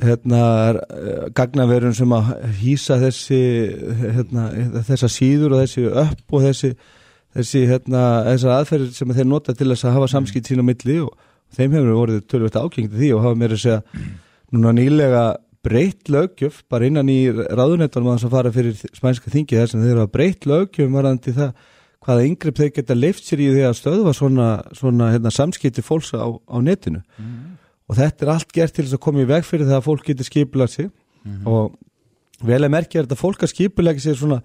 hérna, 0.00 0.40
gagnaverun 1.36 1.94
sem 1.98 2.12
að 2.16 2.30
hýsa 2.62 2.96
þessi 3.02 3.40
hérna, 4.00 4.46
þessa 4.88 5.10
síður 5.12 5.56
og 5.56 5.62
þessi 5.66 5.84
upp 5.92 6.36
og 6.38 6.44
þessi, 6.48 6.72
þessi 7.38 7.64
hérna, 7.70 8.04
þessar 8.32 8.54
aðferðir 8.58 8.94
sem 8.96 9.16
þeir 9.16 9.28
nota 9.30 9.54
til 9.56 9.70
þess 9.70 9.86
að 9.86 9.98
hafa 9.98 10.10
samskipt 10.14 10.50
sín 10.50 10.62
á 10.62 10.66
milli 10.66 11.00
og 11.04 11.12
þeim 11.56 11.76
hefur 11.78 11.98
vorið 12.00 12.24
tölvöld 12.28 12.58
ágengt 12.58 12.94
því 12.94 13.12
og 13.16 13.24
hafa 13.24 13.38
meira 13.38 13.56
að 13.58 13.64
segja 13.64 14.06
núna 14.54 14.74
nýlega 14.76 15.24
breytt 15.68 16.10
löggjöf 16.12 16.62
bara 16.70 16.86
innan 16.88 17.10
í 17.12 17.18
ráðunettunum 17.30 18.12
að 18.12 18.18
þess 18.18 18.28
að 18.28 18.36
fara 18.36 18.54
fyrir 18.54 18.78
spænska 18.96 19.32
þingi 19.32 19.58
þess 19.58 19.76
að 19.76 19.86
þeir 19.86 20.00
hafa 20.02 20.14
breytt 20.14 20.48
löggjöf 20.48 20.94
varðandi 20.94 21.34
það 21.36 21.66
hvaða 22.04 22.26
yngripp 22.28 22.60
þeir 22.60 22.70
geta 22.76 22.96
leift 22.96 23.26
sér 23.26 23.42
í 23.42 23.48
því 23.52 23.64
að 23.68 23.76
stöðva 23.80 24.14
svona, 24.16 24.48
svona 24.76 25.10
hérna, 25.12 25.32
samskipti 25.34 25.84
fólks 25.84 26.14
á, 26.14 26.24
á 26.24 26.56
netinu. 26.64 27.02
Og 27.88 27.98
þetta 27.98 28.24
er 28.24 28.30
allt 28.32 28.54
gert 28.54 28.74
til 28.76 28.84
þess 28.86 28.96
að 28.96 29.04
koma 29.04 29.24
í 29.24 29.28
veg 29.28 29.44
fyrir 29.44 29.68
það 29.68 29.80
að 29.80 29.86
fólk 29.88 30.06
getur 30.06 30.28
skipulagt 30.28 30.74
sig. 30.76 30.88
Og 31.44 31.74
vel 32.46 32.62
að 32.62 32.72
merkja 32.72 33.00
er 33.00 33.08
þetta 33.08 33.18
fólk 33.18 33.42
að 33.42 33.52
skipulegja 33.52 34.04
sig 34.06 34.18
svona 34.20 34.40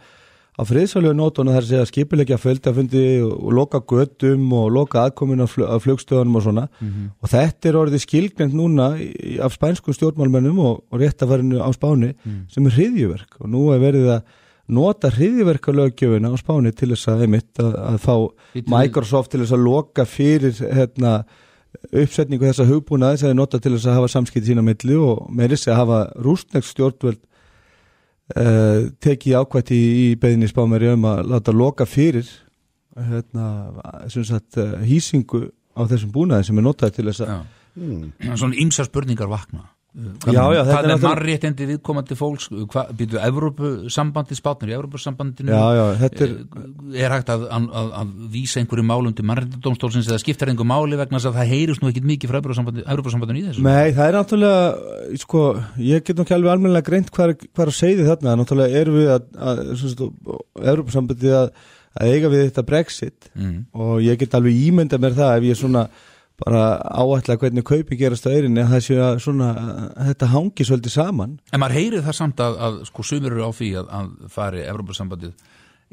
á 0.54 0.62
friðsálegu 0.70 1.16
nótuna 1.18 1.56
þar 1.56 1.64
að 1.64 1.70
segja 1.72 1.88
skipulegja 1.90 2.38
földafundi 2.38 3.06
og, 3.26 3.48
loka 3.58 3.82
göttum 3.90 4.52
og 4.54 4.70
loka 4.76 5.08
aðkomin 5.08 5.42
á, 5.42 5.48
flug, 5.50 5.66
á 5.66 5.78
flugstöðunum 5.82 6.38
og 6.38 6.46
svona. 6.46 6.68
Og 7.24 7.32
þetta 7.32 7.70
er 7.70 7.80
orðið 7.80 8.06
skilgrend 8.06 8.54
núna 8.54 8.92
af 9.42 9.56
spænsku 9.58 9.96
stjórnmálmennum 9.98 10.60
og, 10.62 10.84
og 10.92 11.02
réttafarinu 11.02 11.58
á 11.58 11.70
Spáni 11.74 12.14
sem 12.54 12.66
er 12.66 12.78
hriðjuverk 12.78 13.42
og 13.42 13.50
nú 13.50 13.72
er 13.74 13.82
verið 13.82 14.10
að 14.20 14.24
nota 14.68 15.10
hriðjuverkalöggjöfuna 15.12 16.32
á 16.32 16.36
Spáni 16.40 16.72
til 16.72 16.94
þess 16.94 17.10
að, 17.12 17.26
einmitt, 17.26 17.52
að, 17.60 17.74
að 17.76 17.98
fá 18.06 18.16
Microsoft 18.78 19.34
til 19.34 19.42
þess 19.42 19.58
að 19.58 19.66
loka 19.66 20.06
fyrir 20.06 20.54
hérna, 20.54 21.24
uppsetningu 21.92 22.46
þessa 22.46 22.70
hugbúnaði 22.70 23.24
sem 23.24 23.34
er 23.34 23.38
nota 23.42 23.60
til 23.60 23.74
þess 23.74 23.90
að 23.90 23.98
hafa 23.98 24.14
samskipt 24.14 24.48
sína 24.48 24.64
milli 24.64 24.96
og 24.96 25.26
með 25.34 25.56
þess 25.56 25.72
að 25.72 25.80
hafa 25.82 26.00
rústnægt 26.22 26.70
stjórnvöld 26.70 27.22
uh, 28.32 28.90
tekið 29.04 29.40
ákvætt 29.42 29.74
í, 29.76 29.82
í 30.06 30.08
beðinni 30.20 30.50
spámeri 30.52 30.94
um 30.94 31.10
að 31.10 31.26
láta 31.34 31.56
loka 31.56 31.88
fyrir 31.90 32.30
hérna, 32.94 33.50
sem 34.14 34.26
sagt, 34.28 34.58
uh, 34.62 34.80
hýsingu 34.86 35.48
á 35.74 35.82
þessum 35.90 36.14
búnaði 36.14 36.50
sem 36.50 36.62
er 36.62 36.68
notaði 36.68 36.98
til 37.00 37.08
þess 37.10 37.26
að 37.26 37.34
Já. 37.34 37.42
Svona 38.38 38.54
ýmsar 38.62 38.86
spurningar 38.86 39.32
vakna 39.32 39.64
Já, 39.94 40.32
já, 40.34 40.34
þetta 40.34 40.58
er 40.58 40.66
Hvað 40.66 40.74
er 40.74 40.88
náttúrulega- 40.90 41.10
marréttindi 41.10 41.66
viðkomandi 41.70 42.16
fólks? 42.18 42.48
Hvað, 42.50 42.86
býtu, 42.98 43.20
Evrópusambandi 43.22 44.34
spátnir 44.40 44.72
í 44.72 44.76
Evrópusambandinu 44.78 45.50
Já, 45.54 45.66
já, 45.78 45.86
þetta 46.02 46.22
er 46.26 46.32
er 47.04 47.12
hægt 47.14 47.30
að, 47.30 47.46
að, 47.46 47.68
að, 47.70 47.88
að 48.00 48.08
vísa 48.34 48.58
einhverju 48.62 48.86
málum 48.90 49.14
til 49.14 49.26
mannréttindómstólsins 49.30 50.10
eða 50.10 50.24
skiptar 50.24 50.50
einhver 50.50 50.66
máli 50.66 50.98
vegna 50.98 51.18
þess 51.20 51.30
að 51.30 51.38
það 51.38 51.52
heyrist 51.54 51.82
nú 51.84 51.88
ekkit 51.92 52.10
mikið 52.10 52.28
frá 52.32 52.38
Evrópusambandinu 52.42 53.38
í 53.38 53.46
þessu? 53.52 53.62
Nei, 53.62 53.94
það 53.94 54.08
er 54.08 54.16
náttúrulega, 54.18 54.64
sko, 55.22 55.40
ég 55.78 56.02
get 56.02 56.18
náttúrulega 56.18 56.40
alveg 56.42 56.52
almennilega 56.58 56.90
greint 56.90 57.14
hvað 57.14 57.28
er, 57.30 57.38
hvað 57.54 57.64
er 57.68 57.72
að 57.74 57.82
segja 57.84 58.10
þarna, 58.10 58.38
náttúrulega 58.42 58.82
erum 58.82 58.98
við 58.98 59.10
að, 59.14 59.24
að, 61.38 61.54
að 61.94 62.14
eiga 62.14 62.32
við 62.32 62.48
þetta 62.48 62.66
Brexit 62.68 63.30
mm. 63.38 63.58
og 63.78 64.02
ég 64.04 64.18
get 64.22 64.36
alveg 64.38 64.58
ímynda 64.68 65.00
mér 65.02 65.18
það 65.18 65.38
ef 65.38 65.48
ég 65.50 65.60
svona 65.60 65.86
bara 66.44 66.64
áætla 66.84 67.38
hvernig 67.40 67.66
kaupi 67.68 67.98
gerast 68.00 68.28
á 68.28 68.34
eirinni 68.36 68.64
að 68.64 68.76
það 68.76 68.86
sé 68.88 69.00
að 69.00 69.18
svona, 69.24 69.50
þetta 70.10 70.32
hangi 70.34 70.68
svolítið 70.68 70.96
saman. 70.98 71.36
En 71.52 71.64
maður 71.64 71.80
heyrið 71.80 72.08
það 72.08 72.20
samt 72.20 72.44
að, 72.44 72.62
að 72.68 72.80
sko 72.92 73.08
sumir 73.08 73.32
eru 73.32 73.48
á 73.48 73.52
því 73.56 73.74
að, 73.82 73.92
að 74.00 74.14
fari 74.36 74.64
Evrópusambandið 74.68 75.34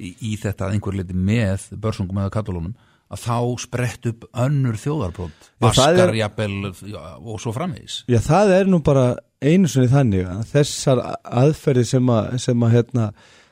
í, 0.01 0.15
í 0.33 0.37
þetta 0.41 0.69
að 0.69 0.77
einhver 0.77 1.01
leiti 1.01 1.17
með 1.17 1.69
börsungum 1.81 2.23
eða 2.23 2.35
katalónum 2.35 2.77
að 3.11 3.25
þá 3.25 3.39
sprett 3.65 4.07
upp 4.07 4.27
önnur 4.39 4.79
þjóðarbrot 4.79 5.49
er- 5.67 6.15
jafnvel 6.21 6.71
og 6.71 7.41
svo 7.43 7.53
framvegis 7.55 8.05
Já, 8.11 8.21
það 8.23 8.55
er 8.59 8.71
nú 8.71 8.81
bara 8.87 9.07
einu 9.43 9.71
sinni 9.71 9.91
þannig 9.91 10.29
að 10.31 10.45
þessar 10.53 11.03
aðferði 11.25 11.85
sem 11.91 12.13
að, 12.15 12.31
sem 12.45 12.63
að 12.67 12.75
hérna, 12.77 13.09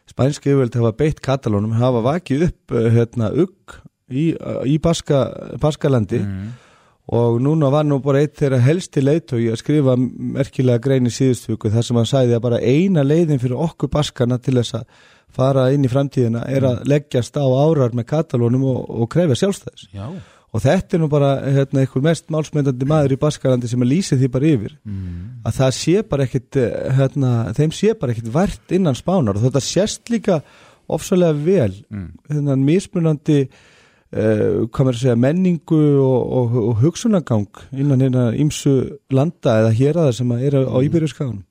spænski 0.09 0.53
yfirvöld 0.53 0.79
hafa 0.79 0.95
beitt 1.01 1.23
katalónum 1.25 1.75
hafa 1.81 2.05
vakið 2.07 2.49
upp 2.49 2.77
eh, 2.79 2.89
hérna, 2.95 3.33
ugg 3.35 3.79
í, 4.09 4.31
í 4.69 4.79
Baska, 4.85 5.25
Baskalandi 5.61 6.23
mm. 6.23 6.49
Og 7.09 7.38
núna 7.40 7.71
var 7.73 7.87
nú 7.88 8.01
bara 8.05 8.21
eitt 8.21 8.35
þeirra 8.37 8.59
helsti 8.61 9.01
leiðtói 9.01 9.47
að 9.53 9.61
skrifa 9.62 9.94
merkilega 9.99 10.83
grein 10.85 11.09
í 11.09 11.12
síðustu 11.14 11.55
viku 11.55 11.71
þar 11.73 11.87
sem 11.87 11.97
hann 11.97 12.09
sagði 12.11 12.35
að 12.37 12.42
bara 12.44 12.59
eina 12.61 13.05
leiðin 13.07 13.40
fyrir 13.40 13.62
okkur 13.64 13.88
Baskana 13.94 14.37
til 14.38 14.59
þess 14.59 14.75
að 14.81 15.07
fara 15.38 15.68
inn 15.73 15.85
í 15.85 15.92
framtíðina 15.92 16.42
er 16.49 16.66
að 16.68 16.83
leggjast 16.88 17.37
á 17.40 17.44
árar 17.44 17.94
með 17.97 18.09
katalónum 18.11 18.66
og, 18.68 18.83
og 18.88 19.09
krefja 19.12 19.37
sjálfstæðis. 19.42 19.87
Já, 19.92 20.07
og 20.49 20.62
þetta 20.64 20.97
er 20.97 21.03
nú 21.03 21.09
bara 21.12 21.33
hérna, 21.44 21.83
einhver 21.85 22.05
mest 22.05 22.29
málsmyndandi 22.33 22.88
maður 22.88 23.16
í 23.16 23.21
Baskarlandi 23.21 23.68
sem 23.68 23.85
að 23.85 23.90
lýsi 23.92 24.16
því 24.16 24.31
bara 24.33 24.53
yfir. 24.53 24.77
Mm. 24.88 25.18
að 25.44 25.59
það 25.59 25.75
sé 25.79 25.97
bara 26.12 26.25
ekkit 26.29 26.61
eh, 26.61 26.79
hérna, 26.97 27.33
þeim 27.57 27.75
sé 27.77 27.92
bara 28.01 28.16
ekkit 28.16 28.31
vært 28.33 28.77
innan 28.77 28.97
spánar. 28.97 29.37
Og 29.37 29.44
þetta 29.44 29.64
sést 29.64 30.12
líka 30.12 30.40
ofsalega 30.88 31.37
vel 31.44 31.75
Mm. 31.92 32.09
þennan 32.33 32.64
mismunandi 32.64 33.38
hvað 34.09 34.87
maður 34.87 34.97
að 34.97 35.01
segja, 35.03 35.16
menningu 35.21 35.79
og, 36.01 36.31
og, 36.38 36.55
og 36.71 36.79
hugsunagang 36.81 37.44
innan 37.77 38.01
hérna 38.01 38.23
ímsu 38.40 38.73
landa 39.12 39.59
eða 39.61 39.73
hér 39.77 39.99
aða 40.01 40.14
sem 40.16 40.33
að 40.33 40.44
er 40.49 40.57
á, 40.57 40.62
á 40.64 40.79
Íbyrjuskaganum 40.87 41.42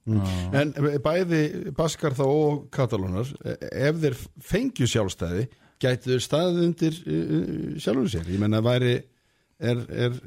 En 0.58 0.74
bæði 1.06 1.42
Baskar 1.78 2.16
þá 2.18 2.24
og 2.26 2.64
Katalónar 2.74 3.30
ef 3.46 4.02
þeir 4.02 4.18
fengju 4.42 4.90
sjálfstæði 4.90 5.46
gætu 5.78 6.16
þeir 6.16 6.26
staðið 6.26 6.64
undir 6.66 6.98
sjálfur 7.84 8.10
sér, 8.16 8.26
ég 8.34 8.42
menna 8.42 8.64
væri 8.66 8.96
er, 9.62 9.84
er, 9.90 10.18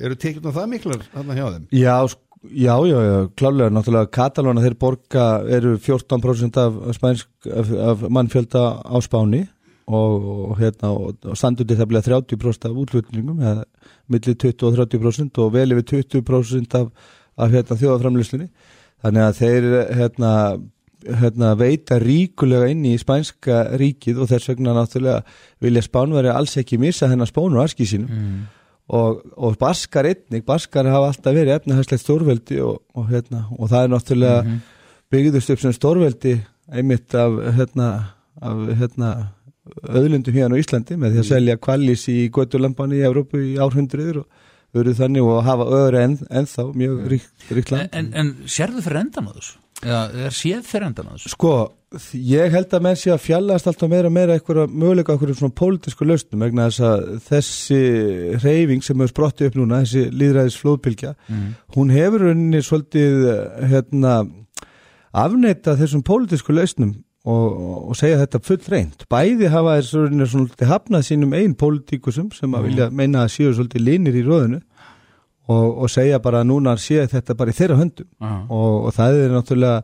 eru 0.00 0.16
tekjum 0.20 0.48
það 0.56 0.70
miklar 0.72 1.04
þarna 1.12 1.36
hjá 1.36 1.46
þeim? 1.56 1.66
Já, 1.76 1.96
sk- 2.08 2.20
Já, 2.44 2.74
já, 2.84 2.98
já, 3.00 3.14
klálega, 3.40 3.70
náttúrulega 3.72 4.10
Katalóna 4.12 4.60
þeir 4.60 4.74
borga 4.76 5.22
eru 5.48 5.78
14% 5.80 6.58
af, 6.60 6.74
spænsk, 6.92 7.30
af, 7.48 7.70
af 7.72 8.02
mannfjölda 8.12 8.64
á 8.84 8.96
Spáni 9.00 9.46
og, 9.86 10.28
og, 10.50 10.58
hérna, 10.58 10.90
og, 10.90 11.16
og 11.24 11.36
standundi 11.36 11.76
það 11.76 11.90
bleið 11.90 12.08
30% 12.12 12.68
af 12.68 12.78
útlutningum 12.84 13.42
eða 13.42 13.64
millir 14.08 14.38
20 14.40 14.68
og 14.68 14.78
30% 14.78 15.42
og 15.44 15.52
vel 15.52 15.76
yfir 15.76 16.06
20% 16.22 16.78
af, 16.78 16.88
af 17.36 17.50
hérna, 17.52 17.76
þjóðaframlýslinni 17.80 18.48
þannig 19.04 19.26
að 19.26 19.38
þeir 19.40 19.68
hérna, 19.98 20.32
hérna, 21.20 21.52
veita 21.60 21.98
ríkulega 22.00 22.70
inn 22.72 22.84
í 22.88 22.96
spænska 23.00 23.76
ríkið 23.80 24.22
og 24.24 24.30
þess 24.32 24.52
vegna 24.52 24.76
náttúrulega 24.76 25.20
vilja 25.64 25.84
Spánveri 25.84 26.32
alls 26.32 26.56
ekki 26.60 26.80
missa 26.80 27.10
hennar 27.10 27.28
spónu 27.28 27.60
og 27.60 27.66
aski 27.66 27.86
sínum. 27.88 28.08
Mm. 28.08 28.44
Og, 28.94 29.20
og 29.40 29.54
baskar 29.60 30.04
einnig, 30.10 30.44
baskar 30.44 30.88
hafa 30.92 31.08
alltaf 31.12 31.32
verið 31.32 31.54
efnahagslegt 31.58 32.02
stórveldi 32.02 32.58
og, 32.60 32.82
og, 32.92 33.06
hérna, 33.08 33.46
og 33.56 33.70
það 33.72 33.84
er 33.84 33.92
náttúrulega 33.92 34.42
mm 34.42 34.50
-hmm. 34.50 34.58
byggðust 35.10 35.50
upp 35.50 35.60
sem 35.60 35.72
stórveldi 35.72 36.34
einmitt 36.72 37.14
af, 37.14 37.32
hérna, 37.56 37.88
af 38.42 38.76
hérna, 38.76 39.08
öðlundum 39.88 40.36
hérna 40.36 40.58
á 40.58 40.60
Íslandi 40.60 40.96
með 41.00 41.14
því 41.14 41.22
að 41.22 41.30
selja 41.30 41.60
kvalis 41.60 42.08
í 42.12 42.18
göttulampan 42.34 42.92
í 42.92 43.04
Európu 43.06 43.40
í 43.40 43.54
árhundriður 43.56 44.24
og 44.24 44.42
verið 44.74 44.98
þannig 44.98 45.28
og 45.28 45.44
hafa 45.46 45.66
öðru 45.78 46.00
en, 46.02 46.16
ennþá 46.34 46.64
mjög 46.74 47.04
ríkt, 47.12 47.46
ríkt 47.54 47.70
land 47.72 47.94
En, 47.94 48.10
en, 48.10 48.10
en 48.20 48.50
sérðu 48.50 48.82
fyrir 48.84 49.04
endan 49.04 49.30
á 49.30 49.32
þessu? 49.36 49.56
Eða 49.84 50.02
er 50.26 50.34
séð 50.34 50.68
fyrir 50.68 50.86
endan 50.88 51.08
á 51.10 51.12
þessu? 51.14 51.32
Sko, 51.34 51.54
ég 52.18 52.54
held 52.54 52.74
að 52.74 52.84
menn 52.86 52.98
sé 52.98 53.12
að 53.14 53.22
fjallast 53.24 53.70
alltaf 53.70 53.90
meira 53.90 54.10
meira 54.12 54.36
eitthvað 54.36 54.72
möguleika 54.72 55.14
okkur 55.14 55.34
svona 55.38 55.56
pólitísku 55.60 56.08
lausnum 56.08 56.44
vegna 56.44 56.68
þess 56.70 56.84
að 56.88 57.04
þessi 57.28 57.80
reyfing 58.42 58.84
sem 58.86 58.98
hefur 58.98 59.12
sprottið 59.12 59.50
upp 59.50 59.58
núna, 59.60 59.82
þessi 59.84 60.06
líðræðis 60.14 60.60
flóðpilkja, 60.62 61.14
mm. 61.28 61.48
hún 61.76 61.94
hefur 61.94 62.28
unni 62.32 62.62
svolítið 62.64 63.28
hérna, 63.70 64.20
afneita 65.24 65.76
þessum 65.78 66.02
pólitísku 66.06 66.56
lausnum 66.56 66.96
og, 67.24 67.88
og 67.90 67.96
segja 67.96 68.20
þetta 68.20 68.40
full 68.44 68.60
reynd. 68.72 69.06
Bæði 69.12 69.48
hafa 69.52 69.78
þessu 69.80 70.44
hafnað 70.68 71.06
sínum 71.08 71.34
einn 71.36 71.56
pólitíkusum 71.56 72.30
sem 72.36 72.52
að 72.52 72.60
mm. 72.60 72.68
vilja 72.68 72.88
meina 72.92 73.24
að 73.24 73.34
séu 73.38 73.54
svolítið 73.54 73.86
linir 73.86 74.18
í 74.20 74.24
róðinu 74.26 74.60
og, 75.52 75.64
og 75.84 75.92
segja 75.92 76.20
bara 76.24 76.42
að 76.42 76.50
núna 76.50 76.74
sé 76.80 77.06
þetta 77.10 77.36
bara 77.38 77.54
í 77.54 77.56
þeirra 77.56 77.78
höndum. 77.80 78.10
Og, 78.24 78.76
og 78.88 78.92
það 78.96 79.22
er 79.22 79.32
náttúrulega 79.32 79.80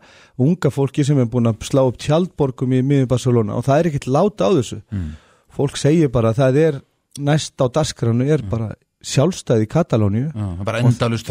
unga 0.47 0.75
fólki 0.75 1.07
sem 1.07 1.21
er 1.21 1.33
búin 1.33 1.49
að 1.51 1.65
slá 1.71 1.83
upp 1.87 1.99
tjaldborgum 2.01 2.77
í 2.77 2.83
miður 2.93 3.11
Barcelona 3.15 3.57
og 3.57 3.67
það 3.69 3.81
er 3.81 3.91
ekkert 3.93 4.11
láta 4.19 4.53
á 4.53 4.57
þessu. 4.61 4.83
Mm. 4.93 5.11
fólk 5.51 5.81
segir 5.81 6.13
bara 6.13 6.31
að 6.31 6.45
það 6.45 6.61
er 6.67 6.79
næst 7.21 7.59
á 7.59 7.67
dasgránu 7.73 8.29
er 8.29 8.45
mm. 8.45 8.53
bara 8.53 8.71
sjálfstæði 9.01 9.65
í 9.65 9.69
Katalóniu 9.73 10.27
og, 10.29 10.61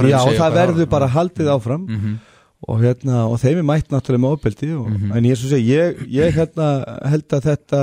já, 0.10 0.18
og 0.26 0.34
það 0.34 0.56
verður 0.58 0.88
bara 0.90 1.08
haldið 1.14 1.54
áfram. 1.54 1.86
Mm 1.86 2.02
-hmm 2.02 2.18
og, 2.68 2.80
hérna, 2.84 3.24
og 3.32 3.38
þeim 3.40 3.62
er 3.62 3.68
mætt 3.68 3.92
náttúrulega 3.94 4.24
með 4.26 4.34
ofbeldi 4.36 4.70
og, 4.76 4.88
mm 4.90 4.96
-hmm. 4.96 5.18
en 5.18 5.28
ég, 5.30 5.38
seg, 5.40 5.62
ég, 5.64 6.02
ég 6.12 6.34
hérna, 6.36 6.68
held 7.08 7.34
að 7.34 7.46
þetta 7.48 7.82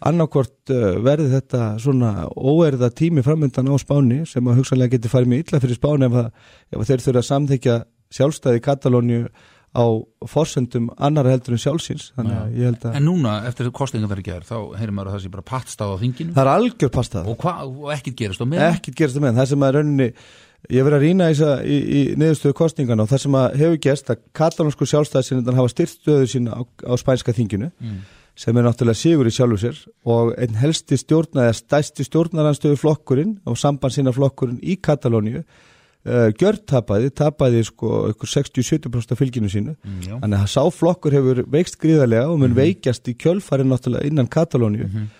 annarkvort 0.00 0.72
uh, 0.72 1.02
verði 1.04 1.28
þetta 1.34 1.62
svona 1.78 2.28
óerða 2.32 2.90
tími 2.90 3.22
framöndan 3.22 3.68
á 3.68 3.76
spáni 3.76 4.24
sem 4.26 4.46
að 4.48 4.62
hugsanlega 4.62 4.96
getur 4.96 5.12
farið 5.12 5.28
með 5.28 5.42
illa 5.44 5.60
fyrir 5.60 5.76
spáni 5.76 6.06
ef, 6.06 6.14
að, 6.14 6.30
ef 6.72 6.86
þeir 6.88 7.04
þurfa 7.04 7.18
að 7.18 7.30
samþykja 7.30 7.76
sjálfstæði 8.14 8.60
Katalóniu 8.60 9.26
á 9.74 9.84
forsendum 10.30 10.86
annar 11.02 11.26
heldur 11.26 11.56
en 11.56 11.58
sjálfsins. 11.58 12.12
En 12.94 13.04
núna, 13.08 13.40
eftir 13.48 13.72
kostinga 13.74 14.06
verið 14.06 14.28
gerð 14.28 14.52
þá 14.52 14.58
heyrir 14.78 14.94
maður 14.94 15.10
að 15.10 15.16
það 15.16 15.24
sé 15.24 15.32
bara 15.34 15.46
patstað 15.50 15.94
á 15.94 15.96
þinginu. 15.98 16.34
Það 16.36 16.44
er 16.44 16.50
algjör 16.52 16.92
patstað 16.94 17.30
og, 17.32 17.46
og 17.82 17.90
ekkert 17.96 18.20
gerast 18.20 18.44
á 18.44 18.46
meðan? 18.46 18.76
Ekkert 18.76 19.00
gerast 19.00 19.18
á 19.18 19.22
meðan, 19.24 19.40
það 19.40 19.50
sem 19.50 19.66
að 19.66 19.74
rauninni 19.78 20.08
Ég 20.72 20.80
hef 20.80 20.86
verið 20.86 20.96
að 20.96 21.04
rýna 21.04 21.28
í, 21.28 21.36
í, 21.36 21.76
í 21.76 22.02
niðurstöðu 22.16 22.56
kostningana 22.56 23.04
og 23.04 23.10
það 23.10 23.22
sem 23.24 23.34
hefur 23.60 23.80
gerst 23.84 24.10
að 24.12 24.22
katalónsku 24.38 24.86
sjálfstæðisinnendan 24.88 25.58
hafa 25.58 25.72
styrt 25.72 25.92
stöðu 25.98 26.28
sína 26.30 26.56
á, 26.56 26.62
á 26.64 26.92
spænska 27.00 27.34
þinginu 27.36 27.68
mm. 27.68 27.98
sem 28.40 28.56
er 28.56 28.64
náttúrulega 28.64 28.96
sigur 28.96 29.28
í 29.28 29.34
sjálfu 29.34 29.58
sér 29.60 29.82
og 30.08 30.32
einn 30.40 30.56
helsti 30.56 30.96
stjórna 31.00 31.50
eða 31.50 31.58
stæsti 31.58 32.06
stjórnaranstöðu 32.08 32.80
flokkurinn 32.80 33.34
og 33.44 33.60
samband 33.60 33.92
sína 33.92 34.14
flokkurinn 34.16 34.62
í 34.64 34.78
Katalóniu 34.80 35.42
uh, 35.42 36.30
gjörð 36.32 36.62
tapaði, 36.72 37.12
tapaði 37.12 37.60
sko 37.68 38.14
60-70% 38.24 39.12
af 39.12 39.20
fylginu 39.20 39.52
sínu 39.52 39.74
mm, 39.76 40.00
þannig 40.22 40.46
að 40.46 40.54
sá 40.54 40.62
flokkur 40.72 41.18
hefur 41.18 41.42
veikst 41.44 41.76
gríðarlega 41.82 42.32
og 42.32 42.40
mun 42.40 42.54
mm. 42.54 42.62
veikjast 42.62 43.12
í 43.12 43.18
kjölfari 43.20 43.68
náttúrulega 43.68 44.08
innan 44.08 44.32
Katalóniu 44.32 44.88
-hmm 44.88 45.12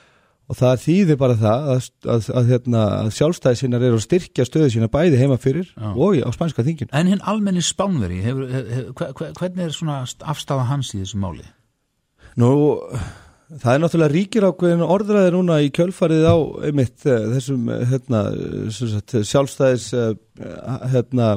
og 0.44 0.58
það 0.58 0.80
þýðir 0.82 1.18
bara 1.20 1.36
það 1.40 1.68
að, 1.72 1.88
að, 2.04 2.28
að, 2.36 2.52
hérna, 2.52 2.84
að 3.00 3.10
sjálfstæði 3.16 3.60
sínar 3.60 3.86
eru 3.88 3.98
að 3.98 4.04
styrkja 4.04 4.46
stöðu 4.48 4.70
sína 4.74 4.90
bæði 4.92 5.20
heima 5.22 5.38
fyrir 5.40 5.70
Já. 5.72 5.90
og 5.90 6.20
á 6.20 6.30
spænska 6.36 6.64
þingin. 6.66 6.92
En 6.92 7.10
hinn 7.10 7.24
almenni 7.24 7.64
spánveri, 7.64 8.20
hefur, 8.24 8.48
hef, 8.52 9.12
hvernig 9.40 9.66
er 9.66 9.74
svona 9.74 10.02
afstafa 10.04 10.68
hans 10.68 10.92
í 10.92 11.00
þessu 11.00 11.20
máli? 11.22 11.46
Nú, 12.40 12.50
það 13.62 13.72
er 13.72 13.82
náttúrulega 13.84 14.12
ríkir 14.12 14.48
ákveðin 14.50 14.84
orðræði 14.84 15.34
núna 15.36 15.58
í 15.64 15.72
kjölfarið 15.74 16.28
á 16.28 16.36
einmitt 16.68 17.08
eh, 17.08 17.28
þessum 17.36 17.68
eh, 17.72 17.84
hérna, 17.94 18.24
sjálfstæðis 19.14 19.90
eh, 19.96 20.10
hérna, 20.92 21.34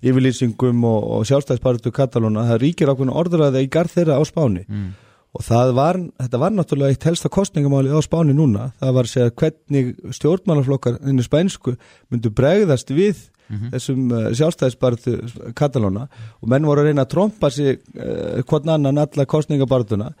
yfirlýsingum 0.00 0.84
og, 0.86 1.10
og 1.18 1.26
sjálfstæðispartu 1.28 1.92
Katalóna, 1.92 2.46
það 2.54 2.62
ríkir 2.64 2.92
ákveðin 2.92 3.18
orðræði 3.20 3.66
í 3.66 3.74
garð 3.76 3.98
þeirra 3.98 4.16
á 4.16 4.24
spáni. 4.24 4.64
Mm 4.64 4.94
og 5.36 5.44
það 5.44 5.72
var, 5.76 6.00
þetta 6.22 6.40
var 6.40 6.54
náttúrulega 6.54 6.94
eitt 6.94 7.06
helsta 7.10 7.30
kostningamáli 7.32 7.92
á 7.92 8.00
spáni 8.04 8.34
núna, 8.36 8.70
það 8.80 8.94
var 8.96 9.08
að 9.08 9.12
segja 9.12 9.34
hvernig 9.42 9.90
stjórnmálaflokkar 10.16 11.00
inn 11.04 11.20
í 11.20 11.26
spænsku 11.26 11.76
myndu 12.12 12.32
bregðast 12.32 12.92
við 12.94 13.26
mm 13.48 13.56
-hmm. 13.56 13.74
þessum 13.74 14.06
uh, 14.12 14.30
sjálfstæðisbartu 14.32 15.18
Katalóna. 15.54 16.08
Og 16.40 16.48
menn 16.48 16.66
voru 16.66 16.80
að 16.80 16.86
reyna 16.90 17.04
að 17.04 17.12
tromba 17.14 17.50
sig 17.50 17.78
uh, 17.94 18.42
hvern 18.42 18.68
annan 18.68 18.98
alla 18.98 19.24
kostningabartuna 19.24 20.12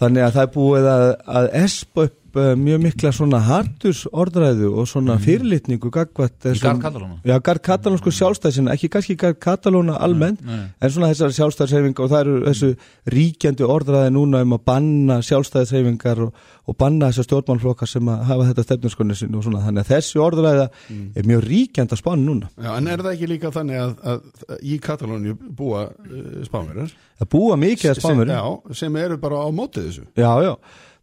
þannig 0.00 0.22
að 0.22 0.32
það 0.32 0.42
er 0.42 0.54
búið 0.54 0.88
að, 0.94 1.06
að 1.26 1.48
espa 1.64 2.04
upp 2.06 2.19
upp 2.30 2.38
uh, 2.38 2.54
mjög 2.58 2.82
mikla 2.84 3.10
svona 3.14 3.40
hardus 3.42 4.04
orðræðu 4.10 4.70
og 4.78 4.86
svona 4.88 5.16
mm. 5.16 5.24
fyrirlitningu 5.24 5.90
gagvat 5.92 6.46
í 6.46 6.54
Garð 6.60 6.82
Katalóna 6.84 7.18
já, 7.26 7.34
Garð 7.42 7.62
Katalónsku 7.66 8.12
sjálfstæðsina, 8.14 8.74
ekki 8.74 8.90
kannski 8.92 9.16
Garð 9.18 9.38
Katalóna 9.42 9.96
almennt, 9.98 10.42
nei, 10.44 10.60
nei. 10.60 10.68
en 10.80 10.92
svona 10.94 11.10
þessar 11.10 11.34
sjálfstæðsreyfingar 11.38 12.06
og 12.06 12.12
það 12.12 12.22
eru 12.24 12.36
þessu 12.46 12.70
ríkjandi 13.14 13.66
orðræði 13.66 14.14
núna 14.14 14.42
um 14.46 14.56
að 14.56 14.64
banna 14.70 15.18
sjálfstæðsreyfingar 15.26 16.22
og, 16.26 16.44
og 16.70 16.78
banna 16.80 17.10
þessar 17.10 17.28
stjórnmálflokkar 17.28 17.90
sem 17.90 18.12
að 18.12 18.26
hafa 18.30 18.50
þetta 18.50 18.66
stefnuskunni 18.68 19.18
og 19.30 19.46
svona, 19.46 19.64
þannig 19.66 19.84
að 19.84 19.92
þessi 19.94 20.22
orðræða 20.22 20.68
mm. 20.70 21.06
er 21.16 21.30
mjög 21.32 21.46
ríkjandi 21.48 21.96
að 21.96 22.02
spána 22.04 22.26
núna 22.26 22.52
Já, 22.60 22.70
en 22.76 22.92
er 22.92 23.02
það 23.02 23.16
ekki 23.16 23.30
líka 23.34 23.54
þannig 23.54 23.82
að, 23.82 23.96
að 24.14 24.60
í 24.60 24.78
Katalóni 24.82 25.34
búa 25.34 25.88
uh, 25.90 26.30
spánverðar? 26.46 26.94
Það 27.20 27.32
búa 27.34 27.58
mikið 27.60 27.90
að 27.90 28.00
spánverðar 28.04 28.38
Já, 28.38 28.76
sem 28.78 29.02
eru 29.02 29.18
bara 29.20 29.42
á 29.42 29.48
mótið 29.52 29.90
þessu 29.90 30.06
Já, 30.20 30.30
já 30.46 30.54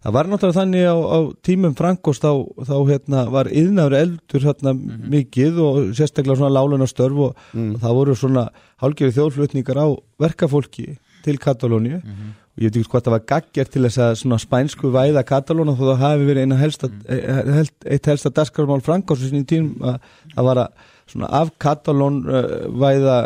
Það 0.06 0.14
var 0.14 0.30
náttúrulega 0.30 0.60
þannig 0.60 0.86
á, 0.88 0.98
á 0.98 1.20
tímum 1.44 1.76
Frankos 1.76 2.22
þá, 2.22 2.32
þá 2.70 2.76
hérna, 2.88 3.24
var 3.34 3.50
yðnaður 3.50 3.96
eldur 3.98 4.44
hérna, 4.46 4.74
mm 4.74 4.82
-hmm. 4.88 5.08
mikið 5.14 5.62
og 5.64 5.78
sérstaklega 5.98 6.38
svona 6.38 6.54
lálunastörf 6.54 7.22
og, 7.28 7.46
mm. 7.54 7.72
og 7.76 7.80
það 7.82 7.98
voru 8.00 8.16
svona 8.16 8.44
hálgjörði 8.84 9.16
þjóðflutningar 9.18 9.80
á 9.82 9.88
verkafólki 10.22 10.98
til 11.26 11.38
Katalóni 11.38 11.96
mm 11.96 12.02
-hmm. 12.02 12.30
og 12.56 12.62
ég 12.62 12.70
veit 12.70 12.78
ekki 12.78 12.92
hvað 12.92 13.04
það 13.04 13.16
var 13.16 13.26
gaggjert 13.32 13.72
til 13.72 13.84
þess 13.84 13.98
að 13.98 14.16
svona 14.22 14.38
spænsku 14.38 14.92
væða 14.94 15.24
Katalóna 15.24 15.74
þó 15.74 15.84
það 15.90 16.04
hafi 16.06 16.26
verið 16.26 16.42
eina 16.42 16.56
helsta, 16.56 16.88
mm. 16.88 17.02
E, 17.10 17.66
eitt 17.86 18.06
helsta 18.06 18.30
daskarmál 18.30 18.82
Frankos 18.82 19.26
í 19.26 19.44
tímum 19.44 19.82
að 19.82 20.00
það 20.36 20.44
var 20.44 20.58
að 20.58 20.70
svona 21.08 21.28
af 21.32 21.52
Katalón 21.60 22.24
uh, 22.28 22.68
væða 22.70 23.18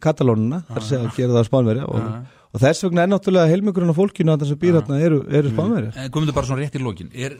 Katalónuna 0.00 0.62
þar 0.68 0.82
sé 0.82 0.96
að 0.96 1.16
gera 1.16 1.32
það 1.32 1.42
á 1.44 1.50
Spánveri 1.50 1.82
og 1.84 2.00
og 2.50 2.62
þess 2.62 2.84
vegna 2.86 3.04
er 3.04 3.10
náttúrulega 3.12 3.50
heilmjögurinn 3.52 3.92
á 3.94 4.00
fólkinu 4.00 4.34
að 4.34 4.44
þess 4.44 4.54
að 4.56 4.62
býrðarna 4.64 5.00
eru, 5.06 5.18
eru 5.38 5.52
spánverðir 5.52 5.98
En 6.02 6.12
komum 6.14 6.30
við 6.30 6.36
bara 6.38 6.48
svona 6.48 6.64
rétt 6.64 6.78
í 6.78 6.82
lokin. 6.82 7.10
Er, 7.14 7.36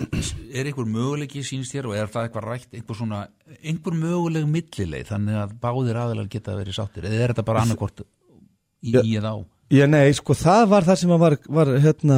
er 0.54 0.70
einhver 0.70 0.86
möguleiki 0.86 1.42
sínst 1.46 1.74
þér 1.74 1.90
og 1.90 1.96
er 1.98 2.12
það 2.12 2.28
eitthvað 2.28 2.46
rætt 2.46 2.76
einhver 2.78 2.98
svona, 3.00 3.22
einhver 3.58 3.96
möguleg 3.98 4.46
millileg 4.50 5.08
þannig 5.11 5.40
að 5.42 5.56
báðir 5.64 5.98
aðalega 6.04 6.34
geta 6.36 6.58
verið 6.58 6.78
sáttir? 6.78 7.08
Eða 7.11 7.24
er 7.24 7.34
þetta 7.34 7.46
bara 7.50 7.64
annarkort 7.66 8.04
í, 8.04 8.94
ja, 8.94 9.02
í 9.02 9.16
eða 9.18 9.34
á? 9.34 9.38
Já 9.70 9.84
nei, 9.86 10.08
sko 10.18 10.34
það 10.34 10.64
var 10.72 10.86
það 10.86 10.96
sem 10.98 11.12
var, 11.22 11.34
var 11.58 11.68
hérna, 11.78 12.16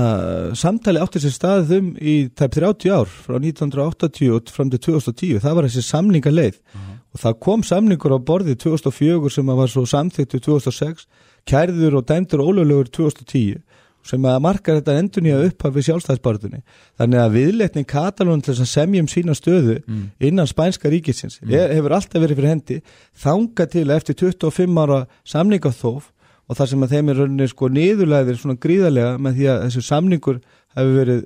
samtali 0.57 1.01
áttir 1.03 1.21
sér 1.21 1.35
staðið 1.37 1.75
um 1.77 1.91
í 2.01 2.15
tæp 2.33 2.55
30 2.57 2.95
ár 2.97 3.11
frá 3.13 3.37
1980 3.37 4.33
og 4.33 4.53
fram 4.53 4.71
til 4.73 4.81
2010 4.87 5.43
það 5.45 5.59
var 5.59 5.69
þessi 5.69 5.85
samningaleið. 5.85 6.57
Uh 6.73 6.79
-huh. 6.81 6.95
og 7.13 7.21
það 7.21 7.39
kom 7.45 7.63
samningur 7.63 8.17
á 8.17 8.19
borði 8.25 8.57
2004 8.57 9.31
sem 9.31 9.47
var 9.47 9.69
svo 9.69 9.85
samþygt 9.85 10.33
2006 10.41 11.07
kærður 11.49 12.01
og 12.01 12.09
dæmdur 12.09 12.45
ólöglegur 12.45 12.91
2010 12.93 13.61
sem 14.07 14.25
að 14.27 14.41
marka 14.43 14.75
þetta 14.79 14.97
endur 14.99 15.23
nýja 15.23 15.43
upphaf 15.47 15.75
við 15.77 15.85
sjálfstæðsbarðunni. 15.89 16.63
Þannig 16.99 17.21
að 17.23 17.37
viðletning 17.37 17.87
Katalón 17.87 18.41
til 18.43 18.51
þess 18.51 18.65
að 18.65 18.71
semjum 18.73 19.11
sína 19.11 19.37
stöðu 19.39 19.77
mm. 19.85 20.01
innan 20.27 20.51
spænska 20.51 20.91
ríkisins 20.91 21.39
mm. 21.43 21.53
hefur 21.77 21.95
alltaf 21.99 22.25
verið 22.25 22.41
fyrir 22.41 22.51
hendi 22.51 22.81
þanga 23.23 23.69
til 23.71 23.87
eftir 23.95 24.19
25 24.19 24.83
ára 24.83 25.05
samningathóf 25.23 26.11
og 26.51 26.59
þar 26.59 26.73
sem 26.73 26.83
að 26.85 26.97
þeim 26.97 27.13
er 27.13 27.21
rauninni 27.23 27.51
sko 27.51 27.69
niðurlæðir 27.73 28.41
svona 28.41 28.59
gríðarlega 28.63 29.21
með 29.23 29.39
því 29.39 29.51
að 29.53 29.61
þessu 29.67 29.85
samningur 29.87 30.41
hefur 30.75 30.97
verið 30.99 31.23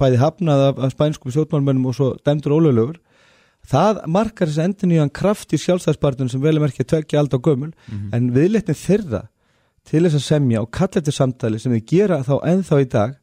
bæði 0.00 0.20
hafnað 0.22 0.64
af, 0.68 0.80
af 0.80 0.94
spænskum 0.94 1.34
sjótmálmennum 1.34 1.90
og 1.90 1.98
svo 1.98 2.08
dæmdur 2.24 2.56
ólöglegur 2.56 2.96
það 3.68 4.00
markar 4.16 4.48
þess 4.48 4.64
endur 4.64 4.90
nýjan 4.90 5.12
kraft 5.12 5.52
í 5.52 5.60
sjálfstæðsbartunum 5.60 6.32
sem 6.32 6.42
vel 6.42 6.56
er 6.56 6.64
merkja 6.64 6.88
tvekja 6.88 7.20
alda 7.20 7.38
og 7.38 7.46
gömul 7.46 7.70
en 8.16 8.32
viðleitnin 8.34 8.80
þeirra 8.80 9.24
til 9.88 10.02
þess 10.06 10.18
að 10.20 10.24
semja 10.28 10.62
og 10.64 10.70
kalla 10.74 11.00
eftir 11.02 11.16
samtali 11.16 11.58
sem 11.60 11.72
þið 11.76 11.84
gera 11.90 12.20
þá 12.26 12.34
ennþá 12.52 12.80
í 12.84 12.88
dag. 12.94 13.16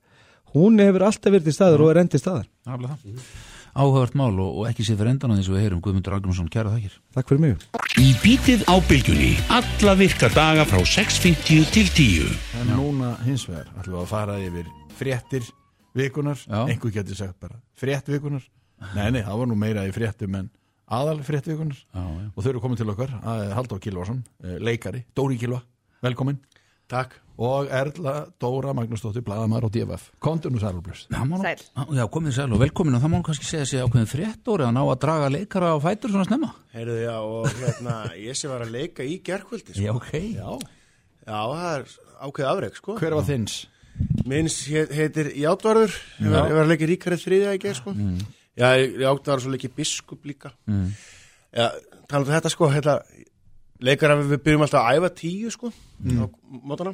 Hún 0.55 0.82
hefur 0.84 1.05
alltaf 1.07 1.32
verið 1.32 1.47
til 1.49 1.55
staðar 1.55 1.82
og 1.86 1.91
er 1.93 2.01
enn 2.03 2.12
til 2.12 2.20
staðar. 2.22 2.47
Aflega 2.68 2.97
það. 3.01 3.32
Áhugavert 3.72 4.16
mál 4.20 4.36
og, 4.43 4.49
og 4.59 4.66
ekki 4.68 4.84
sé 4.84 4.97
fyrir 4.99 5.14
endan 5.14 5.32
á 5.32 5.36
því 5.39 5.45
sem 5.47 5.53
við 5.55 5.62
heyrum 5.64 5.80
Guðmundur 5.86 6.16
Argumarsson, 6.18 6.49
kæra 6.51 6.74
þakkir. 6.74 6.97
Takk 7.16 7.30
fyrir 7.32 7.39
mig. 7.45 7.62
Í 8.03 8.09
bítið 8.20 8.66
á 8.68 8.76
bylgjunni 8.84 9.30
Alla 9.55 9.93
virka 9.99 10.28
daga 10.36 10.66
frá 10.68 10.82
6.50 10.84 11.70
til 11.72 11.88
10 11.88 12.28
En 12.59 12.74
núna 12.76 13.14
hins 13.24 13.45
vegar 13.47 13.70
ætlum 13.80 13.95
við 13.95 14.01
að 14.03 14.09
fara 14.12 14.36
yfir 14.43 14.68
fréttir 14.99 15.47
vikunar 15.95 16.39
einhver 16.68 16.91
getur 16.95 17.16
sagt 17.20 17.39
bara 17.43 17.57
frétt 17.80 18.07
vikunar 18.12 18.43
nei, 18.95 19.07
nei, 19.12 19.22
það 19.24 19.39
var 19.41 19.49
nú 19.51 19.57
meira 19.59 19.84
í 19.88 19.91
fréttum 19.95 20.36
en 20.39 20.47
aðal 20.91 21.20
frétt 21.28 21.47
vikunar 21.51 21.80
og 21.95 22.38
þau 22.43 22.49
eru 22.53 22.62
komin 22.64 22.80
til 22.80 22.88
okkar, 22.91 23.12
að- 23.24 23.51
Halldór 23.57 23.82
Kilvarsson 23.84 24.22
eh, 24.43 24.55
leikari, 24.64 25.03
Dóri 25.16 25.36
Kilva, 25.41 25.59
velkomin 26.03 26.39
Takk. 26.92 27.18
og 27.42 27.70
Erla 27.74 28.28
Dóra 28.38 28.74
Magnúsdóttir, 28.78 29.24
blaðamar 29.26 29.64
og 29.66 29.72
DFF 29.74 30.10
Kontur 30.22 30.52
nú 30.54 30.60
sælblöst 30.62 31.08
Það 31.10 31.24
má 31.30 31.38
nú- 31.39 31.46
Sæl. 31.46 31.62
Já, 31.98 32.04
komið 32.12 32.36
sæl 32.36 32.52
og 32.54 32.60
velkomin 32.62 32.96
og 32.98 33.02
það 33.02 33.12
má 33.16 33.22
kannski 33.26 33.48
segja 33.48 33.66
sig 33.66 33.80
ákveðin 33.82 34.12
fréttóri 34.12 34.68
að 34.68 34.76
ná 34.76 34.82
að 34.84 35.00
draga 35.02 35.30
leikara 35.34 35.72
á 35.74 35.78
fætur 35.82 36.12
svona 36.12 36.28
snemma. 36.28 36.52
Heyrðu, 36.76 36.98
já, 37.08 37.16
og 37.18 37.48
hérna, 37.48 37.96
ég 38.20 38.36
sem 38.38 38.52
var 38.52 38.62
að 38.68 38.72
leika 38.76 39.02
í 39.08 39.16
gerkvöldi, 39.24 39.74
sko. 39.74 39.82
Já, 39.82 39.92
ok. 39.96 40.12
Já, 40.36 40.60
Já, 41.26 41.39
það 41.48 41.74
er 41.80 41.86
ákveð 42.28 42.50
afreg, 42.52 42.76
sko. 42.76 42.98
hver 43.00 43.16
var 43.16 43.24
þins? 43.24 43.56
Minns 44.26 44.56
heit- 44.68 44.92
heitir 44.92 45.32
Játvarður, 45.38 45.92
ég 46.22 46.30
var, 46.32 46.46
ég 46.50 46.54
var 46.56 46.64
að 46.66 46.72
leika 46.76 46.86
í 46.86 46.92
ríkarið 46.92 47.24
þriðja 47.26 47.56
í 47.56 47.60
ger, 47.62 47.74
sko. 47.80 47.94
Já, 48.58 48.68
ég 48.78 48.96
Játvarður 49.02 49.42
svo 49.48 49.52
leikið 49.56 49.76
biskup 49.76 50.26
líka. 50.26 50.52
Mm. 50.68 50.92
Já, 51.56 51.72
talað 52.08 52.28
um 52.28 52.34
þetta, 52.36 52.50
sko, 52.54 52.70
hérna, 52.70 52.96
leikara 53.82 54.16
við, 54.20 54.30
við 54.36 54.44
byrjum 54.46 54.66
alltaf 54.66 54.86
að 54.86 55.00
æfa 55.00 55.10
tíu, 55.22 55.52
sko, 55.54 55.72
á 55.72 56.26
mótana. 56.72 56.94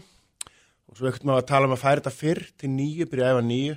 Og 0.88 0.96
svo 0.98 1.10
ekkert 1.10 1.26
maður 1.28 1.44
að 1.44 1.50
tala 1.52 1.68
um 1.68 1.76
að 1.76 1.82
færa 1.84 2.00
þetta 2.02 2.14
fyrr 2.16 2.44
til 2.58 2.70
nýju, 2.72 3.08
byrja 3.12 3.28
að 3.28 3.36
æfa 3.38 3.46
nýju. 3.50 3.76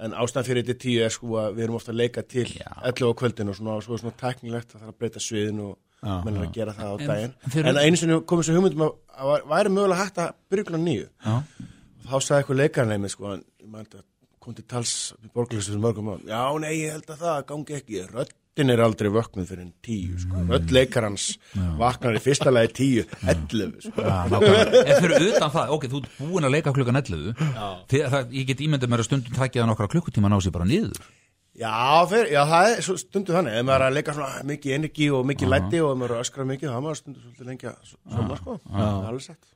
En 0.00 0.14
ástæðan 0.16 0.46
fyrir 0.48 0.64
þetta 0.64 0.80
tíu 0.80 1.02
er 1.04 1.12
sko 1.12 1.34
að 1.36 1.54
við 1.58 1.64
erum 1.66 1.76
ofta 1.76 1.92
að 1.92 1.98
leika 2.00 2.22
til 2.24 2.46
Já. 2.48 2.70
11 2.88 3.10
á 3.12 3.18
kvöldinu 3.20 3.52
og 3.52 3.56
svona, 3.58 3.74
og 3.76 3.82
svo 3.84 3.94
er 3.94 4.00
svona 4.00 4.16
teknilegt 4.22 4.70
að 4.74 4.80
það 4.80 4.86
er 4.88 4.92
að 4.94 4.98
breyta 5.02 5.20
sviðinu 5.20 5.66
og 5.70 5.76
Já, 6.00 6.14
menn 6.24 6.36
er 6.38 6.40
já. 6.40 6.48
að 6.48 6.54
gera 6.56 6.72
það 6.78 6.88
á 6.88 6.94
En- 6.96 7.10
daginn. 7.10 7.34
en 7.44 7.50
fyrir- 7.52 7.68
En 7.68 7.76
einu 7.84 7.96
sinni 8.00 8.16
komið 8.24 8.44
svo 8.48 8.54
hugmyndum 8.56 8.84
að, 8.86 8.94
að 9.20 9.26
var- 9.30 9.44
væri 9.52 9.68
mögulega 9.76 10.00
hægt 10.00 10.18
að 10.24 10.32
byrja 10.50 10.80
nýju. 10.80 11.08
Já. 11.26 11.34
Þá 12.08 12.16
sagði 12.24 12.38
eitthvað 12.40 12.60
leikarneimi 12.62 13.08
sko, 13.12 13.24
að 13.28 13.44
kom 14.40 14.56
til 14.56 14.64
tals 14.68 14.92
fyrir 15.34 15.80
mörgum 15.82 16.12
árum. 16.14 16.28
Já, 16.28 16.42
nei, 16.62 16.74
ég 16.80 16.94
held 16.96 17.10
að 17.12 17.24
það 17.24 17.40
gangi 17.50 17.76
ekki. 17.76 18.02
Röddin 18.10 18.72
er 18.74 18.82
aldrei 18.84 19.10
vöknuð 19.12 19.48
fyrir 19.52 19.64
en 19.66 19.72
tíu, 19.84 20.18
sko. 20.20 20.42
Rödd 20.50 20.74
leikarans 20.74 21.26
vaknar 21.80 22.18
í 22.18 22.22
fyrsta 22.24 22.52
lagi 22.52 22.72
tíu, 22.80 23.06
11, 23.28 23.78
sko. 23.86 24.04
En 24.04 24.92
fyrir 25.04 25.28
utan 25.30 25.52
það, 25.54 25.74
ok, 25.76 25.88
þú 25.92 26.02
ert 26.02 26.20
búin 26.20 26.48
að 26.48 26.56
leika 26.56 26.74
klukkan 26.76 27.00
11 27.02 27.32
Þegar 27.92 28.14
það, 28.16 28.36
ég 28.40 28.50
get 28.50 28.64
ímyndið 28.66 28.92
mér 28.92 29.04
að 29.04 29.10
stundum 29.10 29.36
takja 29.38 29.62
það 29.62 29.72
nokkra 29.74 29.90
klukkutíma 29.94 30.32
ná 30.32 30.40
sér 30.40 30.56
bara 30.56 30.68
niður 30.68 31.00
Já, 31.60 32.06
fyr, 32.08 32.28
já, 32.32 32.40
það 32.48 32.66
er 32.72 32.86
stundu 33.02 33.34
þannig. 33.34 33.56
Ef 33.58 33.64
maður 33.68 33.82
er 33.82 33.90
að 33.90 33.96
leika 33.98 34.12
svona 34.16 34.44
mikið 34.48 34.74
energi 34.78 35.08
og 35.12 35.26
mikið 35.28 35.50
læti 35.50 35.80
og 35.84 35.90
ef 35.92 35.98
maður 36.00 36.14
er 36.14 36.16
að 36.16 36.22
öskra 36.24 36.46
mikið, 36.48 36.70
þá 36.70 36.76
er 36.78 36.84
maður 36.86 37.00
stundu 37.00 37.20
svolítið 37.24 37.50
lengi 37.50 37.68
að 37.68 37.90
svona, 37.90 38.38
sko. 38.38 38.54
Það 38.70 38.86
er 38.86 39.08
alveg 39.10 39.24
sett. 39.26 39.50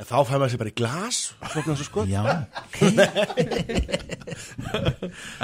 En 0.00 0.06
þá 0.08 0.14
fær 0.26 0.38
maður 0.40 0.52
sér 0.54 0.60
bara 0.62 0.72
í 0.72 0.76
glas, 0.78 1.18
sko. 1.84 2.04
Já 2.08 2.22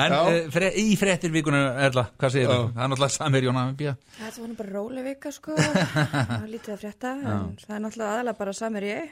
En 0.02 0.14
uh, 0.14 0.36
fre, 0.54 0.70
í 0.80 0.96
fréttir 0.98 1.32
vikuna 1.34 1.60
Erla, 1.88 2.04
hvað 2.18 2.34
segir 2.34 2.48
þú? 2.50 2.58
Það 2.72 2.82
er 2.84 2.92
náttúrulega 2.92 3.14
Samir 3.16 3.48
Jóna 3.48 3.64
Bía 3.78 3.94
Þetta 4.18 4.44
var 4.44 4.54
bara 4.62 4.74
róleg 4.76 5.08
vika 5.10 5.32
sko, 5.34 5.56
það 5.58 6.34
var 6.34 6.50
lítið 6.52 6.74
að 6.74 6.82
frétta, 6.84 7.14
en 7.18 7.50
það 7.64 7.74
er 7.76 7.82
náttúrulega 7.86 8.12
aðalega 8.14 8.40
bara 8.42 8.56
samir 8.56 8.88
ég. 8.88 9.02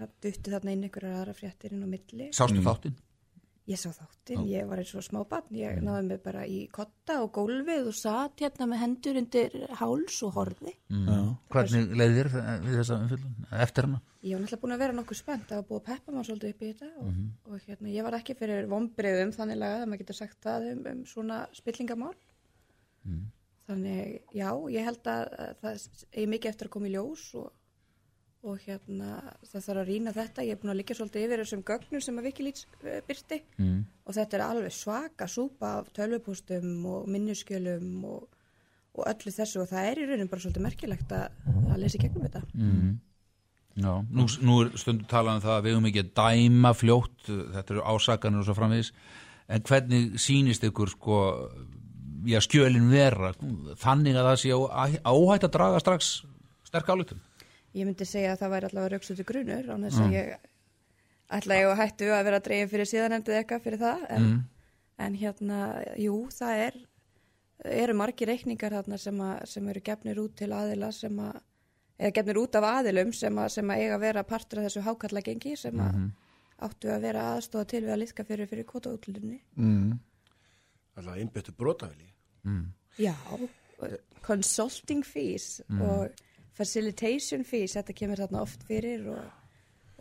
Það 0.00 0.08
dutti 0.24 0.54
þarna 0.54 0.74
inn 0.76 0.84
einhverjar 0.88 1.16
aðra 1.20 1.34
fréttir 1.36 1.74
inn 1.76 1.84
á 1.84 1.88
milli. 1.90 2.26
Sástu 2.36 2.60
þáttinn? 2.64 2.96
Ég 3.68 3.78
sá 3.78 3.90
þáttinn, 3.92 4.46
ég 4.48 4.64
var 4.66 4.80
eins 4.80 4.90
og 4.96 5.04
smábarn, 5.04 5.50
ég 5.54 5.82
náði 5.84 6.06
mig 6.08 6.20
bara 6.24 6.46
í 6.48 6.62
kotta 6.72 7.20
og 7.22 7.28
gólfið 7.36 7.90
og 7.90 7.94
satt 7.94 8.40
hérna 8.40 8.66
með 8.70 8.80
hendur 8.82 9.18
undir 9.20 9.56
háls 9.78 10.16
og 10.26 10.32
horði. 10.38 10.72
Hvernig 11.52 11.92
leiði 11.92 12.16
þér 12.16 12.30
við 12.64 12.78
þessa 12.80 12.96
umfyllun? 13.04 13.36
Eftir 13.66 13.86
hana? 13.86 14.00
Ég 14.24 14.34
var 14.34 14.42
náttúrulega 14.42 14.62
búin 14.64 14.74
að 14.74 14.82
vera 14.82 14.96
nokkuð 14.96 15.20
spennt, 15.20 15.46
það 15.48 15.60
var 15.60 15.68
búið 15.68 15.80
að 15.80 15.86
peppa 15.90 16.14
maður 16.16 16.28
svolítið 16.30 16.54
upp 16.54 16.64
í 16.64 16.70
þetta 16.70 16.88
og, 17.04 17.20
og 17.46 17.68
hérna, 17.68 17.92
ég 17.94 18.08
var 18.08 18.16
ekki 18.18 18.36
fyrir 18.40 18.66
vombriðum 18.72 19.36
þannig 19.36 19.60
lagað 19.60 19.84
að 19.84 19.92
maður 19.92 20.02
getur 20.02 20.18
sagt 20.18 20.42
það 20.48 20.66
um, 20.72 20.82
um 20.90 21.04
svona 21.12 21.38
spillingamál. 21.56 22.12
Þannig, 23.70 24.18
já, 24.34 24.50
ég 24.74 24.88
held 24.88 25.08
að, 25.14 25.24
að 25.38 25.54
það 25.62 25.88
er 26.10 26.30
mikið 26.34 26.50
eftir 26.50 26.68
að 26.68 26.74
koma 26.74 26.90
í 26.90 26.94
ljós 26.96 27.24
og, 27.38 27.52
og 28.42 28.56
hérna, 28.64 29.08
það 29.44 29.64
þarf 29.66 29.80
að 29.82 29.88
rýna 29.90 30.12
þetta. 30.16 30.44
Ég 30.46 30.54
er 30.56 30.60
búin 30.62 30.72
að 30.72 30.78
liggja 30.80 30.96
svolítið 30.96 31.24
yfir 31.26 31.42
þessum 31.42 31.62
gögnum 31.68 32.00
sem 32.04 32.18
að 32.20 32.28
Wikileaks 32.30 32.66
eh, 32.84 33.00
byrti 33.08 33.40
Mm. 33.60 33.84
og 34.06 34.14
þetta 34.16 34.36
er 34.38 34.44
alveg 34.46 34.72
svaka 34.72 35.26
súpa 35.28 35.74
af 35.80 35.90
tölvupústum 35.92 36.86
og 36.88 37.08
minnuskjölum 37.12 38.04
og, 38.08 38.28
og 38.96 39.04
öllu 39.12 39.32
þessu 39.36 39.60
og 39.60 39.68
það 39.68 39.90
er 39.90 40.00
í 40.00 40.08
raunin 40.08 40.30
bara 40.32 40.40
svolítið 40.40 40.64
merkilegt 40.64 41.12
að, 41.12 41.28
að 41.68 41.78
lesa 41.84 41.98
í 41.98 42.02
gegnum 42.06 42.24
þetta. 42.28 42.42
Mm. 42.56 42.98
Já, 43.80 43.92
nú, 44.10 44.24
nú 44.42 44.56
er 44.64 44.72
stundu 44.80 45.04
talað 45.08 45.36
um 45.38 45.44
það 45.44 45.56
að 45.58 45.64
við 45.68 45.74
höfum 45.76 45.90
ekki 45.92 46.02
að 46.02 46.12
dæma 46.18 46.72
fljótt, 46.74 47.28
þetta 47.28 47.74
eru 47.76 47.84
ásakanir 47.92 48.40
og 48.42 48.48
svo 48.48 48.56
framvegis, 48.58 48.90
en 49.48 49.62
hvernig 49.68 50.08
sýnist 50.20 50.64
ykkur 50.66 50.90
sko, 50.96 51.20
já, 52.28 52.40
skjölin 52.44 52.88
vera, 52.90 53.30
þannig 53.80 54.16
að 54.18 54.26
það 54.32 54.40
sé 54.42 54.50
á- 54.56 55.00
áhætt 55.06 55.46
að 55.46 55.54
draga 55.54 55.80
strax 55.84 56.10
sterk 56.66 56.90
álutum? 56.92 57.20
Ég 57.76 57.86
myndi 57.86 58.06
segja 58.08 58.34
að 58.34 58.40
það 58.42 58.54
væri 58.54 58.68
allavega 58.70 58.92
rauksutu 58.94 59.26
grunur 59.26 59.68
án 59.70 59.84
þess 59.86 60.00
að 60.02 60.14
ég 60.16 60.30
ætla 61.30 61.58
ég 61.60 61.68
að 61.70 61.78
hættu 61.78 62.08
að 62.10 62.24
vera 62.26 62.40
dreigin 62.42 62.70
fyrir 62.72 62.88
síðanemndið 62.90 63.36
eitthvað 63.38 63.66
fyrir 63.66 63.82
það 63.84 64.06
en, 64.16 64.24
en 65.06 65.18
hérna, 65.20 65.60
jú, 66.00 66.16
það 66.34 66.62
er 66.64 66.80
eru 67.84 67.94
margir 67.94 68.30
reikningar 68.30 68.74
þarna 68.78 68.98
sem, 68.98 69.20
að, 69.22 69.44
sem 69.52 69.68
eru 69.70 69.82
gefnir 69.84 70.20
út 70.22 70.34
til 70.40 70.50
aðila 70.56 70.90
sem 70.96 71.20
að, 71.22 71.38
eða 72.00 72.14
gefnir 72.18 72.40
út 72.40 72.58
af 72.58 72.66
aðilum 72.70 73.12
sem 73.16 73.38
að, 73.38 73.48
sem 73.54 73.70
að 73.70 73.84
eiga 73.84 73.98
að 73.98 74.04
vera 74.06 74.26
partur 74.26 74.60
af 74.60 74.68
þessu 74.68 74.84
hákallagengi 74.88 75.56
sem 75.60 75.82
að 75.84 76.00
áttu 76.66 76.90
að 76.92 77.04
vera 77.06 77.26
aðstóða 77.36 77.68
til 77.72 77.82
við 77.84 77.92
að 77.94 78.00
liðka 78.02 78.24
fyrir 78.28 78.48
fyrir 78.50 78.66
kvotaútlunni. 78.68 79.38
Alltaf 80.98 81.20
innbyttu 81.22 81.54
brotavili. 81.56 82.10
Já, 83.00 83.14
consulting 84.26 85.04
fees 85.06 85.60
og 85.80 86.10
facilitation 86.60 87.44
fees, 87.46 87.76
þetta 87.78 87.96
kemur 87.96 88.20
þarna 88.20 88.42
oft 88.44 88.66
fyrir 88.68 89.06
og, 89.12 89.22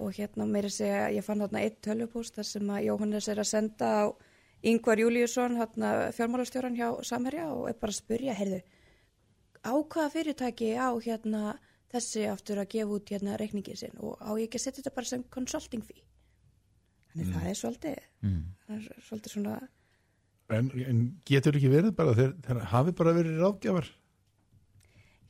og 0.04 0.18
hérna 0.18 0.48
meira 0.50 0.72
segja, 0.74 1.08
ég 1.16 1.26
fann 1.26 1.44
þarna 1.44 1.64
eitt 1.64 1.80
tölvupúst 1.86 2.36
þar 2.40 2.50
sem 2.50 2.74
að 2.76 2.86
Jóhannes 2.90 3.30
er 3.32 3.42
að 3.42 3.50
senda 3.54 3.94
á 4.04 4.06
Yngvar 4.70 5.00
Júliusson, 5.00 5.56
hérna 5.56 6.10
fjármálastjóran 6.16 6.76
hjá 6.76 6.90
Samherja 7.08 7.48
og 7.54 7.70
er 7.72 7.80
bara 7.80 7.96
að 7.96 8.02
spyrja, 8.02 8.36
heyrðu, 8.36 8.60
á 9.64 9.74
hvaða 9.76 10.12
fyrirtæki 10.18 10.74
á 10.76 10.92
hérna 11.00 11.56
þessi 11.90 12.28
aftur 12.30 12.60
að 12.62 12.72
gefa 12.76 12.98
út 13.00 13.12
hérna 13.14 13.40
reikningin 13.40 13.80
sinn 13.80 13.96
og 14.04 14.20
á 14.20 14.36
ég 14.36 14.50
ekki 14.50 14.60
að 14.60 14.66
setja 14.68 14.82
þetta 14.84 14.96
bara 15.00 15.10
sem 15.10 15.26
consulting 15.32 15.86
fee. 15.88 16.04
Þannig 17.10 17.32
það 17.34 17.48
er 17.50 17.58
svolítið, 17.58 18.02
það 18.68 18.76
er 18.76 19.06
svolítið 19.08 19.38
svona 19.38 19.60
En, 20.50 20.70
en 20.82 21.02
getur 21.30 21.58
ekki 21.60 21.70
verið 21.70 21.94
bara 21.98 22.16
þeir, 22.18 22.32
þeir 22.46 22.60
hafi 22.72 22.94
bara 22.98 23.14
verið 23.14 23.36
ráðgjafar 23.38 23.90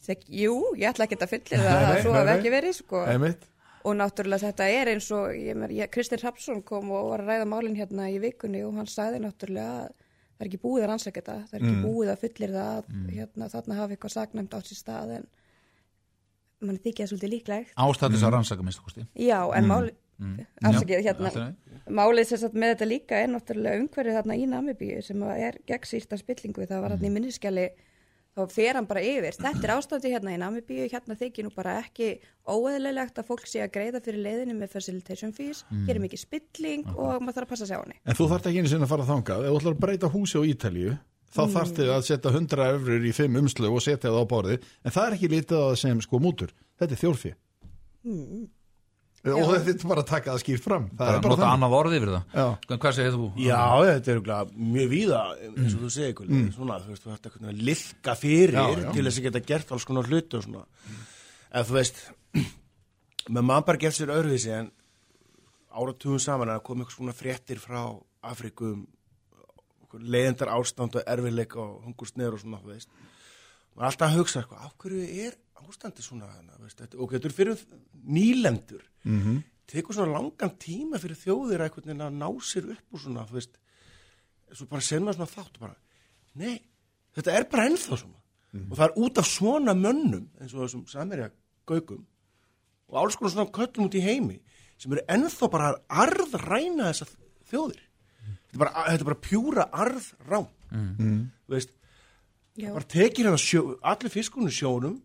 Þek, 0.06 0.28
jú, 0.32 0.58
ég 0.80 0.90
ætla 0.90 1.06
ekki 1.06 1.18
að 1.20 1.32
fyllir 1.34 1.64
það 1.66 1.86
að 1.86 1.98
svo 2.06 2.14
nei. 2.16 2.34
ekki 2.36 2.52
verið 2.54 2.76
sko. 2.78 3.02
Einmitt. 3.12 3.48
og 3.84 3.96
náttúrulega 3.96 4.50
þetta 4.50 4.68
er 4.76 4.92
eins 4.94 5.08
og 5.16 5.34
ég, 5.36 5.56
meina, 5.56 5.72
ég, 5.76 5.90
Kristinn 5.92 6.20
Hrapsson 6.20 6.62
kom 6.68 6.92
og 6.92 7.12
var 7.14 7.24
að 7.24 7.32
ræða 7.32 7.48
málinn 7.48 7.78
hérna 7.80 8.10
í 8.12 8.18
vikunni 8.20 8.64
og 8.68 8.76
hann 8.76 8.90
sagði 8.92 9.22
náttúrulega 9.24 9.86
að 9.86 9.94
það 10.40 10.46
er 10.46 10.50
ekki 10.50 10.62
búið 10.64 10.84
að 10.84 10.90
rannsaka 10.92 11.22
þetta 11.22 11.38
það 11.48 11.56
er 11.58 11.64
ekki 11.64 11.84
búið 11.86 12.12
að 12.12 12.22
fyllir 12.24 12.54
það 12.56 12.74
að 12.74 13.14
hérna, 13.16 13.50
þarna 13.54 13.78
hafi 13.80 13.96
eitthvað 13.96 14.16
sagnæmt 14.16 14.58
átt 14.58 14.70
sér 14.70 14.80
stað 14.80 15.16
en 15.18 15.26
mann 16.60 16.80
þykja 16.84 17.06
það 17.06 17.12
svolítið 17.14 17.34
líklegt 17.36 17.74
Ástæðis 17.80 18.24
að 18.28 18.34
rannsaka 18.36 18.68
minnst 18.68 18.84
kosti. 18.84 19.06
já, 19.16 19.40
en 19.56 19.68
máli 19.68 19.96
afsakið, 20.20 21.04
hérna, 21.06 21.30
allt 21.30 21.38
í 21.38 21.44
lagi. 21.44 21.82
málið 22.00 22.26
sem 22.28 22.42
sagt 22.42 22.56
með 22.60 22.74
þetta 22.74 22.88
líka 22.90 23.20
er 23.20 23.30
náttúrulega 23.32 23.84
umhverfið 23.84 24.18
þarna 24.20 24.36
í 24.36 24.48
Namibíu 24.52 25.04
sem 25.06 25.24
er 25.32 25.60
gegnsýrt 25.70 26.16
af 26.16 26.24
spillingu 26.24 26.68
það 26.68 26.84
var 26.84 26.96
þarna 26.96 27.08
í 27.08 27.14
minniskjali 27.16 27.68
þá 28.38 28.42
fer 28.54 28.78
hann 28.78 28.88
bara 28.90 29.04
yfir, 29.04 29.36
þetta 29.38 29.66
er 29.66 29.74
ástandi 29.74 30.12
hérna 30.14 30.34
í 30.36 30.40
Namibíu. 30.42 30.88
Hérna 30.92 31.18
þykir 31.20 31.48
nú 31.48 31.54
bara 31.56 31.78
ekki 31.82 32.12
óeðlilegt 32.50 33.20
að 33.20 33.30
fólk 33.30 33.50
sé 33.50 33.64
að 33.66 33.74
greiða 33.76 34.04
fyrir 34.06 34.24
leiðinu 34.26 34.58
með 34.60 34.74
facilitation 34.76 35.34
fees, 35.36 35.64
hér 35.88 35.98
er 35.98 36.04
mikið 36.04 36.24
spilling 36.24 36.86
og 36.96 37.20
maður 37.24 37.40
þarf 37.40 37.48
að 37.48 37.54
passa 37.54 37.70
sig 37.70 37.80
á 37.80 37.82
henni. 37.84 38.00
En 38.06 38.20
þú 38.20 38.30
þarft 38.34 38.52
ekki 38.52 38.64
einu 38.64 38.74
sinni 38.74 38.88
að 38.88 38.94
fara 38.94 39.10
þangað. 39.10 39.46
Ef 39.46 39.54
þú 39.54 39.62
ætlar 39.62 39.76
að 39.78 39.84
breyta 39.86 40.12
húsi 40.14 40.40
á 40.40 40.44
Ítalíu 40.54 40.96
þá 41.30 41.42
mm. 41.44 41.52
þarft 41.58 41.82
þið 41.82 41.92
að 41.96 42.06
setja 42.08 42.32
100 42.34 42.70
eurur 42.76 43.10
í 43.10 43.12
5 43.20 43.42
umslög 43.44 43.76
og 43.76 43.86
setja 43.86 44.10
það 44.10 44.24
á 44.24 44.32
borðið. 44.34 44.72
En 44.84 44.96
það 44.96 45.10
er 45.10 45.18
ekki 45.18 45.34
litið 45.36 45.60
á 45.60 45.64
það 45.68 45.76
sem 45.84 46.02
sko 46.06 46.22
mútur. 46.24 46.56
Þetta 46.80 46.96
er 46.96 47.04
þjórfi 47.04 47.36
og 49.20 49.50
þetta 49.52 49.74
er 49.74 49.90
bara 49.90 50.04
að 50.04 50.10
taka 50.10 50.32
það 50.32 50.42
skýrt 50.44 50.64
fram 50.64 50.86
það 50.94 51.00
bara 51.02 51.16
er 51.18 51.24
bara 51.24 51.36
nota 51.36 51.50
annað 51.52 51.76
orði 51.80 51.98
yfir 52.00 52.12
það 52.14 52.38
Já. 52.40 52.46
Sko, 52.64 52.78
hvað 52.84 52.96
segir 52.98 53.16
þú? 53.16 53.26
Já, 53.44 53.64
þetta 53.90 54.14
er 54.14 54.54
mjög 54.56 54.92
víða 54.94 55.24
eins 55.50 55.76
og 55.76 55.82
þú 55.84 55.90
segir 55.96 56.30
mm. 56.30 56.46
svona, 56.56 56.78
þú 56.84 56.94
veist, 56.94 57.04
þú 57.04 57.14
hægt 57.16 57.30
að 57.30 57.64
lilka 57.70 58.16
fyrir 58.20 58.56
Já, 58.56 58.64
já. 58.70 58.92
til 58.96 59.06
þess 59.08 59.20
að 59.20 59.28
geta 59.28 59.44
gert 59.52 59.74
alls 59.76 59.88
konar 59.90 60.14
og 60.20 60.46
svona 60.46 60.64
en 61.50 61.68
þú 61.68 61.76
veist 61.80 62.02
með 63.34 63.50
maður 63.50 63.68
bara 63.72 63.84
gert 63.84 63.98
sér 63.98 64.14
öðruvísi 64.16 64.56
en 64.56 64.72
áratugum 65.70 66.24
saman 66.24 66.54
að 66.54 66.64
koma 66.70 66.86
eitthvað 66.86 66.98
svona 67.02 67.18
fréttir 67.18 67.60
frá 67.62 67.82
Afrikum 68.30 68.88
leiðendar 70.00 70.52
ástand 70.54 70.96
og 71.00 71.06
erfiðleika 71.10 71.60
og 71.60 71.86
hungursneður 71.88 72.38
og 72.38 72.44
svona, 72.44 72.62
þú 72.64 72.74
veist 72.76 72.92
maður 73.76 73.84
er 73.84 73.90
alltaf 73.90 74.10
að 74.10 74.18
hugsa, 74.20 74.44
sko, 74.46 74.58
af 74.60 74.74
hverju 74.82 75.28
er 75.28 75.38
ástandi 75.68 76.04
svona, 76.06 76.30
hana, 76.34 76.58
veist, 76.64 76.80
þetta, 76.82 77.00
og 77.00 77.14
getur 77.14 77.34
fyrir 77.36 77.64
nýlendur. 78.06 78.84
Mm 79.04 79.20
-hmm. 79.22 79.42
tekur 79.68 79.94
svona 79.94 80.14
langan 80.14 80.56
tíma 80.58 81.00
fyrir 81.00 81.18
þjóðir 81.18 81.62
að 81.62 81.90
að 81.90 82.14
ná 82.14 82.30
sér 82.42 82.72
upp 82.72 82.94
og 82.94 83.00
svona, 83.00 83.26
þú 83.26 83.34
veist 83.34 83.60
svo 84.54 84.66
bara 84.66 84.82
sem 84.82 85.04
maður 85.04 85.16
svona 85.16 85.36
þátt 85.36 85.60
bara, 85.60 85.76
nei, 86.36 86.62
þetta 87.16 87.32
er 87.32 87.46
bara 87.50 87.66
ennþá 87.70 87.98
svona. 87.98 88.20
Og 88.70 88.78
það 88.78 88.86
er 88.86 88.98
út 88.98 89.18
af 89.18 89.28
svona 89.30 89.74
mönnum 89.78 90.30
eins 90.42 90.54
og 90.54 90.64
þessum 90.64 90.88
samerja 90.90 91.30
gaugum 91.70 92.06
og 92.90 92.96
alls 92.98 93.16
konar 93.16 93.32
svona 93.32 93.54
köllum 93.54 93.86
út 93.86 93.98
í 93.98 94.02
heimi 94.02 94.40
sem 94.80 94.94
eru 94.96 95.04
ennþá 95.08 95.50
bara 95.54 95.68
að 95.70 95.82
arðræna 96.06 96.90
þessar 96.90 97.12
þjóðir. 97.52 97.84
Þetta 98.50 98.56
er 98.56 98.64
bara, 98.64 98.86
þetta 98.88 99.04
er 99.04 99.10
bara 99.12 99.22
pjúra 99.28 99.66
arðrám. 99.84 100.48
Þú 101.46 101.54
veist 101.54 101.76
Já. 102.58 102.72
bara 102.74 102.90
tekir 102.90 103.28
hérna 103.28 103.42
sjó, 103.42 103.62
allir 103.82 104.14
fiskunum 104.14 104.54
sjónum 104.54 104.98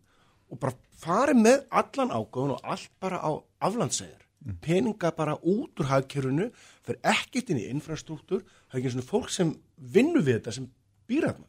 og 0.54 0.60
bara 0.62 0.76
farið 1.04 1.40
með 1.42 1.64
allan 1.82 2.14
ágóðun 2.14 2.56
og 2.56 2.68
allt 2.74 2.92
bara 3.02 3.20
á 3.20 3.30
aflandsegar 3.66 4.22
peninga 4.64 5.10
bara 5.16 5.34
út 5.40 5.80
úr 5.80 5.88
hagkerfinu 5.88 6.50
fyrir 6.84 7.00
ekkert 7.14 7.50
inn 7.50 7.62
í 7.62 7.70
infrastruktúr 7.72 8.44
það 8.44 8.76
er 8.76 8.80
ekki 8.82 8.92
svona 8.94 9.08
fólk 9.08 9.32
sem 9.32 9.54
vinnur 9.76 10.24
við 10.24 10.38
þetta 10.38 10.56
sem 10.58 10.68
býr 11.08 11.30
hérna 11.30 11.48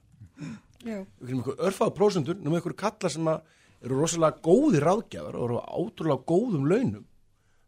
Já. 0.86 1.02
við 1.20 1.30
erum 1.30 1.42
eitthvað 1.42 1.68
örfáða 1.70 1.96
prósendur 1.98 2.40
nema 2.40 2.60
eitthvað 2.60 2.80
kallar 2.84 3.14
sem 3.14 3.30
eru 3.86 4.00
rosalega 4.00 4.42
góði 4.46 4.82
ráðgjafar 4.84 5.38
og 5.38 5.46
eru 5.48 5.60
á 5.62 5.66
átrúlega 5.76 6.26
góðum 6.30 6.68
launum. 6.70 7.06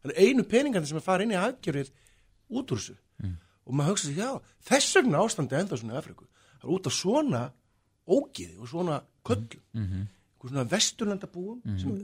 Það 0.02 0.12
er 0.14 0.28
einu 0.28 0.44
peningandi 0.48 0.90
sem 0.90 0.98
er 1.00 1.04
farið 1.04 1.26
inn 1.26 1.34
í 1.34 1.40
hagkerfið 1.42 1.90
út 2.48 2.72
úr 2.72 2.80
þessu. 2.82 2.96
Og 3.68 3.74
maður 3.76 3.92
hugsa 3.92 4.06
sig, 4.08 4.16
já, 4.16 4.30
þess 4.64 4.96
vegna 4.96 5.20
ástandi 5.20 5.58
enda 5.58 5.76
svona 5.76 5.96
í 5.96 5.98
Afriku, 6.00 6.24
það 6.60 6.68
er 6.68 6.74
út 6.78 6.86
af 6.88 6.94
svona 6.96 7.42
ógiði 8.08 8.54
og 8.56 8.70
svona 8.70 9.02
köllum. 9.28 9.64
Eitthvað 9.74 10.17
svona 10.46 10.66
vesturlandabúum 10.70 11.78
sem, 11.80 11.94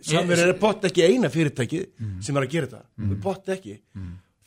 sem 0.00 0.30
er 0.36 0.54
pott 0.60 0.86
ekki 0.88 1.04
eina 1.04 1.28
fyrirtæki 1.32 1.82
sem 2.24 2.36
er 2.38 2.46
að 2.46 2.54
gera 2.54 2.70
þetta, 2.70 2.86
mm. 2.96 3.16
pott 3.24 3.50
ekki. 3.52 3.80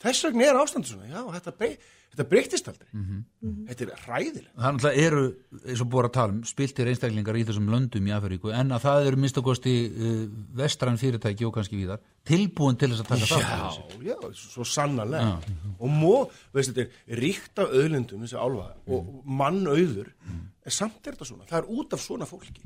Þess 0.02 0.26
vegna 0.28 0.50
er 0.50 0.58
ástandi 0.60 0.90
svona. 0.90 1.06
Já, 1.08 1.22
þetta, 1.38 1.68
þetta 2.12 2.24
breytist 2.28 2.66
aldrei. 2.68 2.88
Þetta 3.70 3.86
er 3.86 3.92
Það 4.02 4.26
er 4.26 4.42
náttúrulega 4.58 5.06
eru, 5.06 5.22
eins 5.62 5.82
og 5.82 5.88
búið 5.92 6.08
að 6.08 6.12
tala 6.16 6.34
um, 6.34 6.42
spiltir 6.50 6.90
einstaklingar 6.90 7.38
í 7.40 7.44
þessum 7.48 7.70
löndum 7.72 8.10
í 8.10 8.12
Afuríku 8.16 8.52
en 8.52 8.74
að 8.76 8.84
það 8.84 9.08
eru 9.10 9.20
minnstakosti 9.22 9.74
uh, 9.88 10.18
vestræn 10.60 11.00
fyrirtæki 11.00 11.48
og 11.48 11.54
kannski 11.56 11.80
víðar 11.80 12.02
tilbúin 12.28 12.76
til 12.80 12.90
þess 12.92 13.06
að 13.06 13.10
taka 13.14 13.30
þessu. 13.30 14.02
Já, 14.04 14.12
já, 14.12 14.18
svo 14.42 14.66
sannarlega. 14.68 15.38
Og 15.78 15.96
mó, 15.96 16.12
veist 16.56 16.74
þetta 16.74 16.86
er 16.86 17.24
ríkt 17.24 17.64
af 17.64 17.72
öðlindum 17.80 18.26
þessi 18.26 18.36
álfa 18.36 18.68
og 18.84 19.10
mannauður 19.24 20.12
en 20.66 20.74
samt 20.74 21.06
er 21.06 21.14
þetta 21.14 21.28
svona, 21.28 21.46
það 21.46 21.60
er 21.60 21.70
út 21.78 21.94
af 21.94 22.02
svona 22.02 22.26
fólki 22.28 22.56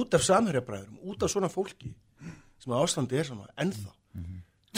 út 0.00 0.14
af 0.14 0.22
samherjabræðurum, 0.26 1.00
út 1.10 1.26
af 1.26 1.32
svona 1.32 1.50
fólki 1.52 1.92
sem 2.60 2.72
að 2.72 2.84
ástandi 2.84 3.18
er 3.18 3.26
svona 3.26 3.48
ennþá. 3.60 3.92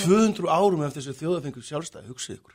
200 0.02 0.48
árum 0.48 0.82
eftir 0.86 1.02
þessu 1.02 1.18
þjóðafengur 1.18 1.64
sjálfstæði, 1.66 2.08
hugsið 2.08 2.36
ykkur. 2.38 2.54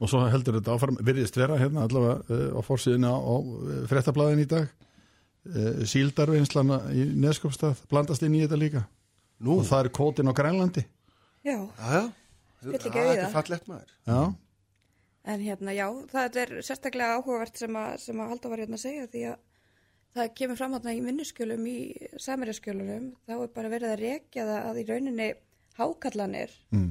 Og 0.00 0.08
svo 0.10 0.22
heldur 0.32 0.56
þetta 0.58 0.74
áfram, 0.74 0.96
virðist 1.04 1.36
vera 1.36 1.58
hérna 1.60 1.84
allavega 1.86 2.22
uh, 2.26 2.56
á 2.56 2.60
fórsíðina 2.64 3.12
á 3.12 3.34
uh, 3.36 3.74
frettablaðin 3.90 4.42
í 4.42 4.48
dag. 4.50 4.70
Uh, 5.44 5.84
síldarvinnslana 5.88 6.80
í 6.96 7.04
Neskopstað 7.20 7.84
blandast 7.92 8.24
inn 8.26 8.34
í 8.38 8.42
þetta 8.42 8.58
líka. 8.60 8.82
Nú, 9.40 9.60
og 9.60 9.68
það 9.68 9.84
er 9.84 9.92
kótin 10.00 10.32
á 10.32 10.34
Grænlandi. 10.36 10.84
Já, 11.46 11.56
það 11.78 12.10
er 12.74 12.80
það. 12.82 13.30
fallegt 13.36 13.70
maður. 13.70 13.94
Já, 14.08 14.20
en 15.28 15.44
hérna 15.44 15.74
já, 15.76 15.86
það 16.10 16.40
er 16.42 16.52
sérstaklega 16.64 17.18
áhugavert 17.18 17.60
sem 17.60 17.76
að, 17.76 17.94
sem 18.00 18.20
að 18.20 18.32
halda 18.32 18.52
var 18.52 18.62
hérna 18.64 18.78
að 18.78 18.84
segja 18.84 19.08
því 19.12 19.24
að 19.30 19.38
það 20.16 20.32
kemur 20.40 20.58
fram 20.58 20.74
hérna 20.76 20.94
í 20.96 21.02
minnuskjölum 21.04 21.66
í 21.70 21.78
samirjaskjölunum, 22.24 23.10
þá 23.28 23.34
er 23.36 23.52
bara 23.54 23.72
verið 23.72 23.92
að 23.92 24.02
rekja 24.04 24.46
það 24.48 24.68
að 24.70 24.80
í 24.80 24.86
rauninni 24.88 25.28
hákallanir 25.78 26.54
mm. 26.74 26.88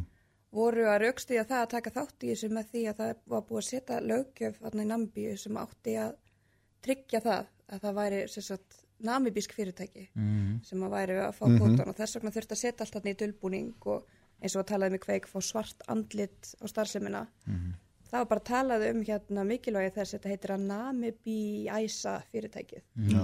voru 0.55 0.85
að 0.89 1.01
raukst 1.05 1.33
í 1.33 1.39
að 1.39 1.49
það 1.51 1.63
að 1.63 1.71
taka 1.73 1.95
þátt 1.97 2.25
í 2.25 2.31
þessu 2.33 2.51
með 2.53 2.69
því 2.73 2.83
að 2.91 3.01
það 3.01 3.23
var 3.33 3.47
búið 3.49 3.63
að 3.63 3.69
setja 3.69 4.03
löggjöf 4.05 4.61
hérna 4.65 4.85
í 4.85 4.91
Nambíu 4.91 5.33
sem 5.41 5.59
átti 5.63 5.97
að 6.05 6.13
tryggja 6.85 7.23
það 7.25 7.49
að 7.69 7.83
það 7.83 7.99
væri 7.99 8.21
sagt, 8.33 8.79
namibísk 9.05 9.53
fyrirtæki 9.55 10.07
sem 10.67 10.85
að 10.85 10.95
væri 10.95 11.19
að 11.23 11.35
fá 11.37 11.43
kvotan 11.45 11.91
og 11.91 11.97
þess 11.97 12.17
vegna 12.17 12.33
þurfti 12.35 12.55
að 12.55 12.63
setja 12.63 12.85
allt 12.85 12.95
þarna 12.95 13.13
í 13.13 13.19
dulbúning 13.19 13.89
og 13.93 14.15
eins 14.39 14.55
og 14.55 14.63
að 14.63 14.69
talaði 14.71 14.95
með 14.95 15.03
kveik 15.05 15.27
fá 15.27 15.39
svart 15.43 15.85
andlit 15.91 16.53
á 16.59 16.65
starfsemina 16.71 17.25
það 18.09 18.19
var 18.19 18.29
bara 18.31 18.43
að 18.43 18.49
talaði 18.49 18.91
um 18.93 19.01
hérna 19.07 19.45
mikilvægi 19.47 19.93
þess 19.95 20.13
að 20.13 20.17
þetta 20.17 20.33
heitir 20.33 20.53
að 20.55 20.67
Namibi 20.69 21.39
Æsa 21.69 22.15
fyrirtækið. 22.33 22.83
Já. 23.13 23.23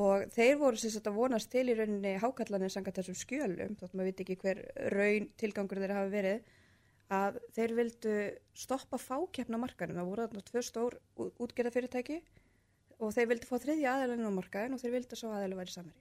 og 0.00 0.30
þeir 0.34 0.56
voru 0.60 0.78
sem 0.78 0.92
sagt 0.94 1.08
að 1.10 1.18
vonast 1.18 1.50
til 1.50 1.66
í 1.68 1.74
rauninni 1.74 2.14
hákallanir 2.22 2.70
sangat 2.72 3.00
þessum 3.00 3.18
skjölum 3.18 3.76
þótt 3.80 3.94
maður 3.94 4.10
viti 4.12 4.22
ekki 4.24 4.36
hver 4.44 4.60
raun 4.94 5.26
tilgangur 5.40 5.80
þeir 5.82 5.96
hafi 5.96 6.12
verið 6.14 6.52
að 7.10 7.40
þeir 7.56 7.74
vildu 7.74 8.12
stoppa 8.54 9.00
fákeppna 9.02 9.58
markanum 9.58 9.98
það 9.98 10.10
voru 10.12 10.26
þarna 10.28 10.44
tvö 10.46 10.62
stór 10.62 10.96
útgerða 11.18 11.74
fyrirtæki 11.74 12.20
og 13.00 13.10
þeir 13.16 13.28
vildu 13.32 13.48
fá 13.50 13.56
þriðja 13.64 13.96
aðeilin 13.96 14.30
á 14.30 14.38
markaðin 14.38 14.76
og 14.76 14.82
þeir 14.84 14.94
vildu 14.94 15.18
svo 15.18 15.32
aðeilin 15.34 15.58
væri 15.58 15.74
samari 15.74 16.00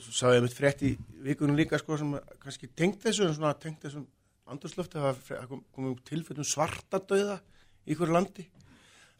svo 0.00 0.12
sá 0.16 0.32
ég 0.32 0.42
mitt 0.44 0.56
frétt 0.56 0.82
í 0.84 0.94
vikunum 1.24 1.56
líka 1.60 1.78
sko 1.80 1.96
sem 2.00 2.16
kannski 2.40 2.70
tengt 2.76 3.02
þessu 3.04 3.28
en 3.28 3.36
svona 3.36 3.52
tengt 3.60 3.84
þessum 3.84 4.06
andurslöfti 4.50 5.00
að 5.00 5.22
það 5.26 5.54
komum 5.74 5.96
tilfellum 6.06 6.46
svarta 6.46 7.00
döða 7.00 7.38
í 7.86 7.96
hverju 7.96 8.14
landi. 8.14 8.46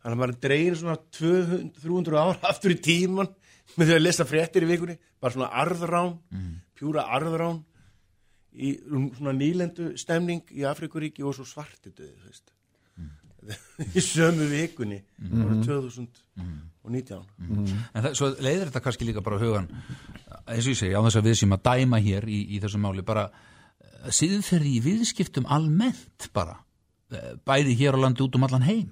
Þannig 0.00 0.14
að 0.16 0.20
maður 0.22 0.38
dregin 0.44 0.78
svona 0.80 0.98
200-300 1.18 2.20
ár 2.20 2.38
aftur 2.50 2.74
í 2.74 2.78
tíman 2.82 3.32
með 3.76 3.90
því 3.90 3.96
að 3.96 4.04
lesa 4.04 4.26
fréttir 4.28 4.66
í 4.66 4.70
vikunni. 4.70 4.96
Bara 5.20 5.36
svona 5.36 5.50
arðrán, 5.62 6.16
pjúra 6.78 7.06
arðrán 7.16 7.60
í 8.50 8.72
um, 8.90 9.10
svona 9.14 9.34
nýlendu 9.36 9.92
stemning 10.00 10.48
í 10.56 10.64
Afrikuríki 10.66 11.22
og 11.26 11.36
svo 11.36 11.46
svarti 11.46 11.92
döði 11.92 12.16
þú 12.16 12.32
veist. 12.32 12.56
Í 13.96 14.00
sömu 14.04 14.44
vikunni 14.50 14.98
mm. 15.00 15.62
2019 15.64 16.10
En 17.94 18.02
það, 18.04 18.10
svo 18.18 18.28
leiðir 18.36 18.68
þetta 18.68 18.82
kannski 18.84 19.06
líka 19.08 19.22
bara 19.24 19.38
hugan 19.40 19.68
eins 20.44 20.66
og 20.66 20.74
ég 20.74 20.80
segi, 20.80 20.92
á 20.92 21.00
þess 21.06 21.20
að 21.20 21.28
við 21.30 21.38
sem 21.40 21.54
að 21.56 21.62
dæma 21.70 22.00
hér 22.04 22.26
í, 22.28 22.40
í 22.56 22.60
þessu 22.60 22.80
máli 22.82 23.04
bara 23.06 23.30
síðferði 24.08 24.76
í 24.78 24.82
viðskiptum 24.84 25.48
almennt 25.50 26.30
bara 26.36 26.56
eh, 27.12 27.34
bæði 27.46 27.76
hér 27.82 27.98
á 28.00 28.02
landi 28.04 28.24
út 28.24 28.38
um 28.38 28.46
allan 28.46 28.66
heim. 28.66 28.88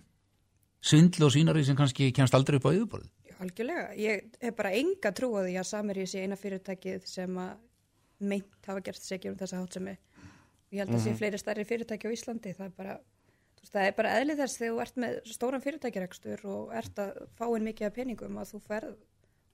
Svindli 0.84 1.24
og 1.26 1.32
sínari 1.34 1.64
sem 1.66 1.78
kannski 1.78 2.10
kemst 2.14 2.36
aldrei 2.36 2.58
upp 2.58 2.68
á 2.68 2.76
yfirborðið. 2.76 3.14
Algjörlega, 3.38 3.90
ég 3.98 4.38
hef 4.42 4.54
bara 4.58 4.74
enga 4.74 5.12
trú 5.14 5.30
á 5.38 5.46
því 5.46 5.54
að 5.60 5.68
Samherji 5.68 6.06
sé 6.10 6.24
eina 6.24 6.38
fyrirtækið 6.38 7.04
sem 7.06 7.36
að 7.38 7.52
meint 8.18 8.66
hafa 8.66 8.82
gert 8.86 9.02
segjum 9.02 9.36
þessa 9.38 9.60
hátsemi. 9.60 9.94
Ég 10.74 10.82
held 10.82 10.96
að 10.96 11.04
sé 11.04 11.14
fleiri 11.16 11.38
stærri 11.40 11.64
fyrirtæki 11.64 12.10
á 12.10 12.14
Íslandi, 12.14 12.54
það 12.58 12.66
er 12.66 12.72
bara, 12.76 12.96
þú 13.54 13.62
veist, 13.62 13.74
það 13.76 13.86
er 13.86 13.94
bara 14.00 14.14
eðlið 14.18 14.42
þess 14.42 14.58
þegar 14.58 14.74
þú 14.74 14.82
ert 14.84 14.98
með 15.04 15.20
stóran 15.32 15.64
fyrirtækjarekstur 15.64 16.42
og 16.50 16.74
ert 16.82 17.02
að 17.04 17.20
fá 17.38 17.46
inn 17.46 17.68
mikið 17.70 17.88
af 17.88 17.94
peningum 17.94 18.40
að 18.42 18.50
þú 18.52 18.60
ferð 18.66 18.98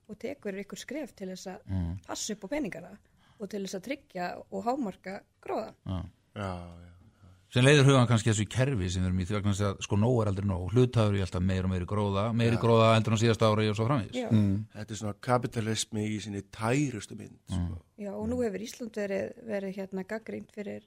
og 0.09 0.18
tekur 0.20 0.61
ykkur 0.64 0.80
skref 0.80 1.12
til 1.16 1.28
þess 1.30 1.52
að 1.52 1.76
passa 2.09 2.34
upp 2.34 2.48
á 2.48 2.52
peningana 2.57 2.94
og 3.41 3.51
til 3.51 3.62
þess 3.66 3.78
að 3.80 3.87
tryggja 3.89 4.30
og 4.51 4.66
hámarka 4.66 5.20
gróðan. 5.45 5.74
já, 5.85 6.51
já 6.51 6.95
sem 7.55 7.62
leiðir 7.62 7.87
hugan 7.87 8.09
kannski 8.11 8.32
þessu 8.32 8.45
kerfi 8.51 8.89
sem 8.91 9.05
við 9.05 9.09
erum 9.09 9.18
í 9.22 9.24
því 9.28 9.35
vegna 9.37 9.53
þess 9.55 9.66
að 9.68 9.85
sko 9.87 9.97
nóg 10.03 10.16
er 10.24 10.30
aldrei 10.32 10.47
nóg. 10.51 10.62
Hlutaður 10.74 11.18
í 11.18 11.20
alltaf 11.22 11.45
meir 11.47 11.68
og 11.68 11.70
meiri 11.70 11.87
gróða 11.87 12.24
meiri 12.35 12.59
gróða 12.59 12.89
heldur 12.97 13.14
en 13.14 13.20
á 13.20 13.22
síðasta 13.22 13.51
ári 13.53 13.68
og 13.70 13.76
svo 13.78 13.87
framvís 13.87 14.16
Já, 14.18 14.26
Þetta 14.74 14.97
er 14.97 14.99
svona 14.99 15.14
kapitalismi 15.28 16.07
í 16.11 16.16
sinni 16.24 16.43
tærustu 16.51 17.14
mynd 17.20 17.39
sko. 17.47 17.78
já, 18.01 18.11
og 18.11 18.26
nú 18.32 18.41
hefur 18.43 18.64
Ísland 18.66 18.99
verið, 18.99 19.39
verið 19.47 19.78
hérna 19.78 20.07
gaggrínt 20.11 20.51
fyrir, 20.57 20.82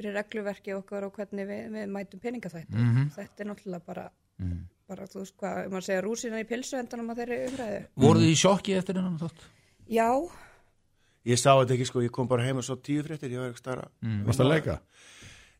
fyrir 0.00 0.18
regluverki 0.18 0.74
okkar 0.74 1.06
og 1.06 1.14
hvernig 1.14 1.46
við, 1.46 1.62
við 1.78 1.94
mætum 1.94 2.24
peningaþætti. 2.26 2.88
Þetta 3.14 3.44
er 3.46 3.50
náttúrulega 3.52 3.86
bara, 3.86 4.08
bara 4.90 5.06
þú 5.14 5.22
veist 5.22 5.38
hvað, 5.38 5.62
ef 5.62 5.70
maður 5.76 5.88
segja 5.92 6.04
rúsina 6.08 6.42
í 6.42 6.48
pilsu 6.50 6.80
endanum 6.82 7.14
að 7.14 7.22
þeirri 7.22 7.40
umræðu. 7.52 7.80
voruð 8.02 8.26
þið 8.26 8.34
í 8.34 8.40
sjokki 8.42 8.78
eftir 8.82 8.98
þennan 8.98 9.20
þátt? 9.22 9.46
Já, 9.86 10.10
Ég 11.28 11.36
sá 11.36 11.50
þetta 11.52 11.74
ekki 11.76 11.86
sko, 11.90 12.00
ég 12.04 12.12
kom 12.14 12.28
bara 12.30 12.46
heim 12.46 12.60
og 12.62 12.64
svo 12.64 12.78
tíu 12.80 13.02
fréttir, 13.04 13.32
ég 13.34 13.42
var 13.42 13.50
ekki 13.52 13.60
starra 13.60 13.88
Varst 14.26 14.40
að 14.40 14.52
leika? 14.54 14.78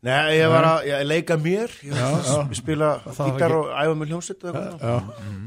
Nei, 0.00 0.38
ég 0.38 0.48
var 0.48 0.64
að 0.64 0.86
ég 0.88 1.02
leika 1.04 1.36
mér, 1.36 1.74
ég 1.84 1.92
var 1.92 2.14
að 2.16 2.54
spila 2.56 2.90
Það 3.04 3.18
var 3.20 3.34
gítar 3.34 3.54
og 3.58 3.66
æfa 3.76 3.96
með 4.00 4.12
hljómsett. 4.14 4.46
Já, 4.48 4.52
já, 4.80 4.94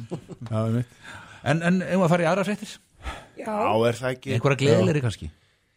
það 0.52 0.68
er 0.68 0.76
mitt 0.78 1.00
En, 1.44 1.82
að 1.82 2.12
fara 2.14 2.24
í 2.24 2.28
aðra 2.30 2.46
fréttir? 2.48 2.76
já, 3.36 3.48
Já, 3.50 3.72
er 3.90 3.98
það 4.00 4.12
ekki 4.14 4.36
einhverja 4.36 4.60
gleðilegri 4.62 5.02
kannski? 5.04 5.30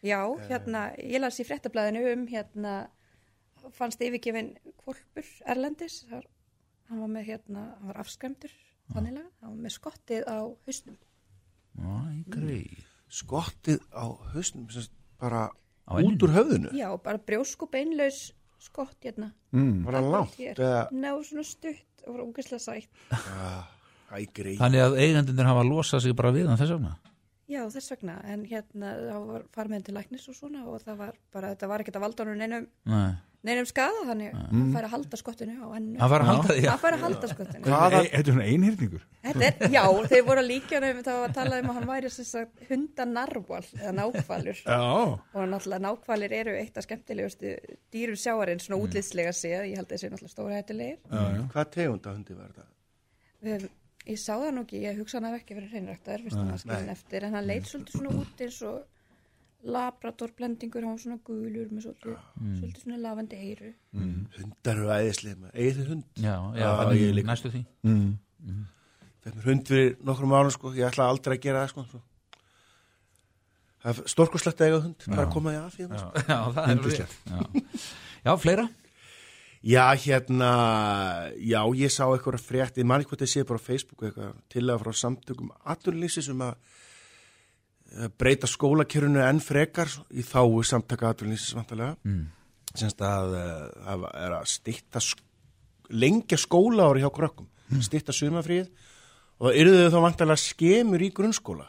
Já, 0.05 0.21
hérna, 0.47 0.83
ég 1.01 1.19
las 1.23 1.39
í 1.41 1.45
fréttablaðinu 1.47 2.03
um 2.13 2.25
hérna, 2.29 2.75
fannst 3.75 4.01
yfirgefin 4.05 4.53
kvolpur 4.83 5.25
Erlendis, 5.49 6.03
þar, 6.07 6.27
hann 6.91 7.01
var 7.01 7.11
með 7.17 7.31
hérna, 7.31 7.63
hann 7.79 7.89
var 7.91 8.03
afskræmdur, 8.03 8.53
þannilega, 8.93 9.25
hann 9.41 9.55
var 9.55 9.63
með 9.65 9.75
skottið 9.75 10.29
á 10.29 10.37
hausnum. 10.45 10.99
Æ, 11.81 11.89
grei. 12.31 12.86
Skottið 13.09 13.79
á 13.95 14.05
hausnum 14.33 14.69
sem 14.73 14.87
sagt 14.87 14.95
bara 15.21 15.47
Á 15.87 15.95
út 16.03 16.23
úr 16.25 16.33
höfðinu 16.35 16.73
Já, 16.75 16.89
bara 16.99 17.17
brjósk 17.17 17.63
og 17.63 17.71
beinlaus 17.71 18.33
skott 18.59 18.97
hérna. 19.05 19.31
mm. 19.55 19.85
var 19.85 19.93
það 20.01 20.33
eða 20.51 20.81
Ná, 20.91 21.11
svona 21.23 21.45
stutt 21.47 22.03
og 22.07 22.15
var 22.15 22.23
ógeðslega 22.25 22.59
sætt. 22.59 22.89
æ, 24.11 24.25
grei 24.33 24.55
Þannig 24.59 24.83
að 24.83 24.97
eigandunir 25.03 25.47
hafa 25.49 25.63
losað 25.67 26.03
sig 26.03 26.15
bara 26.17 26.31
við 26.35 26.47
hann 26.47 26.59
þess 26.59 26.73
vegna. 26.75 26.95
Já, 27.47 27.61
þess 27.71 27.93
vegna, 27.93 28.17
en 28.27 28.43
hérna, 28.43 28.89
þá 29.07 29.17
var 29.55 29.69
hann 29.71 29.83
til 29.87 29.95
læknis 29.95 30.27
og 30.27 30.35
svona 30.35 30.65
og 30.67 30.81
það 30.83 30.97
var 30.99 31.13
bara, 31.31 31.53
þetta 31.53 31.69
var 31.71 31.83
ekkert 31.83 31.99
að 31.99 32.03
valda 32.03 32.25
honum 32.25 32.41
neinum, 32.41 32.65
Nei. 32.91 33.13
Neinum 33.45 33.65
skada, 33.69 34.01
þannig 34.07 34.33
hann 34.33 34.71
fær 34.73 34.85
að 34.87 34.91
halda 34.95 35.17
skottinu 35.21 35.53
á 35.61 35.67
ennu. 35.77 35.97
Hann 36.01 36.09
var 36.11 36.21
að 36.23 36.29
halda 36.31 36.47
því, 36.53 36.61
já. 36.65 36.69
Hann 36.73 36.79
fær 36.81 36.95
að 36.97 37.03
halda 37.05 37.27
skottinu. 37.31 37.63
Hvaða- 37.67 38.01
Þetta 38.07 38.17
er 38.17 38.33
svona 38.33 38.47
einhyrningur? 38.51 39.03
Þetta 39.27 39.43
er, 39.47 39.69
já, 39.77 39.83
þeir 40.11 40.23
voru 40.27 40.41
að 40.41 40.47
líka 40.49 40.77
um, 40.81 41.01
það 41.05 41.21
að 41.27 41.33
tala 41.37 41.59
um 41.61 41.69
að 41.69 41.77
hann 41.77 41.87
væri 41.91 42.09
sem 42.11 42.25
sagt 42.25 42.63
hundanarval 42.69 43.61
eða 43.77 43.93
nákvalur 43.99 44.61
Já, 44.65 44.79
og 44.81 45.47
náttúrulega 45.53 45.83
nákvalir 45.87 46.31
eru 46.41 46.55
eitt 46.57 46.77
af 46.77 46.83
skemmtilegustu 46.87 47.53
dýrum 47.93 48.17
sjáarinn 48.19 48.59
svona 48.63 48.81
útlýtslega 48.83 49.31
séð, 49.37 49.67
ég 49.69 49.77
held 49.79 49.87
að 49.87 49.95
þessi 49.95 50.11
náttúrulega 50.11 50.33
stóra 50.35 50.59
hættulegir. 50.59 50.97
hvað 51.53 51.71
tegunda 51.77 52.13
hundi 52.17 52.33
var 52.41 52.51
þetta 52.51 52.67
Við, 53.47 53.69
ég 54.07 54.17
sá 54.19 54.33
það 54.33 54.51
nú 54.57 54.61
ekki, 54.65 54.81
ég 54.81 54.97
hugsa 54.97 55.19
hann 55.21 55.29
hafi 55.29 55.43
ekki 55.43 55.55
verið 55.61 55.89
eftir 56.91 57.23
en 57.27 57.33
hann 57.37 57.47
leit 57.47 57.67
svolítið 57.69 57.99
svona 57.99 58.15
út 58.21 58.41
eins 58.41 58.61
og 58.65 58.83
labrador 59.67 60.31
blendingur, 60.37 60.85
hann 60.85 60.95
var 60.95 61.01
svona 61.03 61.19
gulur 61.27 61.67
með 61.75 61.85
svolítið, 61.87 62.17
svolítið 62.61 62.83
svona 62.85 62.99
lavandi 63.03 63.39
eyru. 63.49 63.71
hundar 64.37 64.77
eru 64.79 64.91
æðislega 64.95 65.51
eigið 65.53 65.79
þið 65.81 65.89
hund 65.91 66.21
Já, 66.23 66.33
já, 66.33 66.61
Já, 66.61 66.67
þannig 66.81 67.01
ég 67.03 67.15
líka. 67.17 67.29
næstu 67.33 67.51
því. 67.51 67.63
Fekk 69.27 69.35
mér 69.39 69.47
hund 69.49 69.67
fyrir 69.71 69.95
nokkrum 70.07 70.35
árum 70.37 70.53
sko, 70.55 70.71
ég 70.77 70.87
ætla 70.87 71.09
aldrei 71.11 71.35
að 71.37 71.43
gera 71.47 71.65
það 71.65 71.73
sko. 71.73 72.01
Það 73.83 73.91
er 74.01 74.09
stórkoslegt 74.15 74.61
að 74.61 74.67
eiga 74.71 74.81
hund, 74.87 75.03
bara 75.11 75.25
að 75.27 75.33
koma 75.35 75.51
því 75.53 75.59
að 75.61 75.75
því 75.75 75.87
Já, 75.87 75.97
sko. 76.01 76.11
já 76.31 76.39
það 76.55 76.71
er 76.71 76.83
rétt. 76.87 77.17
Já. 77.27 77.39
já, 78.27 78.31
fleira? 78.43 78.67
Já, 79.67 79.83
hérna, 79.99 80.49
já, 81.43 81.59
ég 81.81 81.91
sá 81.91 82.03
eitthvað 82.07 82.39
frétt, 82.45 82.77
ég 82.79 82.87
man 82.87 83.01
ekki 83.03 83.11
hvað 83.13 83.23
það 83.25 83.31
sé 83.33 83.43
bara 83.49 83.59
á 83.59 83.67
Facebook 83.67 84.03
eitthvað, 84.07 84.35
tilega 84.53 84.79
frá 84.83 84.93
samtökum 84.95 85.49
aturlýsis 85.73 86.29
um 86.31 86.43
að 86.45 86.53
breyta 88.19 88.49
skólakerfinu 88.49 89.21
enn 89.23 89.39
frekar 89.43 89.91
í 90.11 90.25
þáu 90.25 90.59
samtaka 90.67 91.13
aturlýsis 91.13 91.55
vantarlega 91.55 91.95
mm. 92.03 92.25
semst 92.73 93.01
að 93.05 93.37
eh, 93.39 93.63
það 93.85 94.05
er 94.11 94.35
að 94.37 94.51
stýtta 94.51 95.03
lengja 95.95 96.39
skóla 96.41 96.89
ári 96.91 97.05
hjá 97.05 97.09
krökkum 97.15 97.47
mm. 97.47 97.81
stýtta 97.87 98.15
sumafríð 98.15 98.67
og 99.37 99.49
það 99.49 99.59
yrðu 99.63 99.89
þá 99.93 99.99
vantarlega 100.03 100.43
skemur 100.43 101.05
í 101.05 101.11
grunnskóla 101.15 101.67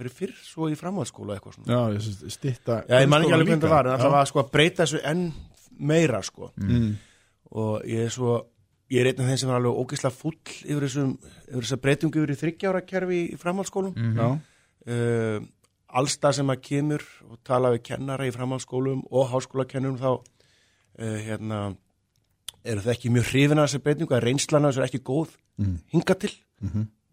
fyrir 0.00 0.14
fyrr 0.16 0.38
svo 0.38 0.70
í 0.70 0.78
framhaldsskóla 0.78 1.36
eitthvað 1.36 1.58
svona 1.58 1.74
já, 1.74 1.98
ég 1.98 2.32
stytta 2.36 2.78
Já, 2.86 3.00
ég 3.02 3.10
man 3.10 3.26
ekki 3.26 3.36
alveg 3.36 3.50
hvernig 3.50 3.66
það 3.66 3.74
var, 3.74 3.88
en 3.88 3.92
Já. 3.92 3.96
alltaf 3.98 4.16
að 4.20 4.30
sko 4.30 4.42
að 4.42 4.54
breyta 4.54 4.86
þessu 4.86 5.02
enn 5.10 5.26
meira 5.80 6.22
sko 6.24 6.52
Mm. 6.60 6.94
og 7.50 7.84
ég 7.88 8.06
er 8.06 8.14
svo 8.14 8.38
ég 8.90 9.00
er 9.02 9.10
einn 9.10 9.20
af 9.22 9.28
þeim 9.30 9.40
sem 9.42 9.50
var 9.50 9.60
alveg 9.60 9.82
ógeðslega 9.82 10.14
full 10.14 10.38
yfir 10.64 10.86
þessum, 10.86 11.10
yfir 11.48 11.66
þessar 11.66 11.82
breytingu 11.84 12.22
yfir 12.22 12.32
í 12.32 12.38
þryggjára 12.40 12.80
kerfi 12.86 13.20
í 13.34 13.38
framhaldsskólum 13.40 13.94
mm. 13.96 14.40
Uh, 14.90 15.38
allstað 16.00 16.38
sem 16.40 16.50
að 16.50 16.62
kemur 16.66 17.02
og 17.28 17.38
tala 17.46 17.70
við 17.74 17.84
kennara 17.90 18.26
í 18.26 18.32
framhaldsskólum 18.34 19.04
og 19.10 19.28
háskólakennurum 19.30 19.98
þá 20.00 20.10
uh, 20.16 21.18
hérna 21.26 21.60
eru 22.64 22.82
það 22.84 22.92
ekki 22.94 23.12
mjög 23.14 23.28
hrifin 23.30 23.58
að 23.60 23.68
þessar 23.68 23.84
breytingu 23.86 24.16
að 24.16 24.24
reynslana 24.26 24.70
þessu 24.70 24.82
er 24.82 24.88
ekki 24.88 25.02
góð 25.06 25.36
hinga 25.92 26.14
til. 26.20 26.32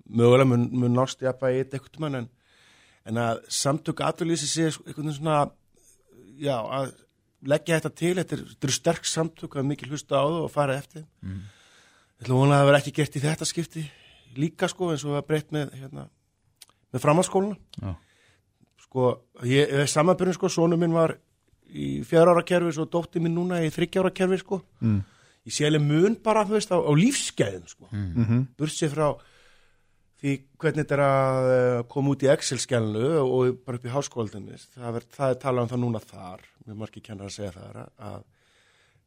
Mögulega 0.07 0.47
mun, 0.47 0.69
mun 0.71 0.93
nást 0.95 1.21
ég 1.21 1.29
að 1.29 1.39
bæja 1.41 1.61
eitt 1.63 1.73
eitthvað 1.75 1.99
mann 2.03 2.15
en, 2.21 2.27
en 3.05 3.17
að 3.19 3.41
samtök 3.51 4.01
aðurlýsi 4.07 4.47
sé 4.47 4.69
veginn 4.85 5.13
svona 5.15 5.37
já, 6.39 6.55
að 6.57 6.93
leggja 7.47 7.79
þetta 7.79 7.91
til 7.95 8.13
þetta 8.17 8.35
er- 8.37 8.45
eru 8.63 8.75
sterk 8.75 9.05
samtök 9.05 9.57
að 9.59 9.67
mikil 9.67 9.89
hlusta 9.91 10.17
á 10.19 10.25
það 10.25 10.43
og 10.45 10.51
fara 10.51 10.77
eftir 10.79 11.03
mm. 11.21 11.41
ég 11.43 12.23
ætla 12.25 12.33
að 12.33 12.39
vona 12.41 12.55
að 12.55 12.59
það 12.61 12.69
verði 12.71 12.81
ekki 12.81 12.95
gert 13.01 13.17
í 13.17 13.23
þetta 13.25 13.45
skipti 13.45 13.83
líka 14.37 14.69
sko 14.71 14.91
eins 14.91 15.05
og 15.05 15.15
það 15.17 15.27
breytt 15.27 15.51
með 15.55 15.73
hérna, 15.81 16.07
með 16.93 17.03
framhaldsskóluna 17.03 17.57
Já. 17.81 17.95
sko, 18.87 19.07
ég 19.43 19.73
er 19.81 19.87
samanbyrjun 19.91 20.37
sko, 20.37 20.49
sonu 20.49 20.77
minn 20.79 20.93
var 20.95 21.15
í 21.67 22.01
fjara 22.07 22.31
ára 22.35 22.43
kerfi 22.47 22.71
svo 22.77 22.85
dótti 22.87 23.19
minn 23.19 23.35
núna 23.35 23.59
í 23.65 23.71
þryggja 23.73 24.03
ára 24.05 24.13
kerfi 24.15 24.37
sko 24.43 24.61
Mm. 24.81 25.01
ég 25.47 25.53
sé 25.55 25.65
alveg 25.67 25.81
mun 25.83 26.15
bara 26.23 26.45
þú 26.45 26.55
veist, 26.57 26.71
á, 26.71 26.77
á 26.79 26.91
lífsgæðum 26.95 27.67
sko 27.67 27.87
mm 27.91 28.13
Mhm. 28.15 28.47
bursið 28.57 28.93
frá 28.95 29.09
því 30.21 30.31
hvernig 30.57 30.85
þetta 30.87 30.95
er 30.97 31.03
að 31.05 31.47
eh, 31.53 31.83
koma 31.91 32.09
út 32.15 32.23
í 32.25 32.29
Excel-skjálnu 32.33 33.03
og 33.21 33.59
bara 33.65 33.77
upp 33.77 33.85
í 33.85 33.93
háskóldinni 33.93 34.55
það, 34.57 35.01
það 35.13 35.29
er 35.29 35.35
talað 35.43 35.61
um 35.61 35.69
það 35.69 35.83
núna 35.83 35.99
þar 36.01 36.39
mjög 36.65 36.77
margir 36.77 37.03
kennar 37.03 37.27
að 37.29 37.35
segja 37.35 37.51
það 37.53 37.89
að 37.99 38.23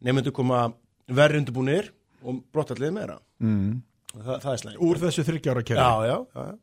nefndu 0.07 0.33
koma 0.33 0.61
verri 1.09 1.41
undirbúnir 1.41 1.91
og 2.23 2.43
brottallið 2.53 2.93
meira 2.95 3.19
mm. 3.41 3.81
og 4.15 4.21
það, 4.23 4.37
það 4.45 4.53
er 4.53 4.61
slæmt 4.63 4.81
Úr 4.87 5.01
þessu 5.03 5.25
þryggjára 5.27 5.65
já, 5.67 5.75
já, 6.07 6.17
já, 6.35 6.45
já. 6.47 6.59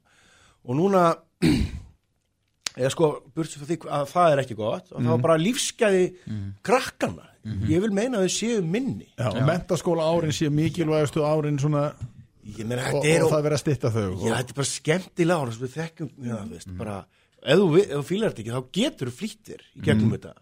Og 0.67 0.75
núna 0.75 1.03
eða 2.77 2.91
sko, 2.93 3.07
bursið 3.33 3.63
frá 3.63 3.69
því 3.71 3.77
að 3.97 4.09
það 4.11 4.33
er 4.35 4.41
ekki 4.43 4.57
gott 4.59 4.91
og 4.91 4.99
það 5.01 5.09
var 5.15 5.23
bara 5.25 5.39
lífsgæði 5.41 6.03
krakkana 6.67 7.25
ég 7.71 7.79
vil 7.79 7.93
meina 7.95 8.19
að 8.19 8.25
þau 8.27 8.33
séu 8.35 8.61
minni. 8.61 9.05
Já, 9.15 9.29
og 9.31 9.37
mentaskóla 9.47 10.03
árin 10.11 10.33
sé 10.35 10.49
mikilvægastu 10.51 11.21
árin 11.23 11.57
svona 11.61 11.85
ég 12.43 12.65
meina 12.67 12.89
og, 12.91 13.05
er 13.07 13.23
og 13.23 13.31
það 13.31 13.45
verið 13.47 13.57
að 13.57 13.63
stytta 13.63 13.91
þau 13.95 14.03
Já, 14.27 14.33
þetta 14.35 14.51
er 14.51 14.57
bara 14.59 14.71
skemmtilega 14.73 15.39
ára 15.45 15.53
sem 15.55 15.63
við 15.63 15.77
þekkjum, 15.77 16.09
já, 16.27 16.35
þú 16.43 16.51
veist, 16.57 16.73
bara 16.81 16.97
ef 17.47 17.57
þú, 17.61 17.67
vi- 17.71 17.85
ef 17.87 17.95
þú 17.95 18.03
fílar 18.09 18.33
þetta 18.35 18.43
ekki, 18.43 18.53
þá 18.57 18.63
getur 18.77 19.07
þú 19.11 19.15
flýttir 19.21 19.61
í 19.77 19.81
gegnum 19.87 20.11
þetta. 20.17 20.33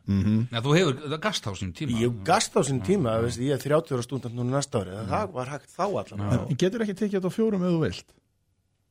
Já, 0.49 0.59
þú 0.65 0.75
hefur 0.79 0.99
það 1.05 1.21
gast 1.27 1.45
á 1.45 1.51
sín 1.61 1.73
tíma. 1.77 1.91
Ég 2.01 2.09
hef 2.09 2.19
gast 2.25 2.55
á 2.57 2.61
sín 2.65 2.81
tíma, 2.89 3.15
veist, 3.21 3.37
ég 3.45 3.53
er 3.53 3.61
30 3.61 3.95
ára 3.95 4.05
stúndant 4.07 4.33
núna 4.35 4.57
næsta 4.57 4.81
ári, 4.81 4.95
það 5.13 5.31
var 5.37 5.51
hægt 5.53 5.69
þá 5.77 5.85
allan. 5.85 6.55
Getur 6.57 6.81
ekki 6.87 6.95
tekið 7.03 7.19
þetta 7.19 7.29
á 7.29 7.37
fjórum 7.37 7.65
ef 7.69 7.75
þú 7.75 7.81
vilt 7.85 8.07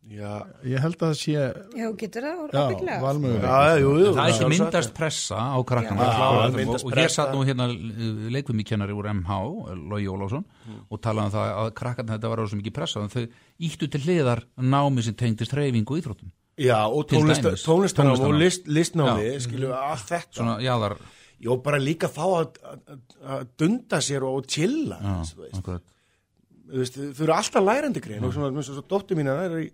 Já, 0.05 0.45
Ég 0.69 0.83
held 0.85 0.99
að 1.01 1.07
það 1.09 1.15
sé 1.17 1.33
Já, 1.81 1.87
getur 1.97 2.25
það, 2.27 2.41
Já, 2.53 2.61
ábygglega. 2.61 2.97
valmöguleik 3.01 3.45
já, 3.49 3.79
jú, 3.81 3.93
jú. 4.03 4.09
Það 4.13 4.27
er 4.29 4.33
ekki 4.35 4.49
myndast 4.53 4.93
pressa 4.99 5.39
á 5.41 5.59
krakkana 5.65 6.05
Já, 6.05 6.27
og, 6.29 6.57
myndast 6.59 6.85
og 6.85 6.91
ég 6.91 6.97
pressa. 6.99 7.15
satt 7.23 7.33
nú 7.33 7.45
hérna 7.49 7.67
leikvimikennari 8.35 8.93
úr 8.93 9.09
MH, 9.15 9.39
Lógi 9.89 10.09
Ólásson 10.13 10.45
og 10.93 11.01
talaði 11.01 11.31
um 11.31 11.33
það 11.33 11.53
að 11.63 11.71
krakkarna 11.81 12.19
þetta 12.19 12.33
var 12.35 12.43
svo 12.45 12.59
mikið 12.61 12.75
pressa 12.77 13.05
þau 13.15 13.25
íttu 13.65 13.89
til 13.95 14.01
hliðar 14.05 14.45
námi 14.61 15.05
sem 15.07 15.17
tengdist 15.17 15.57
reyfingu 15.57 15.97
og 15.97 16.03
íþróttum 16.03 16.33
Já, 16.61 16.85
og 16.87 17.09
Til 17.09 17.19
tónlist, 17.19 17.43
dæmis. 17.43 17.65
tónlistanám 17.67 18.21
og 18.29 18.35
list, 18.39 18.69
listnámi, 18.69 19.25
Já. 19.33 19.41
skilju, 19.41 19.73
allt 19.75 20.05
þetta. 20.13 20.37
svona 20.37 20.59
jáðar 20.63 20.99
Jó, 21.45 21.57
bara 21.65 21.81
líka 21.83 22.09
fá 22.09 22.23
að, 22.45 22.61
að, 23.25 23.49
dunda 23.59 23.99
sér 24.05 24.23
og 24.25 24.45
chilla, 24.47 25.01
já, 25.03 25.17
þú 26.71 26.79
veist. 26.79 26.95
þau 26.95 27.25
eru 27.27 27.35
alltaf 27.35 27.65
lærandi 27.65 28.01
grein 28.05 28.25
og 28.25 28.33
svona, 28.33 28.53
dóttir 28.89 29.19
mín 29.19 29.27
það 29.33 29.43
er 29.49 29.57
í 29.65 29.73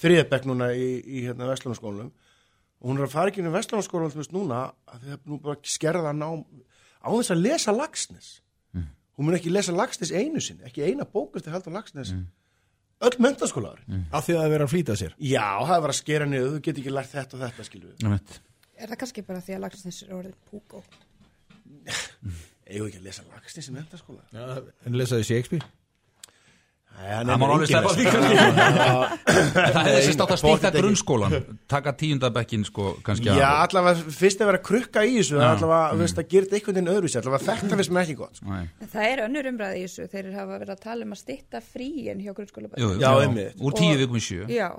þriðabekk 0.00 0.48
núna 0.48 0.70
í, 0.74 0.88
í 1.04 1.24
hérna 1.26 1.48
Vestlunarskólanum 1.50 2.10
og 2.10 2.88
hún 2.88 3.00
er 3.00 3.06
að 3.06 3.14
fara 3.14 3.32
ekki 3.32 3.42
inn 3.42 3.50
í 3.50 3.54
Vestlunarskólanum 3.54 4.14
þú 4.14 4.22
veist 4.22 4.34
núna 4.34 4.60
að 4.88 5.04
þau 5.04 5.08
hefur 5.12 5.32
nú 5.32 5.40
bara 5.46 5.72
skerða 5.76 6.12
nám 6.16 6.44
á 7.00 7.08
þess 7.08 7.34
að 7.34 7.42
lesa 7.46 7.74
Lagsnes 7.76 8.30
hún 8.74 9.28
mun 9.28 9.36
ekki 9.36 9.52
lesa 9.52 9.74
Lagsnes 9.76 10.12
einu 10.12 10.42
sinni 10.44 10.68
ekki 10.68 10.86
eina 10.88 11.08
bók 11.08 11.36
eftir 11.40 11.52
halda 11.54 11.72
Lagsnes 11.74 12.14
öll 13.00 13.16
mentaskólaður 13.20 13.84
Af 14.12 14.26
því 14.26 14.36
að 14.36 14.40
það 14.42 14.54
verið 14.54 14.64
að 14.66 14.72
flýta 14.74 14.96
sér. 15.00 15.12
Já, 15.24 15.46
það 15.64 15.84
var 15.84 15.92
að 15.92 15.96
skera 15.96 16.26
niður, 16.28 16.50
þú 16.52 16.64
get 16.66 16.80
ekki 16.82 16.92
lært 16.92 17.12
þetta 17.14 17.36
og 17.38 17.44
þetta 17.46 17.92
Einmitt. 18.04 18.34
Er 18.76 18.90
það 18.90 19.00
kannski 19.00 19.24
bara 19.24 19.40
því 19.44 19.54
að 19.56 19.62
Lagsnes 19.64 20.02
er 20.04 20.16
orðið 20.18 20.34
púkó? 20.50 20.82
eigum 22.70 22.86
við 22.86 22.92
ekki 22.92 23.00
að 23.00 23.06
lesa 23.08 23.26
Lagsnes 23.30 23.68
í 23.68 23.74
mentaskóla 23.74 24.24
En 24.86 24.96
lesaði 24.98 25.26
Shakespeare 25.28 25.66
það 27.00 27.38
má 27.40 27.46
alveg 27.46 27.70
sleppa 27.70 27.92
því 27.96 28.04
það 29.30 29.78
hefði 29.86 30.02
sérst 30.06 30.22
átt 30.24 30.34
að 30.34 30.40
stýta 30.42 30.72
grunnskólan. 30.74 31.36
Taka 31.70 31.94
tíundabekkin 32.00 32.66
sko 32.68 32.92
kannski 33.06 33.30
Já, 33.30 33.46
allavega 33.64 34.12
fyrst 34.16 34.42
að 34.42 34.52
vera 34.52 34.60
krukka 34.70 35.06
í 35.06 35.16
þessu 35.20 35.40
allavega, 35.40 35.94
mm. 35.94 36.04
veist, 36.04 36.20
að 36.20 36.28
gera 36.34 36.48
þetta 36.48 36.58
einhvern 36.58 36.78
veginn 36.78 36.92
öðruvísi. 36.94 37.20
Allavega 37.22 37.46
þetta 37.48 37.80
finnst 37.80 37.94
mér 37.94 38.04
ekki 38.04 38.18
gott 38.20 38.42
sko. 38.42 38.60
Það 38.92 39.08
er 39.08 39.24
önnur 39.26 39.50
umræði 39.54 39.80
í 39.80 39.88
þessu, 39.88 40.10
þeir 40.12 40.30
hafa 40.36 40.60
verið 40.60 40.76
að 40.76 40.84
tala 40.84 41.08
um 41.08 41.16
að 41.16 41.22
stytta 41.24 41.64
fríin 41.64 42.22
hjá 42.24 42.30
grunnskóla 42.36 42.70
Já, 43.00 43.10
einmitt. 43.24 43.58
úr 43.60 43.76
tíu 43.80 43.98
vikum 44.00 44.20
í 44.20 44.24
sjö. 44.24 44.46
Já, 44.50 44.70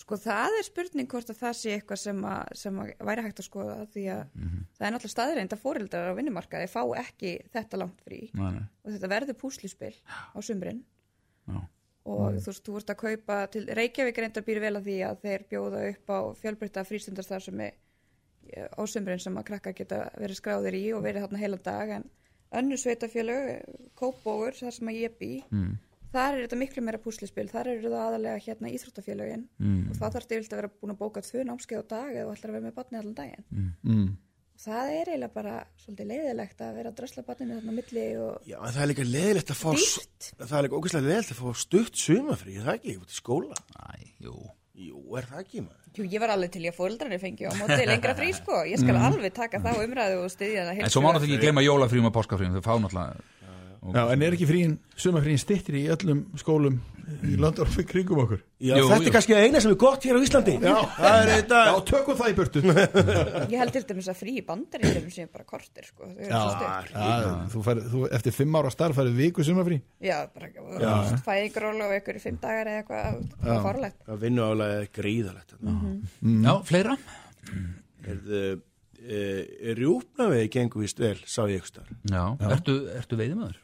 sko 0.00 0.16
það 0.16 0.56
er 0.56 0.64
spurning 0.64 1.08
hvort 1.10 1.28
að 1.28 1.40
það 1.42 1.56
sé 1.58 1.74
eitthvað 1.76 2.00
sem, 2.00 2.20
að, 2.24 2.54
sem 2.56 2.78
að 2.80 2.92
væri 3.04 3.24
hægt 3.26 3.42
að 3.42 3.46
skoða 3.46 3.74
því 3.92 4.04
að 4.14 4.22
það 4.78 4.86
er 4.86 4.94
náttúrulega 4.94 5.12
staðreind 5.12 5.56
að 5.56 5.60
fóreldrar 5.64 6.08
á 6.08 6.16
vinnumarkaði 6.16 6.70
fá 6.72 6.80
ekki 7.02 7.34
þetta 7.52 7.80
langt 7.82 8.00
frí. 8.06 8.22
Nei, 8.32 8.46
nei. 8.56 8.62
og 8.84 8.94
þetta 8.94 9.12
verður 9.12 9.38
púslispil 9.42 9.92
á 10.08 10.38
sumrin 10.40 10.80
Já. 11.50 11.60
og 12.10 12.32
þú 12.40 12.46
veist, 12.46 12.64
þú 12.66 12.76
ert 12.80 12.90
að 12.90 12.96
kaupa 13.04 13.36
til 13.52 13.66
Reykjavík 13.66 14.18
reyndar 14.18 14.42
býr 14.46 14.60
vel 14.60 14.76
að 14.76 14.86
því 14.88 14.96
að 15.10 15.20
þeir 15.24 15.44
bjóða 15.50 15.82
upp 15.90 16.06
á 16.10 16.18
fjölbreytta 16.42 16.84
frístundarstar 16.88 17.42
sem 17.44 17.60
er 17.60 17.72
á 18.74 18.82
sumrin 18.88 19.20
sem 19.20 19.36
að 19.36 19.44
krakka 19.50 19.72
geta 19.76 20.10
verið 20.18 20.40
skráðir 20.40 20.74
í 20.74 20.84
og 20.96 21.02
verið 21.04 21.22
þarna 21.26 21.38
heila 21.38 21.56
dag 21.62 21.90
en 21.98 22.04
önnur 22.52 22.80
sveitafjölög, 22.82 23.60
kópbógur, 23.94 24.56
þar 24.58 24.72
sem 24.74 24.88
að 24.88 24.98
ég 25.04 25.12
bý, 25.20 25.44
Mm. 25.52 25.76
þar 26.12 26.34
er 26.34 26.48
þetta 26.48 26.58
miklu 26.58 26.82
meira 26.82 26.98
púslispil, 26.98 27.46
þar 27.48 27.68
eru 27.68 27.90
það 27.92 28.06
aðalega 28.08 28.40
hérna 28.46 28.72
íþróttafjölögin 28.74 29.44
Mm. 29.60 29.90
og 29.90 29.96
það 29.96 30.12
þarf 30.16 30.26
til 30.26 30.38
að 30.40 30.56
vera 30.56 30.70
búin 30.80 30.90
að 30.96 30.98
bóka 30.98 31.20
tvö 31.22 31.44
námskeið 31.46 31.78
á 31.78 31.84
dag 31.86 32.10
eða 32.16 32.26
þú 32.26 32.32
ætlar 32.34 32.50
að 32.50 32.56
vera 32.56 32.66
með 32.66 32.74
batni 32.74 32.98
allan 32.98 33.14
daginn. 33.14 33.44
mm. 33.84 34.16
Það 34.60 34.90
er 34.92 35.08
eiginlega 35.08 35.32
bara 35.32 35.52
svolítið 35.80 36.08
leiðilegt 36.10 36.58
að 36.60 36.74
vera 36.76 36.90
að 36.92 36.96
drösla 37.00 37.22
batninu 37.24 37.54
þarna 37.56 37.74
milli 37.78 38.06
og 38.20 38.48
Já, 38.50 38.56
en 38.60 38.74
það 38.74 38.82
er 38.84 38.90
líka 38.90 39.06
leðilegt 39.08 39.52
að 39.54 39.60
fá 39.60 39.70
Dýrt. 39.78 40.30
það 40.42 40.56
er 40.58 40.66
líka 40.66 40.80
ógæslega 40.80 41.06
leðilegt 41.06 41.32
að 41.34 41.40
fá 41.40 41.62
stutt 41.64 42.00
sumafrí, 42.02 42.56
er 42.58 42.66
það 42.66 42.74
ekki, 42.76 42.96
út 43.00 43.14
í 43.14 43.16
skóla. 43.16 43.60
Æ, 43.80 44.10
jú. 44.26 44.34
Jú, 44.80 45.00
er 45.16 45.26
það 45.30 45.40
ekki 45.44 45.62
maður? 45.64 45.88
Jú, 45.96 46.04
ég 46.12 46.22
var 46.22 46.30
alveg 46.36 46.52
til 46.54 46.62
í 46.62 46.68
að 46.70 46.76
fóreldrarnir 46.76 47.20
fengi 47.20 47.48
á 47.48 47.52
móti 47.56 47.82
lengra 47.88 48.14
frí 48.16 48.28
sko, 48.36 48.60
ég 48.68 48.78
skal 48.80 49.00
alveg 49.00 49.32
taka 49.36 49.58
þá 49.64 49.70
umræðu 49.82 50.22
og 50.24 50.30
styðja 50.32 50.68
það 50.68 50.76
Mm. 50.80 50.84
En 50.86 50.92
svo 50.94 51.02
mánu 51.04 51.18
þetta 51.18 51.28
ekki 51.28 51.40
glemma 51.42 51.64
jólafrýjum 51.66 52.08
og 52.08 52.14
páskafrýjum 52.14 52.54
Þau 52.56 52.64
fá 52.64 52.74
náttúrulega 52.84 53.38
Já, 53.80 54.02
en 54.12 54.22
er 54.22 54.34
ekki 54.36 54.46
fríin, 54.48 54.74
sumafríin 54.92 55.40
stittir 55.40 55.76
í 55.80 55.86
öllum 55.88 56.18
skólum 56.38 56.76
í 57.26 57.36
landorfi 57.40 57.82
kringum 57.88 58.20
okkur? 58.24 58.40
Já, 58.60 58.74
Jú, 58.78 58.86
þetta 58.90 59.02
jú. 59.02 59.08
er 59.10 59.14
kannski 59.16 59.34
eina 59.38 59.60
sem 59.64 59.72
er 59.72 59.78
gott 59.80 60.04
hér 60.06 60.16
á 60.16 60.20
Íslandi. 60.24 60.54
Já, 60.62 60.76
það 60.96 61.16
er 61.20 61.30
þetta 61.32 61.60
Já, 61.66 61.72
tökum 61.90 62.18
það 62.20 62.30
í 62.32 62.36
burtu. 62.38 62.62
Ég 63.52 63.56
held 63.62 63.74
til 63.76 63.82
dæmis 63.90 64.08
að 64.12 64.18
frí 64.20 64.34
í 64.36 64.44
bandaríkjum 64.46 65.10
sem 65.14 65.30
bara 65.32 65.46
kortir 65.48 65.88
sko, 65.88 66.08
þau 66.08 66.20
eru 66.20 66.30
svo 66.30 66.52
stutt. 66.54 66.94
Já, 66.94 67.34
þú 67.54 67.64
færð, 67.68 67.84
þú, 67.94 68.02
eftir 68.20 68.36
fimm 68.38 68.58
ára 68.60 68.72
starf 68.74 69.00
færið 69.00 69.18
viku 69.24 69.46
sumafrí 69.46 69.80
Já, 70.04 70.16
bara 70.34 70.50
fæðingaról 71.26 71.76
og 71.86 71.94
einhverju 71.98 72.24
fimm 72.26 72.40
dagar 72.42 72.70
eða 72.72 72.82
eitthvað, 72.84 73.20
það 73.44 73.62
farlegt 73.68 74.00
Það 74.08 74.22
vinnu 74.26 74.46
álega 74.50 74.80
er 74.84 74.90
gríðalegt 75.00 75.56
Mm. 75.60 76.44
Já, 76.46 76.52
fleira? 76.64 76.94
Er 78.08 78.20
þið 78.24 78.66
Rjúpna 79.78 80.26
við 80.28 80.46
gengur 80.52 80.82
víst 80.84 80.98
vel, 81.00 81.16
sá 81.24 81.42
ég 81.48 81.60
ekki 81.62 81.70
starf 81.72 81.92
Já, 82.12 82.22
ertu, 82.52 82.74
ertu 82.96 83.16
veiðimöður? 83.20 83.56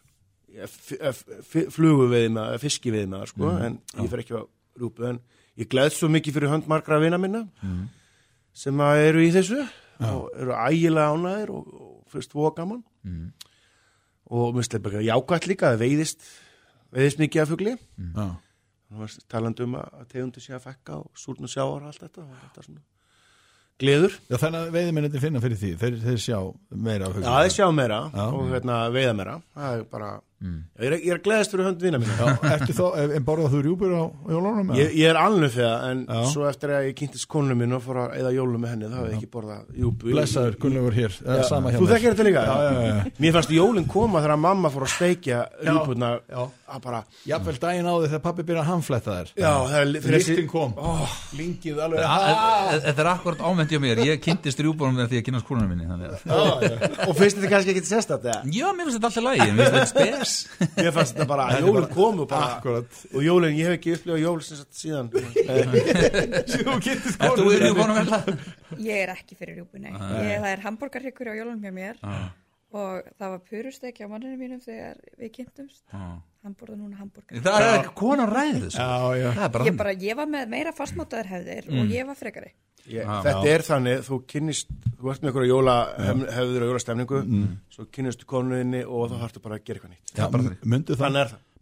Flugu 1.75 2.07
við 2.11 2.29
með, 2.35 2.57
fiski 2.63 2.93
við 2.95 3.09
með 3.13 3.27
sko, 3.33 3.51
en 3.61 3.81
ég 4.01 4.11
fer 4.13 4.23
ekki 4.23 4.39
á 4.39 4.43
rjúpu 4.77 5.07
en 5.11 5.21
ég 5.57 5.69
gleð 5.73 5.93
svo 5.97 6.09
mikið 6.13 6.37
fyrir 6.39 6.53
hönd 6.53 6.69
margra 6.71 6.99
vina 7.03 7.19
minna 7.21 7.47
sem 8.57 8.81
að 8.81 9.03
eru 9.11 9.25
í 9.25 9.31
þessu 9.35 9.61
og 10.07 10.31
eru 10.37 10.57
ægilega 10.57 11.13
ánæðir 11.13 11.53
og, 11.57 11.69
og 11.77 11.93
fyrst 12.13 12.35
voða 12.37 12.55
gaman. 12.63 12.83
Mm. 13.05 13.31
og 14.33 14.57
minnst 14.57 14.73
þetta 14.75 14.85
bara 14.89 15.05
jákvætt 15.07 15.47
líka 15.47 15.71
það 15.71 15.83
veiðist, 15.85 16.27
veiðist 16.97 17.21
mikið 17.23 17.43
af 17.43 17.49
fugli. 17.53 17.77
Já, 18.17 18.27
það 18.91 19.01
var 19.05 19.17
talandi 19.31 19.65
um 19.67 19.77
að 19.79 20.05
tegundu 20.11 20.43
sé 20.43 20.57
að 20.57 20.65
fekka 20.67 20.99
og 21.05 21.21
súrn 21.21 21.47
og 21.47 21.53
sjáar 21.53 21.85
og 21.85 21.89
allt 21.93 22.03
þetta 22.03 22.25
og 22.25 22.37
þetta 22.43 22.67
svona 22.67 22.83
gleður. 23.77 24.17
Já 24.31 24.37
þannig 24.41 24.59
að 24.65 24.75
veiðmennandi 24.77 25.21
finna 25.21 25.43
fyrir 25.45 25.61
því 25.61 25.71
þeir, 25.83 25.97
þeir 26.03 26.21
sjá 26.25 26.39
meira 26.73 27.11
Já, 27.13 27.33
þið 27.45 27.51
sjá 27.55 27.67
meira 27.77 28.01
Já. 28.09 28.25
og 28.27 28.53
hérna, 28.55 28.79
veiða 28.95 29.15
meira. 29.19 29.37
Það 29.55 29.79
er 29.79 29.85
bara 29.93 30.11
ég, 30.37 30.87
er, 30.87 30.93
ég 31.01 31.11
er 31.15 31.19
að 31.19 31.23
gleðast 31.25 31.55
fyrir 31.55 31.65
hönd 31.71 31.81
vina 31.81 31.99
mína 32.03 32.17
Já, 32.21 32.27
ertu 32.57 32.75
þá, 32.77 32.83
en 33.17 33.25
borðað 33.25 33.55
þú 33.55 33.61
rjúpur 33.65 33.95
á 33.97 34.03
jólunum? 34.35 34.73
ég, 34.77 34.91
ég 35.01 35.09
er 35.09 35.17
alveg 35.17 35.51
fyrir 35.55 35.71
það 35.71 35.87
en 35.91 36.03
Já. 36.07 36.19
svo 36.33 36.45
eftir 36.51 36.73
að 36.77 36.85
ég 36.91 36.97
kynntist 37.01 37.29
konu 37.33 37.57
mín 37.57 37.73
og 37.73 37.81
fór 37.87 37.97
að 38.05 38.17
eða 38.21 38.33
jólum 38.37 38.61
með 38.67 38.71
henni 38.75 38.91
þá 38.93 38.97
hef 39.01 39.07
ég 39.09 39.17
ekki 39.17 39.31
borðað 39.33 39.63
júbu 39.81 40.13
Blessaður, 40.13 40.59
Gunnlaugur 40.61 40.95
hér, 40.99 41.17
það 41.23 41.41
er 41.41 41.49
sama 41.49 41.73
hjá 41.73 41.79
Þú 41.81 41.89
þekkir 41.95 42.13
þetta 42.13 42.27
líka? 42.29 42.43
Já, 42.45 42.55
já, 42.67 42.71
já. 42.85 42.97
Mér 43.25 43.33
fannst 43.39 43.55
jólinn 43.57 43.89
koma 43.97 44.23
þegar 44.27 44.43
mamma 44.45 44.73
fór 44.77 44.85
að 44.87 44.93
steikja 44.97 45.39
rjúpurna 45.65 46.13
já. 46.29 46.43
að 46.77 46.81
bara 46.85 47.01
Jafnvel 47.33 47.57
daginn 47.65 47.89
áður 47.89 48.09
þegar 48.13 48.25
pappi 48.29 48.43
byrja 48.51 48.63
að 48.67 48.71
hamfletta 48.75 49.17
þær. 49.17 49.33
Já, 49.41 49.53
það 49.57 49.79
er 49.81 49.87
Þegar 49.97 50.17
listin 50.17 50.49
kom, 50.53 50.77
lingið 51.41 51.81
alveg 51.87 52.05
Þa- 52.05 52.81
Þetta 52.87 53.01
er 53.05 53.11
akkurat 53.13 53.41
ámynd 53.47 53.71
hjá 53.73 53.81
mér. 53.83 54.01
Ég 54.07 54.21
kynntist 54.25 54.61
rjúbunum 54.61 54.97
með 55.01 55.07
því 55.13 55.21
Já, 60.27 60.69
mér 60.79 60.93
fannst 60.97 61.15
þetta 61.17 61.27
bara 61.31 61.47
að 61.53 61.67
jólinn 61.67 61.89
komu 61.93 62.27
bara 62.31 62.49
Akkurat 62.57 62.99
og 63.13 63.25
jólinn, 63.27 63.57
ég 63.59 63.69
hef 63.71 63.77
ekki 63.79 63.95
upplifað 63.97 64.23
jól 64.25 64.41
síðan. 64.81 65.11
Þú 66.57 67.47
vel 67.99 68.09
það? 68.11 68.33
Ég 68.83 69.03
er 69.05 69.13
ekki 69.15 69.39
fyrir 69.39 69.61
rjúpunni, 69.61 69.93
ég, 69.93 70.35
það 70.43 70.51
er 70.53 70.65
hambúrgarhyggur 70.67 71.31
á 71.31 71.35
jólunum 71.39 71.65
hjá 71.65 71.73
mér. 71.77 72.03
Og 72.77 73.07
það 73.17 73.31
var 73.33 73.43
purustek 73.47 74.01
á 74.03 74.07
manninu 74.11 74.37
mínum 74.41 74.61
þegar 74.61 74.99
við 75.21 75.31
kynntumst, 75.37 75.85
hann 75.95 76.57
borða 76.59 76.75
núna 76.81 76.99
hambúrgar. 76.99 77.39
Það 77.47 77.67
er 77.71 77.87
er 79.47 79.53
bara 79.55 79.69
Ég, 79.71 79.77
bara, 79.79 79.93
ég 80.03 80.19
var 80.19 80.29
með 80.35 80.51
meira 80.57 80.73
fastmátaðar 80.77 81.31
hefðir 81.31 81.71
og 81.73 81.95
ég 81.95 82.09
var 82.11 82.19
frekari. 82.19 82.51
Ég, 82.87 83.03
þetta 83.27 83.49
er 83.51 83.63
þannig, 83.67 84.03
þú 84.07 84.19
kynnist 84.31 84.69
þú 85.01 85.11
ert 85.13 85.23
með 85.25 85.31
einhverja 85.33 85.51
jóla 85.51 85.75
hefður 86.37 86.63
og 86.67 86.71
jólastemningu 86.71 87.23
svo 87.75 87.87
kynnist 87.93 88.27
konuðinni 88.31 88.85
og 88.87 89.11
þá 89.11 89.17
þarfstu 89.25 89.43
bara 89.43 89.59
að 89.59 89.65
gera 89.67 89.81
eitthvað 89.81 89.91
nýtt. 89.97 90.15
Já, 90.15 90.29
myndu 90.75 90.97
það. 90.97 91.03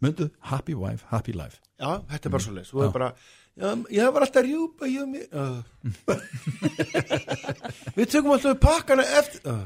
Myndu 0.05 0.29
happy 0.51 0.73
wife, 0.75 1.05
happy 1.09 1.33
life. 1.33 1.57
Já, 1.79 2.01
þetta 2.11 2.27
er 2.27 2.31
bara 2.35 2.43
svo 2.43 2.53
leys 2.55 2.69
Þú 2.71 2.83
er 2.85 2.91
bara, 2.93 3.07
já, 3.15 3.44
ég 3.55 4.03
var 4.11 4.19
alltaf 4.25 4.41
að 4.41 4.49
rjúpa 4.49 4.83
ég, 4.91 5.05
mér, 5.07 5.31
uh. 5.31 5.63
Við 7.95 8.09
tökum 8.11 8.33
alltaf 8.35 8.57
pakkana 8.59 9.05
eftir 9.15 9.39
uh. 9.47 9.63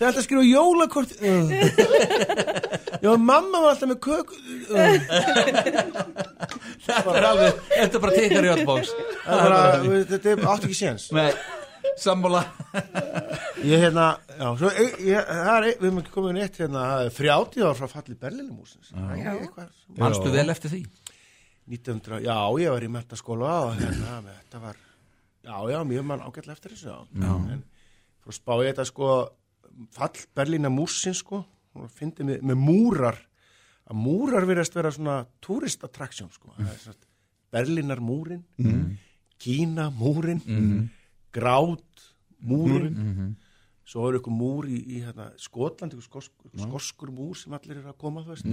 Ætla 0.00 0.08
að 0.14 0.24
skrifa 0.24 0.40
jólakort 0.48 1.12
uh. 1.20 1.52
Já, 3.04 3.10
mamma 3.20 3.60
var 3.60 3.74
alltaf 3.74 3.88
með 3.90 4.00
kök. 4.04 4.28
Þetta 6.86 7.10
er 7.12 7.24
alveg 7.28 7.52
Þetta 7.68 7.94
er 7.98 8.02
bara 8.06 8.16
teikar 8.16 8.44
í 8.48 8.50
öll 8.54 8.64
bóks 8.68 8.90
Það 9.26 9.36
bara, 9.44 9.60
Þetta 10.14 10.26
er 10.32 10.36
átt 10.54 10.64
ekki 10.70 10.78
séns 10.78 11.04
sammála 12.00 12.42
Ég 13.60 13.76
hérna, 13.82 14.06
já, 14.38 14.46
svo, 14.56 14.70
ég, 14.72 14.94
ég, 15.04 15.20
það 15.28 15.56
er, 15.58 15.64
við 15.68 15.84
erum 15.90 15.98
ekki 16.00 16.12
komið 16.14 16.30
inn 16.32 16.40
eitt 16.46 16.56
hérna, 16.62 16.82
30 17.12 17.60
ár 17.66 17.76
frá 17.76 17.84
falli 17.92 18.14
Berlinumúsins 18.16 18.88
Já. 18.94 19.34
Manstu 20.00 20.32
vel 20.32 20.48
eftir 20.54 20.70
því? 20.72 20.80
1900, 21.70 22.22
já, 22.26 22.36
ég 22.60 22.72
var 22.74 22.86
í 22.86 22.90
mentaskóla 22.90 23.50
og 23.68 23.76
hérna, 23.78 24.20
þetta 24.40 24.62
var 24.62 24.78
já, 25.46 25.56
já, 25.70 25.78
mjög 25.86 26.08
mann 26.08 26.24
ágætlega 26.24 26.56
eftir 26.56 26.74
þessu 26.74 26.96
en 27.54 27.62
fór 28.20 28.34
að 28.34 28.38
spá 28.40 28.54
ég 28.60 28.72
þetta 28.72 28.88
sko 28.90 29.10
fall 29.94 30.24
Berlína 30.36 30.70
músin 30.72 31.16
sko. 31.16 31.44
Og 31.78 31.90
fyndi 31.94 32.26
með, 32.26 32.40
með 32.50 32.58
múrar. 32.58 33.20
Að 33.90 34.00
múrar 34.02 34.46
virðast 34.48 34.74
vera 34.76 34.90
svona 34.94 35.20
turistattraksjón 35.42 36.32
sko. 36.34 36.54
Mm. 36.58 37.06
Berlínar 37.50 38.02
múrin 38.02 38.42
mm. 38.58 38.82
Kína 39.40 39.88
múrin 39.94 40.42
mm. 40.44 40.82
Grát 41.34 42.04
múrin. 42.46 43.34
Svo 43.86 44.06
er 44.06 44.20
ykkur 44.20 44.34
múr 44.34 44.68
í, 44.70 44.76
í 44.78 45.00
hérna, 45.02 45.32
Skotland, 45.40 45.96
ykkur 45.96 46.06
skosk, 46.06 46.44
skoskur 46.62 47.10
múr 47.14 47.34
sem 47.38 47.54
allir 47.56 47.80
eru 47.80 47.90
að 47.90 47.98
koma 47.98 48.22
þú 48.22 48.36
veist 48.36 48.46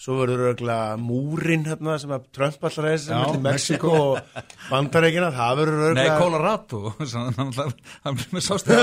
svo 0.00 0.14
verður 0.16 0.40
örgulega 0.54 0.94
múrin 0.96 1.66
hérna, 1.68 1.98
sem 2.00 2.12
að 2.16 2.22
Trump 2.32 2.62
allra 2.64 2.92
er 2.94 3.00
sem 3.02 3.18
er 3.20 3.40
Mexiko 3.44 3.90
og 3.92 4.38
Bandaríkina 4.70 5.28
það 5.36 5.58
verður 5.60 5.76
Nei, 5.80 5.88
örgulega 5.90 6.18
Colorado 6.22 6.80
Sann- 7.12 7.34
Hann 7.36 7.52
hann- 7.58 7.74
hann 8.06 8.16
með 8.32 8.46
sástöð 8.46 8.80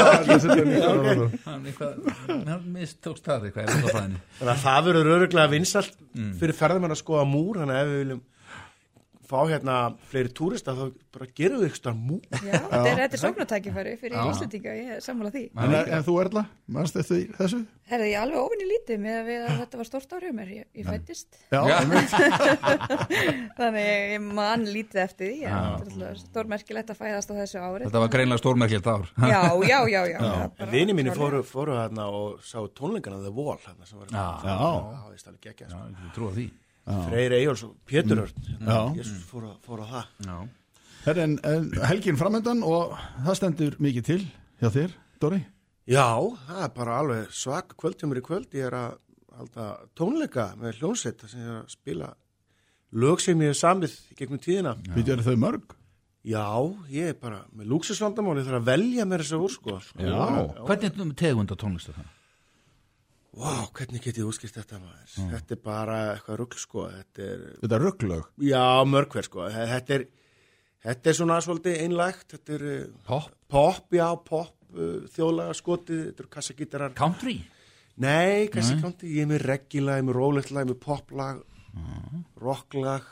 Hann 1.48 2.66
mistókst 2.74 3.26
það 3.28 3.48
eitthvað 3.50 3.64
í 3.64 3.68
landafræðinni. 3.72 4.22
þannig 4.40 4.54
að 4.54 4.64
það 4.64 4.88
verður 4.88 5.12
örgulega 5.18 5.52
vinsalt 5.54 5.98
fyrir 6.40 6.56
ferðamenn 6.58 6.96
að 6.96 7.02
skoða 7.02 7.26
múr 7.30 7.60
þannig 7.62 7.78
að 7.78 7.82
ef 7.84 7.92
við 7.92 8.02
viljum 8.04 8.22
fá 9.28 9.40
hérna 9.50 9.76
fleiri 10.08 10.32
túrista 10.36 10.74
þá 10.78 10.86
bara 11.18 11.28
gerum 11.36 11.60
við 11.64 11.72
ykkur 11.72 11.94
múr 11.98 12.22
Já, 12.32 12.54
þetta 12.58 12.80
er, 12.92 13.00
þetta 13.02 13.18
er 13.18 13.22
sóknartækifæri 13.24 13.94
fyrir 14.00 14.18
Íslandinga, 14.32 14.76
ég 14.78 14.92
er 14.98 15.02
sammála 15.04 15.32
því. 15.34 15.44
En, 15.58 15.74
en 15.98 16.04
þú 16.06 16.16
Erla, 16.22 16.44
mannst 16.78 17.00
eftir 17.02 17.24
þessu? 17.38 17.60
Herði 17.88 18.10
ég 18.12 18.20
alveg 18.22 18.42
ofinni 18.44 18.68
lítið 18.70 19.02
með 19.04 19.18
að, 19.18 19.32
að 19.48 19.58
þetta 19.62 19.80
var 19.82 19.90
stórt 19.90 20.16
árið 20.18 20.36
mér, 20.38 20.52
ég, 20.58 20.68
ég 20.78 20.88
fættist. 20.92 21.40
Já, 21.54 21.62
einmitt. 21.78 22.14
Þannig 23.58 23.88
ég, 23.88 24.04
ég 24.14 24.28
man 24.38 24.66
lítið 24.68 25.02
eftir 25.06 25.32
því, 25.32 25.40
en 25.48 25.56
er 25.56 25.72
alltaf 25.72 26.22
stórmerkilegt 26.26 26.94
að 26.94 27.02
fæðast 27.02 27.34
á 27.34 27.36
þessu 27.42 27.64
árið. 27.64 27.88
Þetta 27.88 28.04
var 28.04 28.14
greinlega 28.18 28.44
stórmerkilegt 28.44 28.92
ár 28.92 29.10
Já, 29.18 29.42
já, 29.72 29.80
já, 29.88 30.00
já. 30.14 30.20
það 30.28 30.44
er 30.44 30.54
bara- 30.62 30.72
vini 30.76 30.98
mínu 30.98 31.16
fóru, 31.18 31.42
fóru 31.48 31.80
hérna 31.80 32.08
og 32.14 32.40
sá 32.46 32.60
tónleikana 32.78 33.24
The 33.24 33.34
Wall 33.34 33.60
hérna, 33.66 33.88
sem 33.90 34.00
var 34.04 34.14
Já. 34.14 34.28
Já. 34.44 34.56
það 34.94 35.12
veist 35.16 36.58
ég 36.88 37.04
Freyr 37.10 37.36
Eyjóls 37.38 37.66
og 37.68 37.76
Pétur 37.88 38.24
Örn 38.24 38.48
Já. 38.62 38.80
Jesus 38.96 39.26
fóru, 39.30 39.52
fóru 39.66 39.84
á 39.84 39.90
það 39.92 40.32
Já 40.32 40.38
Herra, 41.08 41.24
en, 41.24 41.38
en 41.48 41.70
helgin 41.88 42.18
framöndan 42.20 42.64
og 42.68 42.98
það 43.24 43.38
stendur 43.40 43.78
mikið 43.80 44.08
til 44.10 44.24
hjá 44.60 44.72
þér, 44.74 44.96
Dóri 45.22 45.40
Já, 45.88 46.20
það 46.50 46.64
er 46.66 46.72
bara 46.76 46.96
alveg 47.00 47.28
svak 47.32 47.70
kvöldtjómur 47.80 48.20
í 48.20 48.24
kvöld. 48.26 48.50
Ég 48.60 48.66
er 48.68 48.76
að 48.76 48.98
halda 49.38 49.68
tónleika 49.96 50.50
með 50.60 50.82
hljónsveit 50.82 51.24
sem 51.24 51.40
ég 51.40 51.48
er 51.48 51.60
að 51.62 51.70
spila 51.72 52.10
lög 52.92 53.24
sem 53.24 53.44
ég 53.46 53.54
hef 53.54 53.60
samið 53.62 53.96
í 54.12 54.18
gegnum 54.20 54.42
tíðina. 54.44 54.74
Við 54.98 55.14
erum 55.14 55.28
þau 55.28 55.38
mörg 55.46 55.78
Já, 56.28 56.44
ég 56.92 57.14
er 57.14 57.16
bara 57.22 57.46
með 57.56 57.70
lúksusvandamáli 57.72 58.44
þarf 58.44 58.60
að 58.60 58.68
velja 58.68 59.06
mér 59.08 59.24
þess 59.24 59.36
að 59.38 59.44
úr 59.46 59.54
sko. 59.54 59.76
Já. 59.96 60.16
Hvernig 60.68 60.88
er 60.90 61.14
tegund 61.22 61.54
á 61.54 61.56
tónlistu 61.56 61.96
það? 61.96 62.10
Vá, 63.38 63.68
hvernig 63.78 64.02
get 64.02 64.18
ég 64.18 64.26
útskýrt 64.26 64.56
þetta 64.58 64.80
maður? 64.82 65.10
Þetta 65.34 65.54
er 65.54 65.60
bara 65.62 65.98
eitthvað 66.16 66.40
rugl 66.42 66.62
sko. 66.62 66.86
Þetta 66.90 67.26
er, 67.26 67.44
er 67.68 67.84
rugglög 67.84 68.32
já, 68.48 68.64
mörgver 68.90 69.28
sko. 69.28 69.44
Þetta 69.54 69.98
er, 69.98 70.06
þetta 70.88 71.12
er 71.12 71.18
svona 71.20 71.38
svolítið 71.46 71.84
einlægt 71.84 72.34
þetta 72.34 72.56
er 72.56 72.66
uh, 72.72 72.80
Pop, 73.06 73.30
pop, 73.52 73.94
já, 73.94 74.08
pop 74.26 74.74
uh, 74.74 75.04
þjóðlaga 75.14 75.58
skotið, 75.60 76.02
þetta 76.08 76.26
eru 76.26 76.34
kassagítarar. 76.34 76.98
Country? 76.98 77.38
Nei, 78.02 78.48
kannski 78.54 78.78
kanti, 78.82 79.12
ég 79.18 79.26
er 79.26 79.30
með 79.32 79.46
reggilag, 79.52 80.00
ég 80.00 80.04
er 80.04 80.10
með 80.10 80.18
rólegt 80.18 80.52
lag, 80.54 80.66
ég 80.66 80.70
er 80.70 80.74
með 80.74 80.82
poplag 80.86 81.46
rocklag 82.42 83.06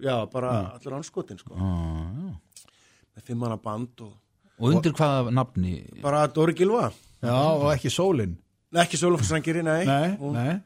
já, 0.00 0.14
bara 0.32 0.54
allir 0.74 0.96
anskotin 0.96 1.40
sko. 1.40 1.56
með 1.56 3.24
fimmana 3.24 3.56
band 3.60 4.04
og 4.04 4.16
Og 4.58 4.74
undir 4.74 4.90
hvaða 4.90 5.30
nafni? 5.30 5.76
Bara 6.02 6.24
Dóri 6.34 6.50
Gilva. 6.58 6.88
Já, 7.22 7.30
og 7.30 7.68
ekki 7.70 7.92
sólin 7.94 8.32
Nei, 8.72 8.82
ekki 8.84 8.98
Sólufsrangiri, 9.00 9.62
nei, 9.64 9.84
Nei, 9.88 10.16
Hún- 10.20 10.34
nei 10.36 10.58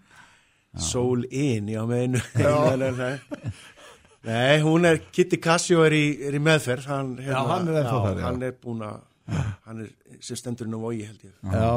Soul 0.81 1.27
In, 1.31 1.67
já, 1.69 1.83
meinu 1.87 2.19
nei, 2.35 2.77
nei, 2.81 2.91
nei. 2.97 3.53
nei, 4.25 4.61
hún 4.65 4.87
er 4.89 5.03
Kitty 5.13 5.37
Casio 5.43 5.83
er 5.85 5.93
í, 5.93 6.05
er 6.29 6.39
í 6.39 6.41
meðferð 6.43 6.87
hann, 6.89 7.11
hérna, 7.21 7.43
Já, 7.43 7.51
hann 7.51 7.69
er 7.69 7.81
ennþá 7.83 7.99
þar, 8.07 8.17
já. 8.23 8.25
hann 8.31 8.43
er 8.49 8.55
búin 8.63 8.81
að 8.87 9.03
hann 9.67 9.83
er 9.85 9.91
sem 10.25 10.37
stendur 10.41 10.67
inn 10.71 10.75
á 10.75 10.81
vogi 10.83 11.05
held 11.07 11.27
ég 11.29 11.53
Já, 11.53 11.69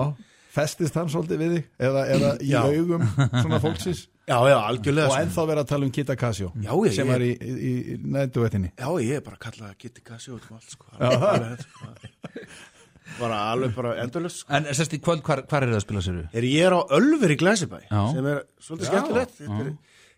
festist 0.56 0.96
hann 0.98 1.12
svolítið 1.12 1.42
við 1.44 1.54
þig 1.58 1.66
eða, 1.90 2.06
eða 2.16 2.30
í 2.40 2.50
Já. 2.54 2.62
augum 2.72 3.04
svona 3.36 3.60
fólksins 3.66 4.06
já, 4.32 4.38
já, 4.50 4.56
algjörlega 4.64 5.10
og 5.12 5.14
sko. 5.18 5.22
ennþá 5.28 5.46
vera 5.52 5.66
að 5.66 5.70
tala 5.74 5.86
um 5.90 5.92
Kita 6.00 6.16
Casio 6.24 6.54
Já, 6.64 6.72
ég- 6.88 6.96
sem 6.96 7.12
var 7.12 7.26
í, 7.28 7.34
í, 7.36 7.76
í 7.94 7.98
nættuvettinni 8.16 8.72
já, 8.80 8.88
ég 9.04 9.20
er 9.20 9.26
bara 9.28 9.36
að 9.38 9.44
kalla 9.50 9.68
það 9.74 9.78
Kitty 9.84 10.06
Casio 10.08 10.40
út 10.40 10.48
um 10.50 10.56
allt 10.62 10.72
sko. 10.72 10.88
alveg, 10.96 11.68
sko. 11.68 11.92
bara 13.20 13.40
alveg 13.54 13.76
bara 13.76 13.96
endurlust 14.04 14.44
sko. 14.44 14.54
En 14.58 14.70
sérst 14.72 14.96
í 14.98 15.02
kvöld, 15.04 15.24
hvar, 15.26 15.44
hvar 15.50 15.66
er 15.66 15.74
það 15.74 15.80
að 15.80 15.86
spila 15.86 16.06
sér? 16.06 16.22
er 16.34 16.48
ég 16.50 16.68
er 16.68 16.76
á 16.76 16.82
Ölver 16.98 17.36
í 17.36 17.40
Glæsibæ 17.40 17.80
Já. 17.86 18.02
sem 18.14 18.30
er 18.32 18.44
svolítið 18.60 18.92
skemmtilegt 18.92 19.36
þetta 19.40 19.62
er, 19.64 19.72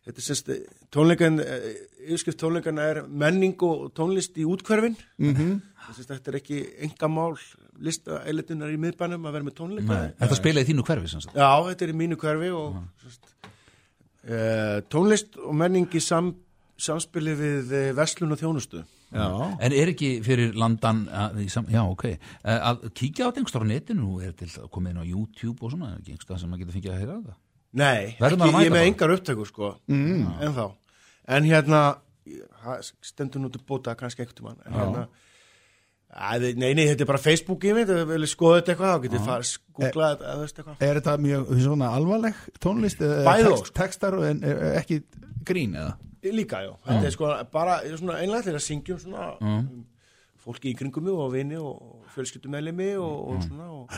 þetta 0.07 0.23
er 0.23 0.27
sérst 0.27 0.51
tónleikan 0.95 1.39
yfirskrift 2.07 2.41
tónleikan 2.41 2.81
er 2.81 3.03
menning 3.07 3.63
og 3.67 3.91
tónlist 3.97 4.39
í 4.39 4.47
útkverfin 4.47 4.95
mm 5.17 5.33
-hmm. 5.33 5.61
þetta 5.99 6.31
er 6.31 6.39
ekki 6.41 6.63
engamál 6.87 7.35
lista 7.83 8.21
eilitunar 8.25 8.71
í 8.73 8.79
miðbænum 8.81 9.27
að 9.27 9.37
vera 9.37 9.47
með 9.47 9.57
tónleika 9.59 9.99
Þetta 10.17 10.39
spila 10.39 10.63
í 10.63 10.67
þínu 10.67 10.85
hverfi 10.87 11.11
sem 11.11 11.23
sagt. 11.23 11.37
Já, 11.37 11.51
þetta 11.69 11.85
er 11.85 11.93
í 11.93 11.97
mínu 12.01 12.17
hverfi 12.21 12.51
og 12.55 12.77
sérst, 13.03 13.31
uh, 14.27 14.77
tónlist 14.89 15.39
og 15.43 15.55
menning 15.55 15.93
í 15.93 16.01
sam, 16.03 16.33
samspili 16.77 17.35
við 17.37 17.73
uh, 17.73 17.89
verslun 17.97 18.33
og 18.33 18.41
þjónustu 18.41 18.83
Já, 19.07 19.27
En 19.63 19.71
er 19.71 19.91
ekki 19.93 20.09
fyrir 20.25 20.55
landan 20.59 21.05
að, 21.07 21.37
Já, 21.71 21.81
ok. 21.87 22.05
Eh, 22.11 22.57
Að 22.57 22.89
kíkja 22.91 23.23
á 23.23 23.27
þetta 23.29 23.39
einhverstað 23.39 23.63
á 23.63 23.71
netinu 23.71 24.17
Er 24.25 24.33
til 24.35 24.49
að 24.51 24.67
koma 24.75 24.91
inn 24.91 24.99
á 24.99 25.05
YouTube 25.07 25.63
og 25.63 25.71
svona 25.71 25.93
Er 25.93 26.01
ekki 26.01 26.15
einhverstað 26.15 26.41
sem 26.41 26.51
maður 26.51 26.65
getur 26.65 26.75
fengið 26.75 26.91
að 26.91 26.99
heyra 27.03 27.15
það? 27.21 27.37
Nei, 27.77 28.15
að 28.19 28.35
ekki, 28.35 28.51
ég 28.51 28.67
er 28.67 28.73
með 28.73 28.85
engar 28.87 29.13
upptökur 29.13 29.47
sko. 29.49 29.71
Mm. 29.91 30.27
en 30.41 30.53
þá 30.55 30.65
en 31.27 31.43
hérna, 31.43 31.79
stendur 33.03 33.43
nú 33.43 33.49
til 33.51 33.61
bóta 33.67 33.95
kannski 33.99 34.23
ekkert 34.23 34.39
um 34.41 34.51
hann 34.51 34.61
en 34.65 34.77
hérna 34.77 35.07
Æ, 36.07 36.39
nei, 36.55 36.71
nei, 36.71 36.85
þetta 36.87 37.03
er 37.03 37.09
bara 37.09 37.19
Facebook 37.19 37.65
í 37.67 37.73
mig, 37.75 37.83
það 37.89 38.23
skoða 38.31 38.61
þetta 38.61 38.71
eitthvað, 38.73 38.93
þá 38.93 39.01
getið 39.03 39.25
farið 39.27 39.47
skúkla 39.49 40.07
þetta, 40.13 40.29
eða 40.31 40.39
veist 40.41 40.61
eitthvað. 40.61 40.85
er 40.87 40.99
þetta 41.01 41.15
mjög 41.25 41.49
svona 41.65 41.89
alvarleg 41.97 42.39
tónlist 42.63 43.03
eða 43.03 43.17
Bæði 43.27 43.43
og, 43.43 43.51
text, 43.57 43.67
sko. 43.67 43.75
textar 43.81 44.17
en 44.29 44.39
er, 44.47 44.61
er 44.69 44.79
ekki 44.79 45.01
grín 45.45 45.75
eða? 45.75 45.91
Líka, 46.35 46.61
já, 46.65 46.73
þetta 46.85 47.09
er 47.09 47.15
sko 47.15 47.31
bara, 47.53 47.79
ég 47.85 47.97
svona 48.01 48.19
einlægt 48.21 48.51
að 48.51 48.59
syngjum 48.65 48.99
svona 49.01 49.31
um, 49.39 49.81
fólki 50.43 50.71
í 50.73 50.77
kringum 50.77 51.07
mig 51.07 51.17
og 51.17 51.33
vini 51.33 51.59
og 51.59 52.05
fjölskyldumælimi 52.15 52.93
og, 52.97 53.17
og 53.31 53.41
svona 53.45 53.71
og, 53.71 53.97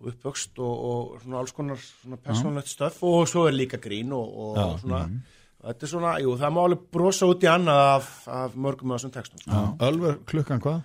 og 0.00 0.12
uppvöxt 0.12 0.62
og, 0.62 0.86
og 0.90 1.18
svona 1.24 1.42
alls 1.42 1.56
konar 1.56 1.82
svona 1.82 2.20
persónlegt 2.24 2.72
stöf 2.72 3.02
og 3.06 3.26
svo 3.30 3.48
er 3.48 3.56
líka 3.56 3.80
grín 3.82 4.14
og, 4.16 4.38
og 4.46 4.78
svona, 4.84 5.02
þetta 5.64 5.86
er 5.88 5.92
svona, 5.94 6.14
jú, 6.24 6.36
það 6.40 6.56
má 6.56 6.62
alveg 6.64 6.86
brosa 6.92 7.28
út 7.30 7.44
í 7.44 7.50
annað 7.52 7.82
af, 7.96 8.14
af 8.28 8.56
mörgum 8.56 8.94
af 8.94 9.00
þessum 9.00 9.16
textum, 9.18 9.44
sko. 9.44 9.66
Ölver 9.90 10.22
klukkan 10.30 10.62
hvað? 10.64 10.80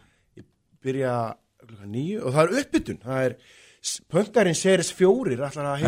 byrja 0.86 1.14
klukkan 1.66 1.94
nýju 1.94 2.24
og 2.26 2.36
það 2.36 2.44
er 2.44 2.60
uppbytun 2.62 3.00
það 3.04 3.28
er 3.28 3.38
pöngarinn 4.12 4.58
seris 4.58 4.92
fjórir 4.96 5.42
ætlar 5.46 5.72
að 5.74 5.86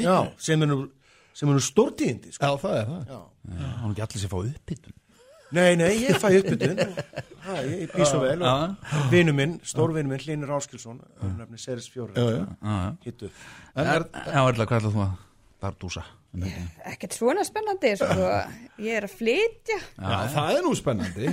já, 0.00 0.16
sem 0.40 0.64
er 0.64 0.70
nú, 0.70 0.78
sem 1.36 1.50
er 1.52 1.58
nú 1.58 1.64
stórtíðindi 1.64 2.32
sko. 2.34 2.48
Já, 2.48 2.60
það 2.62 2.78
er 2.80 2.86
það 2.92 3.10
já. 3.12 3.18
Hann 3.82 3.92
ekki 3.92 4.06
allir 4.06 4.22
sér 4.24 4.32
fá 4.32 4.38
upphittun 4.42 4.96
nei, 5.56 5.76
nei, 5.78 5.92
ég 6.02 6.16
fæ 6.18 6.28
uppbytun 6.40 6.80
það, 7.46 7.60
ég, 7.70 7.92
býð 7.92 8.08
svo 8.10 8.18
vel 8.24 8.40
og 8.42 8.96
vinu 9.12 9.34
minn, 9.36 9.56
stórvinu 9.62 10.10
minn, 10.10 10.22
Hlynur 10.24 10.56
Áskilsson 10.56 10.98
nefni 11.36 11.60
seris 11.62 11.86
fjórir 11.92 12.18
Já, 12.18 12.42
já. 12.42 12.78
hittu 13.06 13.28
er, 13.30 14.08
Já, 14.10 14.40
Erla, 14.42 14.66
hvað 14.66 14.80
ætlar 14.80 14.92
þú 14.96 15.04
að 15.06 15.16
bardúsa? 15.62 16.02
Ekkert 16.84 17.14
svona 17.16 17.44
spennandi, 17.48 17.94
sko. 17.96 18.26
Ég 18.84 18.98
er 18.98 19.06
að 19.06 19.14
flytja. 19.16 19.78
já, 19.96 20.18
það 20.34 20.50
er 20.58 20.66
nú 20.66 20.72
spennandi 20.76 21.30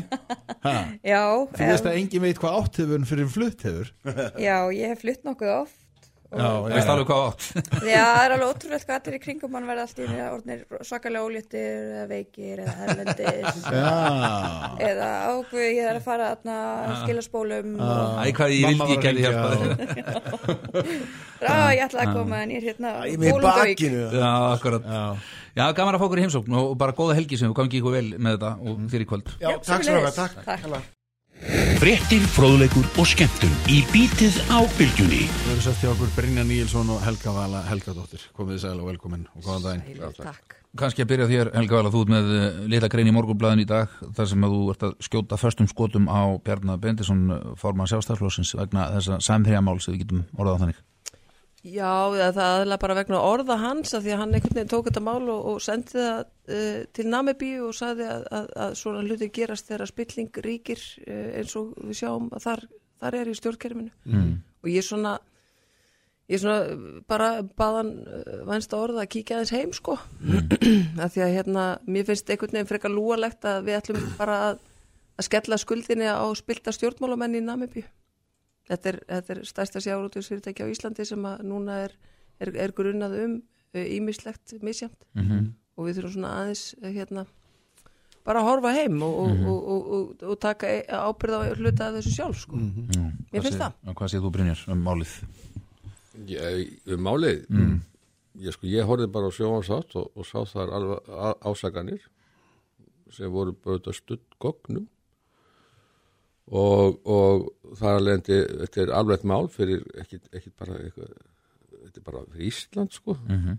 ha, 0.63 0.75
Já, 1.03 1.23
Þú 1.57 1.67
veist 1.73 1.89
að 1.89 1.97
engin 1.99 2.23
veit 2.23 2.39
hvað 2.39 2.59
átt 2.61 2.79
hefur 2.79 3.03
fyrir 3.09 3.31
flutt 3.33 3.65
hefur 3.67 3.91
já, 4.39 4.55
ég 4.77 4.93
hef 4.93 5.01
flytt 5.03 5.25
nokkuð 5.27 5.51
oft. 5.57 5.79
Veist 6.33 6.89
alveg 6.93 7.09
hvað 7.09 7.21
átt? 7.27 7.43
Já, 7.93 8.03
það 8.03 8.23
er 8.23 8.33
alveg 8.35 8.47
ótrúlega 8.49 8.85
hvað 8.87 8.97
allir 8.99 9.17
í 9.17 9.21
kringum 9.23 9.53
mann 9.53 9.67
verða 9.69 9.85
allt 9.85 9.99
í 9.99 10.07
einu 10.07 10.17
orðnir 10.29 10.59
svakalega 10.89 11.27
óléttir 11.27 11.67
eða 11.73 12.05
veikir 12.09 12.63
eða 12.63 12.73
herlendis 12.79 13.53
eða 14.89 15.09
ákveð 15.33 15.67
ég 15.67 15.83
er 15.83 15.99
að 15.99 16.07
fara 16.07 16.31
að 16.33 16.95
skila 17.03 17.23
spólum 17.25 17.69
og 17.77 18.23
Æ, 18.23 18.25
hvað 18.39 18.55
ég 18.55 18.71
vildi 18.71 18.83
að 18.83 18.91
ekki 18.95 19.05
hringja 19.11 19.23
hjálpa 19.27 19.47
þér 19.53 19.69
já, 21.43 21.55
ég 21.75 21.85
ætla 21.85 22.01
að 22.07 22.17
koma 22.17 22.35
en 22.43 22.49
ég 22.53 22.59
er 22.59 22.65
hérna 22.71 22.89
er 23.03 23.39
bakinu. 23.43 24.03
Já, 24.13 24.31
akkurat. 24.53 24.83
Já. 24.87 25.03
Já, 25.53 25.67
gaman 25.77 25.93
að 25.93 26.01
fá 26.01 26.07
okkur 26.07 26.17
í 26.17 26.25
heimsókn 26.25 26.55
og 26.57 26.73
bara 26.81 26.95
góða 26.97 27.17
helgi 27.19 27.37
sem 27.37 27.51
við 27.51 27.59
gangi 27.59 27.77
ykkur 27.81 27.93
vel 27.99 28.09
með 28.17 28.31
þetta 28.39 28.51
og 28.63 28.73
þér 28.89 29.05
í 29.05 29.09
kvöld 29.11 29.27
takk 31.83 31.99
takk, 31.99 32.07
Takk. 32.07 32.23
takk. 32.23 32.23
Fréttir, 32.23 32.23
fróðleikur 32.31 32.85
og 32.95 33.07
skemmtun 33.09 33.55
í 33.67 33.81
bítið 33.91 34.37
á 34.47 34.63
bylgjunni 34.77 35.25
Við 35.27 35.49
erum 35.51 35.63
sett 35.65 35.81
hjá 35.81 35.89
okkur 35.91 36.11
Brynja 36.15 36.45
Níelsson 36.47 36.91
og 36.93 37.01
Helga 37.03 37.33
Vala 37.35 37.59
Helgadóttir 37.67 38.23
Komið 38.37 38.53
þið 38.53 38.61
sæl 38.61 38.77
og 38.77 38.87
velkomin 38.87 39.25
og 39.33 39.43
góðan 39.43 39.65
daginn 39.65 39.97
Sæl, 39.99 40.13
Takk. 40.21 40.55
Kanski 40.79 41.03
að 41.03 41.09
byrja 41.11 41.27
þér, 41.27 41.51
Helga 41.57 41.81
Vala, 41.81 41.91
þú 41.91 42.05
ert 42.05 42.13
með 42.13 42.31
eh, 42.37 42.61
litla 42.71 42.89
grein 42.93 43.11
í 43.11 43.15
morgunblæðin 43.17 43.65
í 43.65 43.67
dag 43.67 43.97
þar 44.15 44.29
sem 44.31 44.47
að 44.47 44.55
þú 44.55 44.61
ert 44.71 44.85
að 44.87 44.95
skjóta 45.09 45.41
förstum 45.41 45.67
skotum 45.73 46.07
á 46.07 46.21
Bjarnar 46.47 46.79
Bendisson 46.79 47.25
forman 47.59 47.91
sjálfstæðslósins 47.91 48.55
vegna 48.61 48.87
þessa 48.95 49.19
samþrjamáls 49.27 49.89
við 49.91 50.05
getum 50.05 50.23
orðað 50.39 50.55
á 50.55 50.61
þannig 50.63 50.79
Já, 51.63 52.11
það 52.11 52.39
aðalega 52.43 52.79
bara 52.81 52.95
vegna 52.97 53.19
orða 53.23 53.55
hans 53.61 53.93
að 53.95 54.03
því 54.03 54.11
að 54.11 54.17
hann 54.19 54.33
einhvern 54.35 54.57
veginn 54.57 54.71
tók 54.73 54.87
þetta 54.89 55.03
mál 55.05 55.29
og, 55.31 55.45
og 55.47 55.61
sendi 55.63 55.93
það 55.95 56.17
uh, 56.19 56.79
til 56.91 57.05
Namibíu 57.07 57.69
og 57.69 57.77
sagði 57.77 58.07
að, 58.11 58.25
að, 58.35 58.49
að 58.65 58.73
svona 58.81 59.03
hluti 59.05 59.29
gerast 59.37 59.69
þegar 59.69 59.91
spilling 59.93 60.41
ríkir 60.43 60.81
uh, 61.05 61.29
eins 61.39 61.55
og 61.55 61.69
við 61.79 62.01
sjáum 62.01 62.27
að 62.35 62.43
þar, 62.49 62.65
þar 62.99 63.17
er 63.21 63.31
í 63.31 63.37
stjórnkerfinu 63.39 63.93
mm. 64.11 64.35
og 64.59 64.73
ég 64.73 64.87
svona 64.89 65.15
ég 66.33 66.43
svona 66.43 66.99
bara 67.07 67.31
baðan 67.47 67.95
uh, 68.11 68.43
vænst 68.51 68.75
að 68.75 68.85
orða 68.89 69.05
að 69.05 69.11
kíkja 69.15 69.39
aðeins 69.39 69.55
heim 69.55 69.73
sko 69.79 69.95
mm. 70.19 70.99
að 70.99 71.15
því 71.15 71.25
að 71.29 71.35
hérna 71.37 71.65
mér 71.87 72.11
finnst 72.11 72.27
einhvern 72.27 72.59
veginn 72.59 72.71
frekar 72.73 72.91
lúalegt 72.91 73.47
að 73.47 73.63
við 73.69 73.79
ætlum 73.79 74.05
bara 74.19 74.39
að, 74.49 74.63
að 75.15 75.31
skella 75.31 75.63
skuldinni 75.63 76.11
á 76.11 76.27
spilta 76.35 76.75
stjórnmálamenn 76.75 77.39
í 77.39 77.47
Namibíu 77.47 77.87
Þetta 78.69 78.89
er, 78.93 78.97
þetta 79.09 79.33
er 79.35 79.43
stærsta 79.45 79.79
sjárótusfyrirtæki 79.83 80.63
á 80.63 80.71
Íslandi 80.71 81.05
sem 81.05 81.25
að 81.27 81.41
núna 81.43 81.81
er, 81.83 81.95
er, 82.39 82.53
er 82.55 82.71
grunnað 82.71 83.17
um 83.25 83.33
ímislegt 83.73 84.53
misjamt 84.63 84.99
mm 85.15 85.23
-hmm. 85.23 85.47
og 85.77 85.87
við 85.87 85.97
þurfum 85.97 86.13
svona 86.13 86.33
aðeins 86.41 86.75
eh, 86.81 86.91
hérna 86.93 87.25
bara 88.23 88.39
að 88.39 88.47
horfa 88.47 88.71
heim 88.73 89.01
og, 89.03 89.15
og, 89.19 89.47
og, 89.51 89.87
og, 89.93 90.23
og 90.23 90.39
taka 90.39 90.67
e- 90.67 90.85
ábyrgð 90.87 91.35
á 91.35 91.41
hluta 91.59 91.87
af 91.87 91.95
þessu 91.97 92.13
sjálf 92.15 92.37
sko. 92.39 92.55
Mér 92.55 93.41
finnst 93.43 93.59
það. 93.59 93.73
Hvað 93.83 94.07
séð 94.13 94.21
þú 94.23 94.31
Brynjar 94.31 94.61
um 94.71 94.83
málið? 94.85 95.15
Ég, 96.27 96.69
um 96.87 97.01
málið 97.03 97.45
Mm. 97.49 97.81
ég, 98.39 98.53
sko, 98.53 98.67
ég 98.67 98.85
horfði 98.87 99.07
bara 99.11 99.27
á 99.27 99.31
sjónvarsátt 99.33 99.95
og, 99.95 100.11
og 100.15 100.25
sá 100.25 100.39
þar 100.45 100.71
alveg 100.77 100.99
á- 101.09 101.39
ásakanir 101.43 102.01
sem 103.11 103.31
voru 103.31 103.51
bara 103.53 103.93
stutt 103.93 104.23
gognum 104.39 104.87
og, 106.51 106.99
og 107.07 107.75
það 107.77 107.89
er 107.89 107.99
alveg 107.99 108.25
þetta 108.27 108.81
er 108.83 108.91
alveg 108.97 109.23
mál 109.27 109.47
fyrir 109.51 109.85
ekki, 110.01 110.19
ekki 110.33 110.51
bara 110.59 110.79
eitthvað, 110.81 111.13
þetta 111.85 112.01
er 112.01 112.07
bara 112.09 112.25
fyrir 112.33 112.49
Ísland 112.49 112.91
sko. 112.91 113.17
Mm 113.29 113.39
-hmm. 113.39 113.57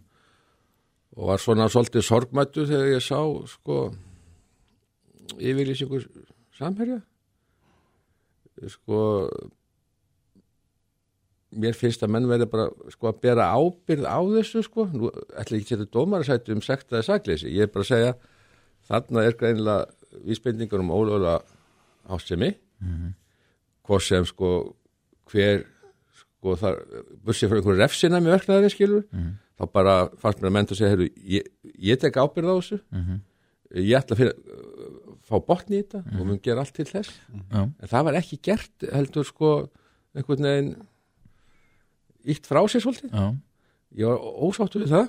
og 1.16 1.28
var 1.28 1.38
svona 1.38 1.68
svolítið 1.68 2.02
sorgmættu 2.02 2.66
þegar 2.66 2.94
ég 2.94 3.00
sá 3.02 3.20
sko 3.46 3.94
yfirlýsingu 5.38 6.04
samherja. 6.58 7.00
Sko 8.68 9.28
mér 11.54 11.74
finnst 11.74 12.02
að 12.02 12.10
menn 12.10 12.28
verði 12.28 12.46
bara 12.50 12.68
sko 12.90 13.08
að 13.08 13.20
bera 13.20 13.52
ábyrð 13.54 14.04
á 14.04 14.18
þessu 14.36 14.62
sko. 14.62 14.86
Nú 14.92 15.10
ætla 15.38 15.56
ekki 15.56 15.74
að 15.74 15.78
setja 15.78 15.92
dómar 15.92 16.20
að 16.20 16.26
sættu 16.26 16.52
um 16.52 16.62
sektaði 16.62 17.02
sakleysi, 17.02 17.48
ég 17.48 17.62
er 17.62 17.66
bara 17.66 17.80
að 17.80 17.92
segja 17.92 18.14
þarna 18.88 19.24
er 19.24 19.32
greinilega 19.32 19.86
vísbendingur 20.24 20.80
um 20.80 20.90
ólögulega 20.90 21.40
ásemi 22.04 22.54
mm 22.80 22.88
-hmm. 22.96 23.12
hvað 23.88 24.00
sem 24.08 24.24
sko 24.24 24.50
hver 25.30 25.64
sko 26.14 26.56
þar 26.56 26.76
bussið 27.24 27.48
fyrir 27.48 27.60
einhverju 27.62 27.78
refsina 27.80 28.20
með 28.20 28.34
verknaðari 28.38 28.70
skilur 28.70 29.04
Mhm. 29.12 29.30
þá 29.58 29.72
bara 29.72 30.08
fannst 30.18 30.40
mér 30.40 30.48
að 30.48 30.52
menn 30.52 30.66
að 30.66 30.76
segja 30.76 30.90
heyrðu, 30.96 31.10
ég, 31.24 31.42
ég 31.78 31.98
tek 32.00 32.14
ábyrð 32.16 32.50
á 32.50 32.54
þessu. 32.60 32.80
Mhm. 32.92 33.20
ég 33.74 33.96
ætla 33.98 34.14
að 34.14 34.18
finna, 34.18 34.34
fá 35.28 35.36
botni 35.46 35.76
í 35.78 35.82
þetta 35.82 36.20
og 36.20 36.26
mun 36.26 36.38
gera 36.42 36.60
allt 36.60 36.74
til 36.74 36.84
þess. 36.84 37.10
En 37.50 37.88
það 37.88 38.04
var 38.04 38.14
ekki 38.14 38.38
gert 38.42 38.84
heldur 38.92 39.24
sko 39.24 39.70
einhvern 40.14 40.42
veginn 40.42 40.76
ítt 42.24 42.46
frá 42.46 42.60
sér 42.68 42.80
svolítið. 42.80 43.10
Ég 43.96 44.06
var 44.06 44.18
ósáttu 44.18 44.78
við 44.82 44.88
það. 44.94 45.08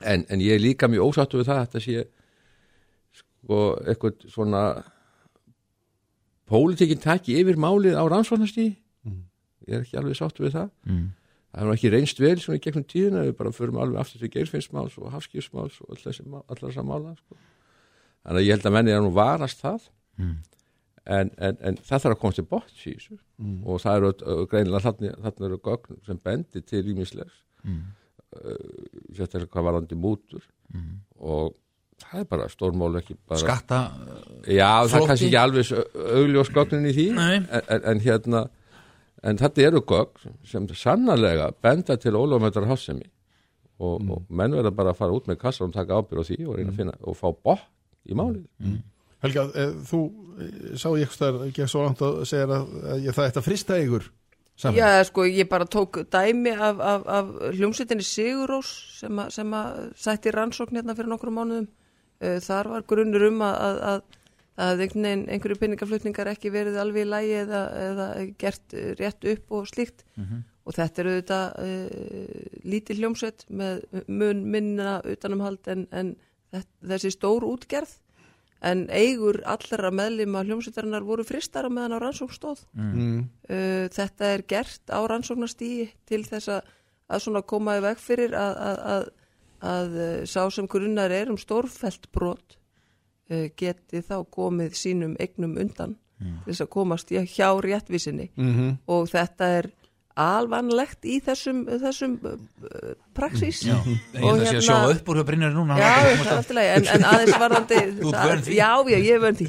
En, 0.00 0.24
en 0.28 0.40
ég 0.40 0.52
er 0.54 0.60
líka 0.60 0.88
mjög 0.88 1.08
ósáttu 1.08 1.38
við 1.38 1.46
það 1.48 1.58
að 1.58 1.66
þetta 1.66 1.80
sé 1.80 2.04
sko 3.12 3.60
eitthvað 3.86 4.26
svona 4.28 4.62
pólitíkin 6.50 7.00
taki 7.02 7.36
yfir 7.40 7.56
málið 7.60 7.96
á 7.98 8.04
rannsóknastíði 8.08 8.76
ég 9.66 9.74
er 9.74 9.80
ekki 9.82 9.96
alveg 9.98 10.14
sáttu 10.18 10.44
við 10.46 10.52
það 10.54 10.70
Mm. 10.86 11.06
það 11.52 11.60
er 11.62 11.66
nú 11.66 11.72
ekki 11.74 11.90
reynst 11.90 12.18
vel 12.20 12.36
svona 12.38 12.58
í 12.58 12.62
gegnum 12.66 12.84
tíðina 12.86 13.24
við 13.26 13.36
bara 13.38 13.50
förum 13.56 13.78
alveg 13.82 13.98
aftur 14.00 14.20
til 14.20 14.28
geirfinnsmáls 14.30 14.98
og 14.98 15.10
hafskipsmáls 15.14 15.80
og 15.82 15.96
allar 15.96 16.70
þessar 16.70 16.84
mála 16.86 17.16
sko. 17.16 17.36
þannig 18.26 18.40
að 18.40 18.46
ég 18.46 18.54
held 18.56 18.66
að 18.66 18.72
menni 18.76 18.90
er 18.92 19.00
nú 19.02 19.12
varast 19.14 19.62
það 19.62 19.88
Mm. 20.18 20.36
en, 21.06 21.30
en, 21.38 21.56
en 21.60 21.76
það 21.76 22.00
þarf 22.02 22.14
að 22.16 22.20
komast 22.20 22.36
til 22.40 22.44
bort 22.50 22.72
í 22.86 22.94
þessu 22.94 23.18
og 23.66 23.80
það 23.82 23.96
eru 23.96 24.46
greinilega 24.46 24.80
þarna, 24.86 25.10
þarna 25.22 25.46
eru 25.46 25.58
gögn 25.58 25.98
sem 26.06 26.16
bendi 26.24 26.60
til 26.62 26.84
ímislegs 26.94 27.42
Mm. 27.64 27.82
uh, 28.36 28.54
sérstaklega 29.12 29.50
hvað 29.50 29.64
varandi 29.70 29.94
mútur 29.98 30.42
Mm. 30.74 31.00
og 31.20 31.54
það 32.04 32.20
er 32.20 32.28
bara 32.30 32.48
stórmál 32.52 32.98
ekki 33.00 33.16
bara 33.28 33.40
Skatta 33.40 33.78
Já, 34.46 34.68
það 34.68 34.84
er 34.84 34.92
flótti. 34.92 35.08
kannski 35.10 35.26
ekki 35.30 35.40
alveg 35.40 35.72
augljós 36.20 36.50
gögnin 36.54 36.88
í 36.90 36.94
því 36.96 37.06
en, 37.16 37.46
en, 37.92 38.00
hérna 38.04 38.42
en 39.26 39.40
þetta 39.40 39.64
eru 39.70 39.80
gögn 39.88 40.34
sem 40.46 40.66
sannarlega 40.76 41.50
benda 41.64 41.96
til 41.96 42.12
ólöfumöndar 42.18 42.68
hásemi 42.68 43.08
og, 43.80 44.04
og 44.10 44.26
menn 44.30 44.54
verða 44.56 44.70
bara 44.76 44.92
að 44.94 45.00
fara 45.00 45.16
út 45.16 45.26
með 45.28 45.40
kassa 45.40 45.64
og 45.66 45.72
taka 45.74 45.98
ábyrð 45.98 46.22
á 46.22 46.28
því 46.28 46.38
og 46.46 46.54
reyna 46.60 46.72
að 46.72 46.78
finna 46.82 46.94
og 47.02 47.16
fá 47.18 47.26
bótt 47.32 47.64
í 48.06 48.14
málið. 48.16 48.44
Helga, 49.24 49.42
eh, 49.58 49.72
þú 49.88 49.98
eh, 50.38 50.76
sá 50.78 50.86
ég 50.94 51.08
eitthvað 51.08 51.40
ekki 51.48 51.66
svo 51.68 51.82
langt 51.84 52.00
að 52.04 52.20
segja 52.28 52.46
að, 52.46 52.68
að 52.92 53.02
ég, 53.08 53.16
það 53.16 53.28
ætti 53.30 53.40
að 53.42 53.46
frista 53.48 53.78
ykkur 53.82 54.06
saman. 54.56 54.78
Já, 54.78 54.88
sko, 55.08 55.24
ég 55.28 55.48
bara 55.50 55.66
tók 55.68 55.98
dæmi 56.12 56.52
af, 56.54 56.78
af, 56.92 57.06
af 57.18 57.32
hljómsveitinni 57.56 58.06
Sigurós 58.06 58.70
sem, 59.00 59.18
að- 59.24 59.32
sem 59.34 59.56
að 59.58 59.80
sætti 60.06 60.32
rannsókn 60.36 60.78
hérna 60.78 60.94
fyrir 60.96 61.10
nokkrum 61.12 61.36
mánuðum. 61.40 61.66
Uh, 62.16 62.38
þar 62.40 62.70
var 62.72 62.86
grunnur 62.88 63.26
um 63.28 63.42
að, 63.44 63.80
að, 63.90 64.04
að 64.66 64.84
einhverju 64.86 65.58
pinningaflutningar 65.60 66.30
ekki 66.32 66.52
verið 66.54 66.78
alveg 66.80 67.04
í 67.04 67.10
lægi 67.10 67.34
eða, 67.42 67.62
eða 67.90 68.06
gert 68.40 68.76
eh, 68.76 68.92
rétt 68.96 69.26
upp 69.34 69.52
og 69.58 69.66
slíkt. 69.68 70.06
Og 70.66 70.74
þetta 70.74 71.02
eru 71.02 71.12
þetta 71.18 71.40
uh, 71.62 72.56
lítið 72.66 73.02
hljómsveit 73.02 73.44
með 73.54 73.84
mun 74.08 74.40
minna 74.50 74.96
utanumhald 75.06 75.68
en, 75.70 75.84
en 75.92 76.16
þessi 76.82 77.12
stór 77.14 77.46
útgerð. 77.46 77.92
En 78.64 78.86
eigur 78.88 79.42
allra 79.44 79.92
meðlima 79.92 80.40
hljómsveitarinnar 80.42 81.04
voru 81.04 81.26
fristar 81.28 81.68
á 81.68 81.70
meðan 81.70 82.00
á 82.00 82.02
rannsókn 82.02 82.34
stóð. 82.34 82.64
Mm. 82.72 83.28
uh, 83.52 83.84
þetta 83.92 84.32
er 84.32 84.46
gert 84.48 84.88
á 84.88 85.04
rannsóknastíi 85.04 85.90
til 86.08 86.24
þess 86.24 86.48
að, 86.56 86.72
að 87.12 87.24
svona 87.28 87.44
koma 87.44 87.76
í 87.76 87.84
veg 87.84 88.00
fyrir 88.00 88.34
að, 88.34 88.56
að, 88.64 89.08
að, 89.60 89.96
uh, 89.96 90.24
sá 90.28 90.46
sem 90.52 90.68
grunnar 90.70 91.14
er 91.14 91.30
um 91.32 91.38
stórfelt 91.40 92.10
brot 92.12 92.58
uh, 93.30 93.48
geti 93.56 94.02
þá 94.04 94.20
komið 94.30 94.76
sínum 94.78 95.16
eignum 95.20 95.56
undan 95.60 95.96
til 96.16 96.52
þess 96.54 96.62
að 96.64 96.70
komast 96.72 97.10
hjá 97.12 97.50
réttvísinni. 97.60 98.30
Mhm. 98.40 98.78
og 98.88 99.10
þetta 99.12 99.48
er 99.58 99.66
alvanlegt 100.16 101.04
í 101.04 101.18
þessum, 101.20 101.58
þessum 101.82 102.14
uh, 102.24 102.94
praxís. 103.16 103.60
Já, 103.68 103.76
að 104.16 104.44
sé 104.46 104.54
að 104.56 104.64
sjóða 104.64 104.94
upp 104.94 105.10
úr 105.12 105.20
hjá 105.20 105.26
Brynjari 105.28 105.56
núna? 105.58 105.76
Já, 105.76 105.90
það 105.92 106.08
er 106.08 106.20
alltaf 106.22 106.52
leið, 106.56 106.70
en, 106.72 106.86
en 106.94 107.04
aðeins 107.10 107.40
varðandi 107.42 107.80
það-. 108.14 108.48
Já, 108.56 108.70
já, 108.88 108.96
ég 108.96 109.10
er 109.12 109.20
vön 109.26 109.36
því. 109.42 109.48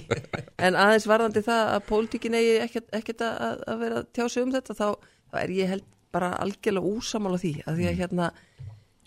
En 0.68 0.80
aðeins 0.84 1.08
varðandi 1.08 1.45
það 1.47 1.72
að 1.78 1.86
pólitíkin 1.88 2.36
eigi 2.36 2.58
ekkert, 2.66 2.89
ekkert 2.99 3.24
að, 3.30 3.64
að 3.64 3.80
vera 3.86 4.01
að 4.01 4.12
tjá 4.18 4.26
sig 4.28 4.43
um 4.43 4.51
þetta 4.58 4.76
þá, 4.76 4.88
þá 5.32 5.39
er 5.45 5.55
ég 5.55 5.72
held 5.72 5.88
bara 6.18 6.34
algjörlega 6.43 6.93
úsamála 6.97 7.39
því. 7.39 7.53
Að 7.64 7.80
því 7.80 7.88
að 7.88 7.97
hérna 8.01 8.30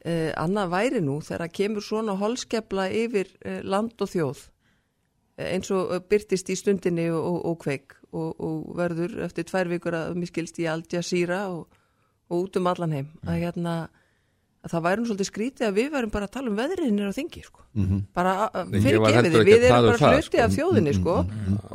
uh, 0.07 0.31
annað 0.41 0.73
væri 0.75 1.03
nú 1.05 1.19
þegar 1.25 1.47
að 1.47 1.55
kemur 1.59 1.87
svona 1.87 2.17
holskefla 2.21 2.89
yfir 3.03 3.31
uh, 3.45 3.61
land 3.63 3.95
og 4.01 4.11
þjóð 4.13 4.43
eh, 5.39 5.53
eins 5.55 5.71
og 5.75 5.95
uh, 5.95 6.03
byrtist 6.03 6.51
í 6.53 6.59
stundinni 6.59 7.09
og, 7.13 7.21
og, 7.21 7.41
og 7.53 7.59
kveik 7.65 7.97
og, 8.11 8.31
og 8.41 8.75
verður 8.79 9.21
eftir 9.27 9.47
tvær 9.51 9.71
vikur 9.71 9.97
að 9.97 10.19
miskilst 10.19 10.59
í 10.63 10.69
Al 10.71 10.83
Jazeera 10.91 11.47
og, 11.53 11.67
og 12.31 12.47
út 12.47 12.59
um 12.59 12.71
allan 12.71 12.97
heim. 12.97 13.11
Að 13.27 13.45
hérna 13.45 13.75
að 14.61 14.75
það 14.75 14.83
væri 14.85 15.01
nú 15.01 15.09
svolítið 15.09 15.29
skrítið 15.29 15.67
að 15.69 15.79
við 15.79 15.87
værum 15.95 16.13
bara 16.13 16.27
að 16.29 16.33
tala 16.35 16.51
um 16.51 16.59
veðriðinir 16.59 17.09
á 17.09 17.17
þingi 17.17 17.43
sko. 17.47 17.63
bara 18.17 18.33
Nei, 18.53 18.75
ég 18.77 18.83
fyrir 18.85 19.01
gefið 19.07 19.29
ekki 19.31 19.45
við 19.49 19.65
erum 19.69 19.79
um 19.79 19.89
bara 19.89 20.01
það, 20.03 20.17
hluti 20.19 20.27
sko. 20.27 20.43
af 20.45 20.57
þjóðinni 20.57 20.95
sko. 20.99 21.15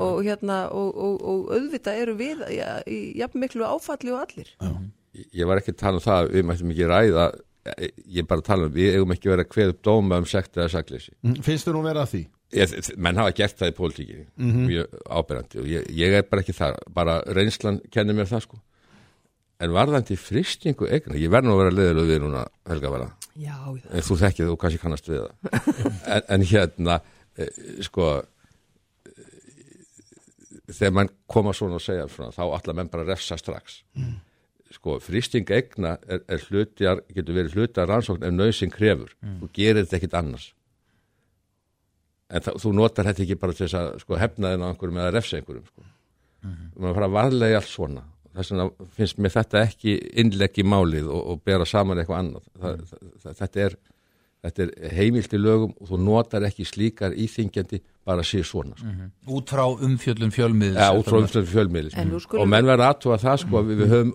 og 0.06 0.20
hérna 0.28 0.58
og, 0.70 0.92
og, 1.08 1.16
og 1.32 1.50
auðvitað 1.56 2.02
eru 2.04 2.16
við 2.20 2.44
ja, 2.54 2.70
í 2.86 3.00
jafn 3.18 3.42
miklu 3.42 3.66
áfalli 3.66 4.14
og 4.14 4.22
allir. 4.22 4.52
Ég 5.34 5.50
var 5.50 5.62
ekki 5.62 5.74
að 5.74 5.82
tala 5.82 6.02
um 6.02 6.06
það 6.06 6.32
við 6.36 6.46
mættum 6.46 6.76
ekki 6.76 6.92
ræða 6.92 7.26
ég 7.66 8.22
er 8.22 8.30
bara 8.30 8.44
að 8.44 8.48
tala 8.50 8.70
um, 8.70 8.74
við 8.76 8.96
eigum 8.98 9.14
ekki 9.16 9.32
verið 9.32 9.46
að 9.48 9.54
kveða 9.56 9.74
upp 9.76 9.84
dóma 9.88 10.20
um 10.22 10.28
sekt 10.30 10.58
eða 10.60 10.72
sakleysi. 10.76 11.16
Mm, 11.26 11.40
Finnst 11.46 11.68
þú 11.68 11.76
nú 11.76 11.86
vera 11.86 12.06
að 12.06 12.12
því? 12.14 12.24
ég, 12.56 12.76
menn 13.02 13.20
hafa 13.20 13.34
gert 13.36 13.58
það 13.60 13.72
í 13.72 13.76
pólitíkinni. 13.80 14.26
Mjög 14.70 14.96
ábyrjandi 15.10 15.62
og 15.62 15.68
ég, 15.70 15.90
ég 15.98 16.16
er 16.20 16.28
bara 16.30 16.44
ekki 16.44 16.56
þar. 16.56 16.78
Bara 16.96 17.18
reynslan 17.36 17.82
kennir 17.94 18.18
mér 18.18 18.30
það 18.30 18.46
sko. 18.46 18.62
En 19.64 19.74
varðandi 19.76 20.18
fristingu 20.20 20.90
eigna 20.92 21.18
ég 21.20 21.32
verð 21.32 21.48
nú 21.48 21.56
að 21.56 21.62
vera 21.64 21.76
leðilega 21.76 22.12
við 22.12 22.24
núna 22.26 22.46
Helga 22.68 23.10
já. 23.40 23.56
en 23.92 24.06
þú 24.06 24.18
þekkið 24.22 24.50
þú 24.52 24.56
kannski 24.62 24.82
kannast 24.84 25.10
við 25.10 25.24
það. 25.24 25.60
En, 26.06 26.26
en 26.36 26.46
hérna 26.52 26.98
e, 27.36 27.48
sko 27.88 28.10
e, 28.20 29.26
þegar 30.70 30.96
mann 31.00 31.14
koma 31.32 31.56
svona 31.56 31.80
að 31.80 31.86
segja 31.88 32.08
svona, 32.12 32.36
þá 32.36 32.44
allar 32.46 32.78
menn 32.80 32.92
bara 32.92 33.08
refsa 33.08 33.40
strax 33.40 33.82
sko, 34.76 34.98
fristing 35.04 35.50
eigna 35.54 35.96
er, 36.08 36.22
er 36.32 36.44
hlutjar, 36.50 37.02
getur 37.16 37.38
verið 37.40 37.58
hlutar 37.58 37.90
rannsókn 37.90 38.26
ef 38.28 38.36
nöysinn 38.36 38.74
krefur, 38.74 39.16
þú 39.42 39.52
gerir 39.56 39.84
þetta 39.84 40.00
ekkit 40.00 40.18
annars. 40.20 40.50
En 42.30 42.42
það, 42.42 42.60
þú 42.64 42.74
notar 42.80 43.10
þetta 43.10 43.24
ekki 43.26 43.40
bara 43.42 43.56
til 43.56 43.66
þess 43.68 43.80
að 43.80 43.90
sko, 44.02 44.20
hefna 44.20 44.52
þenn 44.54 44.66
á 44.66 44.70
einhverjum 44.72 45.02
eða 45.02 45.16
refsa 45.16 45.40
einhverjum 45.40 45.66
sko. 45.70 45.90
maður 46.76 47.00
fara 47.00 47.10
að 47.10 47.18
varlega 47.18 47.60
allt 47.62 47.72
svona. 47.72 48.06
Þess 48.36 48.52
vegna 48.52 48.88
finnst 48.98 49.20
mér 49.24 49.34
þetta 49.34 49.62
ekki 49.64 49.94
innlegg 50.22 50.58
í 50.60 50.66
málið 50.68 51.08
og, 51.08 51.22
og 51.32 51.44
bera 51.48 51.68
saman 51.70 52.02
eitthvað 52.02 52.24
annað. 52.24 52.50
Það, 52.60 52.82
það, 53.24 53.38
þetta 53.42 53.62
er 53.66 53.78
þetta 54.46 54.66
er 54.66 54.96
heimilt 54.96 55.34
í 55.34 55.42
lögum 55.42 55.74
og 55.80 55.90
þú 55.90 56.00
notar 56.06 56.46
ekki 56.48 56.66
slíkar 56.68 57.16
íþingjandi 57.18 57.82
bara 58.06 58.24
að 58.24 58.30
sé 58.30 58.44
svona 58.46 58.78
sko. 58.78 59.08
út 59.38 59.54
frá 59.54 59.64
umfjöllum 59.66 60.34
fjölmiðs 60.36 60.78
ja, 60.78 60.90
út 60.94 61.10
frá 61.10 61.20
nú 62.12 62.22
skulum 62.22 62.46
og 62.46 62.52
menn 62.52 62.70
verða 62.70 62.92
aðtúa 62.94 63.20
það 63.22 63.40
sko 63.46 63.62
að 63.62 63.72
við, 63.72 63.82
við 63.82 63.96
höfum 63.96 64.14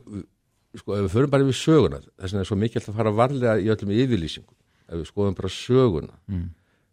sko 0.79 0.97
ef 0.97 1.07
við 1.07 1.13
förum 1.15 1.31
bara 1.31 1.47
yfir 1.47 1.59
söguna 1.59 2.01
þess 2.01 2.33
vegna 2.33 2.41
er 2.45 2.49
svo 2.49 2.59
mikilvægt 2.61 2.91
að 2.93 2.99
fara 3.01 3.13
varlega 3.15 3.59
í 3.59 3.71
öllum 3.73 3.93
yfirlýsingum 3.97 4.57
ef 4.87 4.97
við 5.01 5.07
skoðum 5.11 5.39
bara 5.39 5.53
söguna 5.55 6.19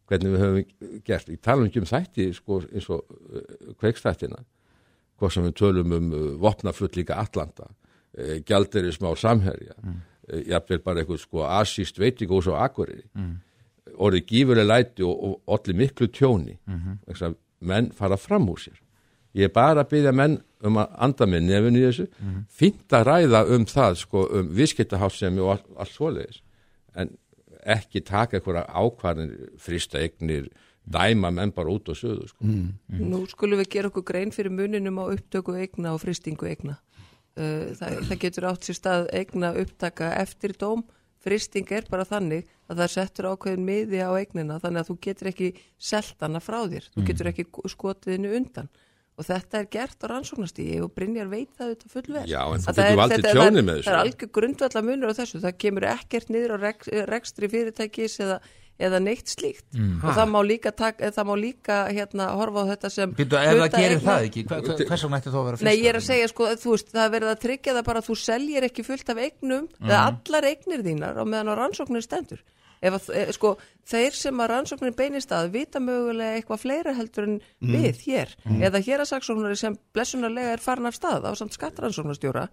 hvernig 0.07 0.33
við 0.33 0.43
höfum 0.43 1.01
gert 1.05 1.31
ég 1.31 1.41
tala 1.43 1.65
ekki 1.67 1.81
um 1.83 1.89
þætti 1.89 2.29
sko 2.37 2.61
eins 2.65 2.87
og 2.93 3.03
uh, 3.03 3.73
kveikstættina 3.81 4.39
hvað 5.17 5.33
sem 5.33 5.47
við 5.47 5.57
tölum 5.59 5.97
um 5.97 6.13
uh, 6.13 6.29
vopnaflutt 6.41 6.97
líka 6.97 7.19
Atlanta 7.21 7.67
uh, 7.67 8.37
gjalderismál 8.47 9.17
samherja 9.19 9.75
mm. 9.81 9.99
uh, 10.31 10.41
jafnvel 10.53 10.81
bara 10.85 11.03
eitthvað 11.03 11.21
sko 11.25 11.45
asíst 11.49 11.99
veitingós 12.01 12.49
og 12.49 12.59
akkuriri 12.63 13.05
mm. 13.13 13.35
orðið 13.97 14.27
gífurlega 14.31 14.71
læti 14.71 15.05
og, 15.05 15.15
og 15.45 15.59
allir 15.59 15.81
miklu 15.83 16.07
tjóni 16.07 16.57
mm 16.65 16.81
-hmm. 16.81 17.35
menn 17.59 17.91
fara 17.91 18.17
fram 18.17 18.49
úr 18.49 18.59
sér 18.59 18.81
ég 19.37 19.47
er 19.47 19.53
bara 19.53 19.83
að 19.83 19.93
byggja 19.93 20.13
menn 20.17 20.39
um 20.65 20.79
að 20.81 20.97
anda 21.05 21.29
með 21.29 21.47
nefn 21.47 21.77
í 21.77 21.85
þessu 21.85 22.07
fínt 22.59 22.97
að 22.97 23.07
ræða 23.11 23.43
um 23.53 23.65
það 23.69 23.99
sko 24.01 24.25
um 24.39 24.51
viðskiptahásemi 24.57 25.43
og 25.43 25.55
allt, 25.55 25.67
allt 25.77 25.93
svoleiðis 25.93 26.41
en 26.97 27.13
ekki 27.67 28.01
taka 28.07 28.39
einhverja 28.39 28.65
ákvarðin 28.71 29.35
frista 29.61 30.01
eignir 30.01 30.49
dæma 30.87 31.31
menn 31.35 31.51
bara 31.55 31.71
út 31.73 31.89
og 31.91 31.97
söðu 31.99 32.27
sko. 32.31 32.47
Nú 32.87 33.23
skulum 33.27 33.59
við 33.61 33.71
gera 33.75 33.91
okkur 33.91 34.05
grein 34.07 34.31
fyrir 34.31 34.53
muninum 34.55 35.01
á 35.03 35.11
upptöku 35.11 35.57
eigna 35.59 35.93
og 35.95 36.01
fristingu 36.03 36.47
eigna. 36.47 36.77
Uh, 37.37 37.75
það, 37.77 37.97
það 38.07 38.21
getur 38.23 38.47
átt 38.49 38.65
sér 38.67 38.77
stað 38.79 39.09
eigna 39.13 39.51
upptaka 39.61 40.13
eftir 40.21 40.55
dóm. 40.57 40.85
Fristing 41.21 41.67
er 41.75 41.85
bara 41.91 42.05
þannig 42.07 42.47
að 42.71 42.81
það 42.81 42.93
settur 42.93 43.27
ákveðin 43.33 43.65
miði 43.67 43.99
á 43.99 44.11
eignina 44.15 44.61
þannig 44.63 44.83
að 44.83 44.91
þú 44.91 44.97
getur 45.03 45.31
ekki 45.33 45.49
selt 45.77 46.23
hana 46.23 46.39
frá 46.41 46.61
þér. 46.71 46.87
Þú 46.93 47.05
getur 47.09 47.31
ekki 47.33 47.47
skotið 47.73 48.15
henni 48.15 48.33
undan. 48.37 48.69
Og 49.17 49.25
þetta 49.25 49.57
er 49.63 49.65
gert 49.73 50.03
á 50.03 50.05
rannsóknastígi 50.11 50.75
og 50.85 50.91
Brynjar 50.93 51.25
veit 51.31 51.49
það 51.57 51.71
þetta 51.73 51.89
fullvel. 51.89 52.25
Já, 52.29 52.41
en 52.53 52.61
þú 52.61 52.69
Að 52.69 52.75
það 52.77 52.77
getur 52.77 52.91
er- 52.91 52.99
valdið 53.01 53.17
þetta- 53.17 53.33
tjóni 53.33 53.47
það 53.47 53.57
er- 53.57 53.65
með 53.67 53.75
þessu. 53.77 53.87
Það 53.87 53.95
er 53.97 54.03
algjör 54.05 54.31
grundvallar 54.37 54.83
munur 54.85 55.09
á 55.09 55.13
þessu. 55.17 55.39
Það 55.41 55.55
kemur 55.63 55.85
ekkert 55.89 56.29
niður 56.29 56.53
á 56.53 56.57
rek, 56.61 56.79
rekstri 57.09 57.49
fyrirtækis 57.49 58.17
eða, 58.21 58.37
eða 58.77 58.99
neitt 59.01 59.25
slíkt. 59.33 59.65
Og 59.73 60.11
það 60.13 60.27
má 60.29 60.39
líka, 60.45 60.69
tak, 60.77 60.99
það 61.01 61.25
má 61.25 61.33
líka 61.41 61.77
hérna, 61.89 62.27
horfa 62.37 62.61
á 62.61 62.65
þetta 62.77 62.91
sem 62.93 63.13
Býtu, 63.17 63.33
ef 63.41 63.57
það 63.57 63.71
gerir 63.73 63.99
það 64.05 64.27
ekki, 64.29 64.43
hva, 64.45 64.61
hvers 64.61 65.01
vegna 65.01 65.17
ætti 65.17 65.31
þú 65.33 65.39
að 65.41 65.45
vera 65.49 65.57
Nei, 65.65 65.75
ég 65.81 65.89
er 65.89 65.97
að 65.97 66.05
segja 66.11 66.27
sko, 66.29 66.43
þú 66.61 66.69
veist, 66.75 66.91
það 66.93 67.05
er 67.07 67.13
verið 67.17 67.31
að 67.33 67.41
tryggja 67.41 67.73
það 67.73 67.83
bara 67.89 67.99
að 68.01 68.07
þú 68.11 68.15
seljir 68.21 68.63
ekki 68.69 68.85
fullt 68.85 69.09
af 69.09 69.17
eignum 69.17 69.67
eða 69.81 69.97
allar 70.13 70.43
eignir 70.53 70.83
þínar 70.85 71.17
og 71.17 71.25
meðan 71.27 71.49
á 71.49 71.53
rannsóknir 71.57 72.05
stendur. 72.05 72.43
Ef 72.81 73.09
e, 73.09 73.25
sko, 73.35 73.55
þeir 73.87 74.15
sem 74.17 74.41
að 74.43 74.51
rannsóknin 74.53 74.95
beinist 74.97 75.33
að 75.35 75.51
vita 75.55 75.81
mögulega 75.83 76.37
eitthvað 76.37 76.63
fleira 76.63 76.95
heldur 76.97 77.29
en 77.29 77.37
við 77.59 78.01
hér. 78.05 78.33
Eða 78.57 78.83
hér 78.85 79.03
að 79.03 79.11
saksóknari 79.13 79.59
sem 79.59 79.77
blessunarlega 79.95 80.55
er 80.55 80.63
farin 80.63 80.89
af 80.89 80.97
stað 80.97 81.29
á 81.29 81.31
samt 81.37 81.57
skattrannsóknarstjóra 81.57 82.47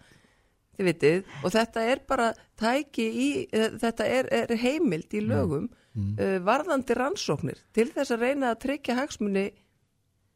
þið 0.75 0.89
vitið, 0.89 1.33
og 1.45 1.53
þetta 1.55 1.83
er 1.87 2.01
bara 2.09 2.29
tæki 2.59 3.05
í, 3.07 3.29
e, 3.47 3.69
þetta 3.81 4.07
er, 4.11 4.31
er 4.35 4.55
heimild 4.59 5.15
í 5.15 5.23
lögum 5.23 5.69
uh, 5.95 6.39
varðandi 6.45 6.97
rannsóknir 6.99 7.61
til 7.77 7.91
þess 7.95 8.15
að 8.15 8.27
reyna 8.27 8.53
að 8.53 8.63
tryggja 8.67 8.99
hagsmunni 8.99 9.47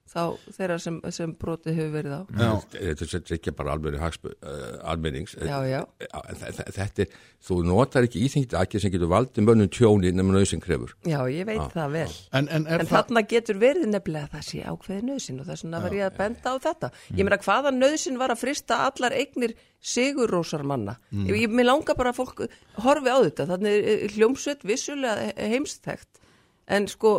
þá 0.09 0.21
þeirra 0.57 0.77
sem, 0.81 0.99
sem 1.15 1.33
brotið 1.37 1.77
hefur 1.79 1.93
verið 1.99 2.15
á 2.17 2.21
Já. 2.39 2.51
Þetta 2.73 3.19
er 3.19 3.35
ekki 3.37 3.53
bara 3.59 3.75
uh, 3.77 4.91
almennings 4.93 5.35
Já, 5.39 5.59
já. 5.69 5.81
En 6.09 6.39
þe- 6.41 6.53
þe- 6.59 6.67
Þetta 6.79 7.05
er, 7.05 7.17
þú 7.49 7.59
notar 7.69 8.07
ekki 8.09 8.23
íþengt 8.27 8.55
aðgerð 8.59 8.85
sem 8.87 8.95
getur 8.95 9.11
valdið 9.13 9.47
mönnum 9.49 9.71
tjóni 9.75 10.13
nema 10.17 10.33
nöðsinn 10.37 10.63
krefur 10.65 10.95
Já, 11.07 11.21
ég 11.31 11.47
veit 11.49 11.61
það 11.77 11.93
vel 11.99 12.07
En, 12.33 12.49
en 12.49 12.67
er 12.67 12.81
En 12.85 12.91
þarna 12.91 13.23
getur 13.29 13.61
verið 13.61 13.87
nefnilega 13.93 14.29
að 14.31 14.37
það 14.39 14.47
sé 14.49 14.63
ákveði 14.73 15.07
nöðsin 15.11 15.41
og 15.45 15.51
þess 15.53 15.65
vegna 15.67 15.83
var 15.85 15.97
ég 15.99 16.07
að 16.09 16.17
benda 16.19 16.53
á 16.53 16.55
þetta. 16.69 16.91
Ég 17.15 17.25
meina 17.29 17.39
hvaða 17.45 17.73
nöðsin 17.77 18.19
var 18.21 18.33
að 18.35 18.41
frista 18.43 18.79
allar 18.89 19.15
eignir 19.17 19.55
sigurósar 19.93 20.65
manna. 20.67 20.97
Ég, 21.13 21.35
ég 21.45 21.53
mér 21.55 21.69
langar 21.71 21.97
bara 21.99 22.13
að 22.13 22.21
fólk 22.21 22.43
horfi 22.85 23.13
á 23.13 23.19
þetta. 23.25 23.47
Þannig 23.53 23.89
er 23.93 24.15
hljómsveit 24.17 24.65
vissulega 24.69 25.29
he- 25.31 25.49
heimstækt. 25.55 26.21
En 26.69 26.87
sko 26.91 27.13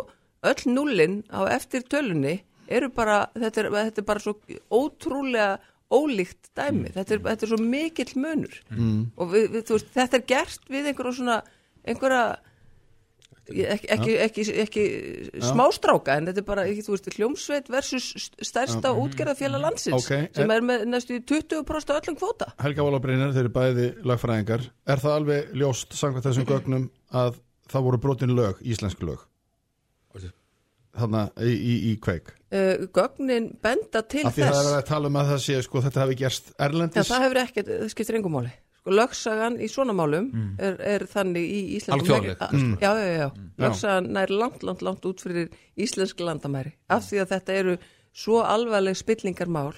öll 0.46 0.62
núlin 0.70 1.20
á 1.32 1.44
eftir 1.52 1.82
tölunni 1.90 2.40
eru 2.70 2.88
bara, 2.94 3.18
þetta 3.36 3.64
er, 3.64 3.70
þetta 3.76 4.02
er 4.04 4.08
bara 4.12 4.22
svo 4.24 4.36
ótrúlega 4.70 5.58
ólíkt 5.90 6.52
dæmi. 6.54 6.92
Þetta, 6.94 7.16
er, 7.16 7.22
þetta 7.24 7.46
er 7.46 7.50
svo 7.50 7.58
mikill 7.66 8.12
munur. 8.22 8.60
Og 9.18 9.32
við, 9.32 9.48
við, 9.56 9.64
veist, 9.74 9.90
þetta 9.96 10.20
er 10.20 10.28
gert 10.30 10.68
við 10.70 10.86
einhverja 10.92 11.16
svona, 11.18 11.40
einhverja 11.90 12.22
ekki, 13.50 13.88
ekki, 13.90 14.12
ekki, 14.22 14.42
ekki 14.62 14.82
smástráka 15.42 16.14
en 16.20 16.28
þetta 16.28 16.42
er 16.42 16.46
bara, 16.46 16.64
þú 16.70 16.94
veist, 16.94 17.08
hljómsveit 17.16 17.70
versus 17.72 18.28
stærsta 18.46 18.92
útgerðafélag 18.94 19.64
landsins 19.64 19.96
Ok, 19.98 20.28
sem 20.36 20.52
er- 20.54 20.62
með 20.68 20.84
næstu 20.92 21.16
í 21.18 21.24
20% 21.26 21.90
af 21.90 21.98
öllum 22.04 22.18
kvóta. 22.20 22.52
Helga 22.62 22.86
Válabrínir, 22.86 23.32
þeir 23.34 23.48
eru 23.48 23.54
bæði 23.56 23.88
lagfræðingar 24.06 24.68
Er 24.86 25.02
það 25.02 25.16
alveg 25.18 25.50
ljóst 25.58 25.98
samkvæmt 25.98 26.28
þessum 26.28 26.46
gögnum 26.46 26.86
að 27.10 27.40
það 27.70 27.88
voru 27.88 27.98
brotin 28.06 28.36
lög, 28.38 28.62
íslensk 28.62 29.02
lög 29.02 29.26
Þannig 30.98 31.44
í, 31.46 31.52
í, 31.54 31.74
í 31.90 31.92
kveik? 32.02 32.32
Uh, 32.50 32.86
gögnin 32.94 33.50
benda 33.62 34.02
til 34.02 34.24
Af 34.26 34.34
því 34.34 34.42
það 34.42 34.48
er 34.48 34.56
þess. 34.58 34.72
að 34.80 34.88
tala 34.88 35.10
um 35.12 35.18
að 35.20 35.28
það 35.30 35.38
sé 35.44 35.58
sko 35.62 35.82
þetta 35.84 36.00
hafi 36.02 36.16
gerst 36.18 36.48
Já, 36.50 36.56
erlendis 36.66 37.10
það 37.12 37.24
hefur 37.26 37.40
ekkert, 37.44 37.70
það 37.70 37.92
skiptir 37.92 38.18
engum 38.18 38.34
máli. 38.34 38.50
Sko, 38.80 38.94
lögsagan 38.96 39.58
í 39.60 39.68
svona 39.70 39.94
málum 39.94 40.26
er, 40.58 40.78
er 40.80 41.04
þannig 41.12 41.46
í 41.46 41.60
Íslandum 41.78 42.10
Alþjóðleg. 42.16 42.42
já, 42.82 42.90
já, 42.90 43.06
já, 43.06 43.16
já. 43.20 43.28
lögsagan 43.62 44.10
nær 44.16 44.32
langt, 44.34 44.64
langt, 44.66 44.82
langt 44.82 45.06
út 45.06 45.22
fyrir 45.22 45.50
íslensk 45.78 46.20
landamæri. 46.26 46.74
Af 46.90 47.06
því 47.10 47.22
að 47.22 47.34
þetta 47.36 47.58
eru 47.62 47.76
svo 48.10 48.40
alvarleg 48.42 48.98
spillingarmál 48.98 49.76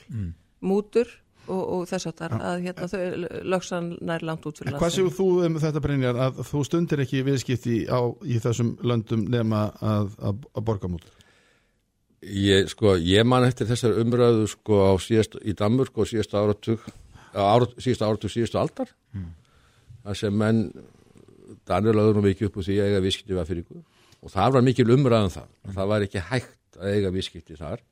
mútur 0.62 1.10
og, 1.48 1.62
og 1.62 1.82
þess 1.90 2.08
að 2.10 2.20
það 2.20 2.36
að 2.48 2.60
hérna, 2.66 2.88
þau, 2.92 3.00
lögsagan 3.54 3.88
nær 4.10 4.26
langt 4.28 4.46
út 4.48 4.60
fyrir 4.60 4.72
En 4.72 4.78
hvað 4.80 4.94
séu 4.96 5.10
þú 5.16 5.26
um 5.48 5.58
þetta 5.62 5.82
Brynjar 5.84 6.20
að 6.26 6.40
þú 6.50 6.62
stundir 6.68 7.02
ekki 7.04 7.24
viðskipti 7.26 7.76
á, 7.90 8.00
í 8.22 8.38
þessum 8.42 8.72
löndum 8.86 9.26
nema 9.32 9.66
að, 9.80 10.14
að, 10.22 10.46
að 10.52 10.66
borga 10.70 10.90
mútur? 10.92 11.18
Ég, 12.22 12.68
sko, 12.70 12.94
ég 13.02 13.26
man 13.26 13.48
eftir 13.48 13.66
þessar 13.66 13.98
umræðu 13.98 14.46
sko 14.52 14.82
á 14.86 14.92
síðast, 15.02 15.40
í 15.42 15.56
Danmörk 15.58 15.96
og 15.98 16.06
síðasta 16.06 16.38
áratug, 16.38 16.84
árat, 17.34 17.72
síðasta 17.82 18.06
áratug 18.06 18.30
síðastu 18.30 18.60
aldar 18.62 18.92
þar 20.02 20.18
sem 20.18 20.36
menn 20.38 20.66
Danir 21.68 21.96
lögður 21.96 22.18
nú 22.18 22.26
mikið 22.26 22.48
upp 22.48 22.58
úr 22.58 22.66
því 22.66 22.76
að 22.80 22.88
eiga 22.90 23.00
viðskipti 23.04 23.34
við 23.34 23.40
Afríku. 23.42 23.80
Og 24.22 24.30
það 24.32 24.54
var 24.56 24.64
mikil 24.66 24.86
umræðan 24.94 25.34
það. 25.34 25.50
Það 25.76 25.90
var 25.92 26.04
ekki 26.06 26.22
hægt 26.30 26.78
að 26.78 26.94
eiga 26.96 27.12
viðskipti 27.14 27.58
þar 27.58 27.82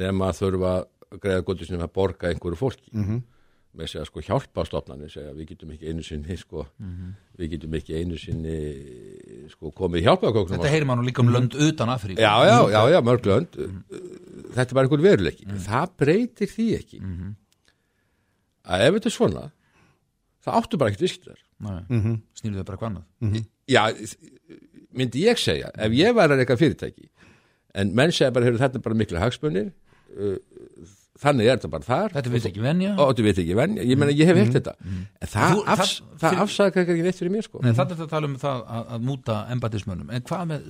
nema 0.00 0.30
að 0.30 0.40
þurfa 0.40 0.72
greiða 1.18 1.44
gótið 1.48 1.70
sinni 1.70 1.82
að 1.82 1.92
borga 1.98 2.30
einhverju 2.30 2.58
fólki. 2.60 2.90
Með 3.70 3.86
segja 3.86 4.04
sko 4.08 4.22
hjálpa 4.26 4.64
stofnanir 4.66 5.10
segja 5.12 5.30
við 5.34 5.52
getum 5.52 5.70
ekki 5.74 5.90
einu 5.92 6.02
sinni 6.02 6.36
sko 6.38 6.64
við 7.38 7.52
getum 7.52 7.76
ekki 7.78 7.98
einu 8.00 8.16
sinni 8.18 8.56
sko 9.52 9.70
komið 9.74 10.08
hjálpa 10.08 10.32
Þetta 10.34 10.72
heyrir 10.72 10.88
maður 10.90 11.06
líka 11.06 11.22
um 11.22 11.30
lönd 11.34 11.54
utan 11.54 11.92
Afríku. 11.94 12.18
Já, 12.18 12.34
já, 12.48 12.56
já, 12.74 12.80
já, 12.94 12.98
mörg 13.06 13.26
lönd. 13.30 13.60
Þetta 14.50 14.66
er 14.66 14.74
bara 14.74 14.88
einhver 14.88 15.04
veruleiki. 15.06 15.46
Það 15.66 15.94
breytir 16.02 16.50
því 16.50 16.66
ekki 16.80 17.02
að 18.70 18.84
ef 18.86 18.96
þetta 18.98 19.10
er 19.10 19.14
svona 19.14 19.46
það 20.44 20.58
áttu 20.60 20.80
bara 20.80 20.92
ekkert 20.92 21.06
visktur 21.06 21.40
Nei, 21.60 22.18
snýrðu 22.38 22.62
þau 22.62 22.68
bara 22.70 22.80
hvað 22.80 22.90
annað 22.90 23.40
Já, 23.70 23.82
myndi 24.96 25.24
ég 25.26 25.40
segja 25.40 25.72
ef 25.76 25.96
ég 25.96 26.16
væri 26.16 26.36
að 26.36 26.42
reyka 26.42 26.58
fyrirtæki 26.60 27.10
en 27.78 27.92
menn 27.94 28.12
segja 28.14 28.32
bara, 28.34 28.48
heyrðu, 28.48 28.62
þetta 28.64 28.82
bara 28.84 28.98
miklu 28.98 29.20
hagsmunir 29.22 29.70
uh, 30.16 30.38
þannig 31.20 31.46
er 31.50 31.58
þetta 31.58 31.70
bara 31.74 31.86
þar. 31.86 32.12
Þetta 32.16 32.30
vil 32.34 32.40
ekki 32.50 32.62
venja. 32.64 32.90
Og 32.96 33.10
þetta 33.12 33.24
veit 33.26 33.40
ekki 33.42 33.56
venja, 33.58 33.84
ég 33.90 33.98
meina 34.00 34.14
ég 34.16 34.30
hef 34.30 34.40
heilt 34.40 34.56
þetta. 34.56 34.74
En 34.88 35.30
það, 35.34 35.54
Þú- 35.54 35.64
afs, 35.74 35.94
það- 36.22 36.40
afsaka 36.44 36.84
ekki 36.84 37.02
neitt 37.06 37.18
fyrir 37.20 37.34
mér 37.34 37.46
sko. 37.46 37.60
Nei, 37.64 37.72
þannig 37.76 38.00
að 38.04 38.10
tala 38.14 38.26
um 38.30 38.36
það 38.40 38.62
að, 38.78 38.84
að 38.96 39.06
múta 39.10 39.38
embatismönnum, 39.54 40.10
en 40.16 40.22
hvað 40.30 40.44
með 40.52 40.68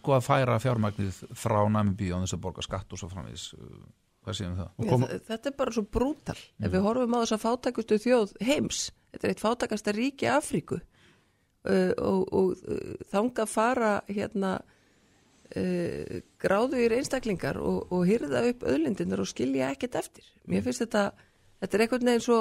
sko 0.00 0.16
að 0.16 0.26
færa 0.28 0.58
fjármagnið 0.64 1.22
frá 1.36 1.58
Namibíu 1.68 2.14
á 2.16 2.22
þess 2.24 2.36
að 2.38 2.44
borga 2.48 2.62
skatt 2.66 2.92
og 2.96 2.98
svo 3.02 3.10
framvís 3.12 3.48
hvað 4.24 4.36
séum 4.36 4.54
við 4.56 4.62
það? 4.62 4.70
Já, 4.84 4.96
þa- 5.00 5.20
Þetta 5.30 5.46
er 5.52 5.56
bara 5.56 5.72
svo 5.76 5.84
brútal. 5.88 6.38
Ef 6.60 6.70
við 6.72 6.82
horfum 6.84 7.14
á 7.16 7.18
þess 7.24 7.36
að 7.36 7.44
fátækustu 7.46 8.00
þjóð 8.04 8.34
heims, 8.44 8.80
þetta 9.12 9.24
er 9.28 9.34
eitt 9.34 9.44
fátækasta 9.44 9.94
ríki 9.96 10.28
Afríku. 10.32 10.80
Uh, 11.60 11.92
og, 12.00 12.20
og 12.32 12.52
uh, 12.72 12.94
þanga 13.12 13.44
fara 13.46 14.00
hérna 14.08 14.54
uh, 15.56 16.20
gráðugir 16.42 16.94
einstaklingar 16.98 17.58
og, 17.62 17.90
og 17.92 18.06
hyrða 18.08 18.44
upp 18.50 18.64
öðlindinar 18.68 19.22
og 19.22 19.30
skilja 19.30 19.70
ekkert 19.74 19.98
eftir. 20.02 20.26
Mér 20.50 20.64
finnst 20.66 20.84
þetta, 20.84 21.10
þetta 21.62 21.78
er 21.78 21.84
einhvern 21.86 22.10
veginn 22.10 22.26
svo, 22.26 22.40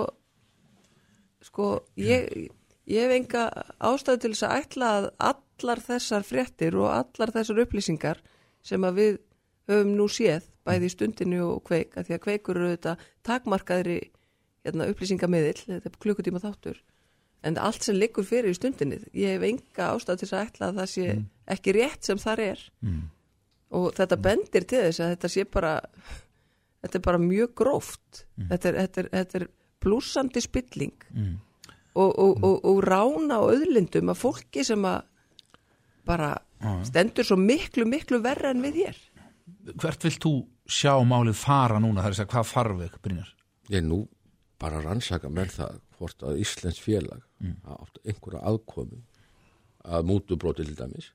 sko, 1.46 1.70
ég, 2.00 2.52
ég 2.90 3.06
hef 3.06 3.16
enga 3.16 3.48
ástæðu 3.78 4.24
til 4.26 4.34
þess 4.36 4.48
að 4.50 4.60
ætla 4.64 4.92
að 4.98 5.10
allar 5.32 5.84
þessar 5.88 6.28
fréttir 6.28 6.78
og 6.80 6.92
allar 6.94 7.34
þessar 7.36 7.64
upplýsingar 7.66 8.22
sem 8.66 8.86
að 8.86 9.02
við 9.02 9.20
höfum 9.70 9.92
nú 9.98 10.08
séð 10.12 10.48
bæði 10.68 10.90
í 10.90 10.94
stundinu 10.94 11.44
og 11.48 11.66
kveik 11.68 11.98
að 11.98 12.10
því 12.10 12.16
að 12.16 12.24
kveikur 12.26 12.60
eru 12.60 12.72
þetta 12.74 12.96
takmarkaðri 13.26 14.00
hérna, 14.66 14.88
upplýsingamiðil, 14.92 15.58
þetta 15.68 15.92
er 15.92 16.00
klukkutíma 16.04 16.42
þáttur 16.44 16.80
en 17.46 17.60
allt 17.62 17.86
sem 17.86 17.96
liggur 17.96 18.26
fyrir 18.28 18.52
í 18.52 18.58
stundinni 18.58 19.00
ég 19.16 19.38
hef 19.38 19.46
enga 19.48 19.92
ástæð 19.94 20.20
til 20.20 20.28
þess 20.28 20.36
að 20.36 20.48
ætla 20.48 20.70
að 20.70 20.80
það 20.80 20.90
sé 20.94 21.06
ekki 21.56 21.76
rétt 21.78 22.10
sem 22.10 22.20
þar 22.20 22.44
er. 22.46 22.66
Mm. 22.84 23.06
og 23.80 23.94
þetta 23.98 24.18
bendir 24.26 24.66
til 24.66 24.82
þess 24.88 25.04
að 25.04 25.14
þetta 25.14 25.32
sé 25.36 25.46
bara 25.46 25.76
þetta 26.80 27.00
er 27.00 27.06
bara 27.06 27.22
mjög 27.22 27.54
gróft. 27.60 28.26
Þetta, 28.40 28.70
er, 28.72 28.76
þetta, 28.84 29.02
er, 29.02 29.10
þetta 29.14 29.40
er 29.40 29.48
blúsandi 29.84 30.44
spilling. 30.44 31.08
Mm. 31.14 31.38
og, 31.96 32.12
og, 32.12 32.44
og, 32.44 32.60
og 32.72 32.84
rána 32.86 33.40
á 33.40 33.44
öðlindum 33.52 34.12
af 34.14 34.22
fólki 34.24 34.64
sem 34.66 34.86
að 34.88 35.02
bara 36.08 36.34
stendur 36.88 37.28
svo 37.28 37.38
miklu, 37.40 37.86
miklu 37.88 38.20
verra 38.24 38.54
en 38.54 38.64
við 38.64 38.84
hér. 38.84 39.02
Hvert 39.80 40.04
vilt 40.06 40.24
þú 40.24 40.34
sjá 40.70 40.96
málið 41.06 41.38
fara 41.40 41.80
núna, 41.82 42.02
það 42.02 42.08
er 42.08 42.16
að 42.16 42.20
segja 42.20 42.32
hvað 42.34 42.50
farveg, 42.50 42.98
Brynjar? 43.04 43.34
Ég 43.70 43.86
nú 43.86 44.00
bara 44.60 44.82
rannsaka 44.84 45.30
með 45.32 45.54
það 45.60 45.78
hvort 46.00 46.26
að 46.26 46.40
Íslands 46.44 46.80
félag 46.82 47.24
mm. 47.40 47.56
átt 47.76 48.02
einhverja 48.06 48.44
aðkomu 48.52 49.00
að 49.90 50.06
mútubróti 50.10 50.66
til 50.68 50.78
dæmis. 50.78 51.10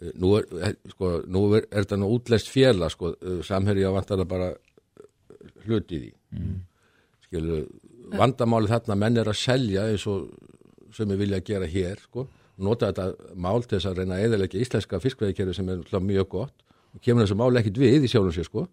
Eh, 0.00 0.12
nú 0.16 0.34
er, 0.38 0.48
eh, 0.60 0.74
sko, 0.94 1.14
nú 1.28 1.44
er, 1.56 1.66
er 1.70 1.84
þetta 1.84 2.00
nú 2.00 2.10
útlæst 2.16 2.50
félag 2.52 2.94
sko, 2.94 3.14
samherja 3.44 3.92
vantar 3.92 4.22
að 4.22 4.30
bara 4.30 4.50
eh, 4.52 5.48
hluti 5.66 6.00
því. 6.00 6.12
Mm. 6.32 6.60
skilu, 7.26 7.58
vandamáli 8.16 8.70
þarna 8.70 8.96
menn 8.98 9.20
er 9.20 9.28
að 9.28 9.40
selja 9.40 9.88
eins 9.90 10.06
og 10.08 10.30
sem 10.92 11.08
við 11.08 11.24
vilja 11.24 11.44
gera 11.44 11.68
hér 11.68 12.00
sko, 12.00 12.26
nota 12.60 12.90
þetta 12.90 13.34
mál 13.40 13.62
til 13.64 13.78
þess 13.78 13.88
að 13.88 14.00
reyna 14.00 14.18
að 14.18 14.26
eðalega 14.26 14.60
íslenska 14.60 15.00
fiskveiðkerfi 15.00 15.54
sem 15.56 15.68
er 15.72 16.00
mjög 16.00 16.28
gott. 16.28 16.56
Og 16.92 17.00
kemur 17.00 17.24
þessu 17.24 17.38
mál 17.40 17.56
ekkit 17.56 17.78
við 17.80 18.04
í 18.04 18.10
sjálfum 18.12 18.34
sér 18.36 18.48
sko. 18.48 18.66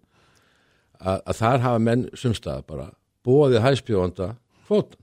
Að, 0.99 1.21
að 1.23 1.37
þar 1.39 1.61
hafa 1.63 1.83
menn 1.83 2.01
sumstaða 2.19 2.65
bara 2.67 2.89
bóðið 3.23 3.63
hæspjóðanda 3.63 4.33
kvótan 4.67 4.99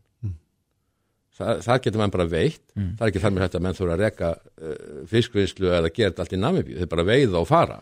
Þa, 1.37 1.57
það 1.67 1.81
getur 1.85 2.01
menn 2.01 2.13
bara 2.15 2.25
veitt. 2.33 2.63
Það 2.97 3.03
er 3.05 3.11
ekki 3.11 3.21
þar 3.25 3.35
með 3.37 3.43
þetta 3.47 3.59
að 3.59 3.65
menn 3.67 3.77
þurfa 3.77 3.97
að 3.97 4.03
reka 4.07 4.31
uh, 4.37 4.77
fiskvinnslu 5.11 5.69
eða 5.77 5.91
gera 5.93 6.11
þetta 6.15 6.25
allt 6.25 6.33
í 6.37 6.41
Namibíu. 6.41 6.79
Þeir 6.81 6.89
bara 6.95 7.05
veiða 7.11 7.43
og 7.43 7.49
fara. 7.51 7.81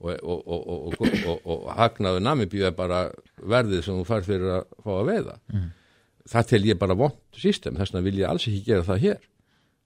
Og, 0.00 0.14
og, 0.22 0.38
og, 0.46 0.94
og, 1.00 1.16
og, 1.28 1.40
og 1.44 1.66
hagnaðu 1.76 2.22
Namibíu 2.24 2.64
er 2.70 2.76
bara 2.78 3.00
verðið 3.42 3.82
sem 3.84 3.98
þú 3.98 4.06
fær 4.08 4.24
fyrir 4.24 4.54
að 4.60 4.70
fá 4.86 4.92
að 5.00 5.10
veiða. 5.10 5.34
Það 6.30 6.46
tel 6.52 6.62
ég 6.70 6.78
bara 6.78 6.94
vond 7.00 7.18
system. 7.36 7.74
Þess 7.80 7.92
vegna 7.92 8.06
vil 8.06 8.20
ég 8.22 8.30
alls 8.30 8.46
ekki 8.48 8.62
gera 8.70 8.86
það 8.86 9.02
hér 9.08 9.20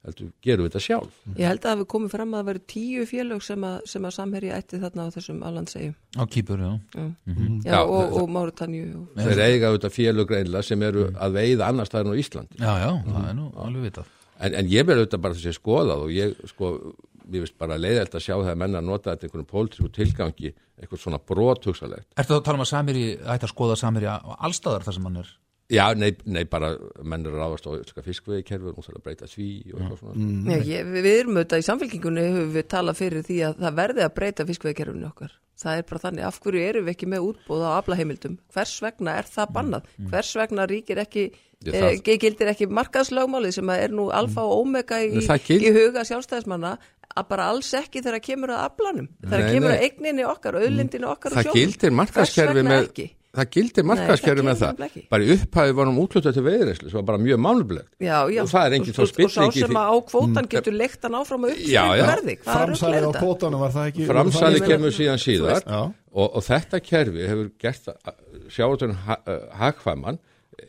heldur 0.05 0.31
gerum 0.45 0.67
við 0.67 0.71
þetta 0.75 0.83
sjálf 0.85 1.15
Ég 1.39 1.47
held 1.49 1.61
að 1.61 1.65
það 1.69 1.75
hefur 1.75 1.89
komið 1.95 2.13
fram 2.15 2.35
að 2.35 2.41
það 2.43 2.49
veru 2.51 2.63
tíu 2.75 3.05
félög 3.11 3.45
sem 3.47 3.65
að, 3.69 3.77
sem 3.93 4.05
að 4.09 4.15
samherja 4.19 4.59
ætti 4.61 4.81
þarna 4.83 5.07
á 5.07 5.15
þessum 5.15 5.39
allandsegjum. 5.49 5.95
Á 6.21 6.23
kýpur, 6.35 6.61
já. 6.65 6.73
Já, 6.95 7.05
Já, 7.05 7.71
já 7.71 7.79
og, 7.81 7.95
það- 7.95 8.19
og 8.23 8.29
Máritanju. 8.37 8.85
Og... 9.01 9.23
þeir 9.25 9.43
eiga 9.49 9.71
auðvitað 9.73 9.97
félug 9.97 10.29
greinlega 10.29 10.63
sem 10.69 10.83
eru 10.91 11.07
að 11.15 11.39
veiða 11.41 11.71
annars 11.73 11.89
staðar 11.93 12.11
en 12.11 12.15
á 12.15 12.21
Íslandi 12.25 12.61
Já, 12.61 12.73
já, 12.85 12.91
það 13.09 13.31
er 13.31 13.35
nú 13.41 13.49
alveg 13.65 13.87
vitað. 13.89 14.13
en, 14.45 14.55
en 14.61 14.71
ég 14.75 14.85
verður 14.87 15.05
auðvitað 15.07 15.25
bara 15.25 15.39
þessi 15.41 15.57
skoðað 15.59 16.05
og 16.05 16.13
ég 16.15 16.35
sko, 16.53 16.71
mér 17.25 17.45
finnst 17.47 17.57
bara 17.65 17.79
leiðilt 17.81 18.15
að 18.19 18.25
sjá 18.27 18.35
það 18.37 18.51
að 18.53 18.61
menna 18.61 18.83
að 18.83 18.89
nota 18.91 19.15
þetta 19.15 19.29
einhvern 19.31 19.47
pólitísku 19.49 19.89
tilgangi, 19.97 20.51
eitthvað 20.77 21.01
svona 21.01 21.19
brot 21.25 21.65
hugsalegt. 21.71 22.05
Ertu 22.19 22.35
þá 22.35 22.37
að 22.37 22.45
tala 22.51 22.59
um 22.61 22.65
að 22.67 22.69
Samiri 22.75 23.05
ætti 23.17 23.47
að 23.49 23.53
skoða 23.55 23.77
Samiri 23.81 24.11
á 24.13 24.17
allstaðar 24.45 24.85
þar 24.85 24.97
sem 24.99 25.07
hann 25.09 25.21
er 25.23 25.31
Já, 25.73 25.85
nei, 25.97 26.11
nei 26.29 26.43
bara 26.45 26.75
menn 27.01 27.25
er 27.25 27.33
að 27.33 27.41
ráðast 27.41 27.69
á 27.69 27.73
fiskveikerfi 28.05 28.69
og 28.69 28.85
það 28.85 28.99
að 28.99 29.05
breyta 29.07 29.29
því 29.31 29.47
og 29.73 29.79
eitthvað 29.79 30.01
svona. 30.03 30.17
Mm. 30.21 30.51
Já, 30.51 30.59
ég, 30.69 30.91
við 30.93 31.09
erum 31.13 31.39
auðvitað 31.39 31.63
í 31.63 31.67
samfélkingunni 31.71 32.25
höfum 32.27 32.53
við 32.53 32.67
talað 32.75 33.01
fyrir 33.01 33.25
því 33.25 33.39
að 33.49 33.63
það 33.65 33.79
verði 33.81 34.05
að 34.05 34.13
breyta 34.19 34.47
fiskveikerfinu 34.51 35.09
okkar. 35.09 35.33
Það 35.65 35.81
er 35.81 35.87
bara 35.89 36.03
þannig, 36.03 36.27
af 36.29 36.39
hverju 36.45 36.63
erum 36.69 36.85
við 36.85 36.95
ekki 36.97 37.09
með 37.09 37.27
útbúð 37.31 37.65
á 37.65 37.71
aflaheimildum? 37.79 38.37
Hvers 38.53 38.75
vegna 38.85 39.17
er 39.23 39.29
það 39.31 39.53
bannað? 39.57 39.89
Mm. 39.97 40.09
Hvers 40.13 40.33
vegna 40.43 40.69
ríkir 40.69 41.01
ekki, 41.01 41.25
Ég, 41.65 41.73
e, 41.73 41.81
það- 41.81 42.21
gildir 42.21 42.51
ekki 42.53 42.69
markaðslögmálið 42.69 43.57
sem 43.57 43.71
að 43.73 43.85
er 43.87 43.95
nú 43.95 44.11
alfa 44.13 44.45
og 44.45 44.67
omega 44.67 44.99
í, 45.01 45.23
í 45.23 45.71
huga 45.73 46.05
sjálfstæðismanna 46.05 46.77
að 47.15 47.29
bara 47.31 47.49
alls 47.53 47.71
ekki 47.79 48.03
þegar 48.03 48.21
kemur 48.21 48.53
að 48.53 48.65
aflanum. 48.69 49.09
Þegar 49.23 49.45
Nei, 49.45 49.53
kemur 49.55 49.71
að 49.71 49.85
eigninni 49.87 50.25
okkar, 50.29 50.59
auðlindinni 50.61 51.09
okkar 51.09 51.33
og 51.33 51.39
það 51.39 51.47
sjónum. 51.47 51.61
gildir 51.61 51.95
markaskerfi 51.95 52.59
vegna 52.59 52.75
með 52.75 52.89
ekki? 52.89 53.07
Það 53.35 53.49
gildir 53.57 53.85
markaskerfi 53.91 54.43
það 54.43 54.49
með 54.49 54.59
það. 54.63 54.83
ekki. 54.87 55.03
bara 55.11 55.23
í 55.25 55.33
upphæði 55.35 55.75
varum 55.81 55.99
útlutað 56.05 56.35
til 56.37 56.45
veiðinslu 56.47 56.91
sem 56.91 56.99
var 57.01 57.07
bara 57.11 57.19
mjög 57.25 57.41
já. 58.35 58.43
og 58.45 58.49
það 58.55 58.67
er 58.69 58.77
engin 58.79 58.95
Og- 58.95 58.95
svo 58.95 59.03
og- 59.05 59.35
sá 59.35 59.43
sem 59.65 59.79
að 59.81 59.89
á 59.91 59.97
kvótan 60.11 60.49
getur 60.55 60.73
leikt 60.79 61.03
hann 61.03 61.19
áfram 61.19 61.45
að 61.45 61.51
uppskrifta 61.55 62.07
verði. 62.15 62.37
Er 62.39 62.53
Framsalið 62.55 63.05
á 63.05 63.13
kvótanum 63.19 63.61
var 63.65 63.71
það 63.75 63.89
ekki? 63.91 64.07
Það- 64.63 64.69
kemur 64.69 64.95
síðan 64.95 65.21
síðar. 65.25 65.63
og, 66.15 66.37
og 66.37 66.43
þetta 66.45 66.81
kerfi 66.85 67.27
hefur 67.29 67.51
gert 67.59 67.89
sjáatunum 68.55 68.97
hagkvæman 69.59 70.19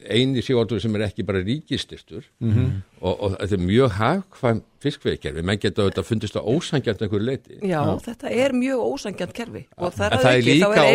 eini 0.10 0.42
sjáatunum 0.42 0.82
sem 0.82 0.96
er 0.96 1.02
ekki 1.08 1.24
bara 1.26 1.42
ríkististur 1.46 2.24
Mhm. 2.42 2.82
og, 3.02 3.20
og 3.22 3.32
þetta 3.40 3.54
er 3.54 3.62
mjög 3.66 3.90
hagkvæm 4.00 4.62
fiskveikerfi, 4.86 5.42
menn 5.46 5.58
geta 5.60 5.82
auðvitað 5.82 6.06
fundist 6.06 6.36
að 6.38 6.48
ósangjant 6.54 7.02
einhver 7.02 7.22
leiti 7.26 7.60
Já, 7.66 7.82
þetta 8.06 8.30
er 8.32 8.52
mjög 8.54 8.80
ósangjant 8.86 9.34
kerfi. 9.34 9.64
Og 9.78 9.94
þar 9.94 10.12
En 10.14 10.18
að 10.18 10.24
það 10.24 10.32
er 10.32 10.38
auki, 10.38 10.56
þá 10.60 10.66
ætlar 10.66 10.86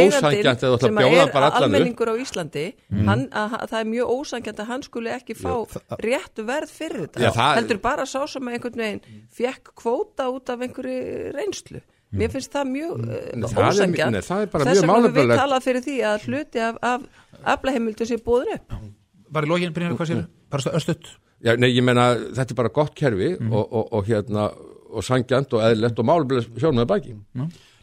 að 0.71 0.81
sem 0.81 0.95
bjóða 1.01 1.23
er 1.27 1.33
bara 1.33 1.47
allan 1.51 1.57
upp. 1.57 1.75
almenningur 1.75 2.09
á 2.11 2.15
Íslandi 2.23 2.67
Mm. 2.91 3.05
hann, 3.09 3.29
að, 3.31 3.57
að, 3.61 3.69
það 3.71 3.81
er 3.81 3.89
mjög 3.95 4.07
ósangjant 4.17 4.59
að 4.61 4.67
hann 4.67 4.83
skuli 4.83 5.11
ekki 5.11 5.35
fá 5.35 5.55
réttu 5.99 6.45
verð 6.47 6.71
fyrir 6.71 7.01
þetta. 7.07 7.21
Já, 7.21 7.31
það- 7.31 7.55
heldur 7.57 7.79
bara 7.83 8.03
sá 8.07 8.27
sem 8.29 8.43
einhvern 8.49 8.77
veginn 8.77 9.01
fekk 9.31 9.75
kvóta 9.75 10.31
út 10.31 10.49
af 10.51 10.61
einhverju 10.61 11.33
reynslu 11.35 11.81
mér 12.11 12.33
finnst 12.33 12.53
það 12.55 12.71
mjög 12.75 13.03
það 14.27 14.45
er 14.45 14.53
bara 14.53 14.69
þess 14.69 14.85
höfum 14.85 15.15
við 15.15 15.35
talað 15.39 15.67
fyrir 15.67 15.85
því 15.87 15.97
að 16.11 16.27
hluti 16.27 16.63
af, 16.67 16.79
af 16.83 17.05
aflaheimildu 17.55 18.09
sé 18.09 18.19
búðin 18.25 18.57
upp. 18.57 18.79
Bara 19.31 19.47
í 19.47 19.51
lógin, 19.51 19.75
Brynjar, 19.75 19.97
hvað 19.99 20.11
sér? 20.11 20.25
Bara 20.51 20.75
östutt 20.81 21.13
Já, 21.41 21.55
nei, 21.57 21.71
ég 21.73 21.85
meina, 21.85 22.11
þetta 22.37 22.53
er 22.53 22.59
bara 22.59 22.73
gott 22.77 22.93
kerfi 22.99 23.31
og, 23.49 23.63
og, 23.65 23.87
og 23.97 24.09
hérna 24.11 24.51
og 24.91 25.05
sangjant 25.07 25.55
og 25.57 25.63
eðlilegt 25.65 26.03
og 26.03 26.07
málefnileg 26.09 26.61
sjónuði 26.61 26.89
baki. 26.91 27.15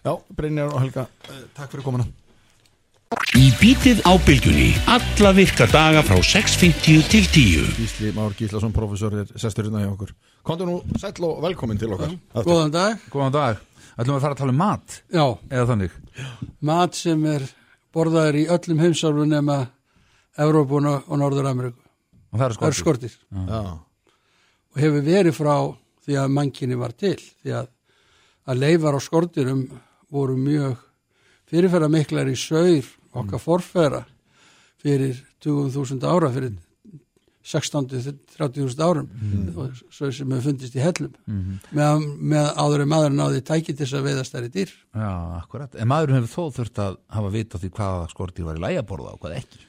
Já, 0.06 0.12
Brynjar 0.38 0.76
og 0.76 0.84
Helga, 0.84 1.08
eh, 1.26 1.40
takk 1.58 1.72
fyrir 1.74 1.86
komuna. 1.88 2.06
Í 3.40 3.48
bítið 3.56 4.02
á 4.04 4.20
bylgjunni 4.20 4.74
Alla 4.92 5.30
virka 5.32 5.64
daga 5.72 6.02
frá 6.04 6.18
6.50 6.20 7.06
til 7.08 7.24
10 7.32 7.70
Gísli 7.78 8.12
Már 8.12 8.36
Gíslason, 8.36 8.74
professor, 8.76 9.16
er 9.16 9.32
sestur 9.40 9.70
hérna 9.70 9.86
hjá 9.86 9.94
okkur. 9.94 10.12
Kondu 10.44 10.68
nú 10.68 10.78
sæll 11.00 11.24
og 11.24 11.40
velkomin 11.48 11.80
til 11.80 11.96
okkar. 11.96 12.14
Góðan 12.44 12.76
dag. 12.76 13.08
Góðan 13.10 13.34
dag 13.40 13.64
Ætlum 13.98 14.14
við 14.14 14.18
að 14.18 14.26
fara 14.26 14.36
að 14.36 14.42
tala 14.42 14.54
um 14.54 14.62
mat 14.62 15.00
Já. 15.10 15.26
Eða 15.50 15.66
þannig 15.72 15.96
Mat 16.70 16.98
sem 16.98 17.26
er 17.30 17.48
borðaður 17.96 18.38
í 18.38 18.46
öllum 18.54 18.84
heimsálfu 18.84 19.26
nema 19.26 19.58
Evrópun 20.38 20.86
og 20.86 21.08
og 21.10 21.18
Norður-Ameríku. 21.18 21.82
Og 22.30 22.40
það 22.40 22.68
eru 22.68 22.78
skortir. 22.78 23.14
Og 23.34 24.82
hefur 24.82 25.06
verið 25.06 25.34
frá 25.34 25.56
því 26.06 26.20
að 26.22 26.36
mannkinni 26.36 26.78
var 26.78 26.94
til. 26.94 27.18
Því 27.42 27.56
að, 27.58 27.72
að 28.46 28.62
leifar 28.62 28.98
á 28.98 29.02
skortirum 29.02 29.64
voru 30.14 30.38
mjög 30.38 30.78
fyrirferða 31.50 31.90
miklar 31.90 32.30
í 32.30 32.36
saur 32.38 32.86
okkar 33.18 33.42
forfæra 33.42 34.04
fyrir 34.84 35.18
20.000 35.42 36.06
ára, 36.06 36.30
fyrir 36.32 36.54
16-30.000 37.48 38.84
árum 38.84 39.08
svo 39.88 40.10
sem 40.12 40.34
hefur 40.34 40.44
fundist 40.50 40.76
í 40.76 40.84
hellum. 40.84 41.14
Mhm. 41.26 41.60
með, 41.78 42.08
með 42.34 42.50
áður 42.60 42.84
en 42.84 42.92
maður 42.92 43.16
náði 43.16 43.44
tæki 43.48 43.72
til 43.72 43.86
þess 43.86 44.00
að 44.00 44.10
veiða 44.10 44.26
stærri 44.28 44.52
dýr. 44.52 44.74
Já, 44.92 45.14
akkurat. 45.38 45.78
En 45.80 45.88
maðurinn 45.88 46.20
hefur 46.20 46.34
þó 46.34 46.58
þurft 46.60 46.84
að 46.84 47.00
hafa 47.16 47.32
vita 47.38 47.62
því 47.62 47.72
hvaða 47.80 48.10
skortir 48.12 48.50
var 48.50 48.60
í 48.60 48.66
lægi 48.66 48.82
að 48.82 48.90
borða 48.92 49.16
og 49.16 49.24
hvað 49.24 49.38
ekki. 49.40 49.64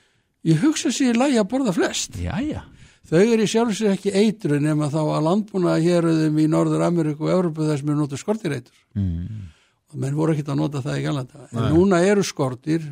Ég 0.48 0.60
hugsa 0.64 0.90
sér 0.94 1.14
í 1.14 1.18
lagi 1.18 1.38
að 1.38 1.48
borða 1.52 1.76
flest. 1.76 2.18
Jæja 2.18 2.64
Þau 3.08 3.20
eru 3.22 3.44
í 3.44 3.48
sjálf 3.48 3.76
sér 3.76 3.94
ekki 3.94 4.12
eitru 4.20 4.58
nema 4.60 4.90
þá 4.92 4.98
að 5.00 5.22
landbúna 5.24 5.78
héruðum 5.80 6.40
í 6.42 6.48
Norður 6.50 6.84
Ameríku 6.84 7.24
og 7.24 7.32
Európu 7.32 7.64
þess 7.64 7.84
með 7.86 8.02
nota 8.02 8.18
skortireitur 8.20 8.74
mm. 8.98 9.46
og 9.88 10.02
menn 10.02 10.16
voru 10.18 10.34
ekkert 10.34 10.50
að 10.52 10.60
nota 10.60 10.82
það 10.84 10.98
í 10.98 11.04
galanda 11.06 11.46
en 11.48 11.70
núna 11.72 12.02
eru 12.04 12.24
skortir 12.26 12.84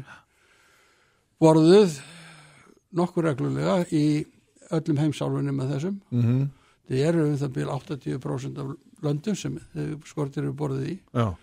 borðuð 1.42 1.98
nokkur 2.96 3.28
reglulega 3.28 3.82
í 3.92 4.06
öllum 4.72 4.96
heimsálfunni 5.02 5.52
með 5.54 5.72
þessum 5.74 6.00
Mhm. 6.10 6.48
þið 6.90 7.04
eru 7.08 7.24
um 7.26 7.36
það 7.36 7.52
byrja 7.56 7.76
80% 7.80 8.58
af 8.58 8.76
löndum 9.02 9.36
sem 9.36 9.60
skortir 10.04 10.42
eru 10.44 10.52
borðið 10.54 10.86
í 10.94 10.98
Já. 11.14 11.34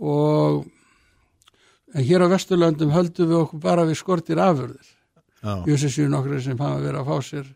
og 0.00 0.66
en 1.94 2.04
hér 2.04 2.24
á 2.26 2.28
Vesturlöndum 2.28 2.90
höldum 2.92 3.28
við 3.30 3.40
okkur 3.44 3.60
bara 3.60 3.84
við 3.86 3.96
skortir 4.00 4.36
afurðir 4.42 4.92
sér 5.92 6.08
nokkru 6.10 6.40
sem 6.42 6.58
hafa 6.58 6.80
verið 6.82 7.00
að 7.00 7.06
fá 7.06 7.16
sér 7.22 7.46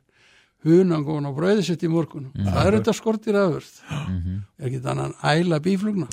hunangón 0.64 1.26
og 1.30 1.36
brauði 1.38 1.62
sitt 1.64 1.82
í 1.82 1.88
morgun 1.88 2.26
Mm. 2.34 2.46
það 2.52 2.66
er 2.66 2.74
þetta 2.78 2.92
skortir 2.98 3.34
afurð 3.40 3.70
Mhm. 3.90 4.34
ég 4.60 4.64
er 4.64 4.68
ekki 4.68 4.80
þannig 4.84 5.14
að 5.22 5.40
æla 5.40 5.60
bíflugna 5.64 6.06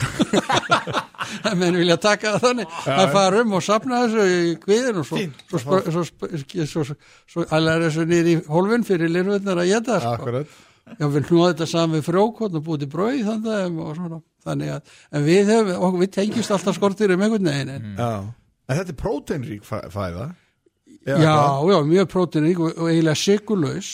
það 1.44 1.58
menn 1.62 1.76
vilja 1.82 1.98
taka 2.00 2.32
það 2.38 2.46
þannig 2.46 2.78
að 2.96 3.12
fara 3.18 3.42
um 3.44 3.54
og 3.58 3.64
sapna 3.66 4.00
þessu 4.06 4.24
í 4.28 4.56
kviðin 4.64 5.02
og 5.02 5.06
svo, 6.48 7.46
æla 7.52 7.78
þessu 7.84 8.06
niður 8.08 8.32
í 8.32 8.36
hólfin 8.48 8.86
fyrir 8.88 9.12
lirfurnar 9.12 9.62
að 9.64 9.72
geta 9.74 10.00
sko. 10.04 10.44
Já, 10.88 11.04
við 11.12 11.26
hlúðum 11.28 11.50
þetta 11.52 11.66
saman 11.68 11.98
við 11.98 12.06
frjókotn 12.08 12.56
og 12.56 12.64
búið 12.64 12.80
til 12.86 12.88
brauð 12.94 13.26
þannig. 13.28 14.22
Þannig 14.48 14.70
að, 14.72 14.92
en 15.12 15.26
við 15.28 15.50
okkur, 15.76 15.98
við 16.00 16.12
tengjumst 16.16 16.54
alltaf 16.56 16.78
skortir 16.78 17.12
um 17.12 17.20
einhvern 17.26 17.50
veginn. 17.52 17.72
En, 17.74 17.90
Já. 17.98 18.12
En 18.70 18.78
þetta 18.80 18.94
er 18.94 19.00
próteinrík 19.02 19.66
fæ- 19.68 19.90
fæða 19.92 20.30
já, 21.08 21.36
já, 21.72 21.78
mjög 21.88 22.08
próteiník 22.12 22.60
og, 22.60 22.72
og 22.78 22.90
eiginlega 22.92 23.16
sigurlaus. 23.16 23.92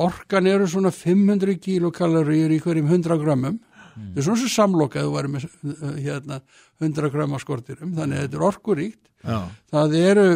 Orkan 0.00 0.46
eru 0.48 0.66
svona 0.70 0.90
500 0.94 1.58
kilokaloríur 1.60 2.54
í 2.56 2.60
hverjum 2.64 2.88
100 2.88 3.18
grammum. 3.20 3.58
Það 4.00 4.20
er 4.22 4.24
svona 4.24 4.40
sem 4.40 4.52
samlokað 4.54 5.06
þú 5.06 5.14
væri 5.16 5.30
með 5.34 5.46
uh, 5.46 5.96
hérna, 6.00 6.40
100 6.80 7.10
gram 7.12 7.34
af 7.36 7.42
skortirum, 7.44 7.90
þannig 7.98 8.16
að 8.16 8.22
þetta 8.26 8.38
er 8.38 8.44
orkuríkt. 8.48 9.02
Já. 9.26 9.38
Það 9.74 9.96
eru 10.00 10.26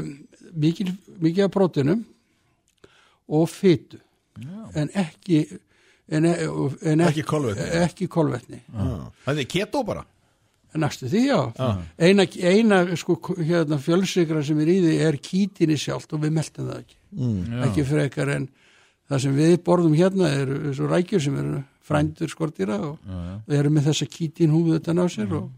mikið, 0.64 0.90
mikið 1.24 1.46
af 1.46 1.52
próteinum 1.54 2.02
og 3.32 3.46
fytu, 3.48 4.00
en 4.76 4.90
ekki, 5.00 5.38
en, 6.12 6.26
e- 6.28 6.48
en 6.92 7.04
Ekki 7.06 7.24
kolvetni. 7.24 7.70
Ekki 7.86 8.08
kolvetni. 8.12 8.60
Það 9.24 9.40
er 9.40 9.48
keto 9.48 9.84
bara 9.86 10.04
Næstu 10.74 11.08
því, 11.10 11.22
já. 11.28 11.40
Já. 11.54 11.68
Eina, 12.02 12.26
eina 12.50 12.78
sko, 12.98 13.16
hérna, 13.38 13.78
fjölsikra 13.78 14.42
sem 14.46 14.58
er 14.64 14.72
í 14.72 14.78
því 14.82 14.94
er 15.06 15.18
kítinni 15.22 15.76
sjálft 15.78 16.14
og 16.16 16.24
við 16.24 16.34
meltum 16.34 16.70
það 16.70 16.80
ekki. 16.82 16.96
Mm. 17.14 17.36
Já. 17.46 17.60
Ekki 17.68 17.84
frekar 17.90 18.32
en 18.34 18.48
það 19.10 19.22
sem 19.26 19.36
við 19.38 19.58
borðum 19.66 19.94
hérna 19.98 20.30
eru 20.34 20.72
svo 20.74 20.88
rækjur 20.90 21.22
sem 21.22 21.36
eru 21.38 21.60
frændur 21.84 22.32
skortýra 22.32 22.80
og 22.80 22.96
Já, 23.04 23.12
já. 23.14 23.36
við 23.46 23.60
erum 23.60 23.76
með 23.78 23.90
þessa 23.90 24.08
kítin 24.08 24.54
húðu 24.54 24.78
utan 24.80 25.02
á 25.02 25.06
sér 25.12 25.36
og 25.36 25.50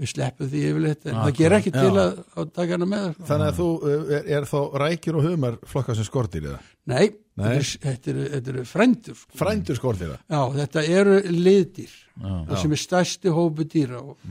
við 0.00 0.12
sleppum 0.14 0.48
því 0.50 0.62
yfirleitt 0.70 1.08
en 1.08 1.18
það 1.18 1.34
ger 1.36 1.54
ekki 1.58 1.72
til 1.74 1.88
Já. 1.90 2.02
að, 2.02 2.20
að 2.40 2.52
taka 2.56 2.76
hana 2.76 2.88
með. 2.88 3.06
Sko. 3.14 3.26
Þannig 3.30 3.50
að 3.50 3.58
þú 3.60 3.68
uh, 3.76 4.12
er, 4.16 4.28
er 4.36 4.48
þá 4.48 4.58
rækjur 4.82 5.18
og 5.20 5.26
humar 5.28 5.58
flokka 5.68 5.96
sem 5.98 6.08
Nei, 6.10 6.96
Nei. 6.96 7.08
Þetta, 7.40 7.54
er, 7.56 7.70
þetta, 7.86 8.10
eru, 8.12 8.24
eru 8.52 8.64
frændur. 8.68 9.16
Sko. 9.16 9.38
Frændur 9.40 9.78
skortir 9.78 10.10
það 10.12 10.20
Já, 10.36 10.42
þetta 10.60 10.84
eru 11.00 11.16
liðdýr 11.30 11.94
Já. 12.20 12.34
og 12.50 12.54
sem 12.60 12.74
er 12.76 12.82
stærsti 12.84 13.32
hópu 13.36 13.66
dýra 13.72 14.00
og, 14.02 14.30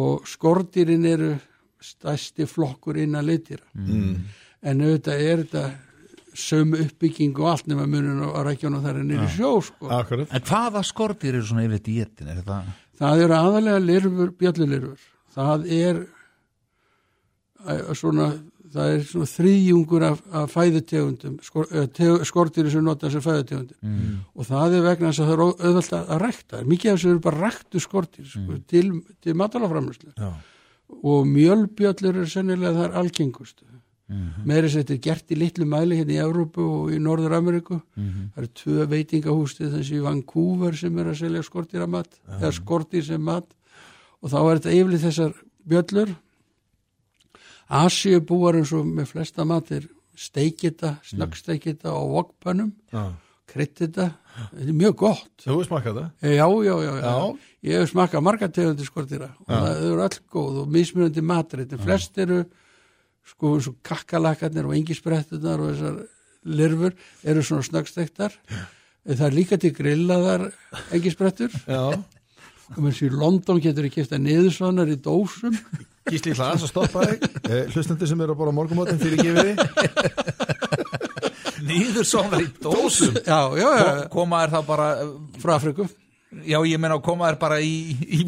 og 0.00 0.26
skordýrin 0.30 1.04
eru 1.10 1.30
stærsti 1.80 2.46
flokkur 2.48 2.98
innan 3.00 3.26
liðdýra 3.28 3.64
Mm. 3.74 4.16
en 4.62 4.80
auðvitað 4.84 5.22
er 5.30 5.44
þetta 5.44 5.64
sömu 6.40 6.78
uppbygging 6.84 7.38
og 7.40 7.48
allt 7.50 7.66
nema 7.66 7.86
munun 7.90 8.20
á 8.22 8.40
rækjónu 8.46 8.80
þar 8.84 9.00
er 9.00 9.06
niður 9.08 9.24
í 9.26 9.30
sjó 9.34 9.52
sko. 9.66 9.88
En 10.30 10.44
hvaða 10.46 10.82
skortir 10.86 11.34
eru 11.34 11.42
svona 11.48 11.64
yfir 11.66 11.80
dietin? 11.88 12.28
Er 12.30 12.38
þetta 12.42 12.60
það 13.00 13.22
eru 13.24 13.34
aðalega 13.38 13.80
lirfur, 13.82 14.30
bjöllulirfur 14.38 15.00
það 15.34 15.64
er 15.72 16.02
eh, 17.66 17.90
svona 17.98 18.30
það 18.74 18.92
er 18.94 19.02
svona 19.08 19.30
þrýjungur 19.30 20.06
af, 20.06 20.20
af 20.40 20.52
fæðutegundum 20.54 21.38
skor, 21.42 21.66
skortir 22.28 22.70
sem 22.70 22.84
nota 22.84 23.10
sem 23.10 23.24
fæðutegundir. 23.24 23.76
Mm. 23.82 24.20
og 24.34 24.46
það 24.46 24.76
er 24.78 24.86
vegna 24.86 25.10
þess 25.10 25.24
að 25.24 25.30
það 25.30 25.34
er 25.34 25.42
auðvelt 25.46 25.96
að, 25.98 26.06
að 26.14 26.22
rækta. 26.24 26.62
Mikið 26.70 26.92
af 26.92 27.00
þessu 27.00 27.10
eru 27.10 27.24
bara 27.26 27.42
ræktu 27.48 27.82
skortir 27.82 28.30
sko, 28.30 28.60
til, 28.70 28.86
til 29.20 29.36
matalaframlöslu 29.40 30.14
og 31.02 31.26
mjölbjöllur 31.30 32.22
er 32.24 32.30
sennilega 32.30 32.74
það 32.74 32.88
er 32.88 32.96
algengustu 32.98 33.66
mm. 34.10 34.46
meðris 34.48 34.74
þetta 34.78 34.94
er 34.96 35.02
gert 35.04 35.30
í 35.30 35.38
litlu 35.38 35.66
mæli 35.70 36.00
hérna 36.00 36.16
í 36.16 36.22
Európu 36.24 36.64
og 36.66 36.90
í 36.94 36.98
Norður 37.02 37.36
Ameríku 37.38 37.78
Mhm. 37.94 38.32
það 38.34 38.42
eru 38.42 38.50
tvö 38.62 38.86
veitingahústið 38.94 39.76
þessi 39.76 39.98
í 39.98 40.02
Vancouver 40.04 40.76
sem 40.76 40.98
er 40.98 41.12
að 41.12 41.20
selja 41.20 41.42
skortýramat 41.46 42.18
eða 42.40 42.52
skortýr 42.56 43.04
sem 43.06 43.22
mat. 43.22 43.46
Og 44.20 44.30
þá 44.30 44.38
er 44.40 44.58
þetta 44.58 44.74
yfirlið 44.76 45.04
þessar 45.06 45.32
bjöllur 45.66 46.10
Asíubúar 47.70 48.58
eins 48.58 48.72
og 48.74 48.86
með 48.88 49.12
flesta 49.12 49.46
matir 49.46 49.86
steikita, 50.18 50.96
snöggsteikita 51.06 51.92
og 51.94 52.10
vokpannum, 52.16 52.72
Já. 52.92 53.12
kryddita 53.50 54.08
þetta 54.34 54.66
er 54.66 54.76
mjög 54.76 54.96
gott 55.00 55.44
Þú 55.44 55.60
smakað 55.66 56.00
það? 56.00 56.08
Já, 56.34 56.46
já, 56.66 56.74
já, 56.84 56.92
já. 57.00 57.04
Já. 57.04 57.14
Ég 57.70 57.80
hef 57.80 57.92
smakað 57.92 58.24
marga 58.26 58.48
tegundir 58.48 58.88
skortýra 58.88 59.30
og 59.46 59.50
það 59.50 59.84
eru 59.86 60.04
öll 60.06 60.20
góð 60.34 60.60
og 60.64 60.74
mismunandi 60.76 61.24
matrætt 61.24 61.74
en 61.74 61.82
flest 61.82 62.20
eru 62.22 62.42
sko 63.30 63.56
eins 63.56 63.70
og 63.70 63.80
kakkalakarnir 63.86 64.68
og 64.68 64.76
engisbrettunar 64.78 65.62
og 65.62 65.74
þessar 65.74 65.98
lirfur 66.60 66.94
eru 67.22 67.42
svona 67.44 67.66
snöggstektar 67.66 68.36
en 68.50 69.16
það 69.16 69.26
er 69.26 69.36
líka 69.36 69.60
til 69.60 69.74
grillaðar 69.76 70.48
engisbrettur 70.96 71.54
Já. 71.66 71.84
og 71.90 72.08
og 72.78 73.00
í 73.02 73.08
London 73.10 73.58
getur 73.62 73.88
ég 73.88 73.94
kipta 73.96 74.18
niðursvanar 74.20 74.90
í 74.92 74.98
dósum 75.02 75.56
Gísli, 76.08 76.32
aðeins 76.32 76.64
að 76.64 76.70
stoppa 76.72 77.02
þig. 77.06 77.24
Eh, 77.44 77.66
Hlustandi 77.74 78.06
sem 78.08 78.20
eru 78.24 78.32
að 78.32 78.40
bora 78.40 78.54
morgumótin 78.56 79.00
fyrir 79.02 79.20
gefiði 79.20 79.52
Nýður 81.68 82.06
svona 82.08 82.40
í 82.40 82.46
dósum. 82.62 83.18
Já, 83.20 83.40
já, 83.60 83.66
já, 83.68 83.84
Ko- 84.08 84.22
Koma 84.22 84.40
er 84.46 84.54
það 84.54 84.64
bara 84.70 84.86
frá 85.42 85.52
Afriku 85.58 85.86
Já, 86.46 86.60
ég 86.62 86.78
meina 86.78 87.00
koma 87.02 87.26
er 87.28 87.36
bara 87.40 87.56
í, 87.58 87.90
í 88.06 88.22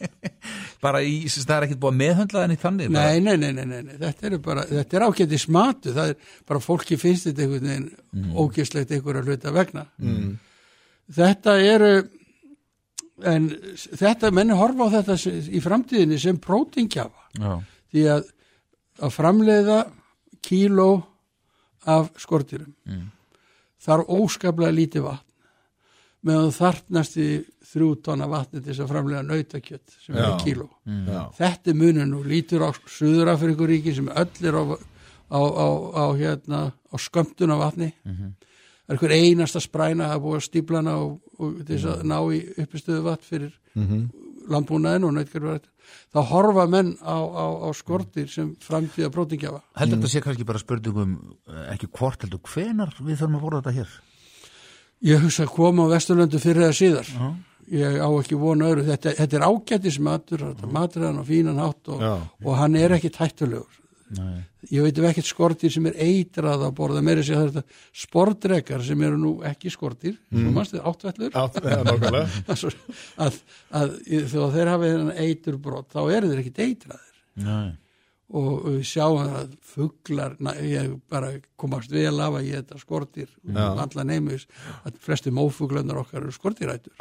bara 0.84 1.02
í, 1.04 1.26
það 1.28 1.52
er 1.58 1.66
ekkert 1.66 1.80
búið 1.82 1.92
að 1.92 1.98
meðhöndla 2.00 2.42
þenni 2.44 2.56
þannig 2.62 2.92
bara- 2.94 3.10
Nei, 3.12 3.20
nei, 3.20 3.36
nei, 3.36 3.52
nei, 3.52 3.66
nei, 3.72 3.82
nei, 3.84 3.96
þetta 4.00 4.30
er 4.30 4.36
bara, 4.46 4.64
þetta 4.70 4.96
er 4.96 5.04
ágæti 5.04 5.40
smatu, 5.42 5.92
það 5.96 6.12
er 6.14 6.30
bara 6.48 6.62
fólki 6.64 6.98
finnst 7.00 7.28
þetta 7.28 7.44
einhvern 7.44 7.68
veginn 7.68 7.90
mm. 7.92 8.30
ógislegt 8.40 8.94
einhverja 8.96 9.24
hluta 9.26 9.52
vegna. 9.52 9.84
Mm. 10.00 10.30
Þetta 11.16 11.58
eru, 11.74 11.90
en 13.24 13.48
þetta, 13.96 14.30
menni 14.30 14.52
horfa 14.58 14.88
á 14.88 14.94
þetta 15.00 15.16
í 15.48 15.60
framtíðinni 15.64 16.18
sem 16.20 16.36
prótingjafa, 16.38 17.28
því 17.92 18.02
að 18.16 18.24
að 18.96 19.12
framleiða 19.12 19.78
kíló 20.42 21.02
af 21.86 22.10
skortýrum 22.18 22.72
Mm. 22.88 23.10
þarf 23.84 24.08
óskaplega 24.08 24.72
lítið 24.72 25.02
vatn 25.04 25.22
meðan 26.26 26.52
þarfnast 26.56 27.16
í 27.20 27.44
þrjú 27.66 28.02
tonna 28.02 28.26
vatni 28.26 28.60
til 28.62 28.72
þess 28.72 28.80
að 28.82 28.88
framlega 28.90 29.22
nautakjött 29.22 29.92
sem 30.04 30.14
Já. 30.16 30.22
er 30.24 30.38
kíló. 30.42 30.68
Já. 30.86 31.20
Þetta 31.36 31.70
er 31.70 31.74
munun 31.74 32.14
og 32.18 32.24
lítur 32.26 32.64
á 32.66 32.70
Suður-Afrikuríki 32.72 33.94
sem 33.94 34.08
öll 34.08 34.48
er 34.48 34.54
á, 34.58 34.64
á, 35.30 35.38
á, 35.38 35.66
á, 35.92 36.04
hérna, 36.16 36.60
á 36.72 36.96
skömmtun 36.98 37.52
af 37.52 37.58
vatni. 37.58 37.92
Það 38.06 38.94
er 38.94 38.96
hver 39.02 39.14
einasta 39.18 39.60
spræna 39.60 40.08
að 40.14 40.22
búa 40.22 40.40
stíplana 40.40 40.96
og, 40.98 41.20
og 41.38 41.60
þess 41.68 41.90
að 41.92 42.04
ná 42.08 42.18
í 42.32 42.40
uppistöðu 42.62 43.04
vatn 43.06 43.26
fyrir 43.26 43.54
landbúnaðin 44.46 45.06
og 45.08 45.14
nautkarverð. 45.16 45.64
Þá 46.14 46.20
horfa 46.30 46.66
menn 46.70 46.92
á, 47.02 47.18
á, 47.18 47.46
á 47.66 47.68
skortir 47.76 48.28
sem 48.30 48.52
framtíða 48.62 49.10
prótingjafa. 49.14 49.62
Heldur 49.78 50.00
þetta 50.00 50.10
sé 50.12 50.22
kannski 50.24 50.46
bara 50.46 50.62
spurningum 50.62 51.16
eh, 51.50 51.72
ekki 51.74 51.90
hvort 51.94 52.22
heldur 52.22 52.42
hvenar 52.46 52.94
við 53.00 53.20
þurfum 53.20 53.38
að 53.38 53.46
voru 53.46 53.60
þetta 53.60 53.76
hér 53.80 53.96
Ég 55.04 55.20
hugsa 55.20 55.44
að 55.44 55.52
koma 55.52 55.84
á 55.84 55.92
Vesturlöndu 55.92 56.38
fyrir 56.40 56.66
eða 56.66 56.76
síðar. 56.76 57.08
Ég 57.68 57.98
á 58.00 58.08
ekki 58.16 58.38
vona 58.40 58.70
öðru. 58.70 58.86
Þetta, 58.86 59.12
þetta 59.18 59.36
er 59.36 59.44
ágættis 59.44 59.98
matur, 60.00 60.44
þetta 60.54 60.70
matur 60.72 61.02
er 61.02 61.10
hann 61.10 61.20
á 61.20 61.24
fínan 61.28 61.60
hátt 61.60 61.90
og, 61.92 62.04
og 62.46 62.56
hann 62.56 62.78
er 62.80 62.94
ekki 62.96 63.10
tættulegur. 63.12 63.82
Nei. 64.14 64.42
Ég 64.70 64.84
veit 64.84 64.98
um 65.00 65.06
ekkert 65.08 65.26
skortir 65.26 65.72
sem 65.74 65.86
er 65.90 65.96
eitrað 66.04 66.62
að 66.68 66.74
borða 66.78 67.02
meira 67.02 67.24
sér 67.26 67.48
þetta 67.48 67.80
sportrekar 68.04 68.84
sem 68.86 69.02
eru 69.02 69.18
nú 69.18 69.32
ekki 69.46 69.72
skortir, 69.72 70.14
mm. 70.30 70.38
svo 70.44 70.52
mannst 70.54 70.76
þið 70.76 70.86
áttvellur, 70.90 71.40
Átt, 71.42 71.58
ja, 71.64 71.80
að, 71.82 72.68
að, 73.26 73.40
að 73.80 73.96
að 74.06 74.54
þeir 74.54 74.70
þennan 74.84 75.24
eiturbrot, 75.26 75.90
þá 75.90 76.00
eru 76.04 76.30
þeir 76.30 76.44
ekkert 76.44 76.62
eitraðir 76.68 77.12
Nei. 77.46 77.74
Og 78.34 78.64
við 78.66 78.80
sjáum 78.90 79.20
að 79.22 79.52
fuglar, 79.62 80.32
na, 80.42 80.56
ég 80.58 80.96
bara 81.12 81.28
komast 81.56 81.92
vel 81.94 82.16
af 82.20 82.34
að 82.40 82.48
ég 82.48 82.64
þetta 82.64 82.80
skortir 82.80 83.28
um 83.46 83.56
allan 83.56 84.10
neymis, 84.10 84.48
að 84.82 84.96
flesti 85.04 85.30
mófuglarnar 85.34 86.00
okkar 86.00 86.24
eru 86.24 86.34
skortirætur 86.34 86.92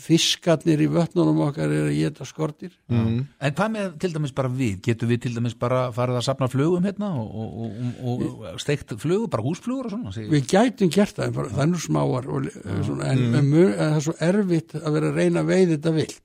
fiskarnir 0.00 0.80
í 0.80 0.88
vötnunum 0.90 1.42
okkar 1.46 1.68
eru 1.68 1.90
að 1.90 1.98
geta 1.98 2.26
skortir 2.28 2.72
mm. 2.88 3.18
En 3.36 3.56
hvað 3.58 3.72
með 3.74 3.96
til 4.02 4.12
dæmis 4.16 4.34
bara 4.36 4.50
við? 4.52 4.78
Getum 4.86 5.12
við 5.12 5.22
til 5.26 5.34
dæmis 5.36 5.56
bara 5.60 5.86
farið 5.96 6.20
að 6.22 6.26
sapna 6.30 6.48
flugum 6.52 6.88
hérna 6.88 7.12
og, 7.20 7.36
og, 7.36 7.80
og, 8.00 8.26
og 8.54 8.60
steikt 8.62 8.96
flugu, 9.02 9.28
bara 9.32 9.44
húsflugur 9.44 9.90
og 9.90 9.94
svona? 9.96 10.14
Segir- 10.16 10.32
við 10.32 10.48
gætum 10.54 10.92
gert 10.94 11.20
það, 11.20 11.40
það 11.52 11.64
er 11.66 11.72
nú 11.72 11.82
smáar 11.82 12.30
og, 12.32 12.48
svona, 12.86 13.12
en, 13.12 13.26
en 13.42 13.52
það 13.52 13.98
er 14.00 14.06
svo 14.08 14.16
erfitt 14.30 14.76
að 14.80 14.96
vera 14.96 15.12
að 15.12 15.20
reyna 15.20 15.44
að 15.44 15.52
veiða 15.52 15.74
þetta 15.76 15.94
vilt 16.00 16.22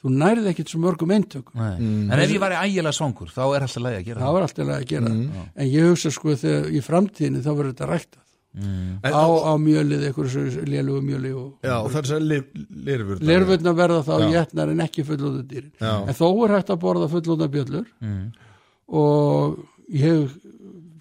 þú 0.00 0.14
nærið 0.16 0.48
ekkert 0.52 0.72
svo 0.72 0.80
mörgum 0.80 1.12
eintökum. 1.14 1.60
Nei. 1.60 1.76
En 2.08 2.16
ef 2.24 2.32
ég 2.32 2.40
væri 2.42 2.58
ægilega 2.64 2.96
svangur, 2.96 3.30
þá 3.34 3.42
er 3.44 3.66
alltaf 3.66 3.84
lægi 3.84 4.00
að 4.00 4.08
gera 4.08 4.24
það. 4.24 4.34
var 4.36 4.46
alltaf 4.48 4.72
að 4.76 4.88
gera 4.94 5.12
en 5.12 5.68
ég 5.68 5.88
hugsa 5.90 6.12
sko 6.14 6.34
þegar 6.40 6.68
í 6.72 6.82
framtíðinni 6.84 7.44
þá 7.44 7.50
verður 7.52 7.72
þetta 7.74 7.88
ræktað. 7.90 8.26
Mm. 8.50 8.98
Á, 9.06 9.26
á 9.46 9.52
mjölið, 9.62 10.00
einhverju 10.08 10.62
lélugu 10.66 11.00
mjöli 11.06 11.30
og 11.38 11.62
Já, 11.62 11.76
og 11.76 11.92
það 11.92 12.00
er 12.00 12.08
sér 12.08 12.24
lirfur 12.88 13.20
lerfurna 13.22 13.74
verða 13.78 14.00
þá 14.08 14.24
jætnar 14.34 14.72
en 14.72 14.82
ekki 14.82 15.04
fullóta 15.06 15.44
dýrin. 15.46 15.70
Já. 15.78 15.92
en 16.02 16.16
þó 16.18 16.26
er 16.48 16.54
hægt 16.56 16.72
að 16.74 16.80
borða 16.82 17.06
fullóta 17.12 17.46
bjöllur. 17.52 17.86
Mm. 18.02 18.24
og 18.90 19.60
ég 19.94 20.32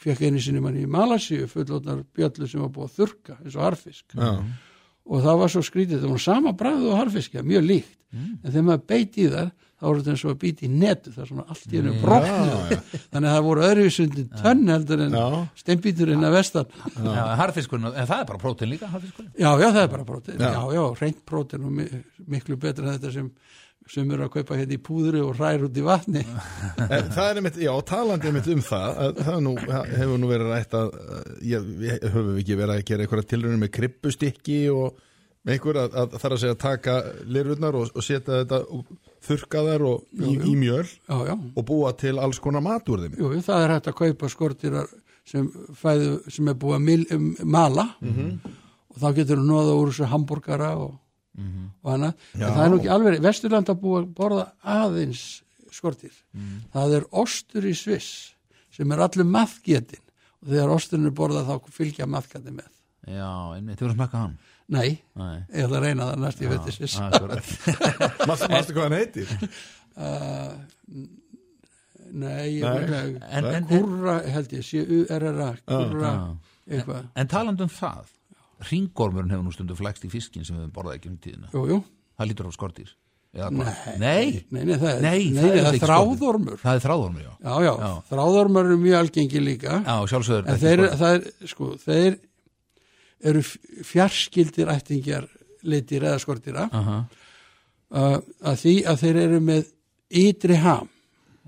fekk 0.04 0.22
einu 0.28 0.44
sinni 0.46 0.62
manni 0.62 0.86
í 0.86 0.90
Malasíu 0.94 1.48
fullótar 1.50 2.04
bjöllur 2.14 2.52
sem 2.52 2.62
var 2.62 2.70
búið 2.76 2.86
að 2.92 3.00
þurka 3.00 3.40
eins 3.42 3.58
og 3.58 3.66
harfisk 3.66 4.14
Já, 4.14 4.30
og 5.10 5.24
það 5.26 5.40
var 5.42 5.50
svo 5.56 5.64
skrítið, 5.66 6.04
það 6.04 6.12
var 6.14 6.22
sama 6.28 6.54
bræðu 6.60 6.92
og 6.94 7.00
harfiskja, 7.02 7.42
mjög 7.46 7.66
líkt. 7.66 7.96
En 8.14 8.50
þegar 8.54 8.64
maður 8.70 8.86
beit 8.90 9.18
í 9.22 9.26
þar 9.30 9.50
þá 9.80 9.86
voru 9.88 10.00
þetta 10.02 10.12
eins 10.12 10.24
og 10.26 10.32
að 10.34 10.40
býta 10.42 10.64
í 10.66 10.70
netu 10.76 11.12
það 11.14 11.22
er 11.24 11.28
svona 11.30 11.44
allt 11.54 11.70
í 11.74 11.78
hennu 11.80 11.92
brotnu 12.02 12.78
þannig 13.14 13.28
að 13.30 13.36
það 13.36 13.46
voru 13.46 13.62
öðruvísundi 13.68 14.24
tönn 14.42 14.64
heldur 14.74 15.04
en 15.06 15.14
steinbíturinn 15.62 16.26
að 16.28 16.34
vestan. 16.36 16.74
Já, 17.06 17.22
harfiskurinn, 17.40 17.88
en 17.94 18.10
það 18.10 18.24
er 18.24 18.28
bara 18.34 18.42
prótein 18.42 18.72
líka, 18.74 18.90
harfiskurinn. 18.92 19.32
já, 19.40 19.50
já, 19.62 19.68
það 19.70 19.82
er 19.86 19.94
bara 19.94 20.08
prótein, 20.10 20.42
Já. 20.42 20.52
já, 20.76 20.84
reynt 21.00 21.22
prótein 21.32 21.64
og 21.70 21.72
mi 21.78 21.86
miklu 22.36 22.58
betra 22.60 22.90
en 22.90 22.98
þetta 22.98 23.14
sem 23.14 23.30
sem 23.90 24.12
eru 24.14 24.28
að 24.28 24.34
kaupa 24.38 24.58
hérna 24.60 24.76
í 24.76 24.82
púðri 24.86 25.22
og 25.26 25.36
ræður 25.40 25.68
út 25.70 25.78
í 25.80 25.84
vatni. 25.86 26.24
En 27.00 27.12
það 27.14 27.26
er 27.26 27.42
einmitt, 27.42 27.60
já, 27.64 27.72
talandi 27.90 28.30
einmitt 28.30 28.50
um 28.54 28.64
það 28.66 29.04
að 29.04 29.22
það 29.28 29.44
nú, 29.46 29.54
hefur 29.66 30.22
nú 30.22 30.30
verið 30.30 30.54
rætt 30.54 30.78
að 30.80 30.96
við 31.42 31.94
höfum 32.06 32.32
við 32.36 32.42
ekki 32.44 32.60
verið 32.60 32.76
að 32.76 32.88
gera 32.92 33.06
einhverja 33.06 33.30
tilraunir 33.34 33.62
með 33.64 33.74
krippustykki 33.80 34.60
og 34.74 35.06
með 35.46 35.56
einhver 35.56 35.82
að, 35.82 36.00
að 36.02 36.16
það 36.16 36.30
er 36.30 36.36
að 36.36 36.42
segja 36.44 36.56
að 36.56 36.64
taka 36.64 36.96
lirurnar 37.36 37.78
og, 37.80 37.92
og 37.96 38.06
setja 38.06 38.42
þetta 38.42 38.62
og 38.76 38.96
þurka 39.26 39.66
þær 39.68 39.86
og 39.90 40.08
í, 40.20 40.34
í 40.36 40.56
mjöl 40.60 40.86
já, 40.86 41.18
já, 41.30 41.36
og 41.36 41.68
búa 41.68 41.94
til 42.00 42.16
alls 42.22 42.40
konar 42.44 42.64
mat 42.66 42.90
úr 42.92 43.06
þeim. 43.06 43.20
Jú, 43.20 43.32
það 43.46 43.66
er 43.66 43.76
hægt 43.76 43.92
að 43.92 44.00
kaupa 44.02 44.32
skortirar 44.32 44.90
sem, 45.30 45.48
fæðu, 45.80 46.16
sem 46.32 46.50
er 46.50 46.58
búið 46.60 46.80
að 46.80 47.16
um, 47.18 47.30
mala. 47.58 47.90
Og 48.90 48.98
þá 49.02 49.10
getur 49.20 49.40
þú 49.42 49.46
nóða 49.48 49.78
úr 49.80 49.92
þessu 49.92 50.10
hambúrgara 50.12 50.72
og, 50.82 50.96
og 51.84 51.92
hana 51.92 52.10
en 52.34 52.42
það 52.42 52.64
er 52.66 52.70
nú 52.74 52.78
ekki 52.82 52.92
alveg, 52.96 53.20
Vesturland 53.24 53.70
að 53.72 53.80
búið 53.84 54.02
að 54.04 54.12
borða 54.20 54.46
aðeins 54.64 55.24
skortir. 55.72 56.14
Það 56.74 56.94
er 57.00 57.06
ostur 57.12 57.66
í 57.70 57.74
Sviss 57.78 58.34
sem 58.76 58.92
er 58.92 59.00
allur 59.06 59.26
maðgetin 59.30 60.02
og 60.42 60.48
þegar 60.54 60.74
osturinn 60.76 61.10
er 61.10 61.16
borðað 61.20 61.50
þá 61.52 61.70
fylgja 61.76 62.08
maðgati 62.10 62.52
með. 62.56 62.70
Já, 63.10 63.30
einmitt, 63.56 63.80
þú 63.80 63.86
erum 63.88 63.96
að 63.96 64.00
smakka 64.00 64.18
hann. 64.24 64.38
nei, 64.70 64.90
Nei. 65.18 65.38
ég 65.56 65.64
ætla 65.66 65.78
að 65.80 65.84
reyna 65.88 66.06
það 66.12 66.20
næst 66.24 66.42
ég 66.44 66.50
veit 66.52 66.66
til 66.68 66.74
Sviss. 66.76 67.00
Mástu 68.30 68.74
hvað 68.76 68.84
hann 68.84 68.98
heitir? 69.00 69.28
uh, 69.98 70.54
nei, 72.12 72.60
ég 72.60 72.64
Nei. 72.64 72.80
veit 72.80 73.24
En- 73.30 73.46
ekki. 73.46 73.56
En- 73.56 73.68
kurra 73.68 74.16
held 74.36 74.54
ég, 74.54 74.64
C-U-R-R-A 74.70 75.50
kurra, 75.66 76.14
eitthvað. 76.70 77.10
En 77.16 77.28
taland 77.28 77.62
um 77.62 77.70
það, 77.70 78.06
ringormurinn 78.72 79.32
hefur 79.32 79.44
nú 79.48 79.54
stundu 79.56 79.76
flækst 79.80 80.04
í 80.06 80.10
fiskin 80.12 80.44
sem 80.46 80.56
við 80.58 80.66
höfum 80.66 80.74
borðað 80.76 80.98
ekki 81.00 81.10
um 81.14 81.18
tíðina. 81.24 81.52
jú, 81.54 81.66
jú 81.72 81.84
Það 82.20 82.28
lítur 82.28 82.50
á 82.50 82.52
skortýr. 82.52 82.90
Nei. 83.30 83.50
Nei, 84.02 84.44
Nei, 84.50 84.74
það 84.76 84.90
er, 84.90 85.02
Nei, 85.06 85.20
það 85.32 85.52
er 85.54 85.60
það 85.64 85.76
er 85.78 85.84
þráðormur. 85.86 86.58
það 86.60 86.76
er 86.80 86.82
þráðormur, 86.84 87.22
já. 87.24 87.34
Já, 87.46 87.54
já, 87.64 87.74
Já. 87.80 87.92
þráðormur 88.10 88.66
eru 88.66 88.78
mjög 88.82 88.98
algengi 89.00 89.40
líka. 89.46 89.76
Já, 89.86 89.96
sjálfsögur. 90.12 90.48
en 90.50 90.58
þeir, 90.64 90.82
það 90.98 91.14
er, 91.14 91.48
sko, 91.48 91.68
þeir 91.86 92.18
eru 93.30 93.44
fjarskildir 93.86 94.72
ættingjar 94.74 95.28
litir 95.64 96.04
eða 96.08 96.20
skortýra 96.24 96.66
Aha. 96.74 96.98
uh, 97.92 98.18
að 98.50 98.60
því 98.64 98.74
að 98.90 99.00
þeir 99.04 99.22
eru 99.28 99.40
með 99.46 99.72
ytri 100.10 100.56
ham, 100.64 100.90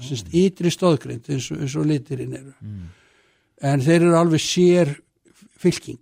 sérst 0.02 0.30
ytri 0.36 0.72
stóðgrind 0.72 1.28
eins, 1.34 1.50
og- 1.52 1.62
eins 1.66 1.76
og 1.76 1.86
litirinn 1.90 2.34
eru. 2.38 2.54
En 3.62 3.82
þeir 3.82 4.02
eru 4.06 4.16
alveg 4.22 4.40
sér 4.42 4.96
fylking 5.58 6.00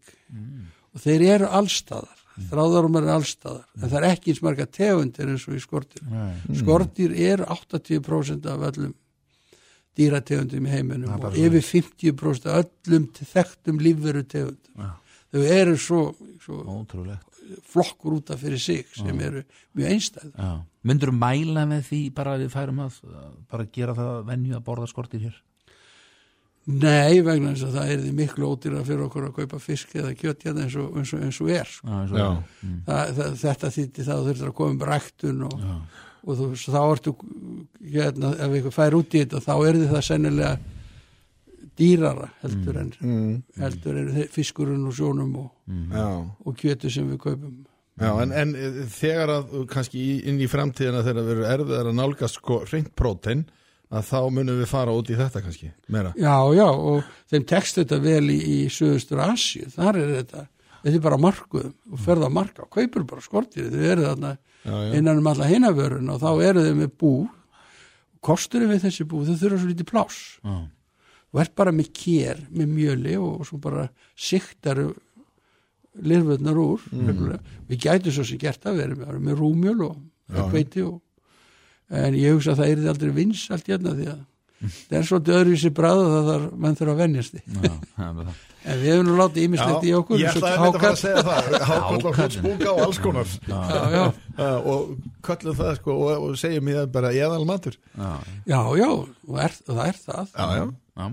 og 0.99 1.03
þeir 1.07 1.27
eru 1.37 1.51
allstaðar. 1.59 2.15
Þráðormur 2.49 3.03
eru 3.03 3.11
allstaðar, 3.17 3.65
en 3.75 3.89
það 3.89 3.97
er 3.99 4.05
ekki 4.13 4.31
eins 4.31 4.41
marga 4.45 4.65
tegundir 4.71 5.27
eins 5.31 5.43
og 5.49 5.57
í 5.57 5.63
skortýr. 5.63 6.03
Nei. 6.07 6.55
Skortýr 6.59 7.15
eru 7.33 7.47
80% 7.51 8.45
af 8.47 8.67
öllum 8.69 8.93
dýrategundum 9.99 10.67
í 10.67 10.71
heiminum 10.71 11.17
bara 11.19 11.31
og 11.33 11.39
yfir 11.39 11.65
50% 11.65 12.47
af 12.49 12.61
öllum 12.63 13.07
þekktum 13.17 13.81
lífveru 13.83 14.23
tegundum 14.31 14.85
Já. 14.85 14.91
þau 15.33 15.43
eru 15.57 15.75
svo, 15.81 16.01
svo 16.43 16.61
Ótrúlegt. 16.77 17.25
flokkur 17.67 18.19
út 18.19 18.31
af 18.31 18.39
fyrir 18.43 18.61
sig 18.61 18.85
sem 18.95 19.11
Já. 19.19 19.25
eru 19.27 19.43
mjög 19.75 19.91
einstæð 19.95 20.31
Já. 20.37 20.51
Myndur 20.87 21.11
mæla 21.11 21.65
með 21.67 21.83
því 21.89 22.01
bara 22.15 22.37
að 22.37 22.45
við 22.45 22.53
færum 22.55 22.79
að 22.85 22.99
að 23.09 23.31
bara 23.51 23.65
gera 23.75 23.95
það 23.97 24.25
venju 24.29 24.55
að 24.55 24.63
borða 24.69 24.87
skortir 24.87 25.25
hér? 25.27 25.35
Nei, 26.69 27.21
vegna 27.25 27.53
þess 27.55 27.65
að 27.69 27.75
það 27.79 27.91
er 27.93 28.01
því 28.03 28.09
miklu 28.19 28.49
ódýra 28.53 28.81
fyrir 28.85 29.05
okkur 29.07 29.23
að 29.29 29.35
kaupa 29.39 29.59
fisk 29.63 29.95
eða 29.97 30.11
kjött 30.19 30.43
hérna 30.45 30.65
eins 30.67 30.75
og, 30.77 30.89
eins 30.99 31.13
og, 31.15 31.23
eins 31.25 31.39
og 31.41 31.49
er 31.55 31.71
sko. 31.71 31.87
Já, 31.89 32.01
og 32.03 32.19
er. 32.19 32.43
Mm. 32.67 32.75
það, 32.85 33.13
það, 33.19 33.37
þetta 33.43 33.71
þýtti 33.77 34.05
það 34.05 34.13
að 34.15 34.19
þú 34.21 34.29
þurftur 34.29 34.51
að 34.51 34.57
koma 34.59 34.75
um 34.75 34.83
ræktun 34.91 35.39
og, 35.47 35.55
og 36.25 36.37
þú, 36.41 36.49
þá 36.65 36.81
ertu 36.91 37.15
hérna, 37.95 38.33
ef 38.45 38.57
ykkur 38.59 38.75
fær 38.75 38.97
út 38.99 39.15
í 39.17 39.23
þetta 39.23 39.41
þá 39.47 39.53
er 39.69 39.79
því 39.79 39.87
það 39.95 40.05
sennilega 40.11 40.51
dýrara 41.79 42.29
heldur 42.43 42.77
en, 42.81 42.89
Mm. 42.99 43.35
heldur 43.57 43.97
en 44.01 44.27
fiskurinn 44.33 44.85
og 44.87 44.93
sjónum 44.97 45.35
og, 45.39 45.51
Já. 45.93 46.07
og 46.45 46.55
kjötu 46.59 46.91
sem 46.91 47.07
við 47.09 47.17
kaupum 47.23 47.65
Já, 47.99 48.13
en, 48.23 48.31
en 48.31 48.51
eh, 48.55 48.83
þegar 48.87 49.29
að 49.33 49.65
kannski 49.67 50.03
inn 50.27 50.39
í 50.39 50.47
framtíðina 50.47 51.01
þegar 51.03 51.25
við 51.25 51.31
erum 51.33 51.49
erfiðar 51.53 51.89
að 51.91 51.97
nálgast 51.99 52.37
sko 52.39 52.61
reynd 52.69 52.91
prótein 52.95 53.45
að 53.89 54.03
þá 54.05 54.17
munum 54.31 54.59
við 54.61 54.67
fara 54.69 54.93
út 54.93 55.09
í 55.09 55.15
þetta 55.17 55.41
kannski 55.41 55.71
meira. 55.89 56.11
Já, 56.19 56.35
já, 56.53 56.67
og 56.69 57.03
þeim 57.31 57.45
tekst 57.49 57.79
þetta 57.81 57.97
vel 58.03 58.29
í, 58.29 58.37
í 58.37 58.57
Suðustur 58.69 59.21
Asju, 59.25 59.65
þar 59.73 59.97
er 60.03 60.11
þetta 60.19 60.43
þetta 60.83 60.95
er 60.95 61.01
bara 61.03 61.17
markuðum 61.19 61.73
og 61.91 61.99
ferða 62.05 62.27
að 62.29 62.35
marka 62.37 62.63
og 62.63 62.69
kaupur 62.71 63.03
bara 63.09 63.21
skortir, 63.25 63.65
þau 63.73 63.81
eru 63.91 64.05
þarna 64.05 64.29
Já, 64.63 64.71
já. 64.75 64.93
innan 64.99 65.17
um 65.19 65.27
alla 65.31 65.47
hinavörun 65.49 66.09
og 66.13 66.21
þá 66.21 66.29
eru 66.45 66.63
þau 66.67 66.75
með 66.83 66.93
bú 67.01 67.11
kosturinn 68.23 68.69
við 68.71 68.81
þessi 68.85 69.05
bú, 69.07 69.23
þau 69.27 69.35
þurfa 69.41 69.59
svo 69.59 69.69
lítið 69.71 69.89
pláss 69.89 70.19
Já. 70.43 70.55
og 71.33 71.41
er 71.43 71.51
bara 71.55 71.71
með 71.75 71.89
kér, 71.99 72.39
með 72.51 72.71
mjöli 72.77 73.17
og, 73.19 73.39
og 73.41 73.47
svo 73.49 73.59
bara 73.63 73.87
siktar 74.15 74.85
lirfurnar 75.99 76.55
úr 76.61 76.79
Mhm. 76.93 77.39
við 77.69 77.79
gætum 77.83 78.11
svo 78.15 78.23
sem 78.23 78.37
gert 78.37 78.63
að 78.65 78.77
vera 78.77 78.95
með, 78.95 79.19
með 79.19 79.39
rúmjöl 79.41 79.81
og 79.89 79.97
hveiti 80.53 80.83
og 80.85 81.01
en 81.89 82.17
ég 82.19 82.35
hugsa 82.35 82.53
að 82.53 82.61
það 82.61 82.73
er 82.73 82.91
aldrei 82.93 83.13
vins 83.15 83.45
allt 83.53 83.71
hérna 83.71 83.95
því 83.97 84.09
að 84.11 84.19
það 84.59 84.95
er 84.99 85.05
svolítið 85.07 85.35
öðruvísi 85.39 85.69
bráð 85.71 85.99
og 86.03 86.09
það 86.13 86.29
þarf, 86.29 86.47
menn 86.59 86.77
þurfa 86.79 86.93
að 86.93 87.01
venjast 87.03 87.35
því 87.35 87.41
Já, 87.49 87.73
það 87.95 88.05
er 88.05 88.15
með 88.17 88.29
það. 88.29 88.39
en 88.69 88.79
við 88.81 88.89
hefum 88.91 89.05
nú 89.07 89.13
látið 89.19 89.45
ímislegt 89.47 89.85
í 89.87 89.93
okkur 89.99 90.19
ég 90.19 90.29
ætlaði 90.33 90.57
að 90.59 90.79
fara 90.79 90.89
að 90.89 90.99
segja 90.99 91.23
það 91.29 91.67
hákall 91.69 92.09
og 92.09 92.19
hlutsbúka 92.19 92.73
og 92.73 92.81
alls 92.83 92.99
konar 93.05 93.31
Já, 93.47 93.59
já. 93.95 94.03
Og 94.73 94.91
köllum 95.29 95.57
það 95.61 95.71
sko 95.79 95.95
og, 95.95 96.25
og 96.27 96.35
segjum 96.43 96.71
ég 96.73 96.81
það 96.81 96.91
bara 96.97 97.13
eðal 97.15 97.47
matur 97.47 97.79
Já, 97.79 98.11
já, 98.51 98.59
já, 98.83 98.89
og, 98.91 99.39
er, 99.39 99.55
og 99.63 99.79
það 99.79 99.85
er 99.87 100.01
það 100.03 100.35
já, 100.35 100.49
já. 100.59 100.67
já. 100.99 101.07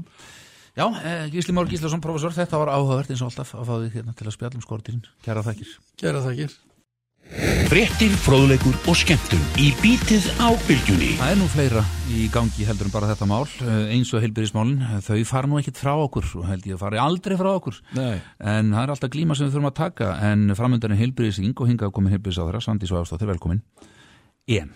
Já, 0.76 0.84
eh, 1.08 1.30
Gísli 1.32 1.54
Már 1.56 1.70
Gíslason, 1.70 2.02
professor, 2.04 2.34
þetta 2.36 2.58
var 2.60 2.68
áhugavert 2.74 3.08
eins 3.08 3.22
og 3.24 3.30
alltaf 3.30 3.54
að 3.56 3.64
fá 3.64 3.74
þig 3.86 3.94
hérna 3.96 4.12
til 4.12 4.26
að 4.26 4.34
spjalla 4.34 4.58
um 4.58 4.64
skortirinn. 4.66 5.06
Kæra 5.24 5.40
þakkir. 5.46 5.70
gera 5.96 6.20
þakkir 6.20 6.52
Fréttir, 7.26 8.12
fróðleikur 8.22 8.76
og 8.86 8.94
skemmtun 8.96 9.42
í 9.58 9.72
bítið 9.82 10.22
á 10.38 10.54
bylgjunni. 10.68 11.16
Það 11.18 11.32
er 11.32 11.38
nú 11.40 11.46
fleira 11.50 11.82
í 12.14 12.28
gangi 12.32 12.62
heldur 12.68 12.86
en 12.86 12.92
bara 12.94 13.08
þetta 13.10 13.26
mál, 13.26 13.42
eh, 13.66 13.90
eins 13.96 14.12
og 14.14 14.22
heilbyrðismálin. 14.22 15.02
Þau 15.02 15.18
fara 15.26 15.50
nú 15.50 15.58
ekkit 15.58 15.76
frá 15.80 15.90
okkur 15.98 16.22
og 16.38 16.46
held 16.46 16.62
ég 16.62 16.76
að 16.76 16.84
fari 16.84 16.98
aldrei 17.02 17.36
frá 17.36 17.50
okkur. 17.58 17.80
Nei. 17.98 18.22
En 18.38 18.70
það 18.70 18.82
er 18.82 18.90
alltaf 18.94 19.10
glíma 19.10 19.36
sem 19.36 19.48
við 19.48 19.56
þurfum 19.56 19.70
að 19.72 19.74
taka 19.74 20.06
en 20.30 20.54
framöndan 20.54 20.92
er 20.94 21.02
heilbyrðising 21.02 21.54
og 21.58 21.66
hingað 21.66 21.92
komin 21.92 22.12
heilbyrðisáðra, 22.14 22.62
Svandi 22.62 22.86
Svæðstóttir, 22.86 23.26
velkomin. 23.26 23.62
En, 24.46 24.70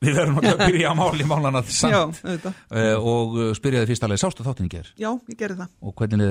við 0.00 0.14
verðum 0.14 0.38
að 0.38 0.62
byrja 0.62 0.94
á 0.94 0.94
máli 0.94 1.24
málana 1.26 1.66
Já, 1.66 1.74
samt 1.74 2.22
auðvitað. 2.22 2.54
Eh, 2.70 2.94
og 2.94 3.38
eh, 3.42 3.54
spyrja 3.58 3.82
þið 3.82 3.90
fyrst 3.90 4.04
alveg, 4.06 4.22
sástu 4.22 4.46
þáttin 4.46 4.70
í 4.70 4.70
ger 4.70 4.86
Já, 4.94 5.10
ég 5.26 5.34
gerði 5.34 5.66
það. 5.66 5.70
og 5.82 5.94
hvernig 5.98 6.22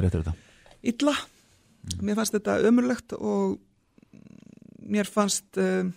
Mér 4.87 5.09
fannst 5.11 5.57
uh, 5.59 5.89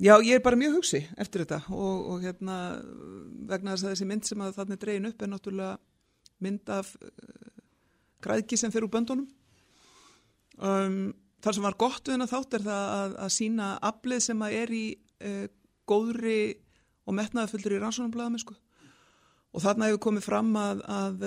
já, 0.00 0.14
ég 0.24 0.38
er 0.38 0.44
bara 0.44 0.56
mjög 0.56 0.78
hugsi 0.78 1.02
eftir 1.20 1.44
þetta 1.44 1.60
og, 1.74 2.06
og 2.14 2.24
hérna 2.24 2.56
vegna 3.50 3.74
þess 3.74 3.84
að 3.84 3.92
þessi 3.92 4.08
mynd 4.08 4.28
sem 4.28 4.44
að 4.44 4.54
þarna 4.56 4.78
dregin 4.80 5.10
upp 5.10 5.22
er 5.22 5.32
náttúrulega 5.32 5.74
mynd 6.44 6.72
af 6.72 6.94
uh, 7.02 7.10
græðki 8.24 8.58
sem 8.58 8.72
fer 8.74 8.86
úr 8.86 8.92
böndunum. 8.92 9.28
Um, 10.58 11.12
þar 11.44 11.54
sem 11.54 11.66
var 11.68 11.76
gott 11.78 12.08
við 12.08 12.16
hennar 12.16 12.30
þátt 12.30 12.56
er 12.58 12.64
það 12.64 12.94
að, 12.94 13.18
að 13.26 13.34
sína 13.36 13.68
aflið 13.90 14.24
sem 14.24 14.40
að 14.42 14.56
er 14.62 14.72
í 14.74 14.86
uh, 14.96 15.44
góðri 15.88 16.40
og 17.08 17.16
metnaðafullri 17.16 17.78
rannsónarblæðamennsku 17.80 18.56
og 19.48 19.64
þarna 19.64 19.88
hefur 19.88 20.02
komið 20.08 20.26
fram 20.26 20.50
að, 20.60 20.82
að 20.92 21.22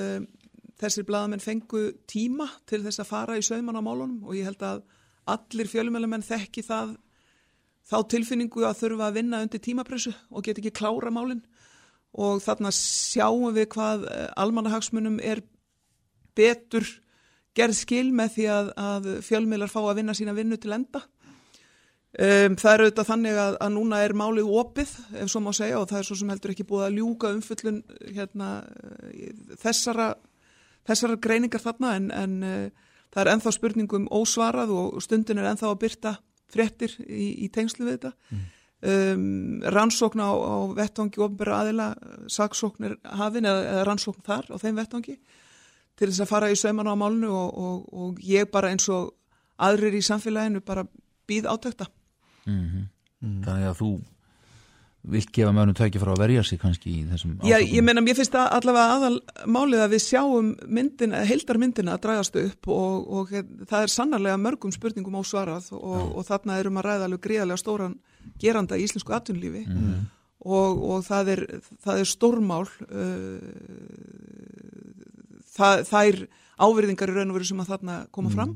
þessir 0.81 1.05
blaðamenn 1.07 1.43
fengu 1.43 1.83
tíma 2.09 2.47
til 2.69 2.81
þess 2.85 3.03
að 3.03 3.11
fara 3.11 3.37
í 3.37 3.45
sauman 3.45 3.77
á 3.77 3.81
málunum 3.85 4.25
og 4.25 4.35
ég 4.37 4.49
held 4.49 4.65
að 4.65 4.83
allir 5.31 5.69
fjölumælumenn 5.69 6.25
þekki 6.25 6.63
það 6.65 6.95
þá 7.91 7.97
tilfinningu 8.13 8.65
að 8.65 8.79
þurfa 8.81 9.07
að 9.09 9.17
vinna 9.19 9.41
undir 9.45 9.61
tímapressu 9.63 10.13
og 10.29 10.45
get 10.45 10.59
ekki 10.61 10.73
klára 10.73 11.13
málin 11.13 11.43
og 12.11 12.41
þarna 12.43 12.71
sjáum 12.75 13.53
við 13.55 13.69
hvað 13.75 14.05
eh, 14.11 14.27
almannahagsmunum 14.41 15.19
er 15.23 15.43
betur 16.35 16.87
gerð 17.57 17.77
skil 17.77 18.11
með 18.15 18.35
því 18.35 18.45
að, 18.51 18.69
að 18.79 19.09
fjölmiðlar 19.27 19.71
fá 19.71 19.81
að 19.83 19.97
vinna 19.99 20.15
sína 20.15 20.35
vinnu 20.35 20.59
til 20.61 20.71
enda. 20.75 21.01
Um, 22.11 22.57
það 22.59 22.73
er 22.73 22.81
auðvitað 22.83 23.07
þannig 23.07 23.37
að, 23.39 23.57
að 23.63 23.69
núna 23.71 23.99
er 24.03 24.13
málið 24.19 24.49
opið, 24.59 24.89
ef 25.21 25.29
svo 25.31 25.39
má 25.43 25.53
segja, 25.55 25.79
og 25.79 25.87
það 25.87 25.99
er 26.01 26.07
svo 26.09 26.17
sem 26.19 26.31
heldur 26.33 26.51
ekki 26.51 26.65
búið 26.67 26.85
að 26.87 26.97
ljúka 26.99 27.31
umfullun 27.31 27.77
hérna, 28.03 28.49
eh, 29.11 29.29
þessara, 29.61 30.09
þessara 30.87 31.19
greiningar 31.21 31.63
þarna, 31.63 31.93
en, 31.97 32.09
en 32.15 32.33
uh, 32.45 32.89
það 33.11 33.23
er 33.23 33.31
enþá 33.35 33.53
spurningum 33.57 34.07
ósvarað 34.13 34.73
og 34.75 35.03
stundin 35.03 35.41
er 35.41 35.51
enþá 35.51 35.69
að 35.71 35.79
byrta 35.85 36.15
fréttir 36.51 36.95
í, 37.05 37.45
í 37.45 37.51
tengslu 37.53 37.87
við 37.87 37.97
þetta. 37.97 38.13
Um, 38.81 39.61
rannsókn 39.61 40.23
á, 40.25 40.31
á 40.33 40.57
vettvangi 40.73 41.21
ofnbæra 41.21 41.59
aðila, 41.61 41.91
saksókn 42.33 42.87
er 42.87 42.95
hafin 43.19 43.45
eða, 43.45 43.61
eða 43.75 43.83
rannsókn 43.85 44.25
þar 44.25 44.49
á 44.49 44.55
þeim 44.57 44.79
vettvangi 44.79 45.17
til 46.01 46.09
þess 46.09 46.23
að 46.23 46.31
fara 46.31 46.49
í 46.49 46.57
sauman 46.57 46.89
á 46.89 46.97
málnu 46.97 47.29
og, 47.29 47.59
og, 47.61 47.83
og 47.93 48.23
ég 48.25 48.49
bara 48.49 48.71
eins 48.73 48.87
og 48.89 49.11
aðrir 49.61 49.99
í 49.99 50.01
samfélaginu 50.01 50.63
bara 50.65 50.87
býð 51.29 51.51
átökta. 51.51 51.91
Mm 52.49 52.87
Þannig 53.45 53.67
að 53.69 53.77
þú 53.77 53.91
vilt 55.01 55.31
gefa 55.33 55.49
mönnum 55.55 55.73
tæki 55.73 55.97
frá 56.01 56.11
að 56.13 56.19
verja 56.21 56.43
sig 56.45 56.59
kannski 56.61 56.91
í 56.93 57.03
þessum 57.09 57.31
Já, 57.41 57.55
ásökunum. 57.57 57.73
ég 57.75 57.83
meina, 57.87 58.01
mér 58.05 58.15
finnst 58.19 58.35
það 58.35 58.51
allavega 58.59 58.95
aðal 58.97 59.17
málið 59.49 59.81
að 59.85 59.93
við 59.95 60.03
sjáum 60.05 60.51
myndina, 60.67 61.23
heildarmyndina 61.25 61.95
að 61.95 62.03
dragast 62.05 62.35
upp 62.43 62.67
og, 62.69 63.07
og 63.09 63.33
það 63.65 63.81
er 63.87 63.93
sannarlega 63.95 64.37
mörgum 64.37 64.71
spurningum 64.75 65.17
ósvarað 65.23 65.71
og, 65.73 66.15
og 66.21 66.25
þarna 66.29 66.59
erum 66.61 66.77
að 66.77 66.85
ræða 66.89 67.07
alveg 67.09 67.23
gríðarlega 67.25 67.57
stóran 67.63 67.97
geranda 68.39 68.77
í 68.77 68.85
íslensku 68.85 69.15
atvinnlífi 69.17 69.63
Mhm. 69.71 70.01
og, 70.45 70.83
og 70.91 71.03
það 71.05 71.27
er, 71.35 71.41
það 71.85 71.99
er 72.01 72.07
stórmál 72.09 72.65
uh, 72.89 73.41
það, 75.55 75.83
það 75.89 76.11
er 76.11 76.19
áverðingar 76.61 77.11
í 77.11 77.15
raun 77.17 77.31
og 77.33 77.37
veru 77.39 77.47
sem 77.49 77.61
að 77.63 77.71
þarna 77.73 77.95
koma 78.13 78.29
fram 78.33 78.53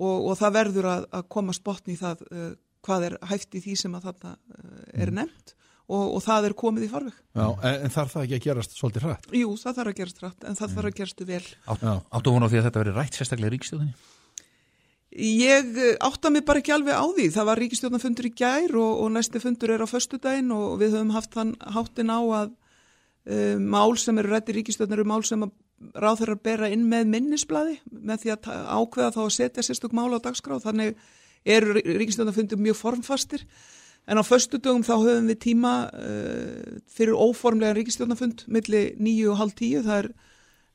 og, 0.00 0.26
og 0.30 0.36
það 0.40 0.54
verður 0.58 0.88
að, 0.90 1.06
að 1.18 1.28
koma 1.34 1.54
spotni 1.56 1.94
í 1.96 2.00
það 2.00 2.24
uh, 2.30 2.50
hvað 2.86 3.08
er 3.08 3.16
hæft 3.30 3.56
í 3.56 3.64
því 3.64 3.78
sem 3.82 3.96
að 3.98 4.06
þarna 4.10 4.36
uh, 4.36 4.84
er 5.04 5.12
nefnt 5.20 5.56
og, 5.90 6.04
og 6.16 6.22
það 6.24 6.48
er 6.48 6.56
komið 6.58 6.86
í 6.86 6.90
farveg. 6.90 7.18
Já, 7.34 7.46
en, 7.70 7.90
þarf 7.94 8.14
það 8.14 8.26
ekki 8.26 8.38
að 8.38 8.44
gerast 8.46 8.76
svolítið 8.78 9.06
hrætt? 9.08 9.28
Jú, 9.34 9.50
það 9.58 9.76
þarf 9.80 9.92
að 9.92 9.98
gerast 10.00 10.22
rætt, 10.24 10.46
en 10.46 10.58
það 10.60 10.76
þarf 10.76 10.90
að 10.90 10.96
gerast 11.00 11.24
vel. 11.30 11.42
Átt, 11.74 11.84
Áttu 12.18 12.34
hún 12.34 12.46
á 12.46 12.48
því 12.50 12.60
að 12.60 12.66
þetta 12.68 12.82
veri 12.84 12.96
rætt 12.96 13.18
sérstaklega 13.18 13.50
í 13.50 13.54
ríkstjóðinni? 13.56 13.96
Ég 15.10 15.72
eh, 15.74 15.96
átta 16.06 16.30
mig 16.30 16.44
bara 16.46 16.62
ekki 16.62 16.70
alveg 16.70 16.94
á 16.94 17.06
því. 17.10 17.26
Það 17.34 17.48
var 17.48 17.60
ríkistjórnafundur 17.64 18.28
í 18.28 18.34
gær 18.38 18.76
og, 18.78 18.92
og 19.02 19.08
næsti 19.16 19.42
fundur 19.42 19.72
er 19.74 19.82
á 19.82 19.88
föstudaginn 19.90 20.52
og 20.54 20.76
við 20.78 20.94
höfum 20.94 21.10
haft 21.16 21.34
þann 21.34 21.56
háttin 21.74 22.14
á 22.14 22.20
að 22.22 22.52
uh, 22.54 23.56
mál 23.58 23.98
sem 23.98 24.22
eru 24.22 24.30
rætt 24.30 24.52
í 24.52 24.60
ríkistjórnar 24.60 25.02
eru 25.02 25.10
mál 25.10 25.24
sem 25.26 25.42
að 25.42 25.56
ráþurrar 25.98 26.38
bera 26.44 26.68
inn 26.70 26.84
með 26.86 27.10
minnisbladi 27.10 27.80
með 27.90 28.22
því 28.22 28.32
að 28.36 28.48
ákveða 28.68 29.14
þá 29.16 29.20
að 29.24 29.34
setja 29.34 29.64
sérstök 29.66 29.96
mál 29.98 30.12
á 30.14 30.22
dagskrá. 30.22 30.60
Þannig 30.62 30.94
eru 31.44 31.76
ríkistjórnafundur 31.80 32.60
mjög 32.60 32.76
formfastir 32.76 33.44
en 34.10 34.18
á 34.18 34.22
föstudögum 34.24 34.82
þá 34.84 34.94
höfum 34.96 35.28
við 35.30 35.38
tíma 35.44 35.74
uh, 35.92 36.80
fyrir 36.90 37.14
óformlega 37.14 37.76
ríkistjórnafund 37.78 38.46
milli 38.48 38.90
nýju 38.98 39.32
og 39.32 39.40
hálf 39.40 39.56
tíu. 39.58 39.84
Það 39.84 40.04
er 40.04 40.12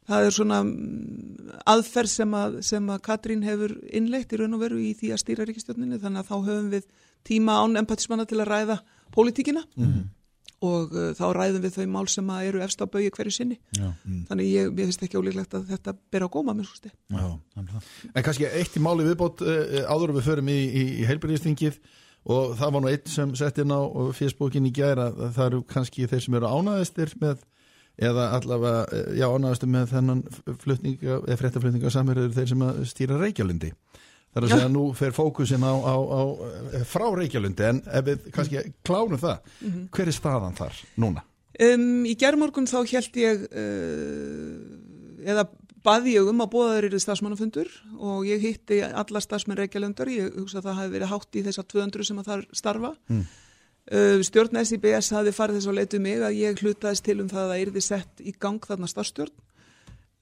Það 0.05 0.27
er 0.27 0.35
svona 0.35 0.57
mm, 0.61 1.53
aðferð 1.65 2.11
sem 2.11 2.33
að, 2.37 2.57
sem 2.65 2.89
að 2.93 3.01
Katrín 3.07 3.45
hefur 3.45 3.71
innleitt 3.89 4.33
í 4.35 4.37
raun 4.37 4.53
og 4.53 4.61
veru 4.61 4.77
í 4.77 4.91
því 4.97 5.11
að 5.15 5.21
stýra 5.23 5.47
ríkistjórninni 5.49 5.97
þannig 6.01 6.21
að 6.21 6.29
þá 6.29 6.35
höfum 6.35 6.67
við 6.75 6.85
tíma 7.25 7.55
án 7.63 7.79
empatismanna 7.81 8.27
til 8.29 8.37
að 8.37 8.51
ræða 8.51 8.77
pólitíkina 9.15 9.65
Mhm. 9.75 10.03
Og 10.69 10.95
uh, 10.95 11.09
þá 11.17 11.25
ræðum 11.37 11.65
við 11.65 11.77
þau 11.79 11.85
mál 11.95 12.05
sem 12.11 12.31
að 12.35 12.47
eru 12.51 12.63
efst 12.65 12.81
á 12.81 12.85
baui 12.85 13.09
hverju 13.09 13.35
sinni. 13.35 13.59
Já. 13.77 13.89
Þannig 14.29 14.49
ég, 14.51 14.71
ég 14.71 14.89
finnst 14.89 15.05
ekki 15.07 15.19
ólíklegt 15.21 15.57
að 15.57 15.69
þetta 15.73 15.95
ber 16.13 16.25
á 16.25 16.29
góma 16.31 16.55
með 16.57 16.71
svo. 16.71 16.93
En 18.13 18.25
kannski 18.25 18.49
eitt 18.49 18.75
í 18.77 18.83
máli 18.83 19.07
viðbót 19.07 19.45
uh, 19.45 19.83
áður 19.89 20.13
en 20.13 20.19
við 20.19 20.31
förum 20.31 20.51
í, 20.53 20.59
í, 20.65 20.85
í 21.01 21.07
heilbyrðistingið 21.09 21.79
og 22.25 22.55
það 22.57 22.71
var 22.73 22.81
nú 22.81 22.89
einn 22.89 23.11
sem 23.11 23.33
sett 23.37 23.59
inn 23.61 23.73
á 23.73 23.81
Facebookin 24.17 24.65
í 24.65 24.73
gæra 24.73 25.11
það 25.13 25.43
eru 25.45 25.59
kannski 25.69 26.07
þeir 26.09 26.23
sem 26.25 26.37
eru 26.39 26.49
ánæðistir 26.49 27.13
með 27.21 27.43
eða 27.95 28.25
allavega, 28.35 28.81
eh, 28.91 29.11
já 29.21 29.27
ánæðistir 29.29 29.71
með 29.71 29.91
þennan 29.93 30.23
flutninga, 30.63 31.19
eða 31.21 31.37
fréttaflutninga 31.39 31.91
samverður 31.93 32.33
þeir 32.35 32.49
sem 32.51 32.65
að 32.65 32.81
stýra 32.89 33.19
Reykjalundi 33.21 33.71
það 34.35 34.41
er 34.41 34.47
að 34.49 34.53
segja 34.57 34.69
nú 34.75 34.83
fer 34.99 35.13
fókusin 35.15 35.63
á, 35.63 35.71
á, 35.73 35.95
á 35.95 36.21
frá 36.85 37.05
Reykjalundi 37.15 37.63
en 37.69 37.79
ef 37.87 38.05
við 38.09 38.25
kannski 38.35 38.65
klárum 38.83 39.17
það 39.21 39.39
Mhm. 39.63 39.87
hver 39.95 40.07
er 40.11 40.17
staðan 40.19 40.57
þar 40.59 40.81
núna? 40.99 41.23
Um, 41.55 42.03
í 42.03 42.15
gerðmorgun 42.19 42.67
þá 42.67 42.81
held 42.91 43.15
ég 43.15 43.45
uh, 43.47 45.29
eða 45.31 45.45
baði 45.85 46.15
ég 46.17 46.27
um 46.27 46.41
að 46.43 46.49
bóða 46.51 46.73
þeir 46.75 46.87
eru 46.89 46.99
stafsmannafundur 46.99 47.69
og 48.01 48.25
ég 48.27 48.41
hitti 48.41 48.79
alla 48.83 49.21
stafsmenn 49.21 49.59
Reykjalundar, 49.61 50.09
ég 50.09 50.33
hugsa 50.35 50.59
að 50.59 50.65
það 50.67 50.79
hafi 50.81 50.93
verið 50.95 51.11
hátt 51.13 51.37
í 51.39 51.43
þessar 51.45 51.67
200 51.71 52.07
sem 52.09 52.21
að 52.21 52.29
þar 52.31 52.45
starfa 52.57 52.91
Mm. 53.07 53.25
uh, 53.93 54.19
stjórn 54.25 54.59
SIBS 54.65 55.11
hafi 55.13 55.31
farið 55.31 55.59
þess 55.61 55.69
að 55.69 55.77
leitu 55.79 55.99
mig 56.01 56.19
að 56.25 56.39
ég 56.41 56.57
hlutaðist 56.63 57.05
til 57.05 57.19
um 57.21 57.29
það 57.29 57.43
að 57.43 57.51
það 57.53 57.63
yrði 57.67 57.81
sett 57.85 58.23
í 58.25 58.33
gang 58.39 58.59
þarna 58.65 58.89
starfstjórn 58.89 59.35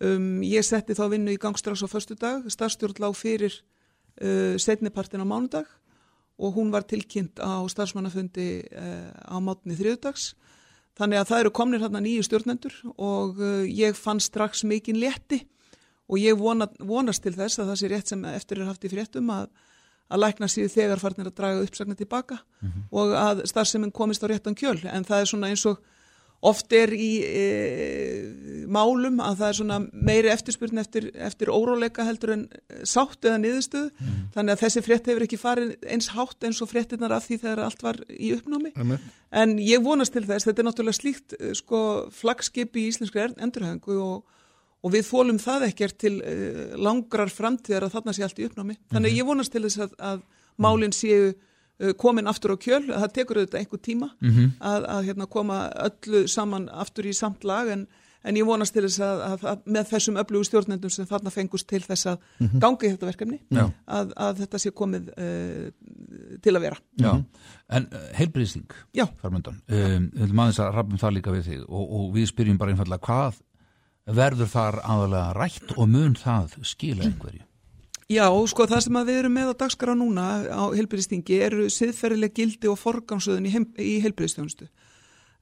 um, 0.03 0.41
ég 0.43 0.63
setti 0.67 0.93
þá 0.99 1.05
vinnu 1.15 1.31
í 1.31 1.39
gang 1.39 1.55
strax 1.57 1.81
á 1.81 1.87
förstu 1.87 2.17
dag, 2.19 2.43
starfstjórn 2.51 2.99
lág 2.99 3.15
fyrir 3.15 3.55
uh, 4.21 4.55
setnipartin 4.59 5.23
á 5.23 5.27
mánudag 5.27 5.69
og 6.37 6.55
hún 6.57 6.71
var 6.73 6.85
tilkynnt 6.85 7.39
á 7.39 7.61
starfsmannafundi 7.69 8.65
uh, 8.69 9.11
á 9.33 9.37
mátni 9.41 9.77
þriðudags 9.77 10.33
Þannig 10.99 11.19
að 11.19 11.29
það 11.29 11.41
eru 11.41 11.51
komnir 11.57 11.81
hérna 11.81 12.01
nýju 12.05 12.25
stjórnendur 12.27 12.73
og 13.01 13.39
uh, 13.41 13.61
ég 13.65 13.97
fann 13.97 14.21
strax 14.21 14.61
mikinn 14.69 14.99
létti 15.01 15.41
og 16.05 16.19
ég 16.21 16.37
vona, 16.37 16.67
vonast 16.77 17.23
til 17.25 17.33
þess 17.33 17.61
að 17.61 17.71
það 17.71 17.79
sé 17.79 17.89
rétt 17.89 18.11
sem 18.11 18.25
eftir 18.29 18.61
er 18.61 18.69
haft 18.69 18.85
í 18.85 18.91
fréttum 18.91 19.31
að, 19.33 19.47
að 20.13 20.21
lækna 20.21 20.49
síðu 20.51 20.69
þegar 20.75 21.01
farnir 21.01 21.31
að 21.31 21.37
draga 21.39 21.63
uppsagna 21.65 21.97
tilbaka 21.97 22.37
og 22.91 23.15
að 23.17 23.41
starfseminn 23.49 23.95
komist 23.95 24.21
á 24.21 24.29
réttan 24.29 24.57
kjöl. 24.59 24.77
En 24.85 25.07
það 25.07 25.23
er 25.23 25.31
svona 25.31 25.49
eins 25.49 25.65
og 25.65 25.81
oft 26.43 26.73
er 26.75 26.91
í 26.91 27.09
e, 27.23 27.43
málum 28.71 29.21
að 29.23 29.37
það 29.39 29.47
er 29.47 29.57
svona 29.59 29.77
meiri 29.93 30.31
eftirspurn 30.33 30.81
eftir, 30.81 31.07
eftir 31.15 31.51
óróleika 31.53 32.05
heldur 32.07 32.33
en 32.35 32.43
eh, 32.51 32.81
sátt 32.87 33.23
eða 33.23 33.39
niðurstöðu. 33.43 34.09
Þannig 34.35 34.55
að 34.55 34.63
þessi 34.65 34.83
frétt 34.83 35.07
hefur 35.11 35.25
ekki 35.27 35.39
farið 35.39 35.73
eins 35.87 36.09
hátt 36.13 36.47
eins 36.47 36.59
og 36.63 36.71
fréttinnar 36.71 37.15
af 37.15 37.27
því 37.27 37.39
þegar 37.45 37.63
allt 37.67 37.85
var 37.85 38.01
í 38.11 38.33
uppnámi. 38.35 38.73
En 39.31 39.55
ég 39.63 39.83
vonast 39.85 40.15
til 40.15 40.25
þess, 40.27 40.47
þetta 40.49 40.63
er 40.63 40.69
náttúrulega 40.69 40.99
slíkt 40.99 41.37
eh, 41.39 41.55
sko, 41.57 41.81
flagskip 42.13 42.75
í 42.75 42.87
íslenskri 42.91 43.29
endurhæfingu 43.31 43.97
og, 44.03 44.43
og 44.83 44.95
við 44.97 45.07
þólum 45.07 45.39
það 45.39 45.69
ekkert 45.69 45.99
til 46.03 46.17
uh, 46.19 46.75
langrar 46.75 47.31
framtíðar 47.31 47.87
að 47.87 47.97
þarna 47.97 48.17
sé 48.17 48.27
allt 48.27 48.43
í 48.43 48.49
uppnámi. 48.49 48.75
Þannig 48.91 49.13
að 49.13 49.19
ég 49.21 49.29
vonast 49.31 49.55
til 49.55 49.63
þess 49.63 49.85
að, 49.85 49.97
að 50.11 50.23
málinn 50.59 50.95
séu 50.95 51.31
komin 51.99 52.27
aftur 52.31 52.55
á 52.55 52.57
kjöl, 52.57 52.85
það 52.87 53.11
tekur 53.17 53.37
auðvitað 53.41 53.59
einhver 53.63 53.81
tíma 53.83 54.09
Mhm. 54.21 54.53
að, 54.61 54.85
að 54.95 55.03
hérna, 55.09 55.27
koma 55.29 55.57
öllu 55.89 56.27
saman 56.31 56.69
aftur 56.69 57.05
í 57.05 57.13
samt 57.13 57.43
lag 57.43 57.67
en, 57.73 57.87
en 58.23 58.35
ég 58.39 58.45
vonast 58.47 58.71
til 58.73 58.83
þess 58.85 59.01
að, 59.03 59.21
að, 59.27 59.41
að 59.51 59.65
með 59.75 59.89
þessum 59.91 60.17
öflugu 60.21 60.45
stjórnendum 60.47 60.89
sem 60.95 61.05
þarna 61.09 61.31
fengust 61.35 61.67
til 61.67 61.81
þess 61.83 62.05
að 62.13 62.17
Mhm. 62.39 62.59
gangi 62.63 62.91
þetta 62.93 63.09
verkefni 63.11 63.39
Já. 63.51 63.65
að, 63.87 64.13
að 64.15 64.37
þetta 64.43 64.59
sé 64.63 64.71
komið 64.71 65.09
uh, 65.17 65.71
til 66.41 66.53
að 66.55 66.61
vera. 66.61 66.77
Já, 67.03 67.13
en 67.69 67.87
uh, 67.91 68.05
heilbriðsling 68.15 68.71
Já. 68.95 69.05
farmundan, 69.21 69.59
um, 69.67 70.09
við 70.13 70.21
viljum 70.23 70.39
aðeins 70.45 70.59
að 70.63 70.73
rafum 70.77 70.97
það 71.03 71.13
líka 71.17 71.31
við 71.35 71.43
þig 71.49 71.65
og, 71.67 71.83
og 71.99 72.13
við 72.15 72.27
spyrjum 72.31 72.57
bara 72.57 72.71
einfallega 72.71 73.03
hvað 73.09 73.41
verður 74.13 74.49
þar 74.51 74.79
aðalega 74.83 75.33
rætt 75.37 75.75
og 75.77 75.87
mun 75.89 76.15
það 76.19 76.55
skila 76.67 77.03
einhverju? 77.07 77.43
Já, 78.13 78.27
sko 78.49 78.65
það 78.69 78.81
sem 78.85 78.97
við 79.07 79.19
erum 79.21 79.33
með 79.33 79.51
á 79.55 79.61
dagskrá 79.63 79.93
núna 79.97 80.23
á 80.45 80.63
heilbyrðistingi 80.75 81.37
eru 81.45 81.67
siðferðileg 81.71 82.33
gildi 82.37 82.69
og 82.69 82.77
forgangsöðun 82.81 83.47
í, 83.47 83.93
heilbyrðistjónustu. 84.03 84.67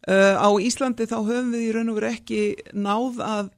Uh, 0.07 0.38
á 0.39 0.49
Íslandi 0.64 1.07
þá 1.10 1.18
höfum 1.19 1.52
við 1.53 1.65
í 1.68 1.72
raun 1.76 1.91
og 1.91 1.98
veru 1.99 2.10
ekki 2.10 2.39
náð 2.73 3.19
að 3.26 3.49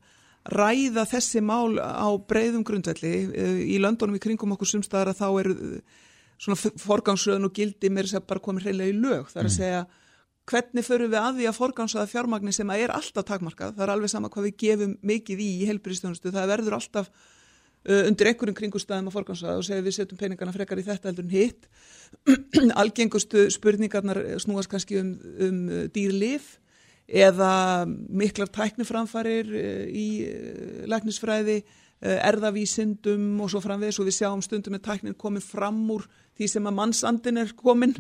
ræða 0.52 1.06
þessi 1.08 1.44
mál 1.46 1.78
á 1.80 2.10
breyðum 2.30 2.66
grundvelli. 2.68 3.14
Uh, 3.32 3.60
í 3.76 3.78
löndunum 3.84 4.18
í 4.18 4.24
kringum 4.24 4.56
okkur 4.56 4.72
sumstaðar 4.74 5.14
að 5.14 5.22
þá 5.22 5.28
eru 5.44 5.54
uh, 5.54 5.76
svona 6.42 6.74
forgangsöðun 6.82 7.50
og 7.50 7.54
gildi 7.56 7.92
mér 7.94 8.10
sem 8.10 8.26
bara 8.28 8.44
komið 8.44 8.70
hreinlega 8.70 8.96
í 8.96 8.98
lög. 8.98 9.30
Það 9.32 9.44
er 9.44 9.52
að 9.52 9.56
segja 9.60 9.84
hvernig 10.52 10.88
förum 10.88 11.14
við 11.14 11.22
að 11.22 11.38
því 11.38 11.48
að 11.52 11.60
forgangsöða 11.60 12.10
fjármagni 12.12 12.56
sem 12.56 12.74
að 12.74 12.88
er 12.88 12.98
alltaf 12.98 13.30
takmarkað. 13.30 13.78
Það 13.78 13.86
er 13.86 13.94
alveg 13.94 14.12
sama 14.16 14.34
hvað 14.34 14.50
við 14.50 14.58
gefum 14.66 14.98
mikið 15.14 15.46
í 15.46 15.50
í 15.62 15.70
heilbyrðistjónustu. 15.70 16.34
Það 16.34 16.52
verður 16.56 16.80
alltaf 16.80 17.14
undir 17.84 18.30
einhverjum 18.32 18.56
kringustæðum 18.56 19.10
að 19.12 19.16
forgansraða 19.18 19.60
og 19.60 19.66
segja 19.68 19.84
við 19.84 19.96
setjum 19.98 20.20
peningana 20.22 20.54
frekar 20.56 20.80
í 20.80 20.86
þetta 20.88 21.10
heldur 21.12 21.26
en 21.28 21.34
hitt. 21.36 21.66
Algengustu 22.82 23.48
spurningarnar 23.52 24.20
snúast 24.40 24.72
kannski 24.72 25.00
um, 25.02 25.14
um 25.44 25.64
uh, 25.68 25.86
dýrlif 25.94 26.54
eða 27.08 27.52
miklar 27.90 28.48
tækniframfarir 28.56 29.50
uh, 29.52 29.86
í 29.92 30.08
uh, 30.24 30.84
læknisfræði, 30.94 31.58
uh, 32.06 32.18
erðavísindum 32.30 33.42
og 33.44 33.52
svo 33.52 33.60
framvegis 33.64 34.00
og 34.00 34.08
við 34.08 34.20
sjáum 34.22 34.44
stundum 34.46 34.78
með 34.78 34.86
tæknin 34.88 35.18
komin 35.20 35.44
fram 35.44 35.82
úr 35.92 36.08
því 36.40 36.48
sem 36.50 36.70
að 36.70 36.78
mannsandin 36.80 37.42
er 37.44 37.52
komin 37.60 37.92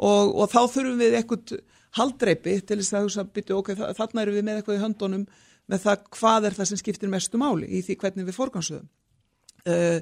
og, 0.00 0.32
og 0.32 0.48
þá 0.50 0.62
þurfum 0.72 0.96
við 0.98 1.18
eitthvað 1.20 1.58
haldreipi 1.96 2.56
til 2.66 2.80
þess 2.82 3.18
að 3.20 3.28
byttu, 3.36 3.54
ok, 3.60 3.74
þa- 3.78 3.92
þarna 3.96 4.24
erum 4.24 4.34
við 4.40 4.44
með 4.48 4.58
eitthvað 4.62 4.78
í 4.80 4.82
höndunum 4.82 5.26
með 5.70 5.84
það 5.84 6.02
hvað 6.16 6.48
er 6.48 6.56
það 6.56 6.68
sem 6.72 6.80
skiptir 6.80 7.10
mestu 7.12 7.38
máli 7.40 7.68
í 7.68 7.82
því 7.86 7.96
hvernig 8.00 8.26
við 8.28 8.36
forgansöðum. 8.40 8.88
Uh, 9.66 9.98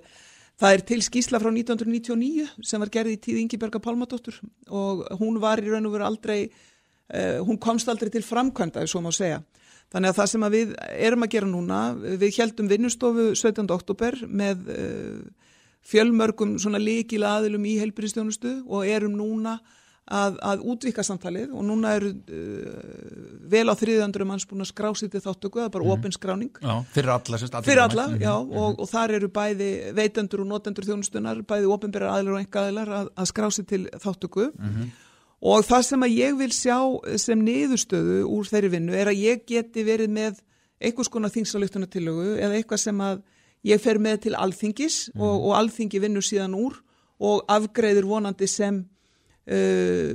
það 0.60 0.76
er 0.76 0.84
til 0.86 1.00
skýsla 1.02 1.40
frá 1.42 1.50
1999 1.50 2.46
sem 2.62 2.82
var 2.82 2.92
gerði 2.92 3.16
í 3.16 3.22
tíð 3.26 3.40
Ingiberga 3.42 3.80
Pálmadóttur 3.82 4.36
og 4.70 5.04
hún 5.18 5.40
var 5.42 5.62
í 5.62 5.70
raun 5.72 5.88
og 5.88 5.96
veru 5.96 6.06
aldrei, 6.06 6.38
uh, 7.10 7.40
hún 7.46 7.58
komst 7.60 7.90
aldrei 7.90 8.12
til 8.14 8.24
framkvæmda, 8.26 8.86
svo 8.86 9.02
má 9.04 9.10
segja. 9.14 9.42
Þannig 9.94 10.10
að 10.10 10.18
það 10.18 10.30
sem 10.32 10.44
að 10.46 10.54
við 10.56 10.74
erum 11.06 11.24
að 11.26 11.32
gera 11.34 11.48
núna, 11.48 11.80
við 11.94 12.38
heldum 12.40 12.68
vinnustofu 12.70 13.30
17. 13.38 13.66
oktober 13.74 14.18
með 14.26 14.70
uh, 14.74 15.48
fjölmörgum 15.84 16.56
svona 16.58 16.80
líkila 16.80 17.36
aðilum 17.38 17.66
í 17.68 17.76
helbriðstjónustu 17.82 18.56
og 18.64 18.88
erum 18.88 19.16
núna 19.18 19.58
að, 20.10 20.34
að 20.44 20.60
útvika 20.68 21.02
samtalið 21.06 21.52
og 21.56 21.62
núna 21.64 21.94
eru 21.96 22.10
uh, 22.12 23.38
vel 23.48 23.64
á 23.72 23.74
þriðandurum 23.78 24.28
manns 24.28 24.44
búin 24.48 24.60
að 24.64 24.70
skrásið 24.72 25.10
til 25.14 25.22
þáttöku, 25.24 25.60
það 25.62 25.64
er 25.68 25.72
bara 25.76 25.84
Mhm. 25.84 25.92
opin 25.94 26.12
skráning. 26.12 26.50
Já, 26.60 26.84
fyrir 26.92 27.08
alla 27.14 27.38
sérst, 27.38 27.56
Fyrir 27.64 27.82
alla, 27.82 28.08
mætt. 28.08 28.20
já, 28.20 28.34
Mhm. 28.44 28.56
og, 28.56 28.80
og 28.80 28.88
þar 28.90 29.10
eru 29.16 29.28
bæði 29.28 29.70
veitendur 29.94 30.40
og 30.40 30.46
notendur 30.46 30.84
þjónustunar, 30.84 31.42
bæði 31.42 31.66
opinberar 31.72 32.10
aðilar 32.18 32.34
og 32.34 32.40
enga 32.44 32.60
aðilar 32.66 32.88
að, 32.88 33.08
að 33.16 33.26
skrási 33.32 33.66
til 33.66 33.88
þáttöku. 33.96 34.50
Mhm. 34.58 34.90
Og 35.44 35.64
það 35.64 35.82
sem 35.84 36.00
að 36.00 36.16
ég 36.16 36.38
vil 36.38 36.48
sjá 36.50 37.18
sem 37.18 37.40
niðurstöðu 37.44 38.24
úr 38.24 38.44
þeirri 38.48 38.70
vinnu 38.70 38.92
er 38.94 39.06
að 39.08 39.20
ég 39.20 39.44
geti 39.46 39.84
verið 39.84 40.08
með 40.08 40.38
einhvers 40.80 41.08
konar 41.10 41.30
þingsalugtunartillögu 41.30 42.38
eða 42.40 42.56
eitthvað 42.62 42.78
sem 42.80 42.98
að 42.98 43.22
ég 43.64 43.80
fer 43.80 43.98
með 43.98 44.20
til 44.22 44.34
alþingis 44.34 45.10
og, 45.16 45.44
og 45.48 45.52
alþingi 45.56 46.00
vinnur 46.00 46.22
síðan 46.24 46.54
úr 46.56 46.74
og 47.20 47.44
afgreiður 47.48 48.04
vonandi 48.08 48.46
sem 48.48 48.84
uh, 49.50 50.08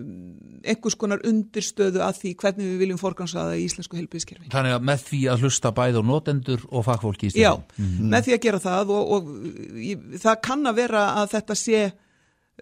einhvers 0.70 0.96
konar 1.00 1.22
undirstöðu 1.28 2.02
að 2.04 2.18
því 2.20 2.34
hvernig 2.42 2.66
við 2.74 2.82
viljum 2.84 3.00
forgansaða 3.00 3.56
í 3.60 3.64
íslensku 3.70 3.96
helbriðskerfi. 4.00 4.50
Þannig 4.52 4.74
að 4.76 4.86
með 4.90 5.06
því 5.08 5.20
að 5.32 5.46
hlusta 5.46 5.72
bæð 5.78 6.00
á 6.00 6.04
notendur 6.10 6.66
og 6.70 6.84
fagfólki 6.90 7.30
í 7.30 7.32
Já, 7.40 7.54
stjórnum. 7.56 8.10
með 8.12 8.28
því 8.28 8.36
að 8.36 8.44
gera 8.48 8.60
það 8.66 8.92
og, 8.98 9.14
og 9.16 9.32
ég, 9.80 10.04
það 10.26 10.42
kann 10.50 10.68
að 10.74 10.80
vera 10.82 11.04
að 11.22 11.32
þetta 11.38 11.56
sé 11.62 11.82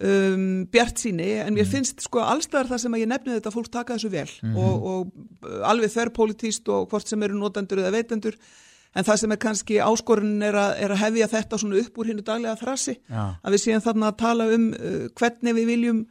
um, 0.04 0.46
bjart 0.72 1.02
síni 1.02 1.32
en 1.42 1.56
mér 1.58 1.66
finnst 1.72 2.04
sko 2.06 2.22
allstaðar 2.22 2.70
það 2.76 2.84
sem 2.86 2.98
að 2.98 3.04
ég 3.04 3.10
nefni 3.16 3.34
þetta 3.40 3.54
fólk 3.56 3.72
taka 3.74 3.98
þessu 3.98 4.12
vel 4.14 4.30
Mhm. 4.44 4.58
og, 4.62 4.88
og 4.92 5.50
uh, 5.50 5.70
alveg 5.72 5.94
þverrpolítíst 5.96 6.70
og 6.70 6.88
hvort 6.92 7.08
sem 7.10 7.24
eru 7.26 7.40
notendur 7.40 7.82
eða 7.82 7.96
veitendur 7.98 8.38
en 8.98 9.04
það 9.06 9.18
sem 9.24 9.34
er 9.36 9.38
kannski 9.42 9.80
áskorunin 9.84 10.46
er 10.48 10.56
er 10.58 10.94
að 10.94 11.02
hefja 11.02 11.28
þetta 11.34 11.58
svona 11.62 11.82
upp 11.82 11.98
úr 11.98 12.08
hinnu 12.14 12.24
daglega 12.26 12.56
þrasi 12.62 12.96
Já. 13.10 13.26
að 13.44 13.58
við 13.58 13.64
séum 13.66 13.84
þarna 13.86 14.14
að 14.14 14.20
tala 14.22 14.48
um 14.54 14.70
uh, 14.78 15.10
hvernig 15.18 15.58
við 15.58 15.68
viljum 15.74 16.06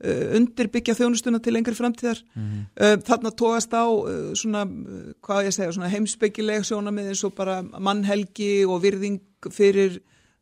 undirbyggja 0.00 0.94
þjónustuna 0.96 1.40
til 1.44 1.52
lengri 1.54 1.74
framtíðar 1.76 2.22
Mhm. 2.34 2.60
uh, 2.80 2.96
þarna 3.04 3.30
tóast 3.36 3.72
á 3.76 3.84
uh, 3.84 4.32
svona, 4.34 4.64
hvað 5.20 5.44
ég 5.48 5.52
segja, 5.56 5.72
svona 5.72 5.90
heimsbyggileg 5.92 6.64
sjónamið 6.64 7.10
eins 7.12 7.24
og 7.24 7.34
bara 7.34 7.62
mannhelgi 7.62 8.64
og 8.66 8.80
virðing 8.82 9.20
fyrir 9.50 10.00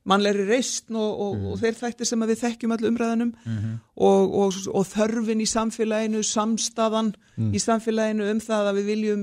mannlegri 0.08 0.46
reistn 0.48 0.96
og, 0.96 1.20
og, 1.20 1.42
og 1.52 1.58
þeir 1.60 1.74
þættir 1.76 2.06
sem 2.08 2.20
við 2.24 2.38
þekkjum 2.40 2.72
allir 2.72 2.90
umræðanum 2.92 3.32
Mhm. 3.44 3.74
og, 3.96 4.34
og, 4.34 4.54
og 4.74 4.86
þörfin 4.86 5.42
í 5.42 5.48
samfélaginu, 5.48 6.22
samstaðan 6.24 7.14
Mm. 7.38 7.52
í 7.54 7.58
samfélaginu 7.62 8.30
um 8.30 8.40
það 8.40 8.66
að 8.70 8.76
við 8.80 8.86
viljum 8.86 9.20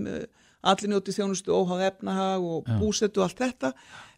allir 0.65 0.91
njóti 0.91 1.13
þjónustu 1.15 1.53
óháð 1.53 1.85
efnahag 1.91 2.49
og 2.49 2.73
búsetu 2.81 3.21
og 3.21 3.29
allt 3.29 3.43
þetta 3.43 3.71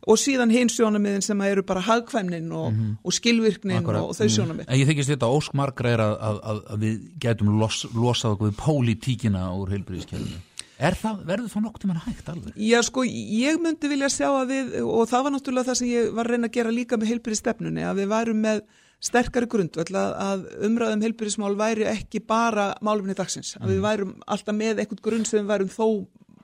og 0.08 0.20
síðan 0.22 0.54
hins 0.54 0.76
sjónamiðin 0.78 1.26
sem 1.26 1.42
eru 1.48 1.64
bara 1.68 1.82
hagkvæmnin 1.84 2.52
og, 2.56 2.76
og 3.04 3.16
skilvirknin 3.16 3.82
Akkurat. 3.82 4.06
og, 4.06 4.14
þau 4.16 4.30
sjónamið. 4.32 4.68
En 4.68 4.80
ég 4.80 4.90
þykist 4.90 5.14
þetta 5.16 5.32
óskmargra 5.34 5.96
er 5.96 6.04
að, 6.06 6.14
að, 6.30 6.38
að, 6.52 6.62
að 6.74 6.86
við 6.86 7.00
gætum 7.24 7.56
los, 7.60 7.82
losað 7.96 8.38
okkur 8.38 8.54
pólitíkina 8.62 9.50
úr 9.58 9.74
heilbriðiskjörnum. 9.76 10.46
Er 10.78 10.94
það, 10.94 11.22
verður 11.26 11.50
það 11.50 11.64
nokkuð 11.66 11.90
mann 11.90 12.04
hægt 12.06 12.28
alveg? 12.30 12.58
Já, 12.62 12.78
sko, 12.86 13.04
ég 13.04 13.58
myndi 13.62 13.90
vilja 13.90 14.12
sjá 14.14 14.28
að 14.30 14.52
við, 14.52 14.76
og 14.86 15.08
það 15.10 15.24
var 15.26 15.34
náttúrulega 15.34 15.72
það 15.72 15.80
sem 15.80 15.90
ég 15.90 16.12
var 16.14 16.28
að 16.28 16.36
reyna 16.36 16.50
að 16.52 16.58
gera 16.60 16.74
líka 16.76 17.00
með 17.02 17.12
heilbyrði 17.12 17.40
stefnunni, 17.40 17.86
að 17.88 18.04
við 18.04 18.12
værum 18.12 18.44
með 18.46 18.62
sterkari 19.08 19.50
grundvöld 19.50 19.90
að, 19.98 20.14
að 20.22 20.46
umræðum 20.68 21.04
heilbyrðismál 21.06 21.56
væri 21.58 21.88
ekki 21.90 22.22
bara 22.30 22.68
málumni 22.86 23.18
dagsins, 23.18 23.56
að 23.58 23.74
við 23.74 23.82
værum 23.88 24.14
alltaf 24.30 24.58
með 24.58 24.84
eitthvað 24.84 25.04
grunn 25.10 25.26
sem 25.26 25.42
við 25.42 25.50
værum 25.50 25.74
þó 25.74 25.88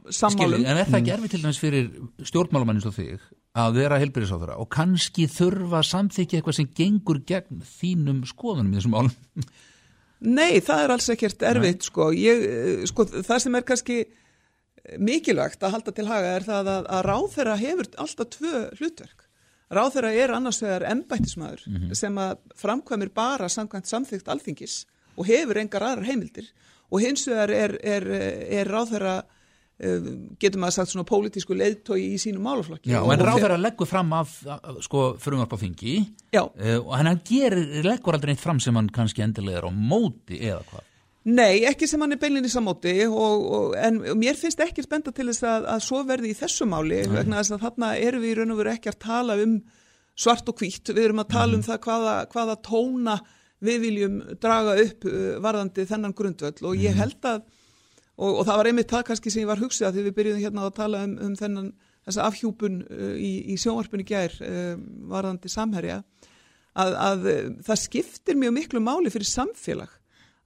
sammálum. 0.10 0.66
En 0.66 0.78
er 0.78 0.90
það 0.90 1.00
ekki 1.00 1.14
erfið 1.16 1.34
til 1.34 1.42
dæmis 1.44 1.62
fyrir 1.62 1.90
stjórnmálumann 2.30 2.80
eins 2.80 2.88
og 2.90 2.96
þig 2.98 3.22
að 3.54 3.78
vera 3.78 4.00
heilbyrðisáþara 4.02 4.58
og 4.62 4.70
kannski 4.74 5.28
þurfa 5.30 5.84
samþykja 5.86 6.40
eitthvað 6.40 6.58
sem 6.58 6.72
gengur 6.74 7.22
gegn 7.30 7.62
þínum 7.76 8.24
skoðunum 8.26 8.74
í 8.74 8.80
þessum 8.80 8.96
málum? 8.98 9.14
Nei, 10.24 10.60
það 10.64 10.84
er 10.84 10.94
alls 10.96 11.10
ekkert 11.12 11.44
erfitt 11.44 11.88
sko. 11.90 12.10
Ég, 12.16 12.44
eh, 12.48 12.86
sko. 12.88 13.06
Það 13.06 13.44
sem 13.44 13.56
er 13.60 13.66
kannski 13.68 13.98
mikilvægt 15.00 15.64
að 15.64 15.78
halda 15.78 15.94
til 15.96 16.08
haga 16.08 16.32
er 16.38 16.48
það 16.48 16.72
að, 16.74 16.88
að 16.96 17.06
ráþeira 17.08 17.60
hefur 17.60 17.90
alltaf 18.04 18.32
tvö 18.38 18.64
hlutverk. 18.80 19.28
Ráþeira 19.74 20.12
er 20.14 20.34
annars 20.36 20.62
vegar 20.62 20.86
embættismæður 20.92 21.64
mm 21.68 21.78
-hmm. 21.78 21.94
sem 21.94 22.18
að 22.18 22.38
framkvæmir 22.56 23.14
bara 23.14 23.50
samkvæmt 23.50 23.88
samþygt 23.88 24.28
alþingis 24.28 24.86
og 25.18 25.26
hefur 25.26 25.58
engar 25.58 25.82
aðrar 25.82 26.06
heimildir 26.06 26.52
og 26.92 27.02
hins 27.02 27.28
vegar 27.28 27.50
er, 27.50 27.78
er, 27.84 28.04
er 28.60 28.68
ráþeira 28.68 29.24
getur 30.40 30.62
maður 30.62 30.76
sagt 30.78 30.91
svona 30.94 31.08
pólitísku 31.10 31.56
leiðtói 31.58 32.00
í 32.14 32.18
sínum 32.22 32.45
málaflokki. 32.45 32.91
Já, 32.94 33.00
en 33.02 33.24
ráð 33.26 33.41
þeirra 33.41 33.60
leggur 33.60 33.90
fram 33.90 34.14
af, 34.16 34.36
sko, 34.86 35.06
frumvarp 35.22 35.56
á 35.58 35.64
þingi 35.64 35.95
uh, 36.38 36.78
og 36.78 36.94
hann 37.00 37.10
gerir, 37.26 37.82
leggur 37.86 38.16
aldrei 38.16 38.34
neitt 38.34 38.44
fram 38.44 38.62
sem 38.64 38.78
hann 38.78 38.91
kannski 38.94 39.26
endilega 39.26 39.64
er 39.64 39.68
á 39.68 39.72
móti 39.74 40.40
eða 40.40 40.62
hvað? 40.70 40.90
Nei, 41.24 41.64
ekki 41.64 41.88
sem 41.88 42.02
hann 42.04 42.12
er 42.12 42.20
beilinnis 42.20 42.58
á 42.60 42.62
móti 42.64 42.94
og, 43.08 43.45
og, 43.48 43.76
en 43.80 44.02
mér 44.20 44.36
finnst 44.36 44.60
ekki 44.64 44.84
spenda 44.84 45.14
til 45.16 45.30
þess 45.30 45.45
að, 45.48 45.68
að 45.72 45.86
svo 45.86 46.02
verði 46.08 46.34
í 46.34 46.38
þessu 46.38 46.68
máli 46.68 47.00
Nei. 47.06 47.14
vegna 47.16 47.40
þess 47.40 47.56
að 47.56 47.64
þarna 47.64 47.91
erum 48.04 48.24
við 48.24 48.34
í 48.34 48.38
raun 48.40 48.54
og 48.54 48.60
veru 48.60 48.74
ekki 48.74 48.91
að 48.91 49.00
tala 49.06 49.38
um 49.40 49.54
svart 50.14 50.52
og 50.52 50.60
hvitt, 50.60 50.91
við 50.91 51.08
erum 51.08 51.24
að 51.24 51.32
tala 51.32 51.56
um 51.56 51.62
mm. 51.62 51.68
það 51.70 51.82
hvaða, 51.88 52.16
hvaða 52.36 52.58
tóna 52.68 53.18
við 53.64 53.84
viljum 53.88 54.22
draga 54.44 54.76
upp 54.84 55.08
uh, 55.10 55.20
varðandi 55.44 55.88
þennan 55.90 56.18
grundvöld 56.18 56.64
og 56.68 56.84
ég 56.84 57.00
held 57.00 57.30
að 57.32 57.45
og, 58.18 58.30
og 58.30 58.44
það 58.48 58.60
var 58.60 58.69
einmitt 58.69 58.91
það 58.94 59.07
kannski 59.10 59.34
sem 59.34 59.44
ég 59.44 59.49
var 59.49 59.61
hugsið 59.61 59.88
að 59.88 59.98
því 59.98 60.06
við 60.07 60.15
byrjuðum 60.19 60.44
hérna 60.44 60.68
að 60.68 60.76
tala 60.80 61.03
um, 61.07 61.15
um 61.27 61.38
þennan 61.40 61.72
þessa 62.03 62.27
afhjúpun 62.27 62.81
uh, 62.84 63.15
í, 63.15 63.31
í 63.53 63.57
sjónvarpunni 63.61 64.06
gær 64.07 64.35
uh, 64.44 64.76
varðandi 65.11 65.52
samherja 65.52 66.02
að, 66.73 66.99
að 67.07 67.26
uh, 67.31 67.40
það 67.69 67.81
skiptir 67.85 68.40
mjög 68.40 68.56
miklu 68.60 68.84
máli 68.84 69.14
fyrir 69.14 69.30
samfélag 69.30 69.95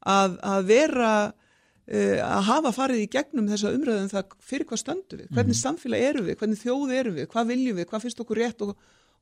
að, 0.07 0.38
að 0.45 0.69
vera 0.69 1.11
uh, 1.27 2.19
að 2.27 2.48
hafa 2.52 2.73
farið 2.76 3.03
í 3.03 3.11
gegnum 3.18 3.52
þessa 3.52 3.73
umræðum 3.76 4.07
um 4.07 4.14
það 4.14 4.39
fyrir 4.53 4.69
hvað 4.69 4.84
stöndu 4.84 5.19
við, 5.19 5.27
hvernig 5.34 5.56
mm. 5.56 5.61
samfélag 5.64 6.07
eru 6.11 6.26
við, 6.30 6.39
hvernig 6.39 6.64
þjóð 6.64 6.95
eru 7.02 7.14
við, 7.19 7.30
hvað 7.34 7.53
viljum 7.53 7.81
við, 7.81 7.91
hvað 7.91 8.07
finnst 8.07 8.23
okkur 8.23 8.44
rétt 8.44 8.65
og, 8.68 8.73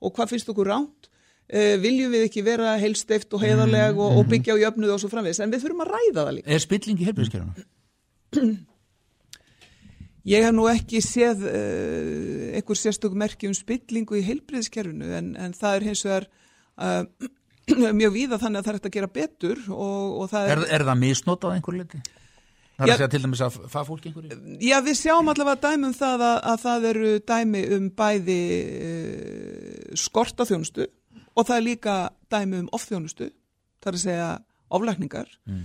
og 0.02 0.16
hvað 0.16 0.34
finnst 0.36 0.56
okkur 0.56 0.74
ránt 0.74 1.12
Uh, 1.46 1.76
viljum 1.78 2.10
við 2.10 2.24
ekki 2.26 2.42
vera 2.42 2.72
heilsteift 2.82 3.30
og 3.38 3.44
heiðarleg 3.46 3.92
mm, 3.92 4.00
og, 4.02 4.16
og 4.18 4.30
byggja 4.32 4.56
á 4.58 4.64
jöfnuð 4.64 4.96
og 4.96 5.02
svo 5.04 5.12
framvegis 5.12 5.44
en 5.46 5.52
við 5.54 5.62
þurfum 5.62 5.84
að 5.84 5.92
ræða 5.92 6.16
það 6.16 6.32
líka 6.40 6.54
Er 6.56 6.64
spilling 6.64 7.04
í 7.04 7.06
helbriðskerfuna? 7.06 7.66
Ég 10.26 10.42
hef 10.42 10.54
nú 10.58 10.66
ekki 10.72 11.04
séð 11.06 11.44
uh, 11.46 12.58
einhver 12.58 12.80
sérstökum 12.80 13.20
merki 13.22 13.50
um 13.50 13.54
spillingu 13.54 14.18
í 14.18 14.24
heilbriðskerfinu 14.26 15.12
en, 15.20 15.34
en 15.38 15.54
það 15.54 15.78
er 15.78 15.86
hins 15.92 16.02
vegar 16.08 16.26
uh, 16.82 17.04
mjög 18.00 18.16
víða 18.16 18.40
þannig 18.42 18.62
að 18.62 18.66
það 18.66 18.72
er 18.72 18.80
hægt 18.80 18.90
að 18.90 18.96
gera 18.98 19.12
betur 19.20 19.62
og, 19.70 20.16
og 20.24 20.32
það 20.34 20.50
er... 20.50 20.56
Er, 20.56 20.70
er 20.80 20.88
það 20.90 21.02
misnótað 21.04 21.58
einhver 21.60 21.78
liti? 21.78 22.02
Það 22.76 22.84
er 22.88 22.92
að 22.92 23.00
segja 23.00 23.12
til 23.14 23.22
dæmis 23.24 23.42
að 23.46 23.58
það 23.72 23.88
fólk 23.88 24.10
einhverju? 24.10 24.40
Já, 24.66 24.76
við 24.84 24.98
sjáum 25.00 25.32
allavega 25.32 25.70
dæmi 25.70 25.88
um 25.88 25.96
það 25.96 26.26
að, 26.28 26.40
að 26.52 26.66
það 26.66 26.88
eru 26.90 27.12
dæmi 27.32 27.64
um 27.78 27.88
bæði 28.02 28.42
uh, 28.90 29.96
skorta 30.02 30.50
þjónustu 30.50 30.90
og 31.36 31.46
það 31.46 31.56
er 31.56 31.66
líka 31.70 31.96
dæmi 32.34 32.64
um 32.64 32.68
ofþjónustu, 32.76 33.30
það 33.84 33.92
er 33.92 34.00
að 34.00 34.04
segja 34.04 34.28
oflækningar. 34.76 35.32
Mm. 35.48 35.64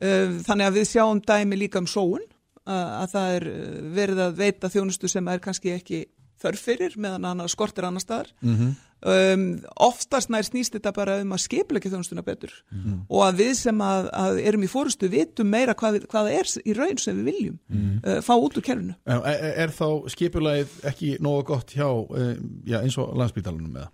Uh, 0.00 0.40
þannig 0.46 0.66
að 0.66 0.78
við 0.78 0.86
sjáum 0.88 1.20
dæmi 1.20 1.58
líka 1.60 1.82
um 1.82 1.86
sóun 1.86 2.24
að 2.62 3.10
það 3.12 3.34
er 3.36 3.44
uh, 3.50 3.78
verið 3.92 4.20
að 4.24 4.38
veita 4.38 4.70
þjónustu 4.70 5.10
sem 5.10 5.28
er 5.28 5.42
kannski 5.42 5.74
ekki 5.74 6.06
þörfirir 6.42 6.96
meðan 7.00 7.28
hann 7.28 7.44
skortir 7.50 7.86
annar 7.86 8.02
staðar 8.02 8.30
mm 8.42 8.54
-hmm. 8.56 8.72
um, 9.12 9.44
oftast 9.86 10.32
nær 10.32 10.46
snýst 10.46 10.76
þetta 10.76 10.92
bara 10.96 11.18
um 11.22 11.34
að 11.36 11.44
skipleika 11.44 11.90
þjónustuna 11.90 12.24
betur 12.26 12.52
mm 12.70 12.82
-hmm. 12.82 12.98
og 13.08 13.24
að 13.26 13.42
við 13.42 13.54
sem 13.60 13.80
að, 13.80 14.10
að 14.24 14.40
erum 14.48 14.66
í 14.66 14.72
fórustu 14.72 15.10
vitum 15.12 15.50
meira 15.50 15.74
hvað, 15.74 16.02
hvað 16.10 16.30
er 16.32 16.52
í 16.64 16.76
raun 16.78 16.98
sem 16.98 17.16
við 17.18 17.24
viljum 17.30 17.58
mm 17.68 17.80
-hmm. 17.80 18.18
uh, 18.18 18.20
fá 18.22 18.34
út 18.34 18.56
úr 18.56 18.62
kerfinu 18.62 18.94
er, 19.06 19.20
er, 19.24 19.52
er 19.66 19.70
þá 19.70 20.08
skipulegið 20.08 20.78
ekki 20.84 21.16
nógu 21.20 21.42
gott 21.44 21.74
hjá 21.76 21.88
uh, 21.88 22.36
já, 22.66 22.80
eins 22.82 22.98
og 22.98 23.16
landsbytalanum 23.16 23.76
eða? 23.76 23.90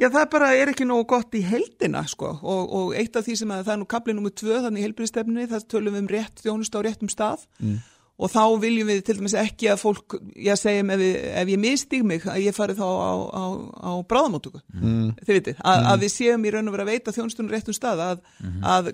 Já, 0.00 0.08
það 0.08 0.26
bara 0.32 0.50
er 0.56 0.70
ekki 0.72 0.86
nógu 0.88 1.04
gott 1.12 1.34
í 1.36 1.42
heldina 1.44 2.02
sko 2.08 2.32
og, 2.40 2.74
og 2.76 2.92
eitt 2.96 3.16
af 3.18 3.26
því 3.26 3.36
sem 3.42 3.50
að 3.52 3.66
það 3.66 3.74
er 3.74 3.80
nú 3.82 3.88
kaplið 3.90 4.16
nummið 4.16 4.36
tvö 4.40 4.60
þannig 4.64 4.80
í 4.80 4.84
heilbyrðistefni 4.86 5.48
það 5.50 5.66
tölum 5.74 5.96
við 5.96 6.00
um 6.00 6.10
rétt 6.14 6.40
þjónust 6.44 6.78
á 6.78 6.80
réttum 6.86 7.10
stað 7.12 7.44
mm. 7.60 7.74
og 8.16 8.32
þá 8.32 8.44
viljum 8.62 8.88
við 8.88 9.02
til 9.04 9.18
dæmis 9.18 9.36
ekki 9.42 9.68
að 9.74 9.82
fólk, 9.82 10.16
ég 10.40 10.60
segjum 10.60 10.94
ef, 10.96 11.04
ef 11.42 11.52
ég 11.52 11.62
mistíg 11.66 12.06
mig 12.08 12.24
að 12.24 12.40
ég 12.46 12.56
fari 12.56 12.78
þá 12.80 12.86
á, 12.88 13.12
á, 13.12 13.44
á 13.76 13.90
bráðamótugu, 14.08 14.62
mm. 14.72 15.06
þið 15.20 15.36
vitið, 15.36 15.60
að, 15.60 15.84
mm. 15.84 15.92
að 15.92 16.04
við 16.06 16.14
séum 16.16 16.48
í 16.48 16.56
raun 16.56 16.72
og 16.72 16.78
vera 16.78 16.88
að 16.88 16.92
veita 16.94 17.16
þjónustunum 17.18 17.52
réttum 17.52 17.76
stað 17.76 18.04
að, 18.06 18.26
-hmm. 18.40 18.60
að 18.72 18.92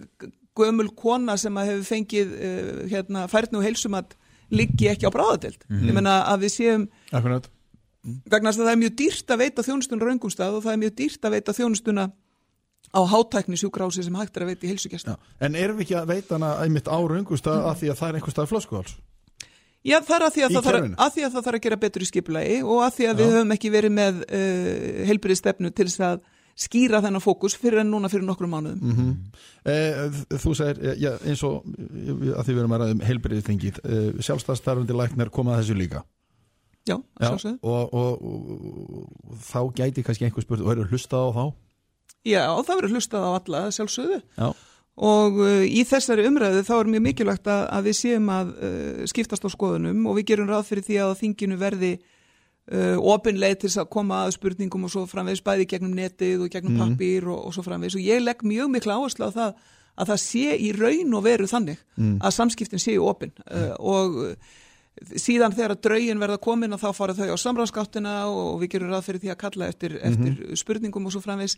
gömul 0.58 0.90
kona 0.98 1.38
sem 1.38 1.54
að 1.54 1.70
hefur 1.70 1.90
fengið 1.92 2.34
uh, 2.34 2.86
hérna 2.90 3.28
færðinu 3.30 3.62
og 3.62 3.68
heilsum 3.68 3.98
að 3.98 4.16
liggi 4.50 4.90
ekki 4.90 5.06
á 5.06 5.14
bráðadelt, 5.14 5.62
-hmm. 5.68 5.86
ég 5.86 5.94
menna 5.94 6.24
að 6.32 6.48
við 6.48 6.58
séum 6.58 6.88
Akkurat 7.12 7.46
vegna 8.30 8.52
þess 8.52 8.60
að 8.60 8.68
það 8.68 8.72
er 8.72 8.82
mjög 8.82 8.94
dýrt 9.00 9.34
að 9.34 9.42
veita 9.42 9.66
þjónustuna 9.66 10.08
raungumstað 10.08 10.56
og 10.58 10.64
það 10.64 10.72
er 10.72 10.80
mjög 10.84 10.94
dýrt 11.00 11.26
að 11.26 11.36
veita 11.36 11.56
þjónustuna 11.56 12.06
á 12.94 13.00
hátækni 13.10 13.58
sjúkrási 13.60 14.06
sem 14.06 14.14
hægt 14.14 14.36
er 14.36 14.46
að 14.46 14.52
veita 14.52 14.66
í 14.66 14.70
heilsugjast 14.70 15.10
En 15.40 15.58
erum 15.58 15.80
við 15.80 15.86
ekki 15.86 15.98
að 15.98 16.12
veita 16.14 16.38
hana 16.38 16.54
einmitt 16.62 16.88
á 16.88 16.98
raungumstað 16.98 17.60
mm. 17.60 17.68
að 17.70 17.82
því 17.82 17.90
að 17.92 18.00
það 18.00 18.08
er 18.08 18.18
einhver 18.20 18.36
stað 18.36 18.50
flöskuháls? 18.52 18.96
Já, 19.86 20.00
það 20.02 20.16
er 20.16 20.24
að 20.26 20.32
því 20.34 20.42
að, 20.42 20.54
það 20.54 20.64
þarf, 20.66 20.86
að 20.98 21.12
því 21.14 21.24
að 21.26 21.34
það 21.34 21.44
þarf 21.46 21.58
að 21.58 21.64
gera 21.66 21.82
betur 21.82 22.02
í 22.02 22.06
skipulagi 22.08 22.56
og 22.62 22.80
að 22.82 22.96
því 22.96 23.04
að 23.06 23.12
Já. 23.12 23.18
við 23.20 23.36
höfum 23.36 23.52
ekki 23.54 23.70
verið 23.70 23.92
með 23.94 24.16
uh, 24.24 25.04
heilbyrði 25.10 25.36
stefnu 25.38 25.70
til 25.70 25.86
þess 25.86 26.06
að 26.06 26.24
skýra 26.56 27.02
þennan 27.04 27.22
fókus 27.22 27.56
fyrir 27.60 27.82
en 27.82 27.90
núna 27.92 28.08
fyrir 28.08 28.24
nokkru 28.26 28.48
mánuðum 28.48 28.80
mm 28.80 28.94
-hmm. 28.96 29.14
eh, 29.70 30.38
Þú 30.40 30.54
segir, 30.56 30.78
eh, 30.80 30.96
já, 30.96 31.12
eins 31.24 31.42
og 31.44 31.64
að 31.66 32.44
því 32.44 32.52
við 32.52 32.60
erum 32.62 32.72
að 32.72 32.80
ræða 32.80 32.94
um 32.96 33.04
heilbyrðið 33.08 33.48
þingið 33.48 33.80
eh, 33.84 34.22
sjálfstæðstarfandi 34.24 34.96
læknar 34.96 35.30
komað 35.30 35.60
þessu 35.60 35.76
líka 35.76 36.04
Já, 36.86 36.96
sjálfsögðu. 37.18 37.58
Og, 37.66 37.94
og, 37.94 38.22
og, 38.22 39.10
og 39.26 39.42
þá 39.42 39.60
gæti 39.80 40.04
kannski 40.06 40.28
einhver 40.28 40.44
spurt, 40.46 40.62
og 40.62 40.72
eru 40.72 40.86
hlustað 40.90 41.26
á 41.26 41.30
þá? 41.34 41.44
Já, 42.26 42.42
það 42.66 42.74
verður 42.80 42.96
hlustað 42.96 43.26
á 43.26 43.30
alla 43.36 43.62
sjálfsögðu. 43.74 44.18
Já. 44.38 44.48
Og 44.96 45.40
uh, 45.44 45.62
í 45.68 45.82
þessari 45.84 46.24
umræðu 46.24 46.62
þá 46.64 46.74
er 46.78 46.92
mjög 46.94 47.02
mikilvægt 47.04 47.48
að, 47.52 47.64
að 47.76 47.88
við 47.90 47.96
séum 47.98 48.28
að 48.32 48.52
uh, 48.56 49.00
skiptast 49.10 49.44
á 49.44 49.50
skoðunum 49.52 50.06
og 50.08 50.16
við 50.16 50.30
gerum 50.30 50.48
ráð 50.48 50.70
fyrir 50.70 50.86
því 50.86 51.00
að 51.04 51.16
þinginu 51.20 51.58
verði 51.60 51.90
uh, 52.72 52.96
ofinleið 53.12 53.58
til 53.64 53.72
að 53.74 53.90
koma 53.92 54.22
að 54.24 54.36
spurningum 54.38 54.86
og 54.88 54.94
svo 54.94 55.04
framvegis 55.10 55.44
bæði 55.44 55.68
gegnum 55.74 55.96
netið 55.98 56.46
og 56.46 56.54
gegnum 56.54 56.78
mm. 56.78 56.84
pappir 56.84 57.28
og 57.34 57.50
svo 57.52 57.66
framvegis 57.66 57.98
og 57.98 58.06
ég 58.06 58.24
legg 58.24 58.46
mjög 58.46 58.72
miklu 58.72 58.96
áherslu 58.96 59.28
á 59.28 59.36
það 59.36 59.58
að 59.96 60.12
það 60.12 60.22
sé 60.24 60.56
í 60.60 60.70
raun 60.76 61.16
og 61.16 61.24
veru 61.24 61.50
þannig 61.50 61.82
mm. 61.96 62.16
að 62.24 62.36
samskiptin 62.38 62.82
séu 62.82 63.04
opin 63.04 63.32
uh, 63.46 63.74
og 63.76 64.16
síðan 65.04 65.54
þegar 65.56 65.76
draugin 65.84 66.20
verða 66.20 66.38
komin 66.42 66.72
og 66.72 66.80
þá 66.80 66.88
fara 66.96 67.16
þau 67.16 67.34
á 67.36 67.36
samráðskáttina 67.40 68.14
og 68.30 68.62
við 68.62 68.76
gerum 68.76 68.92
ráð 68.92 69.08
fyrir 69.08 69.22
því 69.24 69.32
að 69.32 69.42
kalla 69.42 69.68
eftir, 69.68 69.96
mm 69.96 70.14
-hmm. 70.14 70.30
eftir 70.30 70.56
spurningum 70.62 71.06
og 71.06 71.12
svo 71.12 71.20
framvegs 71.20 71.56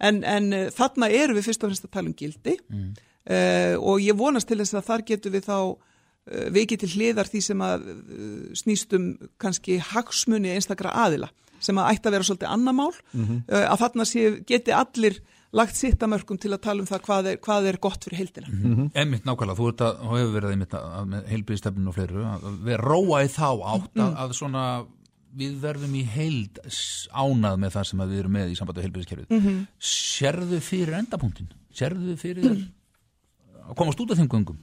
en, 0.00 0.24
en 0.24 0.52
uh, 0.52 0.66
þarna 0.74 1.10
eru 1.10 1.36
við 1.36 1.46
fyrst 1.50 1.62
og 1.62 1.70
fremst 1.70 1.86
að 1.86 1.94
tala 1.94 2.10
um 2.10 2.16
gildi 2.16 2.56
mm. 2.68 2.88
uh, 3.30 3.74
og 3.78 4.00
ég 4.02 4.16
vonast 4.18 4.48
til 4.48 4.58
þess 4.58 4.74
að 4.74 4.88
þar 4.90 5.06
getur 5.06 5.34
við 5.36 5.46
þá 5.46 5.58
uh, 5.60 6.48
vikið 6.50 6.80
til 6.80 6.90
hliðar 6.94 7.30
því 7.30 7.40
sem 7.40 7.60
að 7.60 7.86
snýstum 8.54 9.10
kannski 9.38 9.78
hagsmunni 9.78 10.54
einstakra 10.54 10.90
aðila 10.90 11.30
sem 11.60 11.76
að 11.76 11.92
ætti 11.92 12.08
að 12.08 12.12
vera 12.16 12.24
svolítið 12.24 12.48
annamál 12.48 12.94
mm 13.12 13.24
-hmm. 13.26 13.40
að 13.68 13.80
þarna 13.82 14.04
sé, 14.04 14.20
geti 14.48 14.72
allir 14.72 15.20
lagt 15.56 15.76
sitt 15.78 16.02
að 16.02 16.12
mörgum 16.14 16.38
til 16.40 16.52
að 16.54 16.62
tala 16.66 16.84
um 16.84 16.88
það 16.88 17.02
hvað 17.06 17.28
er, 17.32 17.40
hvað 17.42 17.68
er 17.70 17.78
gott 17.82 18.06
fyrir 18.06 18.20
heildina. 18.22 18.48
Mm 18.52 18.76
-hmm. 18.76 18.90
Emmitt 19.02 19.24
nákvæmlega, 19.26 19.58
þú 19.58 19.68
ert 19.72 19.80
að, 19.80 20.00
og 20.06 20.16
hefur 20.18 20.34
verið 20.36 20.50
einmitt 20.54 20.74
að, 20.74 21.04
með 21.10 21.28
heilbíðstefninu 21.32 21.88
og 21.88 21.94
fleiru, 21.94 22.24
að 22.24 22.64
vera 22.64 22.82
róa 22.82 23.22
í 23.24 23.28
þá 23.28 23.50
átt 23.74 23.94
að, 23.96 24.10
mm. 24.10 24.16
að 24.22 24.32
svona 24.38 24.64
við 25.30 25.60
verðum 25.62 25.94
í 25.94 26.02
heild 26.10 26.58
ánað 27.14 27.60
með 27.62 27.70
það 27.76 27.84
sem 27.90 28.02
við 28.02 28.18
erum 28.18 28.32
með 28.32 28.50
í 28.50 28.56
sambandi 28.58 28.82
heilbíðskerfið. 28.82 29.28
Mm 29.30 29.40
-hmm. 29.44 29.66
Serðu 29.78 30.60
fyrir 30.60 30.98
endapunktin? 30.98 31.52
Serðu 31.70 32.16
fyrir 32.16 32.66
að 33.68 33.76
komast 33.78 34.00
út 34.00 34.10
af 34.10 34.18
þeim 34.18 34.28
gungum? 34.28 34.58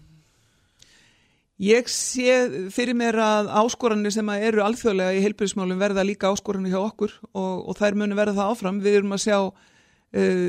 Ég 1.58 1.88
sé 1.90 2.70
fyrir 2.70 2.94
mér 2.94 3.18
að 3.18 3.48
áskoranir 3.64 4.14
sem 4.14 4.28
að 4.30 4.44
eru 4.52 4.62
alþjóðlega 4.62 5.16
í 5.18 5.24
heilbíðismálum 5.24 5.80
verða 5.80 6.04
líka 6.06 6.30
áskoranir 6.30 6.76
hjá 6.76 6.84
okkur 6.84 7.16
og, 7.34 7.70
og 7.70 7.78
þær 7.80 7.98
munu 7.98 8.18
verða 8.20 8.36
það 8.38 8.52
áfram. 8.52 8.82
Við 8.84 9.00
erum 9.00 9.16
að 9.16 9.24
sjá 9.24 9.40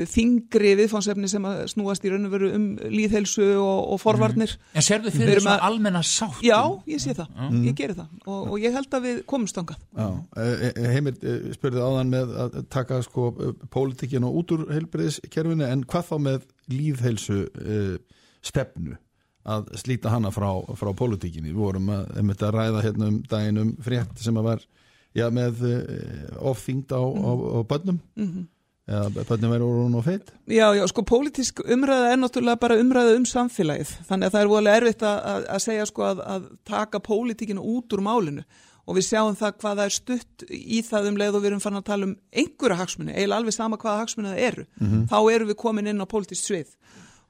þingri 0.08 0.70
viðfánsefni 0.78 1.28
sem 1.28 1.42
að 1.48 1.64
snúast 1.72 2.04
í 2.06 2.10
raun 2.12 2.28
og 2.28 2.30
veru 2.32 2.50
um 2.54 2.66
líðhelsu 2.78 3.46
og, 3.58 3.80
og 3.94 4.00
forvarnir. 4.02 4.52
En 4.78 4.84
sérðu 4.86 5.10
Við 5.10 5.16
fyrir 5.18 5.32
erum 5.34 5.44
svona 5.48 5.56
að- 5.58 5.66
almenna 5.68 6.02
sátt? 6.06 6.38
Já, 6.46 6.60
ég 6.86 7.00
sé 7.02 7.14
það, 7.18 7.28
Mm. 7.50 7.64
ég 7.66 7.74
geri 7.74 7.94
það. 7.98 8.08
Og, 8.26 8.52
og 8.52 8.58
ég 8.62 8.72
held 8.72 8.90
að 8.94 9.02
við 9.08 9.18
komumst 9.26 9.56
þangað. 9.58 9.80
Já, 9.98 10.08
eh, 10.36 10.72
eh, 10.76 10.92
Heimir 10.94 11.14
eh, 11.22 11.50
spurði 11.56 11.82
áðan 11.82 12.08
með 12.14 12.36
að 12.44 12.68
taka 12.70 13.02
sko 13.02 13.30
pólitíkin 13.74 14.24
og 14.24 14.34
út 14.42 14.52
úr 14.56 14.64
heilbriðiskerfinu 14.72 15.66
en 15.66 15.84
hvað 15.84 16.08
þá 16.12 16.16
með 16.28 16.46
líðheilsu 16.70 17.38
uh, 17.48 17.98
stefnu 18.42 18.96
að 19.48 19.70
slíta 19.80 20.10
hana 20.12 20.30
frá, 20.30 20.50
frá 20.76 20.92
pólitíkinni? 20.94 21.50
Við 21.54 21.62
vorum 21.62 21.88
að, 21.88 22.16
einmitt 22.20 22.42
að 22.44 22.54
ræða 22.54 22.82
hérna 22.84 23.06
um 23.08 23.22
daginn 23.28 23.58
um 23.62 23.76
frétt 23.82 24.18
sem 24.20 24.36
að 24.36 24.44
var 24.52 24.60
já, 25.16 25.30
með 25.32 25.62
uh, 25.64 26.52
ofþyngd 26.52 26.92
á, 26.94 27.00
á, 27.02 27.30
á 27.58 27.60
bönnum 27.66 28.00
Mhm. 28.14 28.46
Eða 28.88 29.24
bönnum 29.28 29.50
verður 29.52 29.74
hún 29.82 29.96
og 29.98 30.04
feitt 30.06 30.30
Já, 30.48 30.66
já, 30.78 30.84
sko, 30.90 31.02
pólitísk 31.04 31.60
umræða 31.64 32.12
er 32.14 32.20
náttúrulega 32.22 32.60
bara 32.62 32.78
umræða 32.80 33.16
um 33.18 33.26
samfélagið, 33.28 33.90
þannig 34.08 34.30
að 34.30 34.32
það 34.36 34.40
er 34.46 34.50
voðalega 34.54 34.80
erfitt 34.82 35.04
að, 35.10 35.18
að, 35.34 35.44
að 35.56 35.62
segja 35.66 35.86
sko 35.90 36.06
að, 36.08 36.22
að 36.36 36.48
taka 36.72 37.00
pólitíkinu 37.04 37.64
út 37.76 37.92
úr 37.98 38.04
málinu. 38.08 38.44
Og 38.88 38.96
við 38.96 39.04
sjáum 39.04 39.34
það 39.36 39.50
hvað 39.60 39.74
það 39.76 39.84
er 39.84 39.92
stutt 39.98 40.44
í 40.48 40.78
það 40.86 41.08
um 41.10 41.16
leið 41.20 41.34
og 41.36 41.42
við 41.44 41.50
erum 41.50 41.60
farin 41.60 41.80
að 41.82 41.88
tala 41.90 42.06
um 42.08 42.14
einhverja 42.32 42.78
hagsmunni, 42.80 43.12
eiginlega 43.12 43.40
alveg 43.42 43.56
sama 43.58 43.76
hvaða 43.76 43.98
hagsmunni 44.00 44.30
það 44.32 44.44
eru, 44.46 44.64
Mhm. 44.80 45.02
þá 45.10 45.18
erum 45.34 45.48
við 45.52 45.58
komin 45.60 45.90
inn 45.92 46.00
á 46.00 46.06
pólitísk 46.08 46.48
svið 46.48 46.70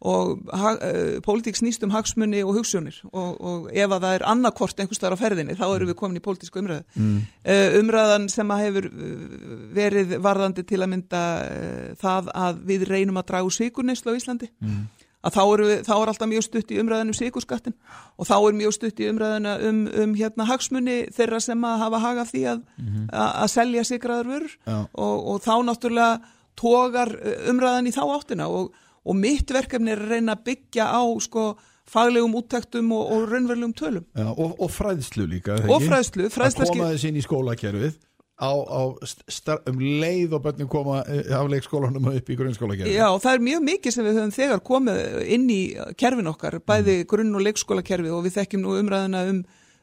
og 0.00 0.44
uh, 0.54 1.18
pólitík 1.26 1.56
snýst 1.58 1.82
um 1.82 1.90
hagsmunni 1.90 2.44
og 2.46 2.54
hugssjónir 2.54 3.00
og, 3.10 3.40
og 3.40 3.64
ef 3.72 3.90
að 3.90 4.04
það 4.04 4.14
er 4.18 4.24
annarkvort 4.30 4.78
einhvers 4.78 5.00
staðar 5.00 5.16
á 5.18 5.22
ferðinni 5.24 5.56
þá 5.58 5.64
erum 5.74 5.88
við 5.90 5.98
komin 5.98 6.20
í 6.20 6.22
pólitísku 6.22 6.60
umræðu 6.62 6.84
Mm. 6.94 7.16
uh, 7.42 7.80
umræðan 7.80 8.28
sem 8.30 8.50
að 8.54 8.62
hefur 8.68 8.86
uh, 8.92 9.58
verið 9.74 10.14
varðandi 10.22 10.62
til 10.70 10.78
að 10.84 10.92
mynda 10.94 11.24
uh, 11.42 11.90
það 11.98 12.30
að 12.34 12.62
við 12.70 12.86
reynum 12.92 13.18
að 13.18 13.26
draga 13.32 13.48
úr 13.50 13.56
sikurneislu 13.58 14.14
á 14.14 14.18
Íslandi 14.20 14.48
Mm. 14.62 14.86
að 15.26 15.34
þá 15.34 15.42
er, 15.50 15.60
við, 15.66 15.78
þá 15.82 15.92
er 15.98 16.08
alltaf 16.12 16.28
mjög 16.30 16.44
stutt 16.46 16.70
í 16.70 16.76
umræðan 16.78 17.10
um 17.10 17.16
sikurskattin 17.18 17.74
og 18.22 18.26
þá 18.30 18.34
er 18.38 18.54
mjög 18.62 18.72
stutt 18.78 19.00
í 19.02 19.08
umræðana 19.10 19.56
um, 19.66 19.80
um 20.04 20.12
hérna 20.14 20.46
hagsmunni 20.46 20.98
þeirra 21.16 21.40
sem 21.42 21.64
að 21.66 21.80
hafa 21.82 21.98
hagað 22.06 22.30
því 22.36 22.42
að, 22.54 22.60
Mhm. 22.78 23.08
að, 23.10 23.30
að 23.42 23.48
selja 23.58 23.82
sigraðar 23.90 24.30
vörur 24.30 24.54
og, 24.94 25.16
og 25.34 25.40
þá 25.42 25.54
náttúrulega 25.66 26.20
tógar 26.58 27.10
umræðan 27.50 27.90
í 27.90 27.94
þá 27.94 28.02
áttina 28.14 28.46
og, 28.50 28.70
og 29.04 29.18
mitt 29.18 29.50
verkefni 29.54 29.94
er 29.94 30.02
að 30.04 30.14
reyna 30.16 30.36
að 30.36 30.44
byggja 30.50 30.88
á 30.90 31.02
sko 31.24 31.48
faglegum 31.88 32.34
úttektum 32.36 32.90
og, 32.92 33.14
og 33.14 33.30
raunverulegum 33.30 33.72
tölum. 33.76 34.04
Já, 34.12 34.28
og, 34.28 34.58
og 34.60 34.70
fræðslu 34.72 35.24
líka 35.30 35.56
Og 35.68 35.84
fræðslu, 35.86 36.28
fræðsla 36.32 36.66
að 36.66 36.74
koma 36.74 36.90
þess 36.92 37.08
inn 37.08 37.18
í 37.18 37.24
skólakerfið 37.24 37.96
á, 38.38 38.50
á 38.54 38.82
star, 39.28 39.62
um 39.66 39.80
leið 39.80 40.36
og 40.36 40.44
börnum 40.44 40.70
koma 40.70 41.00
eh, 41.10 41.32
af 41.34 41.48
leikskólanum 41.50 42.10
og 42.10 42.18
upp 42.20 42.28
í 42.30 42.36
grunnskólakerfið. 42.38 42.94
Já, 42.94 43.08
það 43.24 43.32
er 43.32 43.46
mjög 43.48 43.64
mikið 43.68 43.96
sem 43.96 44.06
við 44.06 44.20
höfum 44.20 44.34
þegar 44.36 44.62
komið 44.68 45.00
inn 45.36 45.48
í 45.50 45.62
kerfin 45.98 46.30
okkar, 46.30 46.60
bæði 46.62 47.00
grunn- 47.10 47.34
og 47.34 47.46
leikskólakerfi 47.48 48.12
og 48.14 48.22
við 48.26 48.38
þekkjum 48.38 48.62
nú 48.62 48.76
umræðina 48.78 49.24
um 49.32 49.42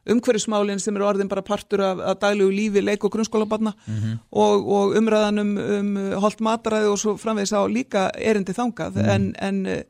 umhverfismálinn 0.10 0.80
sem 0.80 0.96
eru 0.96 1.06
orðin 1.10 1.30
bara 1.32 1.42
partur 1.42 1.82
af, 1.82 2.00
af 2.00 2.20
daglegu 2.22 2.52
lífi 2.54 2.82
leik- 2.84 3.04
og 3.04 3.12
grunnskólabarna 3.16 3.74
Mhm. 3.88 4.20
og, 4.32 4.68
og 4.78 4.96
umræðan 5.00 5.40
um, 5.42 5.58
um 5.58 5.96
holt 6.22 6.40
mataræði 6.42 6.92
og 6.92 6.98
svo 7.02 7.16
framvegis 7.18 7.54
á 7.58 7.62
líka 7.68 8.10
erindi 8.16 8.54
þangað 8.54 8.96
Mhm. 8.96 9.10
en, 9.10 9.36
en 9.40 9.66
eh, 9.66 9.84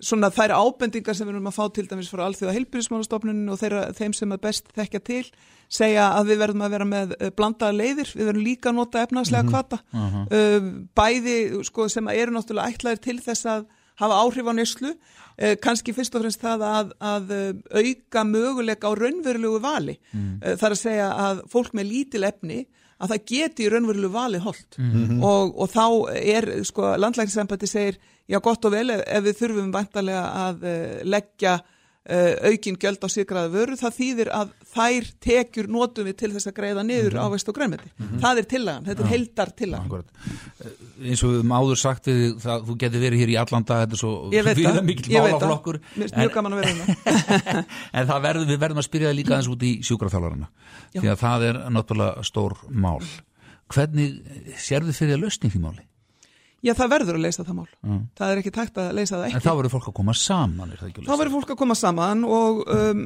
svona 0.00 0.28
þær 0.30 0.52
ábendingar 0.52 1.14
sem 1.16 1.26
við 1.26 1.34
erum 1.34 1.46
að 1.48 1.56
fá 1.56 1.72
til 1.72 1.86
dæmis 1.88 2.10
frá 2.12 2.26
alþjóða 2.28 2.52
heilbyrðismálastofnunin 2.56 3.48
og 3.50 3.58
þeirra, 3.58 3.92
þeim 3.96 4.12
sem 4.14 4.32
að 4.32 4.40
best 4.42 4.66
þekkja 4.76 5.00
til 5.04 5.24
segja 5.68 6.12
að 6.14 6.26
við 6.30 6.38
verðum 6.44 6.62
að 6.62 6.70
vera 6.70 6.84
með 6.84 7.14
eh, 7.20 7.30
blandaða 7.30 7.72
leiðir, 7.80 8.12
við 8.14 8.26
verðum 8.28 8.44
líka 8.44 8.68
að 8.70 8.74
nota 8.76 9.02
efnagslega 9.06 9.48
kvata 9.50 9.78
Mhm. 9.92 10.26
uh, 10.30 10.86
bæði 10.94 11.64
sko, 11.64 11.88
sem 11.88 12.06
eru 12.08 12.30
náttúrulega 12.36 12.70
ætlaðir 12.76 13.00
til 13.00 13.18
þess 13.20 13.46
að 13.46 13.64
hafa 14.00 14.18
áhrif 14.22 14.46
á 14.48 14.52
neslu 14.56 14.90
uh, 14.94 15.54
kannski 15.62 15.92
fyrst 15.96 16.14
og 16.16 16.24
fremst 16.24 16.42
það 16.44 16.64
að, 16.70 16.90
að 17.00 17.30
uh, 17.36 17.52
auka 17.82 18.24
möguleika 18.24 18.88
á 18.88 18.92
raunverulegu 18.96 19.60
vali 19.64 19.98
Mm. 20.14 20.40
uh, 20.44 20.56
þar 20.60 20.74
að 20.76 20.82
segja 20.82 21.08
að 21.28 21.44
fólk 21.52 21.72
með 21.76 21.90
lítil 21.92 22.24
efni 22.28 22.66
að 23.00 23.10
það 23.12 23.24
geti 23.28 23.68
raunverulegu 23.68 24.12
vali 24.14 24.38
holdt 24.40 24.78
Mhm. 24.80 25.22
og, 25.22 25.52
og 25.60 25.68
þá 25.68 25.84
er 26.16 26.46
sko 26.64 26.94
landlækningsembætti 26.96 27.66
segir 27.68 27.98
já 28.28 28.40
gott 28.40 28.64
og 28.64 28.72
vel 28.72 28.90
ef, 28.90 29.02
ef 29.06 29.24
við 29.24 29.36
þurfum 29.42 29.72
vantarlega 29.74 30.22
að 30.48 30.64
uh, 30.64 31.02
leggja 31.04 31.58
uh, 32.06 32.50
aukin 32.50 32.76
gjöld 32.80 33.02
á 33.02 33.08
sigraða 33.10 33.50
vöru, 33.52 33.76
það 33.80 33.96
þýðir 33.98 34.30
að 34.36 34.52
þær 34.76 35.06
tekjur 35.26 35.68
notum 35.72 36.06
við 36.06 36.16
til 36.20 36.30
þess 36.34 36.46
að 36.50 36.54
greiða 36.58 36.82
niður 36.86 37.14
Mhm. 37.16 37.22
ávegst 37.26 37.48
og 37.48 37.54
græmeti. 37.56 37.90
Mhm. 37.98 38.18
Það 38.22 38.38
er 38.42 38.48
tillagan, 38.52 38.84
þetta 38.86 39.02
er 39.06 39.10
heldar 39.14 39.50
tillagan. 39.56 39.86
Akkurat. 39.86 40.06
eins 41.06 41.22
og 41.22 41.30
við 41.30 41.36
höfum 41.40 41.52
áður 41.56 41.76
sagt 41.80 42.04
við 42.08 42.38
það, 42.40 42.62
þú 42.66 42.76
getur 42.80 43.00
verið 43.00 43.18
hér 43.20 43.30
í 43.30 43.36
allan 43.40 43.64
dag 43.68 43.82
þetta 43.84 43.92
er 43.92 44.00
svo 44.00 44.12
veit 45.26 45.34
það. 45.34 45.40
málaflokkur 45.40 45.78
Mér 45.80 46.06
finnst 46.06 46.16
mjög 46.16 46.32
gaman 46.34 46.52
að 46.52 46.60
vera 46.60 46.72
hérna. 46.72 47.64
en 47.92 48.06
verður, 48.26 48.46
við 48.46 48.58
verðum 48.64 48.80
að 48.80 48.86
spyrja 48.88 49.08
það 49.10 49.18
líka 49.20 49.34
aðeins 49.36 49.50
út 49.52 49.62
í 49.62 49.72
sjúkraþjálfarana 49.86 50.48
Já. 50.94 51.00
því 51.00 51.08
að 51.12 51.20
það 51.20 51.44
er 51.50 51.58
náttúrulega 51.76 52.24
stór 52.24 52.56
mál 52.70 53.02
hvernig 53.74 54.16
sérðu 54.56 54.94
fyrir 54.96 55.16
að 55.18 55.22
lausni 55.26 55.50
því 55.52 55.60
máli? 55.66 55.84
Já, 56.66 56.72
það 56.74 56.88
verður 56.96 57.16
að 57.18 57.22
leysa 57.26 57.44
það 57.46 57.56
mál. 57.60 57.66
Mm. 57.86 57.98
Það 58.18 58.32
er 58.34 58.40
ekki 58.42 58.52
tækt 58.56 58.78
að 58.82 58.88
leysa 58.98 59.14
það 59.16 59.24
en 59.26 59.36
ekki. 59.36 59.44
þá 59.46 59.52
verður 59.60 59.72
fólk 59.76 59.86
að 59.90 59.94
koma 60.00 60.14
saman 60.18 60.72
er 60.74 60.80
það 60.80 60.88
ekki 60.90 61.02
að 61.04 61.06
Þá 61.10 61.18
verður 61.20 61.34
fólk 61.36 61.52
að 61.54 61.60
koma 61.62 61.76
saman 61.78 62.24
og 62.26 62.62
um, 62.74 63.02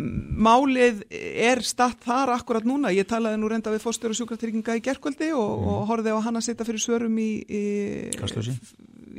málið 0.49 1.03
er 1.51 1.61
statt 1.67 2.01
þar 2.07 2.33
akkurat 2.39 2.65
núna. 2.69 2.93
Ég 2.97 3.09
talaði 3.11 3.41
nú 3.43 3.51
reynda 3.53 3.75
við 3.75 3.85
fórstöru 3.85 4.17
sjúkratrygginga 4.17 4.79
í 4.81 4.85
gerkvöldi 4.89 5.29
og, 5.37 5.51
Mm. 5.61 5.69
og 5.75 5.85
horfið 5.91 6.17
á 6.17 6.25
hann 6.25 6.41
að 6.41 6.47
sitja 6.49 6.65
fyrir 6.65 6.81
svörum 6.81 7.19
í... 7.21 7.31
í 7.45 7.63
Kastljósi? 8.17 8.57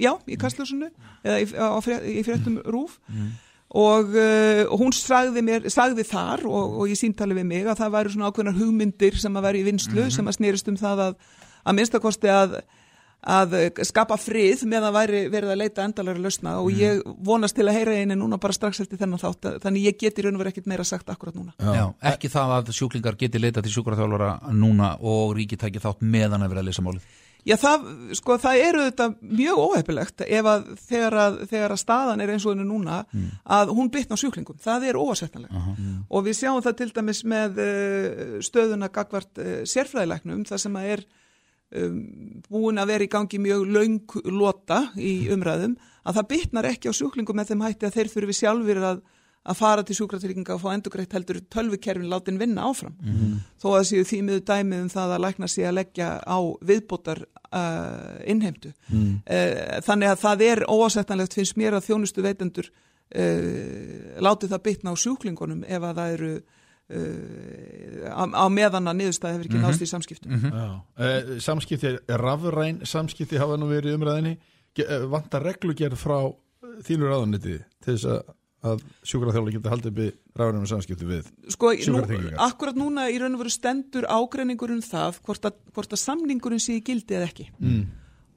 Já, 0.01 0.13
í 0.25 0.37
kastljósinu 0.39 0.87
eða 1.27 1.37
í, 1.43 1.47
frétt, 1.83 2.05
í 2.07 2.21
fréttum 2.25 2.57
rúf. 2.71 2.97
Mm. 3.11 3.31
Og, 3.71 4.09
uh, 4.19 4.63
og 4.71 4.81
hún 4.81 4.91
sagði, 4.95 5.43
mér, 5.47 5.67
sagði 5.71 6.03
þar 6.07 6.41
og, 6.49 6.79
og 6.81 6.89
ég 6.91 6.97
símtali 6.99 7.35
við 7.37 7.45
mig 7.47 7.67
að 7.71 7.77
það 7.83 7.93
væri 7.93 8.11
svona 8.15 8.31
ákveðnar 8.31 8.57
hugmyndir 8.57 9.15
sem 9.21 9.37
að 9.39 9.45
vera 9.47 9.59
í 9.61 9.63
vinslu 9.67 10.01
Mhm. 10.01 10.11
sem 10.11 10.27
að 10.27 10.35
snerist 10.39 10.67
um 10.71 10.75
það 10.79 11.03
að, 11.05 11.15
að 11.63 11.77
minnstakosti 11.77 12.31
að, 12.31 12.57
að 13.21 13.53
skapa 13.85 14.17
frið 14.17 14.63
með 14.65 14.87
að 14.89 14.95
væri 14.97 15.19
verið 15.29 15.51
að 15.53 15.59
leita 15.61 15.83
endalega 15.85 16.23
lausna 16.23 16.55
og 16.61 16.71
Mhm. 16.71 16.79
ég 16.79 17.01
vonast 17.23 17.55
til 17.55 17.65
að 17.67 17.75
heyra 17.77 17.93
einu 18.01 18.15
núna 18.17 18.39
bara 18.39 18.53
strax 18.53 18.79
eftir 18.81 18.97
þennan 18.97 19.19
þátt 19.21 19.59
þannig 19.61 19.85
ég 19.85 19.97
geti 19.99 20.21
raun 20.23 20.35
og 20.35 20.41
verið 20.41 20.53
ekkert 20.55 20.67
meira 20.67 20.83
sagt 20.83 21.07
akkurat 21.09 21.35
núna. 21.35 21.53
Já. 21.59 21.93
ekki 22.01 22.29
það 22.29 22.55
að 22.57 22.71
sjúklingar 22.73 23.17
geti 23.17 23.37
leita 23.39 23.61
til 23.61 23.71
sjúkraþjálfara 23.71 24.51
núna 24.53 24.97
og 25.01 25.35
ríki 25.37 25.57
tæki 25.57 25.79
þátt 25.79 26.01
meðan 26.01 26.41
að 26.41 26.49
vera 26.49 26.61
að 26.61 26.65
leysa 26.65 26.81
málið 26.81 27.01
Já, 27.43 27.55
það, 27.57 27.85
sko, 28.13 28.35
það 28.37 28.59
eru 28.67 28.81
þetta 28.85 29.05
mjög 29.21 29.57
óhefilegt 29.57 30.21
ef 30.27 30.45
að 30.45 30.65
þegar, 30.77 31.13
að 31.17 31.39
þegar 31.49 31.71
að 31.73 31.79
staðan 31.81 32.21
er 32.21 32.29
eins 32.29 32.45
og 32.45 32.51
henni 32.53 32.67
núna 32.69 32.99
að 33.49 33.71
hún 33.73 33.89
bytna 33.89 34.13
á 34.13 34.21
sjúklingum. 34.21 34.59
Það 34.61 34.83
er 34.85 34.99
óasettanlega. 35.01 36.05
Og 36.11 36.23
við 36.27 36.37
sjáum 36.37 36.61
það 36.61 36.77
til 36.77 36.89
dæmis 36.93 37.23
með 37.25 37.57
uh, 37.57 38.37
stöðuna 38.45 38.91
gagvart 38.93 39.41
uh, 39.41 39.65
sérfræðilegnum, 39.65 40.45
það 40.45 40.61
sem 40.61 40.77
að 40.77 40.85
er 40.93 41.03
búin 42.51 42.77
að 42.81 42.87
vera 42.91 43.03
í 43.07 43.11
gangi 43.11 43.39
mjög 43.39 43.65
löng 43.71 44.15
lota 44.25 44.81
í 44.99 45.29
umræðum, 45.31 45.77
að 46.05 46.17
það 46.19 46.27
bytnar 46.33 46.65
ekki 46.73 46.91
á 46.91 46.93
sjúklingum 46.97 47.35
með 47.39 47.51
þeim 47.53 47.65
hætti 47.67 47.85
að 47.87 47.95
þeir 47.97 48.09
þurfi 48.15 48.37
sjálfur 48.41 48.81
að 48.91 49.01
að 49.41 49.57
fara 49.57 49.81
til 49.81 49.95
sjúkratrygginga 49.97 50.53
og 50.53 50.59
fá 50.61 50.67
endugreitt 50.75 51.13
heldur 51.17 51.39
tölvukerfin 51.49 52.11
látin 52.11 52.37
vinna 52.37 52.61
áfram 52.69 52.93
Mhm. 53.01 53.39
þó 53.57 53.67
að 53.79 53.87
séu 53.89 54.03
þýmiðu 54.05 54.41
dæmið 54.45 54.81
um 54.83 54.89
það 54.93 55.13
að 55.15 55.21
lækna 55.23 55.47
sig 55.49 55.65
að 55.65 55.73
leggja 55.79 56.09
á 56.21 56.37
viðbótar 56.61 57.23
uh, 57.51 58.21
innheimtu 58.29 58.69
Mm. 58.93 59.21
uh, 59.25 59.81
þannig 59.81 60.11
að 60.13 60.19
það 60.21 60.41
er 60.45 60.59
óásettanlegt 60.69 61.33
finnst 61.33 61.57
mér 61.57 61.73
að 61.73 61.87
þjónustu 61.89 62.21
veitendur 62.21 62.69
uh, 62.69 64.21
láti 64.21 64.47
það 64.51 64.61
bytna 64.67 64.93
á 64.93 65.01
sjúklingunum 65.01 65.63
ef 65.65 65.81
að 65.89 65.95
það 65.97 66.13
eru 66.19 66.31
á, 66.91 68.23
á 68.27 68.45
meðan 68.51 68.89
að 68.91 68.97
niðurstæði 68.99 69.33
hefur 69.35 69.47
ekki 69.47 69.57
Mhm. 69.59 69.65
nást 69.67 69.81
í 69.85 69.89
samskiptum 69.91 70.31
Já. 70.51 70.67
Eh, 70.97 71.39
Samskipti, 71.39 71.91
rafræn 72.07 72.81
samskipti 72.85 73.37
hafa 73.41 73.57
nú 73.57 73.69
verið 73.71 73.97
umræðinni 73.97 74.37
eh, 74.79 75.05
vantar 75.11 75.43
reglugerð 75.43 75.97
frá 75.99 76.19
þínu 76.87 77.09
ráðuniti 77.11 77.57
til 77.83 77.93
þess 77.95 78.05
að, 78.05 78.21
að 78.63 78.83
sjúkraþjóla 79.03 79.51
geta 79.55 79.69
haldið 79.73 79.99
í 80.05 80.09
rafrænum 80.37 80.67
samskipti 80.69 81.05
við 81.09 81.31
Sko, 81.49 81.73
nú, 81.73 82.03
akkurat 82.37 82.75
núna 82.79 83.07
í 83.11 83.17
raun 83.19 83.35
og 83.35 83.41
veru 83.43 83.49
stendur 83.53 84.05
ágreiningur 84.07 84.71
um 84.71 84.81
það 84.85 85.19
hvort 85.25 85.45
að, 85.49 85.57
hvort 85.73 85.91
að 85.95 86.03
samningurinn 86.05 86.59
sé 86.61 86.77
í 86.79 86.83
gildi 86.85 87.17
eða 87.17 87.27
ekki 87.31 87.49
Mm. 87.59 87.85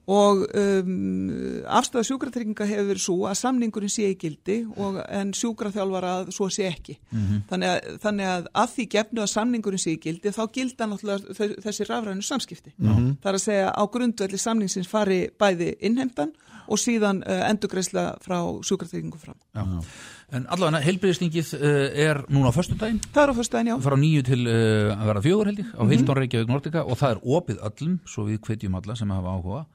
Og 0.07 0.43
um, 0.53 1.63
afstæða 1.65 2.03
sjúkratrygginga 2.05 2.67
hefur 2.69 2.89
verið 2.91 3.01
svo 3.05 3.15
að 3.25 3.37
samningurinn 3.39 3.89
sé 3.89 4.11
í 4.11 4.17
gildi 4.21 4.57
og, 4.77 4.99
en 5.09 5.31
sjúkraþjálfara 5.33 6.11
að 6.21 6.31
svo 6.35 6.49
sé 6.53 6.67
ekki 6.69 6.97
Mhm. 7.11 7.39
þannig, 7.49 7.69
að, 7.73 7.99
þannig 8.03 8.27
að 8.35 8.47
að 8.53 8.69
því 8.75 8.87
gefnu 8.95 9.21
að 9.25 9.31
samningurinn 9.33 9.81
sé 9.81 9.95
í 9.95 9.99
gildi 10.03 10.29
þá 10.35 10.43
gilda 10.53 10.85
náttúrulega 10.91 11.59
þessi 11.65 11.87
rafrænu 11.89 12.21
samskipti 12.21 12.73
Mhm. 12.77 13.17
það 13.23 13.29
er 13.31 13.39
að 13.39 13.45
segja 13.47 13.71
á 13.73 13.83
grundvelli 13.91 14.37
samningsins 14.37 14.87
fari 14.87 15.29
bæði 15.39 15.75
innheimtan 15.81 16.33
og 16.67 16.77
síðan 16.81 17.21
uh, 17.25 17.49
endugreisla 17.49 18.15
frá 18.21 18.39
sjúkratryggingu 18.65 19.17
fram 19.21 19.35
Já. 19.55 19.83
En 20.33 20.47
allavega, 20.49 20.81
heilbriðstingið 20.81 21.53
uh, 21.53 21.99
er 22.01 22.23
núna 22.33 22.49
á 22.49 22.53
föstudaginn 22.57 22.97
Það 23.13 23.23
er 23.23 23.29
á 23.29 23.35
föstudaginn, 23.37 23.69
já 23.69 23.77
frá 23.85 23.95
nýju 24.01 24.23
til 24.25 24.41
uh, 24.49 24.93
að 24.97 25.05
vera 25.11 25.21
fjögur 25.21 25.45
held 25.45 25.59
ég 25.61 25.69
á 25.77 25.81
Mhm. 25.81 25.91
Hildón 25.93 26.17
Reykjavík 26.17 26.47
Nortika 26.49 26.81
og 26.85 26.97
það 26.97 27.11
er 27.11 27.19
opið 27.25 27.57
öllum 27.61 27.99
svo 28.05 28.25
við 28.25 28.39
hvetjum 28.41 28.75
alla 28.81 28.95
sem 28.95 29.09
hafa 29.09 29.29
áhuga 29.37 29.65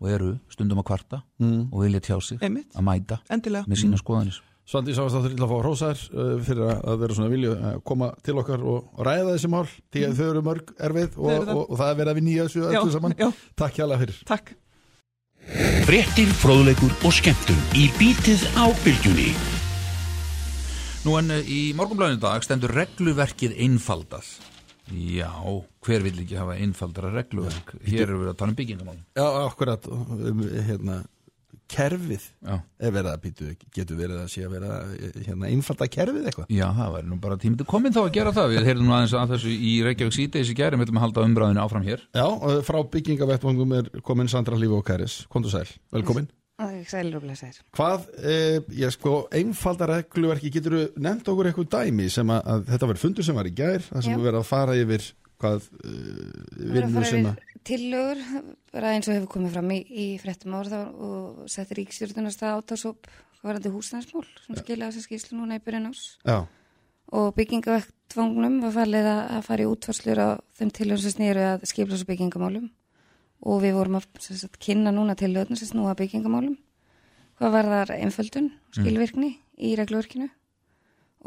og 0.00 0.08
eru 0.10 0.30
stundum 0.52 0.80
að 0.82 0.88
kvarta 0.92 1.22
Mm. 1.40 1.68
og 1.72 1.82
vilja 1.84 2.00
tjá 2.00 2.20
sig 2.22 2.38
Einmitt. 2.42 2.72
að 2.76 2.84
mæta 2.84 3.20
Endilega. 3.30 3.64
með 3.68 3.82
sína 3.84 4.00
skoðanir 4.00 4.40
Svandi 4.70 4.92
sáast 4.94 5.16
áttur 5.18 5.32
illa 5.34 5.46
að 5.46 5.50
fá 5.50 5.58
hrósar 5.64 5.98
uh, 6.14 6.42
fyrir 6.46 6.68
að 6.70 6.98
vera 7.00 7.14
svona 7.16 7.30
vilju 7.32 7.54
að 7.58 7.78
koma 7.82 8.10
til 8.22 8.36
okkar 8.38 8.60
og, 8.62 8.84
og 8.94 9.06
ræða 9.06 9.32
þessi 9.34 9.48
mál 9.50 9.66
því 9.90 10.04
að 10.06 10.18
þau 10.20 10.26
eru 10.30 10.42
mörg 10.46 10.74
erfið 10.78 11.16
og, 11.18 11.30
það. 11.30 11.48
og, 11.56 11.62
og 11.64 11.80
það 11.80 11.90
er 11.90 11.96
verið 11.98 12.12
að 12.12 12.18
við 12.20 12.26
nýja 12.28 12.44
þessu 12.46 12.66
öllu 12.68 12.92
saman 12.94 13.16
já. 13.18 13.28
Takk 13.58 13.80
hjá 13.80 13.98
fyrir 14.04 14.20
Takk 14.30 14.52
Fréttir, 15.88 16.28
fróðleikur 16.38 16.92
og 17.08 17.14
skemmtun 17.16 17.58
í 17.74 17.88
bítið 17.98 18.44
á 18.54 18.70
bylgjunni. 18.84 19.32
Nú 21.08 21.16
en 21.18 21.32
eh, 21.34 21.48
í 21.48 21.60
morgunblæðinu 21.74 22.20
dag 22.22 22.44
stendur 22.44 22.70
regluverkið 22.76 23.56
einfaldað 23.64 24.28
Já, 24.90 25.30
hver 25.86 26.04
vill 26.04 26.18
ekki 26.24 26.38
hafa 26.40 26.58
einfaldara 26.58 27.12
regluverk? 27.14 27.76
Hér 27.86 28.08
erum 28.08 28.24
við 28.24 28.32
að 28.32 28.38
tala 28.40 28.54
um 28.54 28.58
byggingamál 28.58 28.98
Já, 28.98 29.26
akkurat 29.44 29.86
um, 29.90 30.42
hérna, 30.66 30.96
kerfið 31.70 32.24
Já. 32.42 32.56
er 32.82 32.94
verið 32.94 33.10
að 33.12 33.20
býtu, 33.24 33.50
getur 33.76 34.00
verið 34.00 34.22
að 34.24 34.32
sé 34.32 34.44
að 34.46 34.56
vera 34.56 34.80
hérna, 35.28 35.50
einfalda 35.50 35.88
kerfið 35.94 36.26
eitthvað. 36.30 36.50
Já, 36.50 36.66
það 36.80 36.96
væri 36.96 37.10
nú 37.12 37.20
bara 37.22 37.38
tímið 37.44 37.64
komin 37.70 37.94
þá 37.94 38.02
að 38.02 38.12
gera 38.18 38.34
það. 38.36 38.56
Við 38.56 38.68
heyrðum 38.70 38.90
nú 38.90 38.96
aðeins 38.96 39.16
að 39.20 39.36
þessu 39.36 39.54
í 39.54 39.76
Reykjavík 39.86 40.18
síðdeis 40.18 40.50
í 40.50 40.58
gæri 40.58 40.80
Við 40.80 40.88
ætlum 40.88 41.00
að 41.00 41.06
halda 41.06 41.26
umræðinu 41.28 41.64
áfram 41.64 41.86
hér. 41.86 42.04
Já, 42.16 42.26
frá 42.66 42.80
byggingavettvangum 42.96 43.78
er 43.78 43.94
komin 44.06 44.30
Sandra 44.32 44.58
Lífi 44.58 44.78
og 44.80 44.86
Kæris, 44.90 45.20
kontur 45.30 45.54
sæl, 45.54 45.68
velkomin. 45.94 46.30
Hvað, 47.76 48.06
eh, 48.20 48.58
ég 48.80 48.92
sko, 48.94 49.14
einfalda 49.40 49.88
regluverki, 49.90 50.52
getur 50.52 50.76
þú 50.76 50.82
nefnt 51.06 51.30
okkur 51.32 51.50
eitthvað 51.50 51.70
dæmi 51.76 52.10
sem 52.12 52.34
að, 52.34 52.42
að 52.54 52.68
þetta 52.74 52.90
var 52.90 53.00
fundur 53.04 53.28
sem 53.28 53.40
var 53.40 53.48
í 53.48 53.54
gær, 53.56 53.86
það 53.88 54.06
sem 54.06 54.16
við 54.16 54.28
verðum 54.28 54.44
að 54.44 54.50
fara 54.50 54.76
yfir 54.80 55.08
hvað 55.40 55.66
uh, 55.80 55.96
Við 56.58 56.78
erum 56.82 56.96
vinnu 56.98 57.32
að 57.32 57.46
tillögur, 57.66 58.22
bara 58.72 58.94
eins 58.96 59.08
og 59.08 59.16
hefur 59.16 59.32
komið 59.34 59.56
fram 59.56 59.74
í, 59.74 59.80
í 59.88 60.06
fréttum 60.20 60.56
ár 60.56 60.70
þá 60.70 60.78
og 60.80 61.42
setti 61.50 61.76
ríkstjórnast 61.76 62.44
að 62.44 62.60
átásóp 62.60 63.10
varandi 63.44 63.72
húsnæðismál 63.72 64.24
sem 64.46 64.58
skilja 64.60 64.88
þess 64.88 65.02
að 65.02 65.06
skýrslu 65.06 65.38
núna 65.38 65.58
í 65.60 65.64
byrjun 65.64 65.90
ás 65.90 66.02
Já, 66.24 66.38
og 67.16 67.30
byggingavektvangnum 67.36 68.60
var 68.64 68.76
falið 68.76 69.10
að, 69.12 69.22
að 69.36 69.46
fara 69.48 69.64
í 69.64 69.70
útfarslur 69.70 70.22
á 70.24 70.28
þeim 70.56 70.72
tillögum 70.76 71.02
sem 71.04 71.16
snýru 71.16 71.46
að 71.50 71.66
skiplas 71.68 72.04
og 72.04 72.10
byggingamálum 72.10 72.68
og 73.40 73.62
við 73.64 73.76
vorum 73.78 73.98
að 74.00 74.08
sem 74.20 74.38
sagt, 74.40 74.60
kynna 74.60 74.92
núna 74.94 75.16
tillögum 75.18 75.58
sem 75.58 75.70
snúa 75.70 75.94
að 75.94 76.02
byggingamálum. 76.02 76.58
Hvað 77.40 77.54
var 77.56 77.70
þar 77.72 77.94
einföldun, 77.96 78.50
skilvirkni 78.76 79.30
í 79.60 79.72
reglurverkinu 79.78 80.28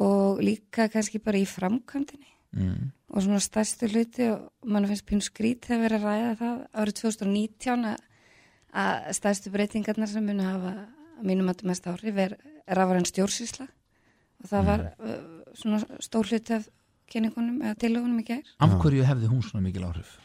og 0.03 0.41
líka 0.41 0.87
kannski 0.93 1.21
bara 1.21 1.41
í 1.41 1.45
framkvæmdini 1.49 2.29
mm. 2.57 2.89
og 3.13 3.25
svona 3.25 3.41
stærstu 3.41 3.89
hluti 3.91 4.29
og 4.33 4.47
mann 4.65 4.87
finnst 4.89 5.05
pínu 5.09 5.25
skrít 5.25 5.67
þegar 5.67 5.83
verið 5.83 5.97
að 5.99 6.07
ræða 6.07 6.35
það 6.39 6.59
árið 6.81 6.99
2019 7.01 7.87
að, 7.91 9.09
stærstu 9.19 9.53
breytingarnar 9.53 10.09
sem 10.09 10.25
muni 10.25 10.45
hafa 10.45 10.73
að 10.73 11.25
mínum 11.29 11.51
að 11.53 11.65
mest 11.69 11.87
áhrif 11.89 12.19
er 12.19 12.37
rafræn 12.67 13.05
stjórnsýsla. 13.07 13.67
Og 14.43 14.49
það 14.49 14.69
var 14.69 14.85
uh, 14.97 15.19
svona 15.55 16.01
stór 16.03 16.29
hluti 16.31 16.57
af 16.57 16.65
kynningunum 17.11 17.61
eða 17.61 17.77
tilögunum 17.79 18.21
í 18.23 18.27
gær. 18.27 18.43
Af 18.63 18.73
hverju 18.81 19.05
hefði 19.07 19.29
hún 19.29 19.45
svona 19.45 19.63
mikil 19.67 19.85
áhrif? 19.87 20.17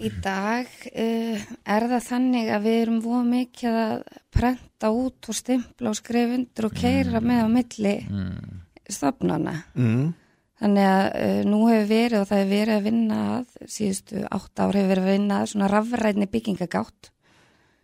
Í 0.00 0.08
dag 0.24 0.68
uh, 0.88 1.42
er 1.68 1.86
það 1.90 2.04
þannig 2.06 2.48
að 2.48 2.64
við 2.64 2.78
erum 2.80 3.00
voða 3.04 3.22
mikið 3.28 3.78
að 3.82 3.94
prenta 4.32 4.88
út 4.88 5.28
og 5.28 5.36
stimpla 5.36 5.92
og 5.92 5.98
skrifundur 5.98 6.68
og 6.70 6.76
keira 6.78 7.20
með 7.20 7.42
á 7.44 7.48
milli 7.52 7.94
mm. 8.08 8.60
stofnana. 8.88 9.56
mm. 9.76 10.04
Þannig 10.62 10.88
að 10.88 11.06
uh, 11.18 11.40
nú 11.50 11.58
hefur 11.66 11.88
verið 11.90 12.18
og 12.22 12.28
það 12.30 12.40
hefur 12.40 12.54
verið 12.54 12.76
að 12.78 12.86
vinna 12.86 13.18
að, 13.34 13.56
síðustu 13.76 14.22
átt 14.24 14.62
ár 14.62 14.78
hefur 14.78 14.92
verið 14.94 15.04
að 15.04 15.12
vinna 15.12 15.40
að 15.42 15.50
svona 15.52 15.70
rafræðni 15.72 16.30
byggingagátt 16.32 17.12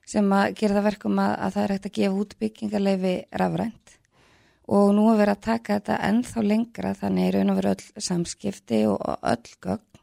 sem 0.08 0.32
að 0.32 0.54
gera 0.56 0.78
það 0.78 0.88
verkum 0.88 1.20
að, 1.20 1.34
að 1.36 1.54
það 1.56 1.64
er 1.64 1.74
hægt 1.74 1.90
að 1.90 1.96
gefa 1.98 2.22
út 2.22 2.36
byggingarleifi 2.40 3.14
rafrænt 3.42 3.98
og 4.68 4.90
nú 4.96 5.08
hefur 5.10 5.20
verið 5.22 5.34
að 5.34 5.44
taka 5.44 5.76
þetta 5.78 6.00
ennþá 6.08 6.44
lengra 6.44 6.94
þannig 6.96 7.28
er 7.28 7.36
raun 7.36 7.52
og 7.52 7.60
verið 7.60 7.74
öll 7.74 8.06
samskipti 8.08 8.80
og, 8.88 9.04
öll 9.04 9.54
gögn 9.64 9.97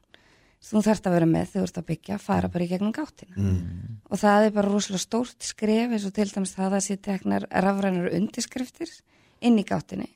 þú 0.65 0.81
þarft 0.85 1.07
að 1.07 1.15
vera 1.15 1.29
með 1.29 1.49
þegar 1.51 1.61
þú 1.61 1.69
ert 1.69 1.79
að 1.79 1.87
byggja, 1.89 2.19
fara 2.21 2.51
bara 2.51 2.65
í 2.65 2.69
gegnum 2.71 2.93
gáttina. 2.95 3.35
Mm. 3.37 3.97
og 4.09 4.21
það 4.21 4.45
er 4.45 4.53
bara 4.55 4.71
rosalega 4.71 5.03
stórt 5.03 5.45
skref 5.45 5.95
eins 5.95 6.05
og 6.07 6.13
til 6.15 6.27
dæmis 6.31 6.55
það 6.55 6.67
að 6.67 6.75
það 6.75 6.85
sé 6.87 6.97
teknar 7.07 7.47
rafrænar 7.65 8.13
undirskriftir 8.17 8.93
inn 9.45 9.59
í 9.61 9.65
gáttinni. 9.67 10.09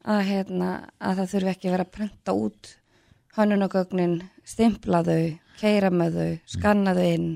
Að, 0.00 0.20
hérna, 0.30 0.70
að 0.98 1.20
það 1.20 1.32
þurfi 1.34 1.52
ekki 1.52 1.68
að 1.68 1.74
vera 1.76 1.86
að 1.86 1.94
prenta 1.96 2.34
út 2.36 2.74
hönnunagögnin, 3.36 4.16
stimpla 4.48 5.02
þau, 5.06 5.38
keira 5.60 5.90
með 5.92 6.16
þau, 6.18 6.30
skanna 6.54 6.94
þau 6.96 7.06
inn 7.06 7.30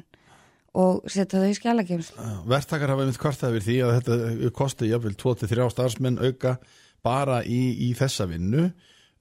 og 0.75 1.05
setja 1.11 1.43
þau 1.43 1.51
í 1.53 1.59
skjálagjömslu. 1.59 2.31
Vertakar 2.51 2.91
hafa 2.91 3.05
einmitt 3.05 3.21
kvartað 3.23 3.55
yfir 3.55 3.67
því 3.69 3.77
að 3.85 3.93
þetta 3.99 4.51
kosti 4.59 4.91
jafnvel 4.91 5.15
2-3 5.21 5.69
starfsmenn 5.71 6.19
auka 6.19 6.57
bara 7.05 7.43
í, 7.47 7.61
í 7.87 7.93
þessa 7.99 8.27
vinnu 8.31 8.71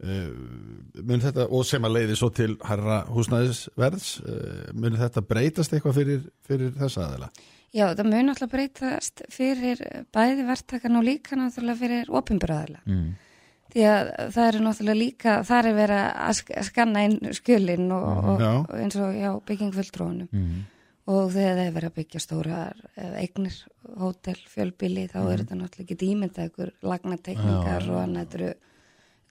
mun 0.04 1.22
þetta, 1.24 1.46
og 1.50 1.66
sem 1.68 1.86
að 1.88 1.94
leiði 1.98 2.16
svo 2.20 2.30
til 2.36 2.54
herra 2.68 3.02
húsnæðisverðs 3.14 4.08
uh, 4.24 4.72
mun 4.76 4.98
þetta 5.00 5.22
breytast 5.28 5.74
eitthvað 5.76 6.00
fyrir, 6.00 6.24
fyrir 6.48 6.74
þessa 6.80 7.06
aðeila? 7.08 7.30
Já, 7.74 7.86
það 7.98 8.10
mun 8.12 8.30
alltaf 8.34 8.52
breytast 8.52 9.24
fyrir 9.34 9.80
bæði 10.14 10.44
verktakan 10.50 11.00
og 11.00 11.06
líka 11.08 11.38
náttúrulega 11.40 11.80
fyrir 11.80 12.12
ofinbyrðaðila. 12.14 12.84
Mm. 12.86 13.08
Því 13.74 13.86
að 13.90 14.12
það 14.36 14.50
eru 14.52 14.60
náttúrulega 14.68 15.00
líka, 15.00 15.38
það 15.50 15.70
er 15.72 15.78
verið 15.80 16.04
að 16.28 16.36
sk- 16.38 16.58
að 16.62 16.68
skanna 16.68 17.06
inn 17.08 17.16
skjölinn 17.34 17.88
og, 17.96 18.06
og, 18.34 18.44
Já. 18.44 18.52
og 18.60 18.76
eins 18.84 18.98
og 19.02 19.16
já, 19.18 19.32
byggingfulltrónum. 19.50 20.28
Mm. 20.30 20.60
Og 21.14 21.32
þegar 21.34 21.58
það 21.58 21.66
er 21.66 21.74
verið 21.80 21.90
að 21.90 21.96
byggja 21.98 22.20
stórar 22.24 22.78
eh, 22.96 23.16
eignir, 23.24 23.56
hótel, 24.00 24.38
fjölbíli, 24.54 25.08
þá 25.12 25.18
er 25.24 25.42
þetta 25.42 25.58
náttúrulega 25.58 25.88
ekki 25.88 25.98
dýmynda 26.04 26.46
ykkur 26.52 26.70
lagnatekningar 26.86 27.90
og 27.90 27.98
annað, 28.04 28.30
þetta 28.30 28.40
eru, 28.44 28.54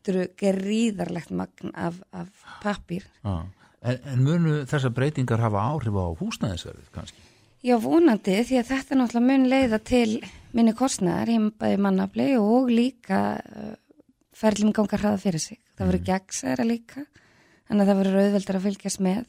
þetta 0.03 0.12
eru 0.12 0.29
gríðarlegt 0.43 1.31
magn 1.31 1.74
af, 1.79 2.01
af 2.11 2.47
pappír. 2.62 3.05
Ah. 3.23 3.45
En, 3.83 3.99
en 4.07 4.23
munu 4.23 4.62
þessar 4.70 4.95
breytingar 4.95 5.43
hafa 5.43 5.62
áhrif 5.73 5.95
á 5.95 6.07
húsnæðisverðið 6.19 6.91
kannski? 6.95 7.23
Já, 7.62 7.77
vonandi, 7.79 8.41
því 8.43 8.59
að 8.59 8.70
þetta 8.73 8.97
náttúrulega 8.99 9.27
mun 9.29 9.45
leiða 9.51 9.79
til 9.87 10.23
minni 10.53 10.73
kostnæðar 10.74 11.31
í 11.31 11.77
mannafli 11.79 12.33
og 12.39 12.70
líka 12.74 13.20
uh, 13.39 13.74
ferlum 14.35 14.73
ganga 14.74 14.99
hraða 14.99 15.20
fyrir 15.23 15.43
sig. 15.43 15.61
Það 15.79 15.93
verður 15.93 16.09
gegnsæra 16.09 16.66
líka, 16.66 17.05
þannig 17.69 17.85
að 17.85 17.93
það 17.93 18.01
verður 18.01 18.24
auðveldar 18.24 18.59
að 18.59 18.66
fylgjast 18.66 19.03
með 19.07 19.23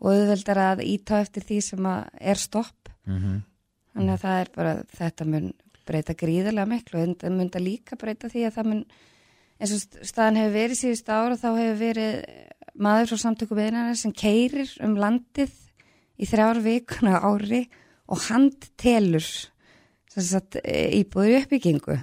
og 0.00 0.08
auðveldar 0.12 0.62
að 0.62 0.82
íta 0.86 1.20
eftir 1.24 1.44
því 1.44 1.60
sem 1.68 1.90
er 1.92 2.40
stopp. 2.40 2.90
Mm 3.04 3.18
-hmm. 3.20 3.44
Þannig 3.92 4.12
að 4.14 4.24
það 4.24 4.40
er 4.40 4.50
bara, 4.56 4.74
þetta 4.96 5.24
mun 5.24 5.52
breyta 5.86 6.16
gríðarlega 6.18 6.68
miklu 6.68 7.00
og 7.00 7.16
það 7.20 7.36
mun 7.36 7.52
líka 7.60 7.96
breyta 7.96 8.28
því 8.28 8.46
að 8.48 8.56
það 8.56 8.70
mun, 8.72 8.84
eins 9.60 9.72
og 9.76 10.06
staðan 10.06 10.40
hefur 10.40 10.56
verið 10.56 10.80
síðust 10.80 11.10
ára, 11.10 11.38
þá 11.38 11.48
hefur 11.56 11.78
verið 11.80 12.16
maður 12.76 13.12
frá 13.12 13.22
samtöku 13.22 13.56
beðinara 13.56 13.96
sem 13.96 14.12
keirir 14.12 14.70
um 14.84 14.96
landið 15.00 15.52
í 16.20 16.28
þrjár 16.28 16.60
vikuna 16.64 17.20
ári 17.24 17.64
og 18.06 18.22
handtelur 18.28 19.26
e, 20.16 20.76
íbúður 21.00 21.42
uppbyggingu. 21.42 21.98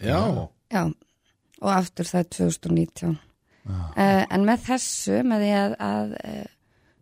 Já. 0.00 0.20
Já, 0.70 0.84
og 1.60 1.72
aftur 1.74 2.08
það 2.08 2.22
er 2.22 2.30
2019. 2.36 3.18
Uh, 3.70 4.24
en 4.32 4.46
með 4.48 4.62
þessu, 4.70 5.18
með 5.28 5.42
því 5.44 5.50
að, 5.54 5.74
að 5.84 6.14
uh, 6.16 6.46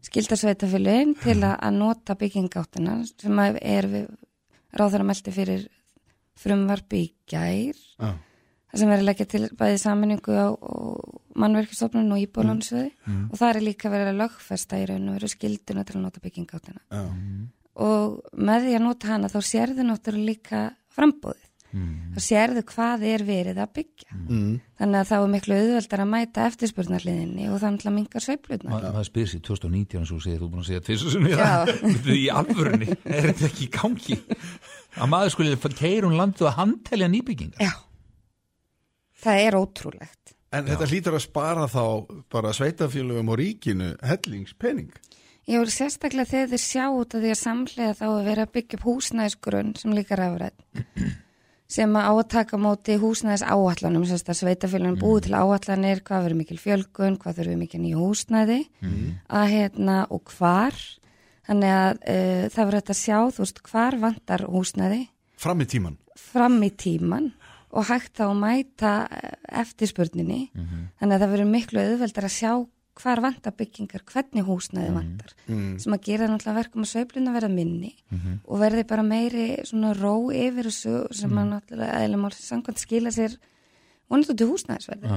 skildarsveitafélagin 0.08 1.14
til 1.22 1.36
að, 1.36 1.54
að 1.54 1.76
nota 1.78 2.16
byggingáttina 2.18 2.96
sem 3.08 3.42
er 3.44 3.88
við 3.88 4.08
ráður 4.76 5.04
að 5.04 5.08
meldi 5.12 5.34
fyrir 5.34 5.68
frumvarpi 6.38 7.04
í 7.04 7.12
gær 7.30 7.78
Já. 7.78 8.10
Það 8.78 8.84
sem 8.84 8.94
er 8.94 9.02
að 9.02 9.08
leggja 9.10 9.26
til 9.34 9.42
bæði 9.58 9.80
saminningu 9.82 10.38
á, 10.38 10.46
mannverkistofnun 11.38 12.14
og 12.14 12.22
íbúlansveði 12.24 12.90
Mm. 13.08 13.28
og 13.32 13.38
það 13.38 13.50
er 13.56 13.66
líka 13.66 13.90
verið 13.92 14.12
að 14.12 14.20
lögfesta 14.22 14.78
í 14.80 14.86
raun 14.88 15.08
og 15.10 15.18
veru 15.18 15.28
skilduna 15.32 15.84
til 15.84 15.96
að 15.98 16.02
nota 16.06 16.20
byggingáttina. 16.24 16.80
Já. 16.92 17.04
og 17.78 18.22
með 18.34 18.64
því 18.66 18.72
að 18.78 18.82
nota 18.82 19.06
hana 19.12 19.28
þá 19.30 19.38
sérðu 19.46 19.84
náttúrulega 19.86 20.26
líka 20.26 20.62
frambóðið 20.96 21.44
þá 21.68 22.20
sérðu 22.24 22.62
hvað 22.64 23.02
er 23.04 23.22
verið 23.28 23.58
að 23.60 23.72
byggja. 23.76 24.14
Mm. 24.28 24.60
þannig 24.80 24.98
að 25.02 25.08
þá 25.10 25.16
er 25.18 25.28
miklu 25.34 25.54
auðveldar 25.58 26.00
að 26.02 26.08
mæta 26.14 26.46
eftirspurnarliðinni 26.48 27.48
og 27.52 27.58
þannig 27.60 27.84
að 27.86 27.94
mingar 27.98 28.24
sveiflutna 28.24 28.70
Ma, 28.72 28.80
það 28.80 29.04
spyr 29.10 29.28
sér 29.28 29.42
2019 29.46 30.00
eins 30.00 30.10
og 30.10 30.16
þú 30.18 30.24
segir, 30.24 30.40
þú 30.40 30.48
búin 30.48 30.62
að 30.64 30.70
segja 30.70 30.82
er 32.08 32.16
í 32.16 32.26
alvörunni, 32.32 32.88
er 33.04 33.28
þetta 33.30 33.50
ekki 33.50 33.66
í 33.68 33.70
gangi? 33.76 34.18
Að 34.98 35.12
maður 35.12 35.34
skulle 35.36 35.74
keirum 35.78 36.16
landið 36.18 36.48
að 36.48 36.56
handtelja 36.58 37.10
nýbyggingar? 37.12 37.60
Já, 37.62 37.72
það 39.22 39.44
er 39.44 39.58
ótrúlegt. 39.58 40.34
En 40.54 40.64
þetta 40.64 40.88
hlýtur 40.88 41.16
að 41.18 41.26
spara 41.26 41.68
þá 41.68 41.84
bara 42.32 42.54
sveitafélögum 42.56 43.34
og 43.34 43.38
ríkinu 43.40 43.92
hellingspenning. 44.06 44.92
Ég 45.48 45.60
voru 45.60 45.72
sérstaklega 45.72 46.28
þegar 46.28 46.50
þið 46.52 46.62
sjá 46.64 46.84
út 46.92 47.14
að 47.16 47.24
því 47.24 47.32
að 47.32 47.40
samlega 47.40 47.96
þá 47.96 48.04
að 48.08 48.26
vera 48.28 48.44
að 48.44 48.52
byggja 48.56 48.78
upp 48.78 48.84
húsnæðisgrunn 48.88 49.72
sem 49.80 49.94
líka 49.96 50.18
rafrætt 50.20 50.82
sem 51.76 51.96
að 52.00 52.08
á 52.08 52.12
að 52.12 52.28
taka 52.34 52.60
á 52.60 52.64
móti 52.64 52.96
húsnæðis 53.00 53.44
áallanum, 53.44 54.04
sem 54.08 54.20
að 54.20 54.40
sveitafélagin 54.40 54.96
mm. 54.96 55.00
búið 55.04 55.26
til 55.26 55.36
áallanir, 55.36 56.02
hvað 56.04 56.26
verður 56.26 56.40
mikil 56.42 56.60
fjölgun, 56.60 57.18
hvað 57.20 57.40
þurfum 57.40 57.62
mikil 57.64 57.80
nýju 57.84 58.04
húsnæði 58.04 58.58
að 59.28 59.46
hérna 59.52 59.98
og 60.12 60.32
hvar. 60.36 60.76
Þannig 61.48 61.74
að 61.74 61.94
uh, 61.96 62.42
það 62.52 62.62
verður 62.62 62.80
þetta 62.82 62.96
að 62.96 63.02
sjá 63.02 63.18
þú 63.32 63.44
veist 63.44 63.62
hvar 63.68 64.00
vantar 64.00 64.44
húsnæði? 64.48 65.02
Fram 65.38 65.64
í 65.64 65.68
tíman 65.68 65.96
fram 66.18 66.58
í 66.66 66.70
tíman 66.76 67.30
og 67.70 67.84
hægt 67.90 68.14
þá 68.16 68.24
að 68.30 68.38
mæta 68.40 68.92
eh, 69.12 69.36
eftirspurninni. 69.62 70.50
Þannig 71.00 71.14
að 71.14 71.22
það 71.24 71.32
verður 71.34 71.50
miklu 71.52 71.80
auðveldar 71.84 72.24
að 72.28 72.36
sjá 72.38 72.52
hvar 72.98 73.20
vantar 73.22 73.52
byggingar, 73.54 74.02
hvernig 74.10 74.42
húsnæði 74.42 74.90
vantar. 74.90 75.34
Mm. 75.46 75.76
sem 75.78 75.92
að 75.94 76.00
gera 76.08 76.26
náttúrulega 76.26 76.58
verkum 76.58 76.82
að 76.82 76.88
sveifluna 76.90 77.34
verða 77.36 77.50
minni 77.52 77.92
og 78.44 78.58
verði 78.58 78.82
bara 78.90 79.04
meiri 79.06 79.44
svona 79.68 79.92
ró 79.94 80.32
yfir 80.34 80.66
þessu 80.66 80.96
sem 81.14 81.30
að 81.38 81.52
náttúrulega 81.52 82.00
eðlum 82.02 82.26
á 82.26 82.28
samkvæmt 82.34 82.82
skila 82.82 83.12
sér 83.14 83.36
vonandi 84.10 84.32
út 84.34 84.42
í 84.42 84.48
húsnæðisverði. 84.50 85.12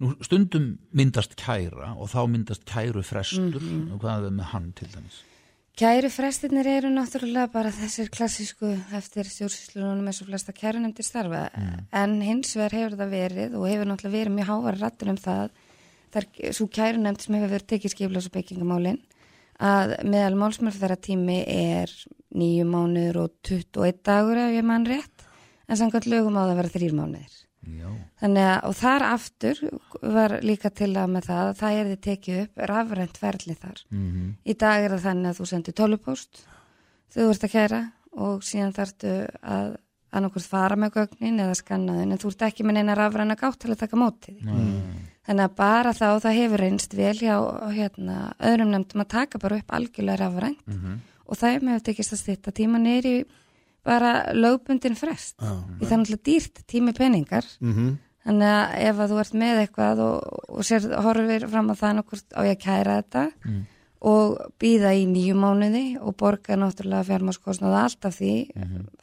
Nú, 0.00 0.14
stundum 0.24 0.78
myndast 0.96 1.36
kæra 1.36 1.92
og 1.98 2.08
þá 2.08 2.20
myndast 2.30 2.64
kæru 2.64 3.02
frestur 3.04 3.60
Mhm. 3.60 3.92
og 3.92 4.00
hvað 4.00 4.26
er 4.30 4.30
með 4.40 4.48
hann 4.54 4.72
til 4.72 4.88
dæmis 4.88 5.20
Kæru 5.80 6.10
frestirnir 6.12 6.66
eru 6.68 6.88
náttúrulega 6.92 7.46
bara 7.48 7.70
þessir 7.72 8.10
klassísku 8.12 8.68
eftir 8.98 9.24
stjórnsýslunum 9.24 10.10
eins 10.10 10.18
og 10.20 10.26
flesta 10.28 10.52
kæru 10.52 10.82
nefndir 10.82 11.06
starfa 11.06 11.46
en 11.96 12.18
hins 12.20 12.50
vegar 12.52 12.74
hefur 12.76 12.96
það 13.00 13.14
verið 13.14 13.54
og 13.56 13.64
hefur 13.64 13.88
náttúrulega 13.88 14.18
verið 14.18 14.34
mjög 14.34 14.50
hávar 14.50 14.78
rættur 14.82 15.12
um 15.14 15.18
það 15.22 15.54
þar 16.12 16.26
svo 16.58 16.66
kæru 16.76 17.00
nefnd 17.00 17.24
sem 17.24 17.38
hefur 17.38 17.52
verið 17.54 17.70
tekið 17.72 17.94
skiplas 17.94 18.28
og 18.28 18.34
byggingamálin 18.36 19.00
að 19.70 19.94
meðal 20.04 20.36
málsmörfðara 20.42 21.00
tími 21.00 21.38
er 21.48 21.96
nýju 22.36 22.68
mánuður 22.68 23.22
og 23.24 23.38
21 23.48 24.04
dagur 24.04 24.44
ef 24.44 24.52
ég 24.58 24.68
mann 24.68 24.84
rétt 24.84 25.24
en 25.64 25.80
samkvæmt 25.80 26.12
lögum 26.12 26.36
á 26.36 26.44
það 26.44 26.52
að 26.52 26.60
vera 26.60 26.74
þrýr 26.76 26.98
mánuðir 27.00 27.40
Já. 27.78 27.90
Þannig 28.22 28.46
að, 28.46 28.56
og 28.68 28.74
þar 28.80 29.04
aftur 29.10 29.60
var 30.16 30.36
líka 30.44 30.70
til 30.70 30.90
að 30.94 31.12
með 31.14 31.28
það 31.30 31.44
að 31.44 31.60
það 31.60 31.78
er 31.80 31.90
þið 31.90 32.00
tekið 32.06 32.40
upp 32.44 32.64
rafrænt 32.70 33.20
ferli 33.20 33.56
þar. 33.60 33.84
Mhm. 33.90 34.26
Í 34.44 34.56
dag 34.64 34.84
er 34.84 34.96
það 34.96 35.06
þannig 35.08 35.30
að 35.30 35.38
þú 35.40 35.46
sendir 35.52 35.78
tölupóst, 35.80 36.42
þú 37.14 37.28
ert 37.30 37.46
að 37.46 37.54
kæra 37.54 37.80
og 38.20 38.42
síðan 38.42 38.74
þarftu 38.74 39.14
að 39.42 39.76
annarkvort 40.10 40.48
fara 40.50 40.76
með 40.76 40.96
gögnin 40.96 41.38
eða 41.38 41.54
skannaðin 41.54 42.12
en 42.12 42.18
þú 42.18 42.32
ert 42.32 42.42
ekki 42.48 42.64
með 42.66 42.80
neina 42.80 42.96
rafræna 42.98 43.36
gátt 43.38 43.60
til 43.62 43.70
að 43.70 43.82
taka 43.84 43.96
mótið. 44.00 44.40
Þannig 45.26 45.44
að 45.44 45.54
bara 45.60 45.92
þá 45.94 46.06
það 46.24 46.38
hefur 46.40 46.58
reynst 46.64 46.96
vel 46.98 47.14
hjá 47.14 47.36
hérna, 47.70 48.16
öðrum 48.40 48.72
nefndum 48.72 49.04
að 49.04 49.12
taka 49.12 49.38
bara 49.38 49.60
upp 49.60 49.70
algjörlega 49.76 50.18
rafrænt 50.24 50.58
og 51.30 51.38
það 51.38 51.54
er 51.54 51.60
með 51.68 51.76
að 51.78 51.84
tekist 51.86 52.12
að 52.16 52.22
stýtta 52.24 52.50
tíma 52.56 52.80
neyri 52.82 53.24
bara 53.84 54.32
lögbundin 54.36 54.96
frest. 54.96 55.36
Því 55.40 55.86
það 55.86 55.92
er 55.92 55.98
náttúrulega 56.04 56.28
dýrt 56.30 56.62
tími 56.66 56.92
peningar 56.96 57.44
Mhm. 57.60 57.98
Þannig 58.20 58.50
að 58.52 58.74
ef 58.84 58.96
að 59.00 59.08
þú 59.10 59.18
ert 59.20 59.32
með 59.40 59.58
eitthvað 59.66 59.98
og, 60.04 60.40
og 60.52 60.64
sér, 60.68 60.84
horfir 61.02 61.46
fram 61.48 61.70
á 61.72 61.74
það 61.74 61.94
nokkurt 61.96 62.34
á 62.36 62.40
ég 62.44 62.56
að 62.58 62.64
kæra 62.66 62.96
þetta 63.02 63.22
Mm. 63.48 63.62
og 64.02 64.52
býða 64.60 64.90
í 64.92 65.06
nýju 65.08 65.34
mánuði 65.40 65.96
og 66.00 66.16
borga 66.16 66.54
náttúrulega 66.56 67.08
fjármáskostnaða 67.08 67.80
alltaf 67.88 68.20
því 68.20 68.50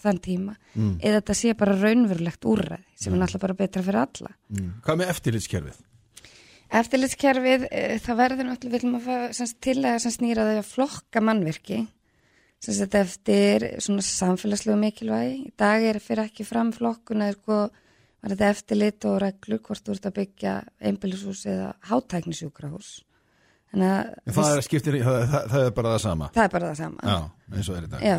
þann 0.04 0.20
tíma 0.22 0.56
Mm. 0.76 1.00
eða 1.02 1.22
þetta 1.22 1.34
sé 1.34 1.58
bara 1.58 1.74
raunverulegt 1.82 2.46
úrræði 2.46 2.84
sem 2.96 3.14
er 3.14 3.20
náttúrulega 3.20 3.40
bara 3.42 3.54
betra 3.56 3.82
fyrir 3.84 3.96
alla. 4.06 4.32
Mm. 4.54 4.72
Hvað 4.86 4.98
með 5.02 5.10
eftirlitskerfið? 5.10 5.78
Eftirlitskerfið, 6.70 7.68
e, 7.72 7.98
það 8.04 8.18
verður 8.20 8.48
náttúrulega, 8.50 8.74
viljum 8.76 8.96
að 9.00 10.12
snýra 10.14 10.44
þau 10.46 10.58
að 10.60 10.72
flokka 10.74 11.22
mannvirki 11.24 11.88
sem 12.64 12.74
sagt 12.78 12.96
eftir 12.98 13.68
svona 13.84 14.04
samfélagslegu 14.06 14.78
mikilvægi. 14.82 15.36
Í 15.50 15.52
dag 15.60 15.84
er 15.86 16.00
fyrir 16.04 16.26
ekki 16.26 16.46
fram 16.48 16.72
flokkuna, 16.76 17.30
sko, 17.36 17.68
var 18.22 18.34
þetta 18.34 18.54
eftirlit 18.54 19.08
og 19.10 19.20
reglur 19.24 19.62
hvort 19.66 19.86
þú 19.86 19.96
ert 19.96 20.10
að 20.10 20.18
byggja 20.22 20.56
einbýlishús 20.90 21.46
eða 21.52 21.74
hátæknisjúkrahús. 21.92 22.96
Þannig 23.72 23.94
að 23.94 24.34
Það 24.38 24.52
er, 24.56 24.64
skiptir, 24.66 24.98
það, 25.04 25.22
það, 25.28 25.48
það 25.52 25.66
er 25.66 25.74
bara 25.78 25.94
það 25.94 26.04
sama 26.06 26.30
það 26.34 26.44
er 26.44 26.52
bara 26.54 26.70
það 26.70 26.78
sama. 26.82 27.08
Já, 27.12 27.18
eins 27.54 27.70
og 27.70 27.78
er 27.78 27.88
í 27.88 27.90
dag 27.92 28.06
Já, 28.06 28.16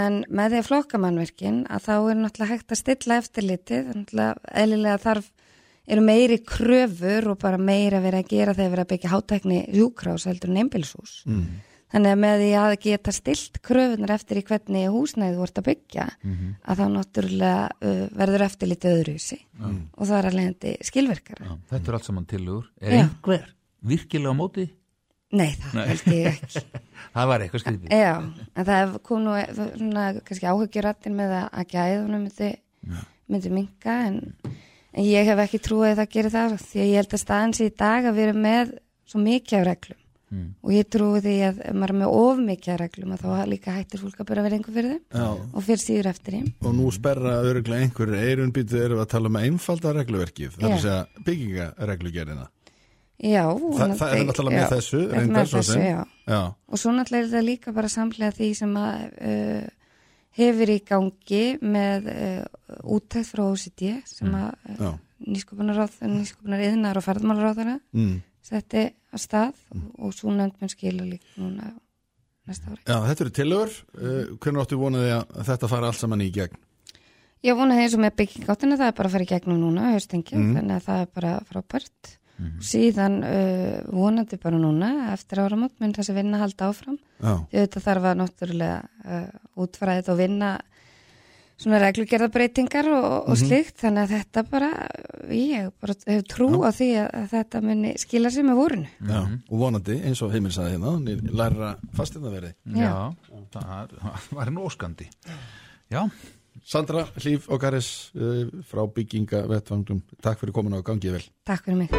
en 0.00 0.16
með 0.28 0.54
því 0.54 0.60
að 0.60 0.68
flokka 0.70 1.00
mannverkin 1.04 1.58
að 1.68 1.84
þá 1.86 1.92
er 1.98 2.20
náttúrulega 2.20 2.54
hægt 2.54 2.74
að 2.74 2.80
stilla 2.80 3.18
eftirlitið, 3.20 3.90
náttúrulega 3.92 4.54
eðlilega 4.62 5.02
þarf 5.04 5.30
eru 5.90 6.04
meiri 6.06 6.38
kröfur 6.46 7.28
og 7.32 7.40
bara 7.42 7.60
meira 7.60 8.00
verið 8.00 8.22
að 8.22 8.32
gera 8.32 8.54
þegar 8.56 8.72
verið 8.74 8.84
að 8.84 8.92
byggja 8.94 9.12
hátækni 9.12 9.60
hjúkrás 9.74 10.26
heldur 10.30 10.52
en 10.52 10.62
einbilshús. 10.62 11.14
Mm. 11.28 11.46
Þannig 11.90 12.12
að 12.14 12.18
með 12.22 12.40
því 12.44 12.50
að 12.60 12.72
geta 12.84 13.12
stilt 13.12 13.56
kröfunar 13.66 14.12
eftir 14.14 14.38
í 14.38 14.42
hvernig 14.46 14.84
húsnæði 14.94 15.36
þú 15.38 15.46
ert 15.48 15.58
að 15.58 15.66
byggja 15.70 16.04
Mhm. 16.22 16.50
að 16.62 16.78
þá 16.80 16.84
náttúrulega 16.94 17.70
uh, 17.82 18.02
verður 18.20 18.44
eftirlitið 18.46 18.98
öðruvísi 19.00 19.38
Mm. 19.60 19.80
og 19.98 20.06
það 20.06 20.18
er 20.18 20.28
að 20.30 20.36
leiðandi 20.38 20.70
skilverkara. 20.88 21.44
Já, 21.44 21.56
Þetta 21.70 21.88
er 21.90 21.94
allt 21.98 22.04
saman 22.06 22.24
tilugur 22.30 22.66
Er 22.80 22.92
Já. 22.94 23.02
einhver 23.04 23.42
virkilega 23.84 24.30
á 24.32 24.36
móti? 24.38 24.68
Nei, 25.32 25.50
það 25.60 25.74
Nei. 25.74 25.86
held 25.90 26.06
ég 26.14 26.26
ekki. 26.30 26.62
það 27.14 27.26
var 27.30 27.40
eitthvað 27.44 27.62
skrítið 27.64 27.90
Já, 27.90 28.14
en 28.56 28.64
það 28.70 28.94
kom 29.06 29.20
nú 29.26 29.34
svona, 29.54 30.06
kannski 30.24 30.48
áhyggjurattin 30.50 31.14
með 31.18 31.34
að, 31.42 31.46
að 31.52 31.68
gæðunum 31.74 32.24
myndi, 32.24 32.50
myndi 33.30 33.50
minka 33.54 33.98
en, 34.08 34.16
en 34.94 35.04
ég 35.04 35.28
hef 35.28 35.38
ekki 35.44 35.60
trúið 35.62 35.92
að 35.92 36.00
það 36.00 36.10
gerir 36.16 36.34
það 36.34 36.56
því 36.64 36.80
að 36.82 36.88
ég 36.90 36.98
held 37.02 37.14
að 37.18 37.22
staðan 37.26 37.54
sé 37.58 37.66
í 37.68 37.74
dag 37.78 38.08
að 38.10 38.16
við 38.18 38.28
erum 38.30 38.42
með 38.46 38.72
svo 39.10 39.20
mikið 39.26 39.58
af 39.60 39.66
reglum 39.70 39.99
Mm. 40.30 40.54
og 40.62 40.70
ég 40.70 40.86
trúi 40.86 41.18
því 41.24 41.32
að 41.48 41.56
maður 41.74 41.90
er 41.90 41.96
með 42.00 42.12
of 42.20 42.38
mikið 42.46 42.76
reglum 42.78 43.14
að 43.16 43.22
þá 43.24 43.46
líka 43.50 43.72
hættir 43.74 43.98
fólk 44.04 44.20
að 44.22 44.28
byrja 44.28 44.42
að 44.42 44.46
vera 44.46 44.58
einhver 44.60 44.74
fyrir 44.76 44.92
þeim 44.92 45.18
Já. 45.18 45.30
og 45.58 45.64
fyrir 45.66 45.82
síður 45.82 46.08
eftir 46.12 46.36
þeim. 46.36 46.46
Og 46.62 46.74
nú 46.78 46.90
sperra 46.94 47.32
öruglega 47.42 47.82
einhverjir 47.82 48.28
eirunbýtu 48.30 48.78
erum 48.78 49.00
við 49.00 49.02
að 49.02 49.10
tala 49.16 49.26
um 49.32 49.38
einfalda 49.40 49.94
regluverkið 49.98 50.54
Það 50.54 50.68
er 50.68 50.76
að 50.76 50.84
segja 50.84 51.24
byggingareglugerina 51.26 52.46
Já, 53.20 53.42
Þa, 53.44 53.58
vonandi- 53.60 53.98
Það 54.00 54.14
er 54.16 54.24
náttúrulega 54.30 54.54
með 54.56 54.62
já, 54.62 54.70
þessu 54.76 55.00
reyndar 55.10 55.44
með 55.44 55.50
þessu, 55.52 55.80
já. 55.82 55.98
Já. 56.30 56.40
Og 56.70 56.78
svo 56.80 56.92
náttúrulega 56.94 57.26
er 57.26 57.34
það 57.34 57.44
líka 57.50 57.74
bara 57.76 57.88
samlega 57.92 58.32
því 58.38 58.48
sem 58.56 58.72
að 58.80 59.02
uh, 59.20 59.68
hefur 60.40 60.72
í 60.72 60.78
gangi 60.88 61.42
með 61.60 62.08
uh, 62.14 62.80
úttækt 62.96 63.28
frá 63.34 63.42
OCD 63.50 63.84
sem 64.08 64.32
að 64.40 64.48
Já. 64.78 64.88
uh, 64.94 64.98
nýsköpunar 65.20 66.62
yðnar 66.70 66.96
og 66.96 67.04
ferðmálaráðara 67.04 67.80
Mm. 67.92 68.22
Setti 68.42 68.86
að 69.12 69.20
stað 69.24 69.54
og 69.98 70.12
svo 70.16 70.30
nefnd 70.34 70.60
mun 70.60 70.72
skila 70.72 71.04
líka 71.06 71.26
núna 71.40 71.72
næsta 72.48 72.70
ári. 72.72 72.80
Já, 72.86 72.96
þetta 73.08 73.24
eru 73.26 73.32
tillögur 73.36 73.72
uh, 73.98 74.36
Hvernig 74.40 74.62
áttu 74.64 74.78
vonaði 74.80 75.10
að 75.18 75.44
þetta 75.50 75.68
fara 75.70 75.90
allt 75.90 76.00
saman 76.00 76.24
í 76.24 76.30
gegn? 76.34 76.56
Ég 77.44 77.56
vonaði 77.56 77.84
eins 77.86 77.94
og 77.96 78.02
með 78.04 78.16
byggingáttina 78.20 78.76
það 78.76 78.90
er 78.90 78.96
bara 78.98 79.08
að 79.08 79.12
fara 79.16 79.24
í 79.24 79.30
gegnum 79.30 79.60
núna, 79.62 79.90
haustingi, 79.94 80.34
Mhm. 80.36 80.56
þannig 80.58 80.76
að 80.76 80.84
það 80.88 81.00
er 81.04 81.12
bara 81.14 81.34
frábært. 81.48 82.16
Síðan 82.64 83.18
uh, 83.20 83.82
vonandi 83.92 84.38
bara 84.40 84.56
núna 84.56 85.12
eftir 85.12 85.42
áramót 85.42 85.74
mun 85.80 85.92
þessi 85.92 86.14
vinna 86.16 86.38
halda 86.40 86.70
áfram. 86.70 86.96
Já. 87.20 87.34
Þetta 87.52 87.82
þarf 87.84 88.06
að 88.08 88.18
náttúrulega 88.22 88.78
uh, 89.04 89.26
útfæra 89.60 89.96
þetta 89.98 90.12
og 90.14 90.18
vinna 90.22 90.48
svona 91.60 91.78
reglugerðabreitingar 91.82 92.88
og, 92.88 93.04
og 93.28 93.36
Mhm. 93.36 93.40
slíkt. 93.42 93.76
Þannig 93.82 94.02
að 94.06 94.14
þetta 94.16 94.44
bara, 94.50 94.70
ég 95.28 95.70
bara 95.80 95.94
hef 96.06 96.24
trú 96.32 96.48
á 96.64 96.70
því 96.72 96.88
að, 97.02 97.08
að 97.20 97.28
þetta 97.34 97.62
muni 97.62 97.94
skila 98.00 98.32
sér 98.32 98.46
með 98.48 98.60
vorunu. 98.62 98.88
Já, 99.06 99.20
og 99.50 99.56
vonandi, 99.60 99.98
eins 100.08 100.22
og 100.24 100.32
heimil 100.32 100.52
saði 100.56 100.74
hérna 100.78 100.96
læra 101.36 101.74
fastinnaverði 101.96 102.54
Já, 102.80 103.12
það 103.52 103.96
var 104.32 104.50
nú 104.50 104.64
óskandi. 104.68 105.08
Já. 105.90 106.06
Sandra 106.66 107.06
Hlíf 107.16 107.46
og 107.48 107.60
Garis 107.62 108.10
uh, 108.14 108.44
frá 108.68 108.82
bygginga 108.92 109.46
vettvangum 109.48 110.02
Takk 110.22 110.38
fyrir 110.42 110.52
komin 110.52 110.76
á 110.76 110.82
gangið 110.84 111.16
vel. 111.16 111.24
Takk 111.48 111.64
fyrir 111.64 111.78
mig. 111.86 111.90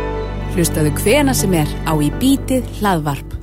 Hlustaðu 0.55 0.91
hvena 1.01 1.33
sem 1.33 1.53
er 1.57 1.67
á 1.87 1.93
í 1.97 2.11
bítið 2.21 2.67
hlaðvarp. 2.79 3.40